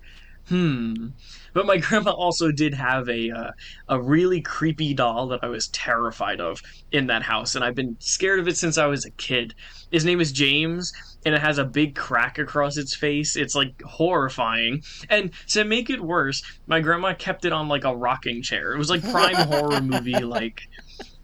hmm. 0.50 1.10
But 1.54 1.66
my 1.66 1.78
grandma 1.78 2.12
also 2.12 2.52
did 2.52 2.74
have 2.74 3.08
a 3.10 3.32
uh, 3.32 3.52
a 3.90 4.02
really 4.02 4.42
creepy 4.42 4.94
doll 4.94 5.28
that 5.28 5.44
I 5.44 5.48
was 5.48 5.68
terrified 5.70 6.42
of 6.42 6.62
in 6.92 7.08
that 7.08 7.24
house, 7.24 7.56
and 7.56 7.64
I've 7.64 7.76
been 7.76 7.96
scared 8.00 8.40
of 8.40 8.48
it 8.48 8.58
since 8.58 8.78
I 8.78 8.88
was 8.88 9.06
a 9.06 9.12
kid. 9.12 9.54
His 9.92 10.06
name 10.06 10.20
is 10.20 10.32
James, 10.32 10.94
and 11.26 11.34
it 11.34 11.42
has 11.42 11.58
a 11.58 11.66
big 11.66 11.96
crack 11.96 12.38
across 12.38 12.78
its 12.78 12.96
face. 12.96 13.36
It's 13.36 13.56
like 13.56 13.82
horrifying. 13.82 14.84
And 15.10 15.32
to 15.50 15.64
make 15.64 15.90
it 15.90 16.02
worse, 16.02 16.44
my 16.68 16.80
grandma 16.80 17.14
kept 17.14 17.46
it 17.46 17.54
on 17.54 17.68
like 17.68 17.84
a 17.84 17.96
rocking 17.96 18.42
chair. 18.42 18.74
It 18.74 18.78
was 18.78 18.90
like 18.90 19.02
prime 19.02 19.36
horror 19.36 19.82
movie, 19.82 20.14
like 20.20 20.62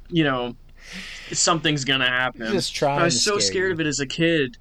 you 0.10 0.24
know, 0.24 0.56
something's 1.32 1.86
gonna 1.86 2.10
happen. 2.10 2.52
Just 2.52 2.76
trying 2.76 3.00
I 3.00 3.06
was 3.06 3.22
so 3.24 3.40
scared 3.40 3.70
you. 3.70 3.74
of 3.74 3.80
it 3.80 3.88
as 3.88 4.00
a 4.00 4.08
kid. 4.08 4.58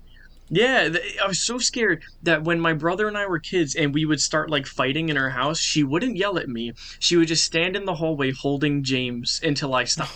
Yeah, 0.49 0.91
th- 0.91 1.19
I 1.19 1.27
was 1.27 1.41
so 1.41 1.57
scared 1.57 2.03
that 2.25 2.45
when 2.45 2.61
my 2.61 2.75
brother 2.75 3.09
and 3.09 3.17
I 3.17 3.27
were 3.27 3.39
kids 3.39 3.75
and 3.75 3.95
we 3.95 4.05
would 4.05 4.21
start 4.21 4.51
like 4.51 4.67
fighting 4.67 5.09
in 5.09 5.17
our 5.17 5.31
house, 5.31 5.59
she 5.59 5.83
wouldn't 5.83 6.17
yell 6.17 6.37
at 6.37 6.49
me. 6.49 6.75
She 6.99 7.17
would 7.17 7.29
just 7.29 7.45
stand 7.45 7.75
in 7.75 7.87
the 7.87 7.95
hallway 7.95 8.33
holding 8.33 8.83
James 8.83 9.41
until 9.43 9.75
I 9.75 9.85
stopped, 9.85 10.13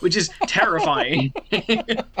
which 0.00 0.16
is 0.16 0.28
terrifying. 0.46 1.32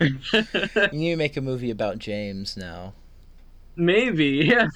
You 0.00 0.88
need 0.92 1.10
to 1.10 1.16
make 1.16 1.36
a 1.36 1.40
movie 1.40 1.70
about 1.70 1.98
James 1.98 2.56
now. 2.56 2.94
maybe, 3.76 4.44
yeah. 4.46 4.68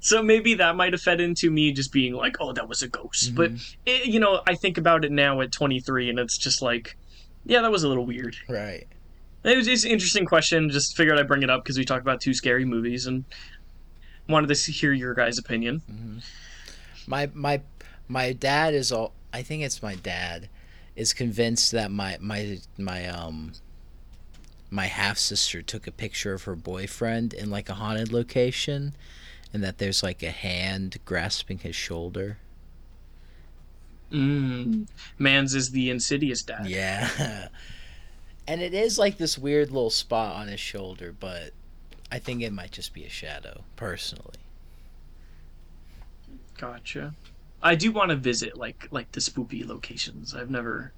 so 0.00 0.22
maybe 0.22 0.54
that 0.54 0.76
might 0.76 0.92
have 0.92 1.02
fed 1.02 1.20
into 1.20 1.50
me 1.50 1.72
just 1.72 1.92
being 1.92 2.14
like, 2.14 2.36
"Oh, 2.40 2.52
that 2.52 2.68
was 2.68 2.82
a 2.82 2.88
ghost." 2.88 3.34
But 3.34 3.52
mm-hmm. 3.52 3.80
it, 3.86 4.06
you 4.06 4.20
know, 4.20 4.42
I 4.46 4.54
think 4.54 4.78
about 4.78 5.04
it 5.04 5.12
now 5.12 5.40
at 5.40 5.52
23, 5.52 6.10
and 6.10 6.18
it's 6.18 6.38
just 6.38 6.62
like, 6.62 6.96
yeah, 7.44 7.62
that 7.62 7.70
was 7.70 7.82
a 7.82 7.88
little 7.88 8.06
weird. 8.06 8.36
Right. 8.48 8.86
It 9.42 9.56
was 9.56 9.66
just 9.66 9.84
an 9.84 9.90
interesting 9.90 10.26
question. 10.26 10.68
Just 10.68 10.96
figured 10.96 11.18
I'd 11.18 11.28
bring 11.28 11.42
it 11.42 11.50
up 11.50 11.64
because 11.64 11.78
we 11.78 11.84
talked 11.84 12.02
about 12.02 12.20
two 12.20 12.34
scary 12.34 12.64
movies 12.64 13.06
and 13.06 13.24
wanted 14.28 14.54
to 14.54 14.72
hear 14.72 14.92
your 14.92 15.14
guys' 15.14 15.38
opinion. 15.38 16.22
My 17.06 17.30
my 17.32 17.62
my 18.08 18.32
dad 18.32 18.74
is 18.74 18.92
all. 18.92 19.14
I 19.32 19.42
think 19.42 19.62
it's 19.62 19.82
my 19.82 19.94
dad 19.94 20.48
is 20.94 21.12
convinced 21.12 21.72
that 21.72 21.90
my 21.90 22.18
my 22.20 22.58
my 22.76 23.06
um 23.08 23.52
my 24.70 24.86
half 24.86 25.18
sister 25.18 25.62
took 25.62 25.86
a 25.86 25.92
picture 25.92 26.32
of 26.34 26.44
her 26.44 26.54
boyfriend 26.54 27.32
in 27.32 27.50
like 27.50 27.68
a 27.68 27.74
haunted 27.74 28.12
location, 28.12 28.94
and 29.52 29.64
that 29.64 29.78
there's 29.78 30.02
like 30.02 30.22
a 30.22 30.30
hand 30.30 30.98
grasping 31.04 31.58
his 31.58 31.74
shoulder. 31.74 32.38
Mm. 34.10 34.86
Mans 35.18 35.54
is 35.54 35.70
the 35.70 35.90
insidious 35.90 36.42
dad. 36.42 36.66
Yeah. 36.66 37.48
And 38.48 38.60
it 38.62 38.74
is 38.74 38.98
like 38.98 39.16
this 39.16 39.38
weird 39.38 39.68
little 39.70 39.90
spot 39.90 40.34
on 40.34 40.48
his 40.48 40.58
shoulder, 40.58 41.14
but 41.18 41.52
I 42.10 42.18
think 42.18 42.42
it 42.42 42.52
might 42.52 42.72
just 42.72 42.92
be 42.92 43.04
a 43.04 43.08
shadow, 43.08 43.62
personally. 43.76 44.34
Gotcha. 46.58 47.14
I 47.62 47.74
do 47.74 47.92
want 47.92 48.10
to 48.10 48.16
visit 48.16 48.56
like 48.56 48.88
like 48.90 49.12
the 49.12 49.20
spoopy 49.20 49.66
locations. 49.66 50.34
I've 50.34 50.50
never, 50.50 50.92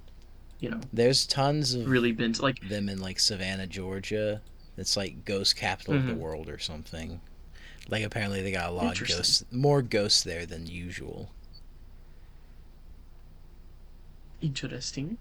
you 0.61 0.71
know, 0.71 0.81
There's 0.93 1.27
tons 1.27 1.75
of 1.75 1.87
really 1.89 2.13
been 2.13 2.33
to 2.35 2.43
like. 2.43 2.69
them 2.69 2.89
in 2.89 3.01
like 3.01 3.21
Savannah, 3.21 3.67
Georgia. 3.67 4.41
It's 4.79 4.97
like 4.97 5.25
ghost 5.27 5.55
capital 5.57 5.95
of 5.95 6.07
the 6.07 6.13
Mhm. 6.13 6.19
world 6.19 6.49
or 6.49 6.59
something. 6.59 7.21
Like 7.89 8.05
apparently 8.05 8.41
they 8.43 8.53
got 8.53 8.71
a 8.71 8.73
lot 8.73 8.99
of 8.99 9.07
ghosts, 9.09 9.45
more 9.51 9.83
ghosts 9.83 10.23
there 10.23 10.47
than 10.47 10.67
usual. 10.67 11.31
Interesting. 14.43 15.19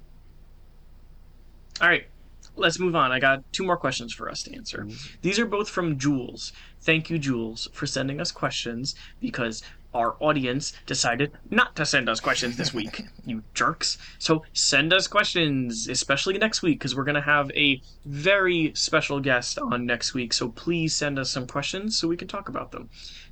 All 1.79 1.87
right, 1.87 2.07
let's 2.55 2.79
move 2.79 2.95
on. 2.95 3.11
I 3.11 3.19
got 3.19 3.43
two 3.53 3.63
more 3.63 3.77
questions 3.77 4.13
for 4.13 4.29
us 4.29 4.43
to 4.43 4.55
answer. 4.55 4.79
Mm-hmm. 4.79 5.15
These 5.21 5.39
are 5.39 5.45
both 5.45 5.69
from 5.69 5.97
Jules. 5.97 6.51
Thank 6.81 7.09
you, 7.09 7.17
Jules, 7.17 7.69
for 7.71 7.85
sending 7.85 8.19
us 8.19 8.31
questions 8.31 8.95
because 9.19 9.63
our 9.93 10.15
audience 10.19 10.73
decided 10.85 11.31
not 11.49 11.75
to 11.75 11.85
send 11.85 12.07
us 12.07 12.19
questions 12.19 12.55
this 12.57 12.73
week, 12.73 13.03
you 13.25 13.43
jerks. 13.53 13.97
So 14.19 14.43
send 14.53 14.93
us 14.93 15.07
questions, 15.07 15.87
especially 15.87 16.37
next 16.37 16.61
week, 16.61 16.79
because 16.79 16.95
we're 16.95 17.03
going 17.03 17.15
to 17.15 17.21
have 17.21 17.51
a 17.51 17.81
very 18.05 18.71
special 18.73 19.19
guest 19.19 19.59
on 19.59 19.85
next 19.85 20.13
week. 20.13 20.33
So 20.33 20.49
please 20.49 20.95
send 20.95 21.19
us 21.19 21.31
some 21.31 21.45
questions 21.45 21.97
so 21.97 22.07
we 22.07 22.17
can 22.17 22.27
talk 22.27 22.49
about 22.49 22.71
them. 22.71 22.89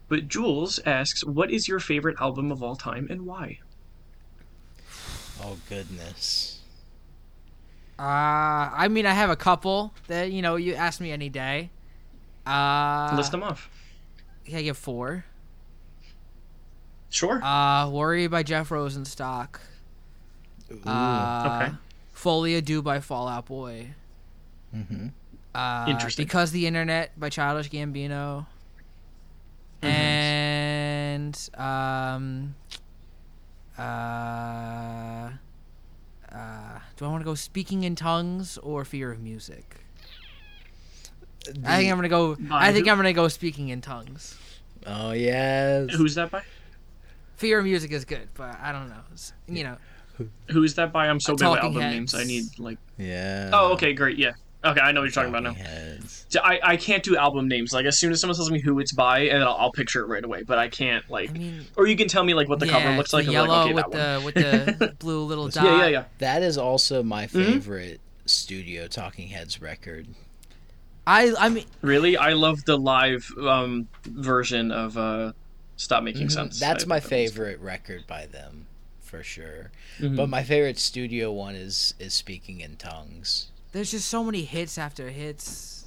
But 0.08 0.28
Jules 0.28 0.80
asks, 0.86 1.24
What 1.24 1.52
is 1.52 1.68
your 1.68 1.80
favorite 1.80 2.20
album 2.20 2.52
of 2.52 2.62
all 2.62 2.76
time 2.76 3.08
and 3.10 3.26
why? 3.26 3.60
Oh 5.42 5.58
goodness. 5.70 6.60
Uh, 7.98 8.04
I 8.74 8.88
mean, 8.90 9.06
I 9.06 9.14
have 9.14 9.30
a 9.30 9.36
couple 9.36 9.94
that 10.08 10.32
you 10.32 10.42
know 10.42 10.56
you 10.56 10.74
ask 10.74 11.02
me 11.02 11.12
any 11.12 11.30
day. 11.30 11.70
Uh, 12.48 13.14
List 13.16 13.32
them 13.32 13.44
off. 13.44 13.70
Can 14.46 14.56
I 14.58 14.62
give 14.64 14.78
four? 14.78 15.26
Sure. 17.10 17.44
Uh, 17.44 17.90
"Worry" 17.90 18.28
by 18.28 18.44
Jeff 18.44 18.70
Rosenstock. 18.70 19.60
Uh, 20.86 21.62
Okay. 21.64 21.76
"Folie 22.14 22.56
à 22.62 22.64
Deux" 22.64 22.82
by 22.82 23.00
Fallout 23.00 23.46
Boy. 23.48 23.94
Mm-hmm. 24.76 25.08
Uh, 25.54 25.86
Interesting. 25.90 26.26
Because 26.26 26.52
the 26.52 26.68
Internet 26.68 27.20
by 27.20 27.30
Childish 27.30 27.70
Gambino. 27.70 28.46
Mm-hmm. 29.82 29.88
And 29.88 31.50
um, 31.56 32.56
uh, 33.80 35.30
uh, 36.32 36.80
do 36.98 37.06
I 37.06 37.08
want 37.08 37.22
to 37.22 37.26
go 37.26 37.36
speaking 37.36 37.84
in 37.84 37.96
tongues 37.96 38.58
or 38.60 38.86
fear 38.86 39.12
of 39.12 39.20
music? 39.22 39.78
I 41.66 41.78
think 41.78 41.92
I'm 41.92 41.98
gonna 41.98 42.10
go. 42.10 42.36
By 42.36 42.68
I 42.68 42.74
think 42.74 42.86
who? 42.86 42.92
I'm 42.92 42.98
gonna 42.98 43.14
go 43.14 43.28
speaking 43.28 43.70
in 43.70 43.82
tongues. 43.82 44.38
Oh 44.86 45.12
yes. 45.12 45.90
Who's 45.96 46.16
that 46.16 46.30
by? 46.32 46.44
Fear 47.38 47.60
of 47.60 47.66
music 47.66 47.92
is 47.92 48.06
good, 48.06 48.28
but 48.36 48.60
I 48.62 48.72
don't 48.72 48.90
know. 48.90 49.02
It's- 49.14 49.34
you 49.48 49.64
know, 49.64 49.78
Who's 50.50 50.76
that 50.76 50.92
by? 50.92 51.08
I'm 51.08 51.20
so 51.22 51.36
bad 51.38 51.50
with 51.50 51.60
album 51.60 51.82
Heads. 51.82 51.94
names. 51.96 52.14
I 52.16 52.24
need 52.26 52.60
like. 52.60 52.78
Yeah. 52.98 53.52
Oh, 53.54 53.72
okay, 53.74 53.94
great. 53.94 54.18
Yeah. 54.18 54.34
Okay, 54.64 54.82
I 54.82 54.92
know 54.92 55.00
what 55.00 55.06
you're 55.06 55.12
talking 55.12 55.30
about 55.30 55.44
now. 55.44 55.54
Heads. 55.54 56.26
So 56.28 56.42
I, 56.42 56.60
I 56.62 56.78
can't 56.78 57.02
do 57.02 57.16
album 57.16 57.48
names. 57.48 57.72
Like 57.72 57.86
as 57.86 57.98
soon 57.98 58.12
as 58.12 58.20
someone 58.20 58.36
tells 58.36 58.52
me 58.52 58.60
who 58.60 58.80
it's 58.80 58.92
by, 58.92 59.20
and 59.22 59.42
I'll, 59.42 59.56
I'll 59.56 59.72
picture 59.72 60.02
it 60.04 60.08
right 60.08 60.24
away. 60.24 60.44
But 60.44 60.58
I 60.58 60.68
can't 60.68 61.10
like, 61.10 61.30
I 61.30 61.34
mean, 61.34 61.66
or 61.78 61.88
you 61.88 61.96
can 61.96 62.10
tell 62.10 62.24
me 62.26 62.34
like 62.34 62.50
what 62.50 62.60
the 62.60 62.66
yeah, 62.68 62.72
cover 62.84 62.98
looks 62.98 63.12
the 63.12 63.18
like. 63.18 63.24
and 63.26 63.30
be 63.32 63.34
yellow 63.34 63.48
like, 63.48 63.66
okay, 63.66 63.74
with 63.74 64.36
that 64.36 64.60
the 64.66 64.76
with 64.76 64.80
the 64.80 64.96
blue 65.00 65.24
little 65.24 65.48
dot. 65.48 65.64
Yeah, 65.64 65.78
yeah, 65.78 65.88
yeah. 65.88 66.04
That 66.18 66.44
is 66.44 66.58
also 66.58 67.02
my 67.04 67.26
Mm-hmm. 67.28 67.38
favorite 67.54 68.02
studio 68.26 68.88
Talking 68.88 69.30
Heads 69.30 69.62
record. 69.62 70.08
I 71.08 71.34
I 71.40 71.50
mean, 71.50 71.66
Really, 71.82 72.18
I 72.18 72.34
love 72.34 72.66
the 72.66 72.78
live 72.78 73.32
um, 73.40 73.88
version 74.06 74.72
of 74.74 74.98
uh, 74.98 75.32
"Stop 75.78 76.04
Making 76.04 76.28
Mhm. 76.28 76.32
Sense." 76.32 76.60
That's 76.60 76.84
I- 76.84 76.88
my 76.88 77.00
that 77.00 77.08
favorite 77.10 77.60
record 77.62 78.06
by 78.08 78.26
them, 78.26 78.68
for 79.00 79.24
sure. 79.24 79.72
Mhm. 80.00 80.18
But 80.18 80.28
my 80.28 80.44
favorite 80.44 80.78
studio 80.78 81.32
one 81.32 81.56
is 81.56 81.94
is 81.98 82.14
Speaking 82.14 82.60
in 82.60 82.76
Tongues. 82.76 83.48
There's 83.72 83.92
just 83.92 84.08
so 84.08 84.24
many 84.24 84.44
hits 84.44 84.78
after 84.78 85.10
hits. 85.10 85.86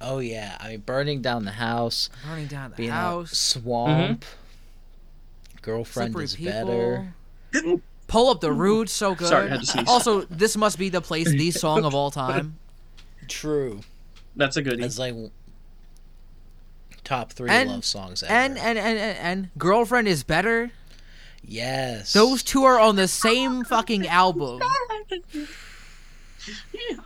Oh 0.00 0.18
yeah, 0.18 0.56
I 0.60 0.70
mean, 0.70 0.80
burning 0.80 1.22
down 1.22 1.44
the 1.44 1.52
house, 1.52 2.10
Burning 2.26 2.46
down 2.46 2.70
the 2.70 2.76
being 2.76 2.90
house. 2.90 3.30
out 3.32 3.36
swamp. 3.62 4.20
Mm-hmm. 4.24 5.58
Girlfriend 5.62 6.12
Slippery 6.12 6.24
is 6.24 6.36
people. 6.36 6.52
better. 7.52 7.80
Pull 8.06 8.28
up 8.30 8.40
the 8.40 8.52
roots, 8.52 8.92
so 8.92 9.14
good. 9.16 9.26
Sorry, 9.28 9.46
I 9.46 9.50
had 9.50 9.60
to 9.60 9.66
sneeze. 9.66 9.88
Also, 9.88 10.20
this 10.26 10.56
must 10.56 10.78
be 10.78 10.90
the 10.90 11.00
place 11.00 11.28
the 11.28 11.50
song 11.50 11.84
of 11.84 11.94
all 11.94 12.10
time. 12.12 12.56
True. 13.26 13.80
That's 14.36 14.56
a 14.56 14.62
goodie. 14.62 14.84
It's 14.84 14.98
like 14.98 15.14
top 17.02 17.32
three 17.32 17.50
And- 17.50 17.70
love 17.70 17.84
songs 17.84 18.22
ever. 18.22 18.32
And 18.32 18.58
and, 18.58 18.78
and 18.78 18.98
and 18.98 19.18
and 19.18 19.48
girlfriend 19.58 20.06
is 20.08 20.22
better. 20.24 20.70
yes, 21.42 22.12
Those 22.12 22.42
two 22.42 22.64
are 22.64 22.78
on 22.78 22.96
the 22.96 23.08
same 23.08 23.64
fucking 23.64 24.06
album. 24.06 24.60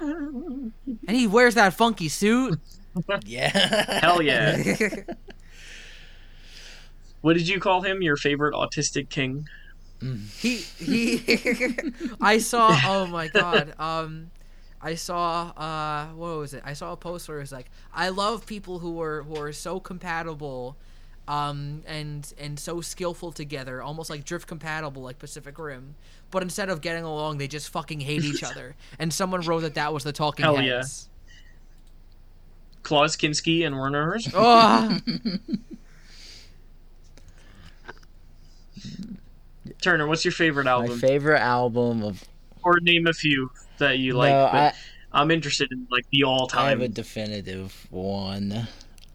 And 0.00 0.72
he 1.08 1.26
wears 1.26 1.54
that 1.54 1.74
funky 1.74 2.08
suit. 2.08 2.58
Yeah. 3.24 4.00
Hell 4.00 4.20
yeah! 4.20 4.60
what 7.20 7.34
did 7.34 7.46
you 7.46 7.60
call 7.60 7.82
him? 7.82 8.02
Your 8.02 8.16
favorite 8.16 8.52
autistic 8.52 9.08
king? 9.08 9.46
He 10.38 10.56
he. 10.56 11.78
I 12.20 12.38
saw. 12.38 12.76
Oh 12.84 13.06
my 13.06 13.28
god. 13.28 13.74
Um, 13.78 14.32
I 14.80 14.94
saw. 14.94 15.50
Uh, 15.50 16.06
what 16.14 16.38
was 16.38 16.54
it? 16.54 16.62
I 16.64 16.72
saw 16.72 16.92
a 16.92 16.96
post 16.96 17.28
where 17.28 17.36
it 17.38 17.42
was 17.42 17.52
like, 17.52 17.70
I 17.94 18.08
love 18.08 18.44
people 18.46 18.78
who 18.80 19.00
are 19.00 19.22
who 19.22 19.36
are 19.36 19.52
so 19.52 19.78
compatible, 19.78 20.76
um, 21.30 21.82
and 21.86 22.32
and 22.38 22.58
so 22.58 22.80
skillful 22.80 23.30
together, 23.30 23.80
almost 23.80 24.10
like 24.10 24.24
drift 24.24 24.48
compatible, 24.48 25.00
like 25.00 25.20
Pacific 25.20 25.56
Rim. 25.60 25.94
But 26.32 26.42
instead 26.42 26.68
of 26.68 26.80
getting 26.80 27.04
along, 27.04 27.38
they 27.38 27.46
just 27.46 27.68
fucking 27.68 28.00
hate 28.00 28.24
each 28.24 28.42
other. 28.42 28.74
And 28.98 29.14
someone 29.14 29.40
wrote 29.42 29.60
that 29.60 29.74
that 29.74 29.94
was 29.94 30.02
the 30.02 30.12
Talking 30.12 30.44
Hell 30.44 30.60
yeah. 30.60 30.78
Heads. 30.78 31.08
Klaus 32.82 33.16
Kinski 33.16 33.64
and 33.64 33.76
Werner 33.76 34.06
Herzog? 34.06 34.32
Oh, 34.34 34.98
Turner, 39.82 40.08
what's 40.08 40.24
your 40.24 40.32
favorite 40.32 40.66
album? 40.66 40.88
My 40.88 40.94
album? 40.94 41.08
favorite 41.08 41.40
album 41.40 42.02
of 42.02 42.24
or 42.64 42.80
name 42.80 43.06
a 43.06 43.12
few 43.12 43.52
that 43.78 43.98
you 43.98 44.14
like. 44.14 44.32
no, 44.32 44.48
but 44.50 44.74
I, 44.74 45.20
I'm 45.20 45.30
interested 45.30 45.70
in 45.70 45.86
like 45.92 46.06
the 46.10 46.24
all 46.24 46.48
time. 46.48 46.66
I 46.66 46.70
have 46.70 46.80
a 46.80 46.88
definitive 46.88 47.86
one. 47.90 48.66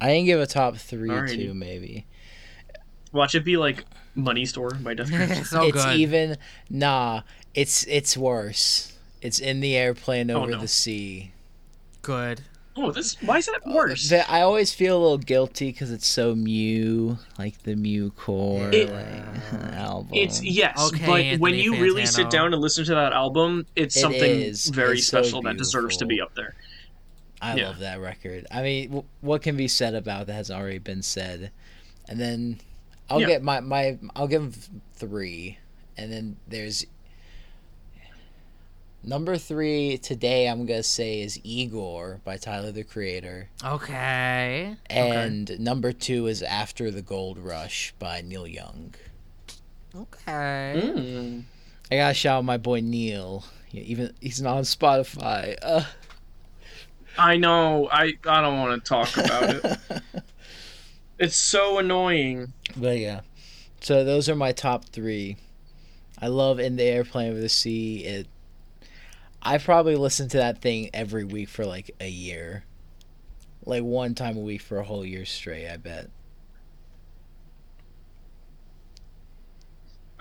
I 0.01 0.09
didn't 0.09 0.25
give 0.25 0.39
a 0.39 0.45
top 0.47 0.77
three 0.77 1.09
Alrighty. 1.09 1.35
two 1.47 1.53
maybe. 1.53 2.05
Watch 3.11 3.33
it 3.35 3.45
be 3.45 3.57
like 3.57 3.83
Money 4.13 4.45
Store 4.45 4.71
by 4.71 4.93
Def 4.93 5.09
Jam. 5.09 5.43
so 5.45 5.63
it's 5.63 5.83
good. 5.85 5.95
even 5.97 6.37
nah. 6.69 7.21
It's 7.53 7.85
it's 7.85 8.17
worse. 8.17 8.97
It's 9.21 9.39
in 9.39 9.61
the 9.61 9.75
airplane 9.75 10.29
Oh, 10.29 10.41
over 10.43 10.51
no. 10.51 10.59
the 10.61 10.67
sea. 10.67 11.31
good. 12.01 12.41
oh, 12.77 12.91
this 12.91 13.15
why 13.21 13.37
is 13.37 13.45
that 13.45 13.61
uh, 13.65 13.71
worse? 13.73 14.09
The- 14.09 14.29
I 14.29 14.41
always 14.41 14.73
feel 14.73 14.97
a 14.97 15.01
little 15.01 15.17
guilty 15.17 15.67
because 15.71 15.91
it's 15.91 16.05
so 16.05 16.35
Mew, 16.35 17.17
like 17.39 17.63
the 17.63 17.75
Mew 17.77 18.11
core 18.11 18.69
It- 18.73 18.91
like, 18.91 19.63
album. 19.73 20.09
It's 20.13 20.43
yes, 20.43 20.77
Okay, 20.93 21.05
but 21.31 21.39
when 21.39 21.53
Anthony 21.53 21.63
you 21.63 21.81
really 21.81 22.05
sit 22.05 22.29
down 22.29 22.51
and 22.53 22.61
listen 22.61 22.83
to 22.85 22.95
that 22.95 23.13
album, 23.13 23.65
it's 23.77 23.95
It 23.95 24.01
something 24.01 24.21
is. 24.41 24.67
very 24.67 24.97
It's 24.97 25.07
so 25.07 25.21
special 25.23 25.41
that 25.43 25.55
deserves 25.57 25.95
to 25.97 26.05
be 26.05 26.19
up 26.19 26.35
there. 26.35 26.53
I 27.45 27.55
yeah. 27.55 27.67
love 27.67 27.79
that 27.79 27.99
record. 27.99 28.47
I 28.51 28.61
mean, 28.63 28.85
w- 28.87 29.05
what 29.21 29.41
can 29.41 29.55
be 29.55 29.67
said 29.67 29.93
about 29.93 30.27
that 30.27 30.33
has 30.33 30.49
already 30.49 30.79
been 30.79 31.01
said. 31.03 31.51
And 32.09 32.19
then 32.19 32.59
I'll 33.09 33.21
Yeah. 33.21 33.27
get 33.27 33.43
my 33.43 33.59
my 33.59 33.97
I'll 34.15 34.27
give 34.27 34.41
'em 34.41 34.53
three, 34.95 35.59
and 35.97 36.11
then 36.11 36.37
there's 36.47 36.85
number 39.03 39.37
three 39.37 39.97
today. 39.97 40.47
I'm 40.47 40.65
gonna 40.65 40.83
say 40.83 41.21
is 41.21 41.39
Igor 41.43 42.21
by 42.23 42.37
Tyler 42.37 42.71
the 42.71 42.83
Creator, 42.83 43.49
Okay. 43.63 44.75
and 44.87 45.59
number 45.59 45.91
two 45.93 46.27
is 46.27 46.41
After 46.41 46.89
the 46.91 47.01
Gold 47.03 47.37
Rush 47.37 47.93
by 47.99 48.21
Neil 48.21 48.47
Young. 48.47 48.95
Okay. 49.95 50.81
Mm. 50.83 51.43
I 51.91 51.95
gotta 51.97 52.13
shout 52.15 52.39
out 52.39 52.45
my 52.45 52.57
boy 52.57 52.79
Neil. 52.81 53.45
Yeah, 53.71 53.83
even 53.83 54.13
he's 54.19 54.41
not 54.41 54.57
on 54.57 54.63
Spotify. 54.63 55.55
Uh. 55.61 55.83
I 57.17 57.37
know. 57.37 57.89
I 57.91 58.13
I 58.25 58.41
don't 58.41 58.59
want 58.59 58.83
to 58.83 58.87
talk 58.87 59.17
about 59.17 59.49
it. 59.49 60.01
It's 61.17 61.37
so 61.37 61.79
annoying. 61.79 62.51
But 62.75 62.97
yeah, 62.97 63.21
so 63.79 64.03
those 64.03 64.27
are 64.27 64.35
my 64.35 64.51
top 64.51 64.83
three. 64.85 65.37
I 66.21 66.27
love 66.27 66.59
"In 66.59 66.75
the 66.75 66.83
Airplane 66.83 67.31
Over 67.31 67.39
the 67.39 67.47
Sea." 67.47 68.03
It. 68.03 68.27
I 69.41 69.57
probably 69.59 69.95
listen 69.95 70.27
to 70.29 70.37
that 70.37 70.61
thing 70.61 70.89
every 70.93 71.23
week 71.23 71.47
for 71.47 71.65
like 71.65 71.91
a 72.01 72.09
year, 72.09 72.65
like 73.65 73.83
one 73.83 74.13
time 74.13 74.35
a 74.35 74.41
week 74.41 74.61
for 74.61 74.77
a 74.79 74.83
whole 74.83 75.05
year 75.05 75.23
straight. 75.23 75.69
I 75.69 75.77
bet. 75.77 76.09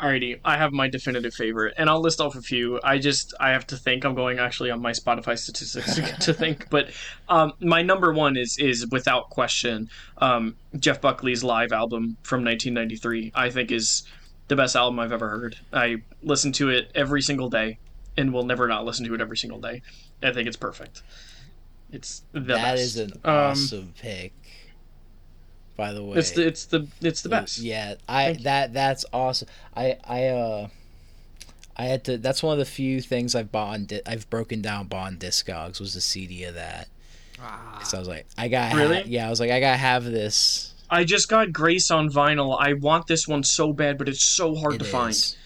Alrighty, 0.04 0.38
I 0.44 0.58
have 0.58 0.70
my 0.72 0.86
definitive 0.86 1.32
favorite, 1.32 1.72
and 1.78 1.88
I'll 1.88 2.00
list 2.02 2.20
off 2.20 2.34
a 2.36 2.42
few. 2.42 2.78
I 2.84 2.98
just 2.98 3.32
I 3.40 3.50
have 3.52 3.66
to 3.68 3.76
think. 3.78 4.04
I'm 4.04 4.14
going 4.14 4.38
actually 4.38 4.70
on 4.70 4.82
my 4.82 4.90
Spotify 4.92 5.38
statistics 5.38 5.94
to, 6.26 6.34
think, 6.34 6.68
but 6.70 6.90
um, 7.30 7.54
my 7.60 7.80
number 7.80 8.12
one 8.12 8.36
is 8.36 8.58
is 8.58 8.86
without 8.88 9.30
question 9.30 9.88
um, 10.18 10.56
Jeff 10.78 11.00
Buckley's 11.00 11.42
live 11.42 11.72
album 11.72 12.18
from 12.22 12.44
1993. 12.44 13.32
I 13.34 13.48
think 13.48 13.72
is 13.72 14.02
the 14.48 14.56
best 14.56 14.76
album 14.76 14.98
I've 14.98 15.10
ever 15.12 15.30
heard. 15.30 15.56
I 15.72 16.02
listen 16.22 16.52
to 16.52 16.68
it 16.68 16.90
every 16.94 17.22
single 17.22 17.48
day, 17.48 17.78
and 18.14 18.30
will 18.30 18.44
never 18.44 18.68
not 18.68 18.84
listen 18.84 19.06
to 19.06 19.14
it 19.14 19.22
every 19.22 19.38
single 19.38 19.58
day. 19.58 19.80
I 20.22 20.32
think 20.32 20.46
it's 20.46 20.56
perfect. 20.58 21.02
It's 21.90 22.24
the 22.32 22.40
That 22.40 22.56
best. 22.74 22.82
is 22.82 22.96
an 22.98 23.12
Um, 23.24 23.34
awesome 23.34 23.94
pick. 23.98 24.34
By 25.76 25.92
the 25.92 26.04
way, 26.04 26.18
It's 26.18 26.30
the 26.32 26.46
it's 26.46 26.66
the 26.66 26.86
it's 27.00 27.22
the 27.22 27.28
best. 27.28 27.58
Yeah, 27.58 27.94
I 28.08 28.26
Thank 28.26 28.42
that 28.42 28.72
that's 28.72 29.04
awesome. 29.12 29.48
I 29.76 29.98
I 30.04 30.26
uh. 30.28 30.68
I 31.76 31.86
had 31.86 32.04
to. 32.04 32.18
That's 32.18 32.40
one 32.40 32.52
of 32.52 32.60
the 32.60 32.64
few 32.64 33.00
things 33.00 33.34
I've 33.34 33.50
bought. 33.50 33.74
On 33.74 33.84
di- 33.86 34.00
I've 34.06 34.30
broken 34.30 34.62
down 34.62 34.86
Bond 34.86 35.18
Discogs 35.18 35.80
was 35.80 35.94
the 35.94 36.00
CD 36.00 36.44
of 36.44 36.54
that. 36.54 36.86
Ah. 37.40 37.80
So 37.84 37.96
I 37.96 38.00
was 38.00 38.06
like, 38.06 38.26
I 38.38 38.46
got. 38.46 38.74
Really? 38.74 39.02
yeah, 39.06 39.26
I 39.26 39.30
was 39.30 39.40
like, 39.40 39.50
I 39.50 39.58
gotta 39.58 39.76
have 39.76 40.04
this. 40.04 40.72
I 40.88 41.02
just 41.02 41.28
got 41.28 41.52
Grace 41.52 41.90
on 41.90 42.08
vinyl. 42.10 42.56
I 42.56 42.74
want 42.74 43.08
this 43.08 43.26
one 43.26 43.42
so 43.42 43.72
bad, 43.72 43.98
but 43.98 44.08
it's 44.08 44.22
so 44.22 44.54
hard 44.54 44.74
It 44.74 44.78
to 44.78 44.84
find. 44.84 45.36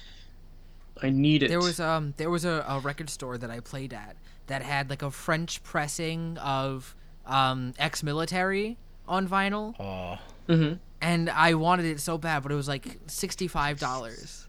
I 1.02 1.08
need 1.10 1.42
it. 1.42 1.48
There 1.48 1.60
was 1.60 1.80
um 1.80 2.12
there 2.18 2.28
was 2.28 2.44
a, 2.44 2.64
a 2.68 2.80
record 2.80 3.08
store 3.08 3.38
that 3.38 3.50
I 3.50 3.60
played 3.60 3.94
at 3.94 4.16
that 4.48 4.62
had 4.62 4.90
like 4.90 5.02
a 5.02 5.10
French 5.10 5.62
pressing 5.62 6.36
of 6.38 6.94
um 7.24 7.72
Exmilitary 7.78 8.76
on 9.08 9.28
vinyl, 9.28 9.74
Oh, 9.80 10.18
hmm 10.52 10.74
and 11.00 11.30
I 11.30 11.54
wanted 11.54 11.86
it 11.86 12.00
so 12.00 12.18
bad, 12.18 12.42
but 12.42 12.50
it 12.50 12.56
was 12.56 12.68
like 12.68 12.98
sixty-five 13.06 13.78
dollars. 13.78 14.46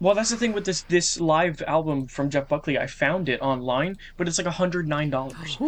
Well, 0.00 0.14
that's 0.14 0.30
the 0.30 0.36
thing 0.36 0.52
with 0.52 0.64
this 0.64 0.82
this 0.82 1.18
live 1.20 1.62
album 1.66 2.06
from 2.06 2.30
Jeff 2.30 2.48
Buckley. 2.48 2.78
I 2.78 2.86
found 2.86 3.28
it 3.28 3.40
online, 3.40 3.96
but 4.16 4.28
it's 4.28 4.38
like 4.38 4.46
hundred 4.46 4.86
nine 4.86 5.10
dollars. 5.10 5.58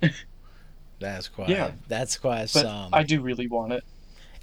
that's 1.00 1.28
quite. 1.28 1.48
Yeah. 1.48 1.72
that's 1.88 2.16
quite 2.16 2.50
But 2.52 2.62
some. 2.62 2.90
I 2.92 3.02
do 3.02 3.20
really 3.20 3.46
want 3.46 3.72
it. 3.72 3.84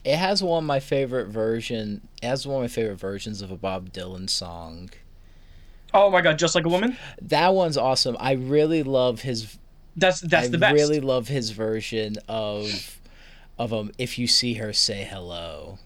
It 0.04 0.18
has 0.18 0.44
one 0.44 0.64
of 0.64 0.68
my 0.68 0.80
favorite 0.80 1.28
version. 1.28 2.08
It 2.22 2.28
has 2.28 2.46
one 2.48 2.58
of 2.58 2.62
my 2.64 2.68
favorite 2.68 3.00
versions 3.00 3.42
of 3.42 3.52
a 3.52 3.56
Bob 3.58 3.92
Dylan 3.94 4.30
song. 4.30 4.90
Oh 5.94 6.10
my 6.10 6.22
god, 6.22 6.40
just 6.40 6.56
like 6.56 6.66
a 6.66 6.70
woman. 6.70 6.98
That 7.22 7.54
one's 7.54 7.78
awesome. 7.78 8.18
I 8.20 8.34
really 8.34 8.84
love 8.84 9.22
his. 9.22 9.58
That's 9.96 10.22
that's 10.22 10.48
I 10.48 10.50
the 10.52 10.58
best. 10.58 10.72
I 10.72 10.74
really 10.74 11.00
love 11.00 11.28
his 11.28 11.52
version 11.52 12.16
of, 12.28 13.00
of 13.60 13.74
um. 13.74 13.92
If 13.98 14.18
you 14.18 14.28
see 14.28 14.54
her, 14.56 14.72
say 14.74 15.04
hello, 15.04 15.80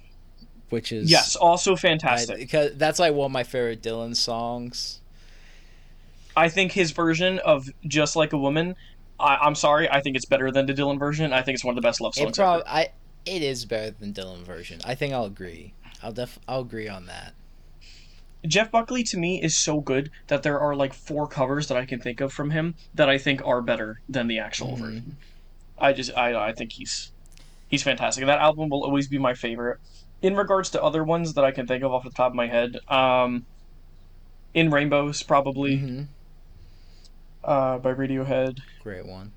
which 0.69 0.91
is 0.91 1.09
Yes, 1.09 1.35
also 1.35 1.73
I, 1.73 1.77
fantastic. 1.77 2.37
because 2.37 2.75
that's 2.75 2.99
like 2.99 3.13
one 3.13 3.27
of 3.27 3.31
my 3.31 3.43
favorite 3.43 3.81
Dylan 3.81 4.15
songs. 4.15 5.01
I 6.37 6.49
think 6.49 6.73
his 6.73 6.91
version 6.91 7.39
of 7.39 7.67
"Just 7.87 8.15
Like 8.15 8.33
a 8.33 8.37
Woman." 8.37 8.75
I, 9.19 9.37
I'm 9.37 9.55
sorry, 9.55 9.89
I 9.89 10.01
think 10.01 10.17
it's 10.17 10.25
better 10.25 10.51
than 10.51 10.65
the 10.65 10.73
Dylan 10.73 10.99
version. 10.99 11.31
I 11.31 11.41
think 11.41 11.55
it's 11.55 11.63
one 11.63 11.71
of 11.71 11.81
the 11.81 11.87
best 11.87 12.01
love 12.01 12.13
It 12.17 12.19
songs 12.21 12.37
prob- 12.37 12.61
ever. 12.61 12.69
I 12.69 12.89
it 13.25 13.41
is 13.41 13.65
better 13.65 13.91
than 13.91 14.13
Dylan 14.13 14.43
version. 14.43 14.81
I 14.85 14.93
think 14.95 15.13
I'll 15.13 15.25
agree. 15.25 15.73
I'll 16.03 16.11
def 16.11 16.37
I'll 16.47 16.61
agree 16.61 16.87
on 16.89 17.05
that. 17.07 17.33
Jeff 18.47 18.71
Buckley 18.71 19.03
to 19.03 19.17
me 19.17 19.41
is 19.41 19.59
so 19.61 19.81
good 19.81 20.09
that 20.27 20.43
there 20.43 20.59
are 20.59 20.75
like 20.75 20.93
four 20.93 21.27
covers 21.27 21.67
that 21.67 21.77
I 21.77 21.85
can 21.85 21.99
think 21.99 22.21
of 22.21 22.31
from 22.31 22.51
him 22.51 22.75
that 22.93 23.09
I 23.09 23.17
think 23.17 23.41
are 23.45 23.61
better 23.61 23.95
than 24.07 24.27
the 24.27 24.39
actual 24.39 24.75
Mhm. 24.75 24.79
version. 24.79 25.17
I 25.77 25.93
just 25.93 26.11
I 26.17 26.49
I 26.49 26.53
think 26.53 26.71
he's 26.73 27.11
he's 27.67 27.83
fantastic. 27.83 28.21
And 28.21 28.29
That 28.29 28.39
album 28.39 28.69
will 28.69 28.83
always 28.83 29.07
be 29.07 29.17
my 29.19 29.33
favorite. 29.33 29.77
In 30.21 30.35
regards 30.35 30.69
to 30.71 30.81
other 30.83 31.03
ones 31.03 31.33
that 31.33 31.43
I 31.43 31.51
can 31.51 31.67
think 31.67 31.83
of 31.83 31.91
off 31.91 32.03
the 32.03 32.11
top 32.11 32.31
of 32.31 32.35
my 32.35 32.47
head, 32.47 32.71
um, 32.89 33.45
In 34.53 34.71
Rainbows 34.71 35.21
probably 35.23 35.77
hmm 35.77 36.03
uh, 37.43 37.77
by 37.77 37.93
Radiohead. 37.93 38.57
Great 38.81 39.05
one. 39.05 39.31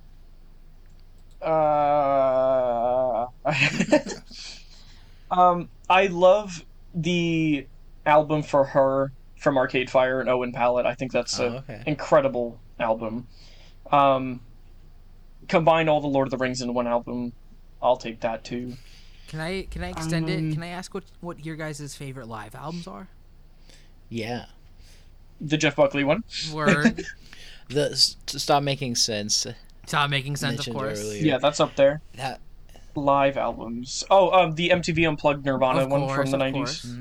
Uh, 1.42 3.26
um, 5.30 5.68
I 5.88 6.06
love 6.06 6.62
the 6.94 7.66
album 8.08 8.42
for 8.42 8.64
her 8.64 9.12
from 9.36 9.56
Arcade 9.56 9.88
Fire 9.90 10.20
and 10.20 10.28
Owen 10.28 10.52
Pallett. 10.52 10.86
I 10.86 10.94
think 10.94 11.12
that's 11.12 11.38
Oh, 11.38 11.46
an 11.46 11.54
okay. 11.58 11.82
incredible 11.86 12.58
album. 12.80 13.28
Um, 13.92 14.40
combine 15.48 15.88
all 15.88 16.00
the 16.00 16.08
Lord 16.08 16.26
of 16.26 16.30
the 16.30 16.36
Rings 16.38 16.60
in 16.60 16.74
one 16.74 16.86
album. 16.86 17.32
I'll 17.80 17.96
take 17.96 18.20
that 18.20 18.42
too. 18.44 18.74
Can 19.28 19.40
I 19.40 19.62
can 19.70 19.84
I 19.84 19.90
extend 19.90 20.24
Um, 20.26 20.30
it? 20.50 20.52
Can 20.54 20.62
I 20.62 20.68
ask 20.68 20.92
what 20.94 21.04
what 21.20 21.44
your 21.44 21.54
guys' 21.56 21.94
favorite 21.94 22.26
live 22.28 22.54
albums 22.54 22.86
are? 22.86 23.08
Yeah. 24.08 24.46
The 25.40 25.56
Jeff 25.56 25.76
Buckley 25.76 26.02
one. 26.04 26.24
Word. 26.52 27.04
The 27.70 27.90
s- 27.90 28.16
stop 28.28 28.62
making 28.62 28.94
sense. 28.94 29.46
Stop 29.86 30.08
making 30.08 30.36
sense, 30.36 30.66
of 30.66 30.72
course. 30.72 31.00
earlier. 31.02 31.22
Yeah, 31.22 31.36
that's 31.38 31.60
up 31.60 31.76
there. 31.76 32.00
That 32.14 32.40
Live 32.94 33.36
albums. 33.36 34.04
Oh, 34.10 34.30
um, 34.30 34.54
the 34.54 34.70
MTV 34.70 35.06
Unplugged 35.06 35.44
Nirvana 35.44 35.80
Of 35.82 35.90
one 35.90 36.00
course, 36.06 36.16
from 36.16 36.30
the 36.30 36.36
of 36.36 36.40
nineties. 36.54 36.80
course. 36.80 36.94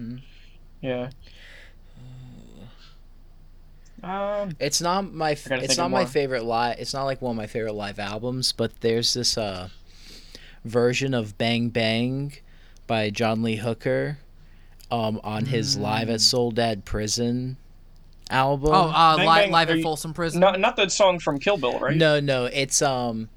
Yeah. 0.81 1.09
Um, 4.03 4.51
It's 4.59 4.79
not 4.79 5.11
my 5.11 5.31
f- 5.31 5.49
it's 5.51 5.75
not 5.77 5.89
my 5.89 6.05
favorite 6.05 6.43
live 6.43 6.77
it's 6.79 6.93
not 6.93 7.05
like 7.05 7.19
one 7.21 7.31
of 7.31 7.37
my 7.37 7.47
favorite 7.47 7.73
live 7.73 7.97
albums, 7.97 8.51
but 8.51 8.79
there's 8.81 9.13
this 9.15 9.37
uh 9.39 9.69
version 10.63 11.13
of 11.15 11.37
Bang 11.39 11.69
Bang 11.69 12.33
by 12.85 13.09
John 13.09 13.41
Lee 13.41 13.55
Hooker 13.55 14.19
um 14.91 15.19
on 15.23 15.45
his 15.45 15.77
Live 15.77 16.09
at 16.09 16.21
Soledad 16.21 16.85
Prison 16.85 17.57
album. 18.29 18.69
Oh, 18.71 18.89
uh, 18.93 19.17
Bang 19.17 19.27
li- 19.27 19.35
Bang, 19.35 19.51
live 19.51 19.69
at 19.71 19.77
you- 19.77 19.83
Folsom 19.83 20.13
Prison. 20.13 20.39
not 20.41 20.59
not 20.59 20.75
the 20.75 20.89
song 20.89 21.17
from 21.17 21.39
Kill 21.39 21.57
Bill, 21.57 21.79
right? 21.79 21.97
No, 21.97 22.19
no, 22.19 22.45
it's 22.45 22.83
um 22.83 23.29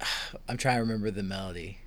I'm 0.48 0.56
trying 0.56 0.76
to 0.76 0.80
remember 0.82 1.12
the 1.12 1.22
melody. 1.22 1.78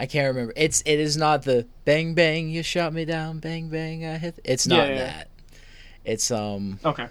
I 0.00 0.06
can't 0.06 0.28
remember. 0.34 0.54
It's 0.56 0.80
it 0.86 0.98
is 0.98 1.16
not 1.18 1.42
the 1.42 1.66
bang 1.84 2.14
bang 2.14 2.48
you 2.48 2.62
shot 2.62 2.94
me 2.94 3.04
down 3.04 3.38
bang 3.38 3.68
bang 3.68 4.06
I 4.06 4.16
hit. 4.16 4.40
It's 4.44 4.66
not 4.66 4.88
Yeah, 4.88 4.94
yeah. 4.94 4.98
that. 5.04 5.28
It's 6.06 6.30
um 6.30 6.80
Okay. 6.84 7.06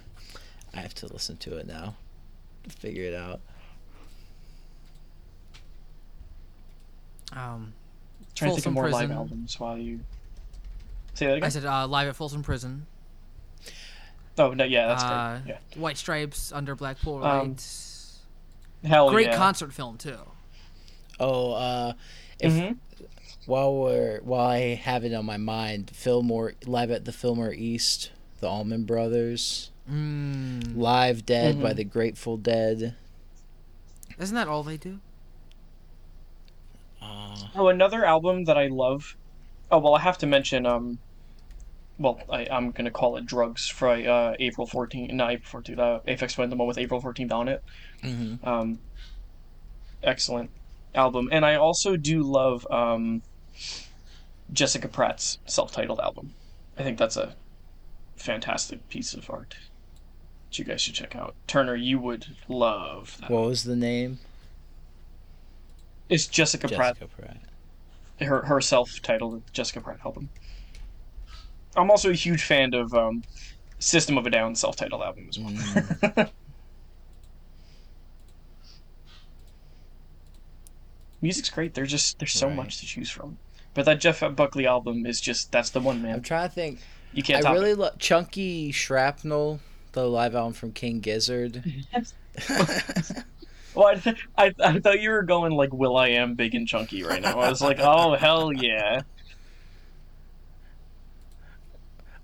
I 0.74 0.78
have 0.80 0.96
to 0.96 1.08
listen 1.08 1.38
to 1.38 1.58
it 1.58 1.68
now. 1.68 1.96
to 2.64 2.70
Figure 2.72 3.04
it 3.04 3.14
out. 3.14 3.42
Um, 7.34 7.74
Trying 8.36 8.52
to 8.52 8.56
think 8.56 8.66
of 8.68 8.74
more 8.74 8.90
live 8.90 9.12
albums 9.12 9.60
while 9.60 9.78
you 9.78 10.00
say 11.14 11.28
that 11.28 11.34
again. 11.38 11.44
I 11.46 11.50
said 11.50 11.66
uh, 11.66 11.88
live 11.88 12.08
at 12.08 12.16
Folsom 12.16 12.42
Prison. 12.42 12.88
oh 14.38 14.54
no, 14.54 14.64
yeah, 14.64 14.88
that's 14.88 15.04
uh, 15.04 15.42
great. 15.46 15.58
White 15.76 15.98
Stripes 15.98 16.52
under 16.52 16.74
Blackpool 16.76 17.24
Um, 17.24 17.50
Lights. 17.50 18.20
Yeah, 18.82 18.90
hell 18.90 19.10
Great 19.12 19.28
yeah. 19.28 19.36
concert 19.38 19.74
film 19.74 19.98
too. 19.98 20.18
Oh, 21.20 21.52
uh 21.54 21.94
if 22.40 22.54
Mhm. 22.54 22.78
while 23.46 23.76
we're 23.76 24.22
while 24.22 24.48
I 24.48 24.76
have 24.76 25.04
it 25.04 25.14
on 25.14 25.26
my 25.26 25.38
mind, 25.38 25.90
Fillmore 25.94 26.54
live 26.66 26.92
at 26.92 27.06
the 27.06 27.12
Fillmore 27.12 27.54
East, 27.54 28.12
the 28.40 28.48
Allman 28.48 28.86
Brothers. 28.86 29.72
Mm. 29.90 30.76
Live 30.78 31.26
Dead 31.26 31.62
by 31.62 31.74
Mhm. 31.74 31.78
the 31.78 31.84
Grateful 31.84 32.38
Dead. 32.38 32.96
Isn't 34.20 34.36
that 34.36 34.48
all 34.48 34.62
they 34.64 34.78
do? 34.78 35.00
Uh, 37.02 37.36
Oh, 37.56 37.68
another 37.70 38.06
album 38.06 38.44
that 38.46 38.58
I 38.58 38.68
love. 38.68 39.16
Oh 39.72 39.80
well, 39.80 39.96
I 39.96 40.02
have 40.02 40.18
to 40.20 40.28
mention. 40.28 40.66
Um, 40.66 41.00
well, 41.98 42.20
I, 42.30 42.46
I'm 42.52 42.72
gonna 42.72 42.92
call 42.92 43.18
it 43.18 43.26
"Drukqs" 43.26 43.72
for 43.72 43.90
uh, 43.90 44.36
April 44.40 44.68
14th, 44.68 45.12
not 45.14 45.32
April 45.32 45.62
14th. 45.62 45.80
Uh, 45.80 46.00
Aphex 46.08 46.34
Twin, 46.36 46.50
the 46.50 46.56
one 46.56 46.68
with 46.68 46.78
April 46.78 47.02
14th 47.02 47.32
on 47.32 47.48
it. 47.48 47.64
mhm. 48.04 48.46
Um, 48.46 48.80
excellent 50.04 50.50
album, 50.96 51.30
and 51.32 51.46
I 51.46 51.56
also 51.56 51.98
do 51.98 52.24
love 52.24 52.68
um, 52.72 53.22
Jessica 54.52 54.88
Pratt's 54.88 55.40
self-titled 55.46 56.00
album. 56.00 56.34
I 56.78 56.84
think 56.84 56.98
that's 56.98 57.18
a 57.18 57.36
fantastic 58.16 58.88
piece 58.90 59.14
of 59.14 59.30
art 59.30 59.56
that 60.48 60.60
you 60.60 60.66
guys 60.66 60.82
should 60.82 60.96
check 60.96 61.16
out. 61.16 61.36
Turner, 61.48 61.76
you 61.76 62.00
would 62.00 62.28
love 62.48 63.18
that. 63.22 63.30
What 63.30 63.46
was 63.46 63.64
the 63.64 63.76
name? 63.76 64.20
it's 66.10 66.26
Jessica, 66.26 66.68
Pratt. 66.68 66.98
Pratt. 67.16 67.38
her 68.20 68.42
her 68.44 68.60
self-titled 68.60 69.44
Jessica 69.54 69.80
Pratt 69.80 70.00
album. 70.04 70.30
I'm 71.76 71.92
also 71.92 72.10
a 72.10 72.16
huge 72.16 72.44
fan 72.44 72.74
of 72.74 72.94
um, 72.94 73.24
System 73.78 74.18
of 74.18 74.26
a 74.26 74.30
Down 74.30 74.56
self-titled 74.56 75.02
album 75.02 75.28
as 75.30 75.40
well. 75.40 75.52
Mm. 75.52 76.30
Music's 81.22 81.50
great. 81.50 81.74
There's 81.74 81.92
just 81.92 82.20
there's 82.20 82.34
so 82.34 82.48
Right. 82.48 82.56
much 82.56 82.80
to 82.80 82.86
choose 82.86 83.10
from. 83.10 83.38
But 83.74 83.86
that 83.86 84.00
Jeff 84.00 84.24
Buckley 84.36 84.66
album 84.68 85.06
is 85.06 85.20
just 85.22 85.52
that's 85.52 85.70
the 85.70 85.80
one 85.80 86.02
man. 86.02 86.16
I'm 86.16 86.22
trying 86.22 86.48
to 86.50 86.54
think. 86.54 86.80
You 87.14 87.24
can't 87.24 87.40
I 87.40 87.48
top 87.50 87.54
really 87.54 87.74
love 87.74 87.98
Chunky 88.00 88.72
Shrapnel, 88.72 89.60
the 89.94 90.08
live 90.08 90.36
album 90.36 90.54
from 90.54 90.72
King 90.72 91.00
Gizzard. 91.00 91.64
Well, 93.76 93.88
I, 93.88 93.96
th- 93.96 94.28
I 94.36 94.54
I 94.62 94.80
thought 94.80 95.00
you 95.00 95.12
were 95.12 95.22
going 95.22 95.54
like 95.54 95.72
will.i.am 95.72 96.34
Big 96.34 96.56
and 96.56 96.68
Chunky 96.68 97.04
right 97.04 97.22
now. 97.22 97.40
I 97.40 97.50
was 97.50 97.62
like, 97.62 97.78
oh 97.80 98.16
hell 98.16 98.52
yeah. 98.52 99.02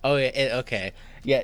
oh 0.04 0.16
yeah, 0.18 0.28
it, 0.28 0.52
okay, 0.60 0.92
yeah. 1.24 1.44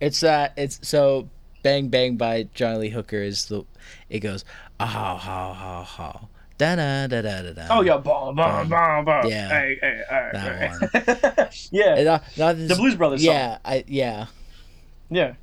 It's 0.00 0.20
that. 0.20 0.54
it's 0.56 0.80
so 0.88 1.28
Bang 1.62 1.88
Bang 1.88 2.16
by 2.16 2.48
Johnny 2.54 2.78
Lee 2.78 2.88
Hooker 2.90 3.20
is 3.22 3.46
the. 3.46 3.64
It 4.08 4.20
goes 4.20 4.44
ha 4.86 6.20
da 6.58 6.74
da 6.76 7.06
da 7.06 7.22
da 7.22 7.42
da 7.42 7.52
da. 7.52 7.66
Oh 7.70 7.82
yeah, 7.82 7.98
bah, 7.98 8.32
bah, 8.32 8.64
bah, 8.64 9.02
bah. 9.02 9.22
yeah, 9.26 9.48
Hey, 9.48 9.78
hey, 9.80 10.02
hey, 10.08 10.30
that 10.32 11.50
hey. 11.52 11.68
yeah, 11.70 11.94
And 11.96 12.04
not 12.36 12.56
this, 12.56 12.68
the 12.68 12.74
Blues 12.74 12.94
Brothers 12.96 13.24
song. 13.24 13.34
Yeah, 13.34 13.58
I 13.64 13.84
yeah. 13.86 14.26
Yeah. 15.10 15.34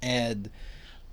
and 0.00 0.50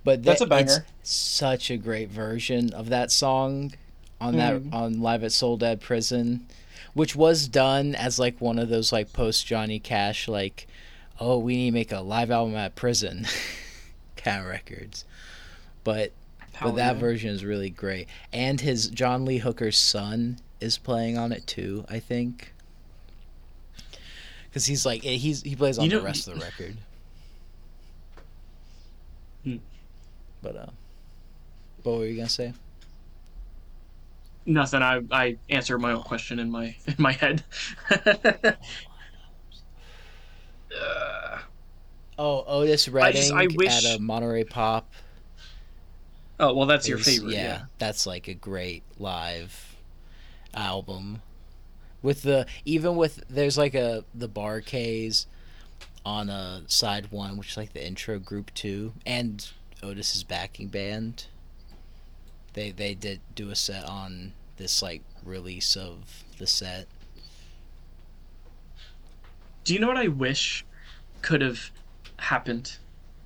but 0.03 0.23
That's 0.23 0.41
a 0.41 0.45
that- 0.45 0.61
it's 0.61 0.73
banger. 0.77 0.85
such 1.03 1.69
a 1.71 1.77
great 1.77 2.09
version 2.09 2.73
of 2.73 2.89
that 2.89 3.11
song 3.11 3.73
on 4.21 4.35
that 4.37 4.53
Mhm. 4.61 4.73
on 4.73 5.01
live 5.01 5.23
at 5.23 5.31
Soledad 5.31 5.81
Prison, 5.81 6.45
which 6.93 7.15
was 7.15 7.47
done 7.47 7.95
as 7.95 8.19
like 8.19 8.39
one 8.39 8.59
of 8.59 8.69
those 8.69 8.91
like 8.91 9.13
post 9.13 9.45
Johnny 9.47 9.79
Cash 9.79 10.27
like, 10.27 10.67
oh 11.19 11.37
we 11.39 11.55
need 11.55 11.69
to 11.71 11.73
make 11.73 11.91
a 11.91 12.01
live 12.01 12.29
album 12.29 12.55
at 12.55 12.75
prison, 12.75 13.25
kind 14.15 14.41
of 14.41 14.47
records, 14.47 15.05
but 15.83 16.11
Hell 16.60 16.72
but 16.72 16.76
that 16.77 16.98
version 16.98 17.30
is 17.30 17.45
really 17.45 17.69
great, 17.69 18.07
and 18.34 18.60
his 18.60 18.88
John 18.90 19.23
Lee 19.26 19.38
Hooker's 19.38 19.77
son 19.77 20.40
is 20.60 20.77
playing 20.77 21.18
on 21.18 21.31
it 21.31 21.48
too, 21.48 21.86
I 21.90 21.99
think. 21.99 22.53
Because 24.49 24.65
he's 24.65 24.86
like 24.86 25.02
he's 25.03 25.41
he 25.41 25.56
plays 25.56 25.77
on 25.77 25.86
You 25.86 25.91
know- 25.91 25.99
the 25.99 26.06
rest 26.06 26.27
of 26.27 26.36
the 26.38 26.41
record. 26.45 26.76
Hmm. 29.45 29.57
But 30.41 30.56
uh, 30.57 30.65
but 31.84 31.90
what 31.91 31.99
were 31.99 32.06
you 32.07 32.18
gonna 32.18 32.27
say? 32.30 32.53
Nothing. 34.45 34.81
I 34.81 35.02
I 35.11 35.38
answered 35.49 35.77
my 35.80 35.94
own 35.94 36.02
question 36.03 36.40
in 36.40 36.52
my 36.52 36.76
in 36.88 36.95
my 36.98 37.14
head. 37.14 37.44
Uh, 40.80 41.40
Oh, 42.19 42.44
Otis 42.48 42.88
I 42.90 42.91
Redding 42.91 43.22
just- 43.22 43.31
I 43.34 43.48
wish- 43.56 43.86
at 43.86 43.95
a 43.98 43.99
Monterey 44.02 44.44
Pop. 44.44 44.91
Oh 46.40 46.53
well, 46.53 46.66
that's 46.68 46.88
your 46.88 46.98
favorite. 46.98 47.34
Yeah, 47.34 47.44
Yeah. 47.44 47.61
that's 47.80 48.06
like 48.07 48.28
a 48.28 48.34
great 48.34 48.84
live 48.98 49.76
album. 50.53 51.22
With 52.02 52.22
the 52.22 52.45
even 52.64 52.95
with 52.95 53.24
there's 53.30 53.57
like 53.57 53.76
a 53.76 54.06
the 54.16 54.28
Bar-Kays 54.30 55.28
on 56.06 56.30
a 56.30 56.64
side 56.68 57.11
one, 57.11 57.38
which 57.38 57.49
is 57.52 57.57
like 57.57 57.74
the 57.74 57.86
intro 57.86 58.20
group 58.20 58.53
two, 58.53 58.94
and 59.06 59.49
Otis's 59.84 60.24
backing 60.24 60.70
band. 60.70 61.26
They 62.53 62.72
they 62.72 62.94
did 62.94 63.20
do 63.36 63.49
a 63.49 63.56
set 63.56 63.84
on 63.84 64.34
this 64.57 64.82
like 64.82 65.02
release 65.24 65.76
of 65.76 66.24
the 66.38 66.48
set. 66.48 66.88
Do 69.66 69.74
you 69.74 69.80
know 69.80 69.88
what 69.88 69.98
I 69.98 70.07
wish 70.07 70.66
could 71.22 71.41
have 71.41 71.72
happened? 72.18 72.78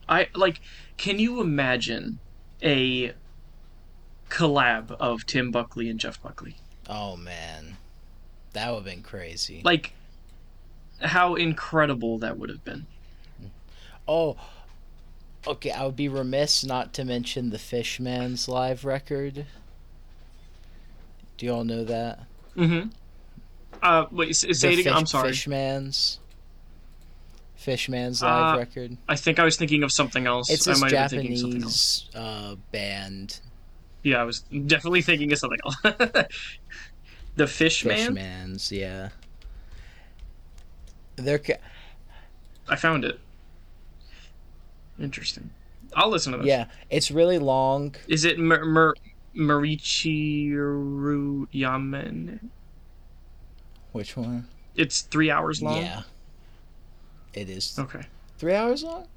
I 0.10 0.28
like 0.34 0.60
can 0.98 1.20
you 1.20 1.40
imagine 1.42 2.20
a 2.64 3.14
collab 4.30 4.92
of 4.92 5.26
Tim 5.26 5.52
Buckley 5.52 5.90
and 5.90 6.00
Jeff 6.00 6.22
Buckley? 6.22 6.56
Oh 6.90 7.16
man, 7.16 7.78
that 8.54 8.70
would 8.70 8.78
have 8.78 8.86
been 8.86 9.04
crazy. 9.04 9.62
Like 9.64 9.94
how 11.02 11.36
incredible 11.36 12.18
that 12.20 12.38
would 12.38 12.50
have 12.50 12.64
been. 12.64 12.86
Oh, 14.08 14.36
okay. 15.48 15.72
I 15.72 15.86
would 15.86 15.96
be 15.96 16.10
remiss 16.10 16.64
not 16.64 16.94
to 16.94 17.06
mention 17.06 17.50
the 17.50 17.58
Fishmans 17.58 18.48
live 18.48 18.84
record. 18.86 19.46
Do 21.38 21.46
you 21.46 21.54
all 21.54 21.64
know 21.64 21.84
that? 21.86 22.20
Mm-hmm. 22.56 22.90
Uh, 23.82 24.06
wait, 24.12 24.36
say 24.36 24.48
The 24.48 24.52
it 24.52 24.80
again. 24.80 24.84
Fish- 24.84 24.94
I'm 24.94 25.06
sorry. 25.06 25.32
Fishmans. 25.32 26.20
Fishmans 27.66 28.22
live 28.22 28.56
Uh, 28.56 28.60
record. 28.60 28.98
I 29.08 29.16
think 29.16 29.40
I 29.40 29.44
was 29.44 29.58
thinking 29.58 29.84
of 29.84 29.92
something 29.92 30.28
else. 30.28 30.50
It's 30.50 30.68
I 30.68 30.72
this 30.72 30.82
might 30.82 30.92
have 30.92 31.12
been 31.12 31.20
thinking 31.22 31.38
something 31.38 31.64
else. 31.64 32.10
Japanese 32.12 32.52
uh, 32.52 32.56
band. 32.72 33.40
Yeah, 34.04 34.22
I 34.22 34.24
was 34.24 34.42
definitely 34.42 35.02
thinking 35.02 35.32
of 35.32 35.40
something 35.40 35.60
else. 35.66 35.76
the 37.36 37.48
Fish 37.48 37.86
Man. 37.86 38.16
Fishmans, 38.16 38.72
yeah. 38.72 39.10
They're 41.16 41.40
ca- 41.40 41.58
I 42.68 42.76
found 42.76 43.06
it. 43.06 43.20
Interesting. 45.00 45.50
I'll 45.96 46.10
listen 46.10 46.32
to 46.34 46.40
this. 46.40 46.48
yeah. 46.48 46.66
It's 46.90 47.12
really 47.12 47.38
long. 47.40 47.96
Is 48.08 48.26
it 48.26 48.40
Mer- 48.40 48.66
Mer- 48.66 48.96
Marichiru 49.36 51.48
Yamen? 51.52 52.50
Which 53.92 54.18
one? 54.18 54.48
It's 54.76 55.02
three 55.02 55.30
hours 55.30 55.62
long. 55.62 55.82
Yeah. 55.82 56.02
It 57.34 57.50
is 57.50 57.78
Okay. 57.78 58.02
three 58.38 58.54
hours 58.54 58.84
long. 58.84 59.08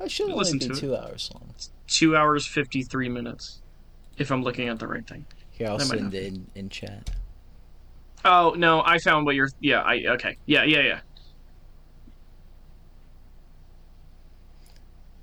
I 0.00 0.08
should 0.08 0.24
only 0.30 0.38
Listen 0.38 0.58
be 0.58 0.66
to 0.66 0.72
it. 0.72 0.76
two 0.78 0.96
hours 0.96 1.30
long. 1.34 1.54
Two 1.86 2.16
hours 2.16 2.46
fifty 2.46 2.82
three 2.82 3.08
minutes. 3.08 3.60
If 4.18 4.30
I'm 4.30 4.42
looking 4.42 4.68
at 4.68 4.78
the 4.78 4.86
right 4.88 5.06
thing. 5.06 5.24
Here, 5.50 5.68
I'll 5.68 5.78
That 5.78 5.86
send 5.86 6.14
it 6.14 6.26
in, 6.26 6.46
in 6.54 6.68
chat. 6.68 7.10
Oh 8.24 8.54
no, 8.56 8.82
I 8.84 8.98
found 8.98 9.26
what 9.26 9.34
you're. 9.34 9.48
Yeah, 9.60 9.80
I 9.82 10.02
okay. 10.08 10.36
Yeah, 10.46 10.64
yeah, 10.64 10.80
yeah. 10.80 11.00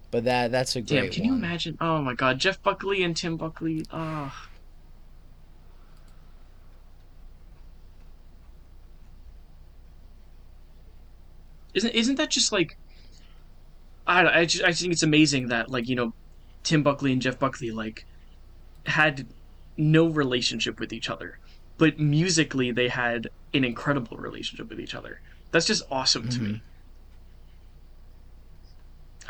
But 0.10 0.24
that 0.24 0.52
that's 0.52 0.76
a 0.76 0.82
great 0.82 1.02
Damn, 1.02 1.12
can 1.12 1.26
you 1.26 1.34
imagine? 1.34 1.78
Oh 1.82 2.02
my 2.02 2.14
God, 2.14 2.40
Jeff 2.40 2.62
Buckley 2.64 3.04
and 3.04 3.16
Tim 3.16 3.36
Buckley. 3.38 3.86
Oh. 3.92 4.34
Isn't 11.78 11.92
isn't 11.92 12.16
that 12.16 12.30
just 12.32 12.52
like? 12.52 12.78
I 14.08 14.24
don't- 14.24 14.34
I 14.34 14.46
just, 14.46 14.64
I 14.64 14.70
just 14.70 14.82
think 14.82 14.94
it's 14.94 15.04
amazing 15.04 15.48
that 15.50 15.70
like 15.70 15.88
you 15.88 15.96
know, 15.96 16.14
Tim 16.64 16.82
Buckley 16.84 17.12
and 17.14 17.22
Jeff 17.22 17.38
Buckley 17.38 17.72
like 17.72 18.06
had 18.86 19.28
no 19.78 20.08
relationship 20.08 20.80
with 20.80 20.92
each 20.92 21.10
other, 21.10 21.38
but 21.78 22.00
musically 22.00 22.72
they 22.72 22.88
had 22.88 23.30
an 23.54 23.64
incredible 23.64 24.18
relationship 24.18 24.70
with 24.70 24.80
each 24.80 24.96
other. 24.96 25.20
That's 25.52 25.66
just 25.68 25.84
awesome 25.92 26.30
to 26.30 26.40
me. 26.42 26.50
Mm-hmm. 26.50 26.64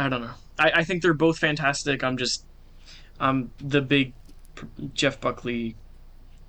I 0.03 0.09
don't 0.09 0.21
know. 0.21 0.33
I, 0.59 0.71
I 0.75 0.83
think 0.83 1.01
they're 1.01 1.13
both 1.13 1.37
fantastic. 1.39 2.03
I'm 2.03 2.17
just, 2.17 2.45
I'm 3.19 3.51
the 3.59 3.81
big 3.81 4.13
Jeff 4.93 5.19
Buckley, 5.19 5.75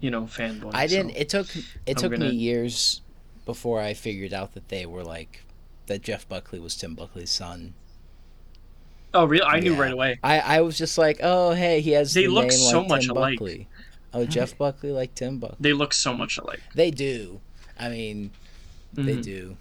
you 0.01 0.11
know, 0.11 0.23
fanboy. 0.23 0.70
I 0.75 0.87
didn't. 0.87 1.12
so- 1.12 1.19
It 1.19 1.29
took 1.29 1.57
it 1.57 1.65
I'm 1.89 1.95
took 1.97 2.12
gonna- 2.12 2.27
me 2.31 2.37
years 2.37 3.01
before 3.47 3.81
I 3.81 3.95
figured 3.95 4.35
out 4.35 4.53
that 4.55 4.69
they 4.69 4.85
were 4.87 5.03
like 5.03 5.43
that. 5.89 6.02
Jeff 6.02 6.28
Buckley 6.28 6.59
was 6.60 6.77
Tim 6.77 6.94
Buckley's 6.94 7.31
son. 7.31 7.74
Oh, 9.15 9.24
really? 9.24 9.43
I 9.44 9.60
knew 9.60 9.74
right 9.74 9.93
away. 9.93 10.19
I 10.23 10.39
I 10.39 10.60
was 10.60 10.77
just 10.78 10.97
like, 10.98 11.19
oh 11.23 11.52
hey, 11.52 11.81
he 11.81 11.90
has 11.93 12.15
They 12.15 12.23
the 12.27 12.28
look 12.32 12.44
name 12.48 12.52
so 12.52 12.81
like 12.81 12.89
much 12.89 13.06
Tim 13.06 13.16
alike. 13.16 13.39
Buckley. 13.39 13.69
Oh, 14.15 14.24
Jeff 14.24 14.56
Buckley 14.56 14.90
like 14.93 15.15
Tim 15.15 15.39
Buckley. 15.39 15.56
They 15.60 15.73
look 15.73 15.93
so 15.93 16.15
much 16.15 16.39
alike. 16.39 16.60
They 16.74 16.90
do. 16.90 17.40
I 17.78 17.89
mean, 17.90 18.31
they 18.94 19.16
Mhm. 19.16 19.23
do. 19.23 19.56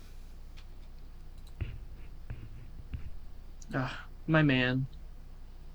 Ah, 3.74 4.06
my 4.28 4.42
man, 4.42 4.88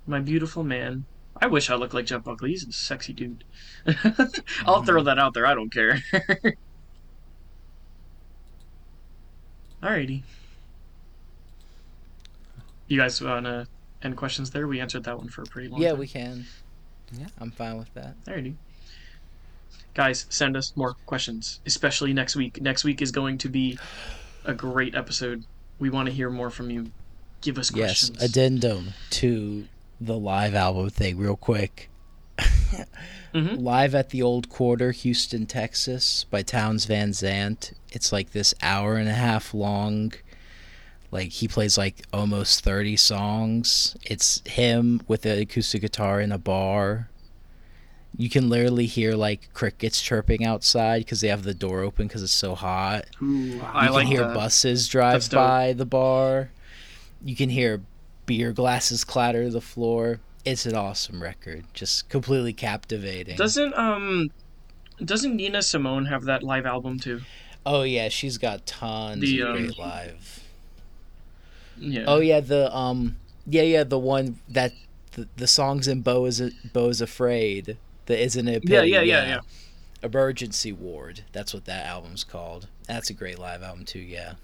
my 0.07 0.21
beautiful 0.21 0.65
man. 0.65 1.05
I 1.41 1.47
wish 1.47 1.69
I 1.71 1.75
looked 1.75 1.93
like 1.95 2.07
Jeff 2.07 2.25
Buckley. 2.25 2.51
He's 2.51 2.67
a 2.67 2.73
sexy 2.73 3.13
dude. 3.13 3.45
I'll 4.65 4.83
throw 4.85 5.03
that 5.03 5.19
out 5.19 5.35
there. 5.35 5.47
I 5.47 5.55
don't 5.55 5.71
care. 5.73 5.99
Alrighty. 9.83 10.23
You 12.93 12.99
guys 12.99 13.23
want 13.23 13.47
to 13.47 13.67
end 14.03 14.19
questions 14.19 14.51
there? 14.51 14.69
We 14.69 14.79
answered 14.79 15.05
that 15.05 15.17
one 15.17 15.29
for 15.29 15.41
a 15.41 15.47
pretty 15.47 15.69
long 15.69 15.81
Yeah, 15.81 15.91
time. 15.93 15.99
we 15.99 16.07
can. 16.07 16.45
Yeah. 17.19 17.25
I'm 17.41 17.51
fine 17.51 17.79
with 17.79 17.93
that. 17.95 18.23
Alrighty. 18.27 18.57
Guys, 19.95 20.27
send 20.29 20.59
us 20.59 20.75
more 20.77 20.93
questions, 21.07 21.61
especially 21.65 22.13
next 22.13 22.37
week. 22.37 22.61
Next 22.61 22.85
week 22.85 23.01
is 23.01 23.11
going 23.11 23.39
to 23.39 23.49
be 23.49 23.79
a 24.45 24.53
great 24.53 24.95
episode. 24.95 25.45
We 25.79 25.89
want 25.89 26.09
to 26.11 26.15
hear 26.15 26.29
more 26.29 26.51
from 26.51 26.69
you. 26.69 26.91
Give 27.41 27.57
us 27.57 27.75
Yes, 27.75 28.11
questions. 28.11 28.23
addendum 28.23 28.89
to 29.11 29.69
the 29.99 30.19
live 30.19 30.55
album 30.55 30.91
thing, 30.91 31.17
real 31.17 31.37
quick. 31.37 31.89
Mhm. 33.35 33.63
Live 33.63 33.95
at 33.95 34.11
the 34.11 34.21
Old 34.21 34.51
Quarter, 34.51 34.91
Houston, 34.93 35.47
Texas, 35.47 36.27
by 36.31 36.43
Townes 36.43 36.85
Van 36.85 37.15
Zandt. 37.15 37.73
It's 37.91 38.13
like 38.13 38.33
this 38.33 38.53
hour 38.61 38.97
and 38.97 39.09
a 39.09 39.15
half 39.15 39.55
long. 39.55 40.13
Like 41.13 41.29
he 41.29 41.47
plays 41.47 41.79
like 41.79 42.03
almost 42.13 42.65
thirty 42.65 42.97
songs. 42.97 43.95
It's 44.03 44.43
him 44.47 45.03
with 45.07 45.25
an 45.27 45.39
acoustic 45.39 45.83
guitar 45.83 46.21
in 46.21 46.33
a 46.33 46.39
bar. 46.39 47.09
You 48.17 48.29
can 48.29 48.49
literally 48.51 48.87
hear 48.87 49.13
like 49.13 49.53
crickets 49.55 50.01
chirping 50.03 50.45
outside 50.45 51.01
because 51.01 51.21
they 51.21 51.29
have 51.29 51.45
the 51.45 51.55
door 51.55 51.81
open 51.83 52.07
because 52.09 52.23
it's 52.23 52.33
so 52.33 52.55
hot. 52.55 53.05
Ooh, 53.23 53.61
I 53.63 53.83
You 53.85 53.89
can 53.89 53.93
like 53.93 54.07
hear 54.07 54.21
that. 54.27 54.35
buses 54.35 54.89
drive 54.89 55.31
by 55.31 55.73
the 55.75 55.87
bar. 55.87 56.51
You 57.25 57.37
can 57.37 57.51
hear 57.51 57.83
beer 58.27 58.53
glasses 58.53 59.05
clatter 59.05 59.45
to 59.45 59.51
the 59.51 59.61
floor. 59.61 60.21
It's 60.45 60.67
an 60.67 60.75
awesome 60.75 61.23
record, 61.23 61.65
just 61.73 62.09
completely 62.09 62.53
captivating. 62.53 63.37
Doesn't 63.37 63.75
um, 63.79 64.31
doesn't 65.05 65.37
Nina 65.37 65.63
Simone 65.63 66.07
have 66.07 66.25
that 66.25 66.43
live 66.43 66.67
album 66.67 66.99
too? 66.99 67.21
oh 67.65 67.83
yeah, 67.83 68.09
she's 68.09 68.39
got 68.39 68.67
tons 68.67 69.21
The, 69.21 69.41
of 69.43 69.57
um, 69.57 69.71
live. 69.79 70.42
Yeah. 71.83 72.05
Oh 72.07 72.21
yeah, 72.21 72.41
the 72.41 72.75
um, 72.75 73.17
yeah 73.47 73.63
yeah 73.63 73.85
the 73.85 73.99
one 73.99 74.39
that 74.49 74.73
the, 75.13 75.29
the 75.37 75.47
songs 75.47 75.89
in 75.89 76.03
Beau 76.03 76.25
is 76.25 76.41
Beau 76.73 76.89
is 76.89 77.01
afraid. 77.01 77.77
The 78.07 78.21
isn't 78.21 78.49
it? 78.49 78.69
Yeah, 78.69 78.83
yeah, 78.83 79.03
yeah, 79.03 79.27
yeah. 79.27 79.41
Emergency 80.03 80.73
Ward. 80.73 81.23
That's 81.33 81.55
what 81.55 81.65
that 81.67 81.87
album's 81.87 82.25
called. 82.25 82.69
That's 82.87 83.11
a 83.11 83.15
great 83.15 83.39
live 83.39 83.63
album 83.63 83.85
too. 83.85 84.01
Yeah. 84.01 84.35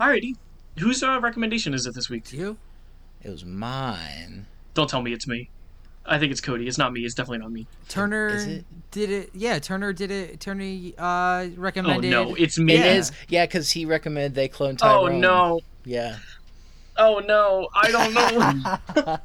Alrighty. 0.00 0.36
Whose 0.78 1.02
uh, 1.02 1.20
recommendation 1.20 1.72
is 1.72 1.86
it 1.86 1.94
this 1.94 2.10
week? 2.10 2.32
You? 2.32 2.56
It 3.22 3.30
was 3.30 3.44
mine. 3.44 4.46
Don't 4.74 4.90
tell 4.90 5.02
me 5.02 5.12
it's 5.12 5.26
me. 5.26 5.50
I 6.06 6.18
think 6.18 6.32
it's 6.32 6.40
Cody. 6.40 6.66
It's 6.68 6.76
not 6.78 6.92
me. 6.92 7.00
It's 7.04 7.14
definitely 7.14 7.38
not 7.38 7.50
me. 7.52 7.66
Turner 7.88 8.28
Is 8.28 8.46
it? 8.46 8.64
did 8.90 9.10
it. 9.10 9.30
Yeah, 9.34 9.58
Turner 9.58 9.92
did 9.92 10.10
it. 10.10 10.38
Turner 10.40 10.64
uh, 10.98 11.02
Oh 11.02 11.50
recommended. 11.56 12.10
no, 12.10 12.34
it's 12.34 12.58
me. 12.58 12.74
It 12.74 12.80
Yeah. 12.80 12.92
is. 12.94 13.12
Yeah, 13.28 13.46
because 13.46 13.70
he 13.70 13.86
recommended 13.86 14.34
they 14.34 14.48
clone 14.48 14.76
Tyrone. 14.76 15.14
Oh 15.14 15.18
no. 15.18 15.60
Yeah. 15.84 16.18
Oh 16.98 17.20
no. 17.20 17.68
I 17.74 17.90
don't 17.90 18.14
know. 18.14 19.18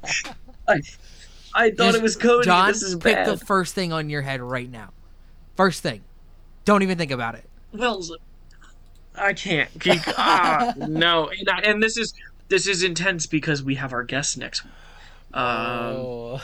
I, 0.68 0.81
I 1.53 1.69
thought 1.72 1.77
Just- 1.77 1.97
it 1.97 2.01
was 2.03 2.15
Cody. 2.15 2.45
John, 2.45 2.68
this 2.69 2.81
is 2.84 2.95
pick 2.95 3.15
bad. 3.15 3.27
the 3.27 3.38
first 3.38 3.76
thing 3.76 3.91
on 3.91 4.10
your 4.10 4.22
head 4.22 4.39
right 4.41 4.69
now. 4.69 4.91
First 5.56 5.81
thing. 5.84 6.01
Don't 6.65 6.84
even 6.84 6.97
think 6.97 7.11
about 7.11 7.35
it. 7.35 7.45
Well, 7.73 8.01
I 9.18 9.34
can't. 9.34 9.69
Ah, 10.18 10.73
no, 10.77 11.27
and, 11.30 11.49
I- 11.49 11.61
and 11.61 11.84
this 11.84 11.97
is 11.97 12.14
this 12.47 12.68
is 12.68 12.84
intense 12.84 13.26
because 13.27 13.61
we 13.61 13.76
have 13.76 13.91
our 13.91 14.03
guest 14.03 14.38
next 14.38 14.64
week. 14.64 14.73
Um, 15.34 15.95
oh. 15.95 16.41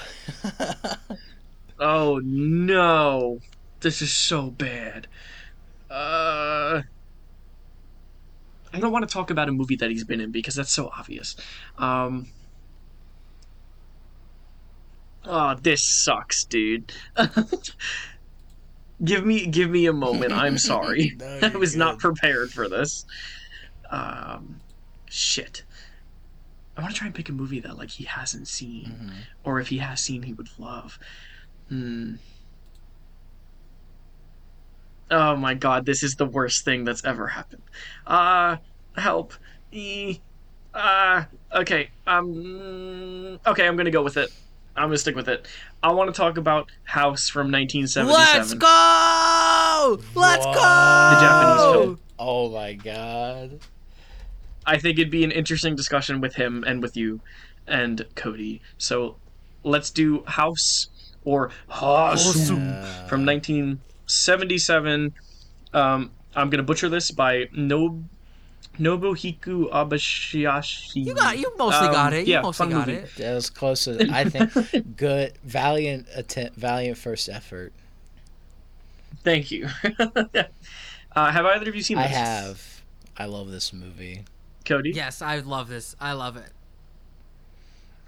oh 1.80 2.22
no, 2.24 3.40
this 3.82 4.02
is 4.02 4.14
so 4.14 4.52
bad. 4.52 5.08
Uh, 5.90 6.82
I 8.74 8.80
don't 8.80 8.92
want 8.92 9.08
to 9.08 9.14
talk 9.14 9.32
about 9.32 9.50
a 9.50 9.52
movie 9.52 9.76
that 9.78 9.90
he's 9.90 10.04
been 10.04 10.20
in 10.20 10.32
because 10.32 10.56
that's 10.56 10.72
so 10.72 10.92
obvious. 10.98 11.36
Um. 11.78 12.28
Oh, 15.28 15.56
this 15.56 15.82
sucks, 15.82 16.46
dude. 16.46 16.94
give 19.04 19.26
me 19.26 19.48
give 19.48 19.70
me 19.70 19.88
a 19.88 19.94
moment. 19.94 20.34
I'm 20.34 20.58
sorry. 20.58 21.16
No, 21.20 21.40
I 21.42 21.56
was 21.56 21.76
not 21.76 22.00
prepared 22.00 22.52
for 22.52 22.70
this. 22.70 23.06
Um, 23.90 24.62
shit. 25.10 25.64
I 26.78 26.82
want 26.82 26.94
to 26.94 26.98
try 27.00 27.08
and 27.08 27.16
pick 27.16 27.30
a 27.30 27.32
movie 27.32 27.60
that 27.62 27.78
like 27.78 27.90
he 27.90 28.04
hasn't 28.04 28.48
seen, 28.48 28.86
Mm-hmm. 28.86 29.10
or 29.44 29.60
if 29.60 29.70
he 29.70 29.78
has 29.80 30.02
seen, 30.02 30.24
he 30.24 30.34
would 30.34 30.50
love. 30.60 31.00
Hmm. 31.70 32.16
Oh 35.12 35.36
my 35.36 35.54
god, 35.54 35.86
this 35.86 36.02
is 36.04 36.16
the 36.16 36.26
worst 36.26 36.66
thing 36.66 36.84
that's 36.84 37.06
ever 37.06 37.28
happened. 37.28 37.62
Uh, 38.08 38.58
help. 38.98 39.34
E. 39.72 40.20
Uh, 40.74 41.24
okay. 41.54 41.90
Um. 42.08 43.40
Okay, 43.46 43.68
I'm 43.68 43.76
gonna 43.78 43.92
go 43.92 44.02
with 44.04 44.18
it. 44.18 44.30
I'm 44.76 44.90
gonna 44.90 44.98
stick 44.98 45.16
with 45.16 45.30
it. 45.30 45.48
I 45.84 45.92
want 45.94 46.14
to 46.14 46.18
talk 46.20 46.38
about 46.38 46.70
House 46.84 47.30
from 47.30 47.52
1977. 47.52 48.12
Let's 48.12 48.54
go! 48.56 50.00
Let's 50.20 50.46
Whoa. 50.46 50.54
go! 50.54 50.60
The 51.16 51.22
Japanese 51.22 51.84
film. 51.86 52.00
Oh 52.20 52.50
my 52.50 52.74
god. 52.74 53.60
I 54.66 54.78
think 54.78 54.98
it'd 54.98 55.12
be 55.12 55.24
an 55.24 55.32
interesting 55.32 55.76
discussion 55.76 56.22
with 56.22 56.36
him 56.36 56.64
and 56.66 56.82
with 56.82 56.98
you 56.98 57.22
and 57.68 58.06
Cody. 58.16 58.62
So 58.78 59.18
let's 59.64 59.90
do 59.92 60.24
House 60.26 60.88
or 61.24 61.52
House 61.70 62.50
Yeah. 62.50 63.06
from 63.08 63.26
1977. 63.26 65.14
Um, 65.74 66.12
I'm 66.36 66.50
gonna 66.50 66.64
butcher 66.64 66.90
this 66.90 67.12
by 67.12 67.48
Nob- 67.54 68.06
Nobuhiko 68.80 69.70
Abashiashi. 69.72 71.06
You 71.06 71.14
got, 71.14 71.38
you 71.38 71.52
mostly 71.58 71.88
got 71.88 72.14
Um, 72.14 72.20
it. 72.20 72.28
You 72.28 72.34
yeah, 72.34 72.42
mostly 72.42 72.68
got 72.70 72.88
movie. 72.88 73.00
it. 73.00 73.16
That 73.16 73.34
was 73.34 73.50
close. 73.50 73.86
To, 73.86 74.08
I 74.12 74.26
think 74.26 74.52
good, 74.98 75.34
valiant 75.44 76.08
attempt, 76.14 76.58
valiant 76.58 76.98
first 76.98 77.30
effort. 77.30 77.72
Thank 79.24 79.50
you. 79.52 79.68
uh, 80.00 81.32
have 81.32 81.46
either 81.46 81.70
of 81.70 81.76
you 81.76 81.82
seen 81.82 81.98
I 81.98 82.04
have. 82.08 82.82
I 83.18 83.26
love 83.26 83.50
this 83.50 83.72
movie. 83.72 84.26
Cody. 84.66 84.92
Yes, 84.92 85.22
I 85.22 85.40
love 85.40 85.68
this. 85.70 85.96
I 86.00 86.14
love 86.14 86.38
it. 86.38 86.50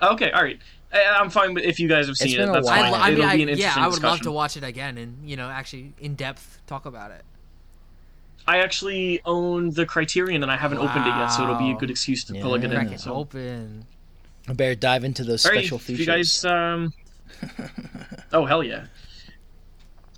Okay. 0.02 0.32
All 0.32 0.44
right. 0.44 0.60
I- 0.92 1.18
I'm 1.20 1.30
fine 1.30 1.54
with 1.54 1.64
if 1.64 1.80
you 1.80 1.88
guys 1.88 2.08
have 2.08 2.18
seen 2.18 2.40
it. 2.40 2.46
That's 2.46 2.66
while. 2.66 2.84
I, 2.84 2.92
fine. 2.92 3.02
I 3.02 3.10
mean, 3.10 3.18
It'll 3.20 3.30
I, 3.30 3.36
be 3.36 3.44
an 3.44 3.50
interesting 3.50 3.80
yeah, 3.82 3.86
I 3.86 3.90
would 3.90 4.04
love 4.04 4.22
to 4.22 4.32
watch 4.32 4.58
it 4.58 4.64
again 4.64 4.98
and 4.98 5.30
you 5.30 5.36
know 5.36 5.50
actually 5.50 5.94
in 6.00 6.16
depth 6.16 6.62
talk 6.68 6.86
about 6.86 7.12
it. 7.12 7.24
I 8.48 8.60
actually 8.60 9.20
own 9.26 9.72
the 9.72 9.86
Criterion 9.86 10.42
and 10.44 10.50
I 10.52 10.56
haven't 10.56 10.78
opened 10.78 11.06
it 11.06 11.10
yet, 11.10 11.28
so 11.28 11.44
it'll 11.44 11.56
be 11.56 11.72
a 11.72 11.76
good 11.76 11.90
excuse 11.92 12.24
to 12.26 12.34
Yeah. 12.36 12.44
plug 12.44 12.64
it 12.64 12.72
Crack 12.72 12.88
in. 12.88 12.94
it 12.94 13.00
So. 13.02 13.14
open. 13.14 13.86
I 14.48 14.54
better 14.54 14.76
dive 14.76 15.04
into 15.04 15.26
those 15.26 15.46
All 15.46 15.52
right, 15.52 15.60
special 15.60 15.76
if 15.78 15.84
features. 15.84 16.00
you 16.00 16.06
guys, 16.06 16.46
um... 16.46 16.94
oh 18.32 18.46
hell 18.46 18.64
yeah! 18.64 18.86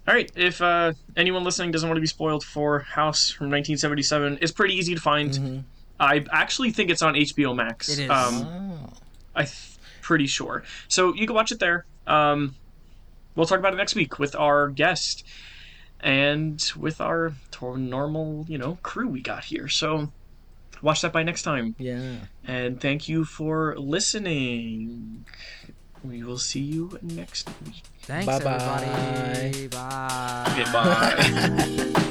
All 0.08 0.14
right, 0.14 0.32
if 0.36 0.62
uh, 0.62 0.94
anyone 1.18 1.44
listening 1.44 1.72
doesn't 1.72 1.90
want 1.90 1.98
to 1.98 2.02
be 2.02 2.06
spoiled 2.08 2.44
for 2.44 2.80
House 2.82 3.32
from 3.32 3.46
1977, 3.48 4.38
it's 4.42 4.52
pretty 4.52 4.76
easy 4.76 4.94
to 4.94 5.02
find. 5.02 5.32
Mhm. 5.32 5.64
I 6.00 6.26
actually 6.32 6.72
think 6.72 6.90
it's 6.90 7.02
on 7.02 7.14
HBO 7.16 7.56
Max. 7.56 7.90
It 7.90 8.04
is. 8.06 8.10
Um, 8.10 8.46
Oh. 8.48 8.94
I'm 9.36 9.48
pretty 10.02 10.28
sure. 10.28 10.64
So 10.88 11.14
you 11.14 11.28
can 11.28 11.36
watch 11.36 11.52
it 11.52 11.60
there. 11.60 11.86
Um, 12.08 12.56
we'll 13.36 13.46
talk 13.46 13.60
about 13.60 13.74
it 13.74 13.78
next 13.78 13.96
week 13.96 14.18
with 14.20 14.36
our 14.36 14.70
guest 14.70 15.24
and 16.00 16.64
with 16.78 17.00
our 17.02 17.34
tor- 17.52 17.78
normal, 17.78 18.46
you 18.48 18.58
know, 18.58 18.78
crew 18.84 19.08
we 19.08 19.22
got 19.22 19.44
here. 19.44 19.68
So 19.68 20.12
watch 20.82 21.02
that 21.02 21.14
by 21.14 21.24
next 21.24 21.44
time. 21.44 21.76
Yeah. 21.78 22.16
And 22.46 22.80
thank 22.82 23.08
you 23.10 23.24
for 23.26 23.76
listening. 23.78 25.26
We 26.04 26.24
will 26.24 26.38
see 26.40 26.62
you 26.62 26.98
next 27.02 27.50
week. 27.66 27.84
Thanks 28.04 28.26
Bye-bye. 28.26 29.38
everybody. 29.44 29.68
Bye. 29.68 30.46
Okay, 30.54 30.72
bye. 31.94 32.04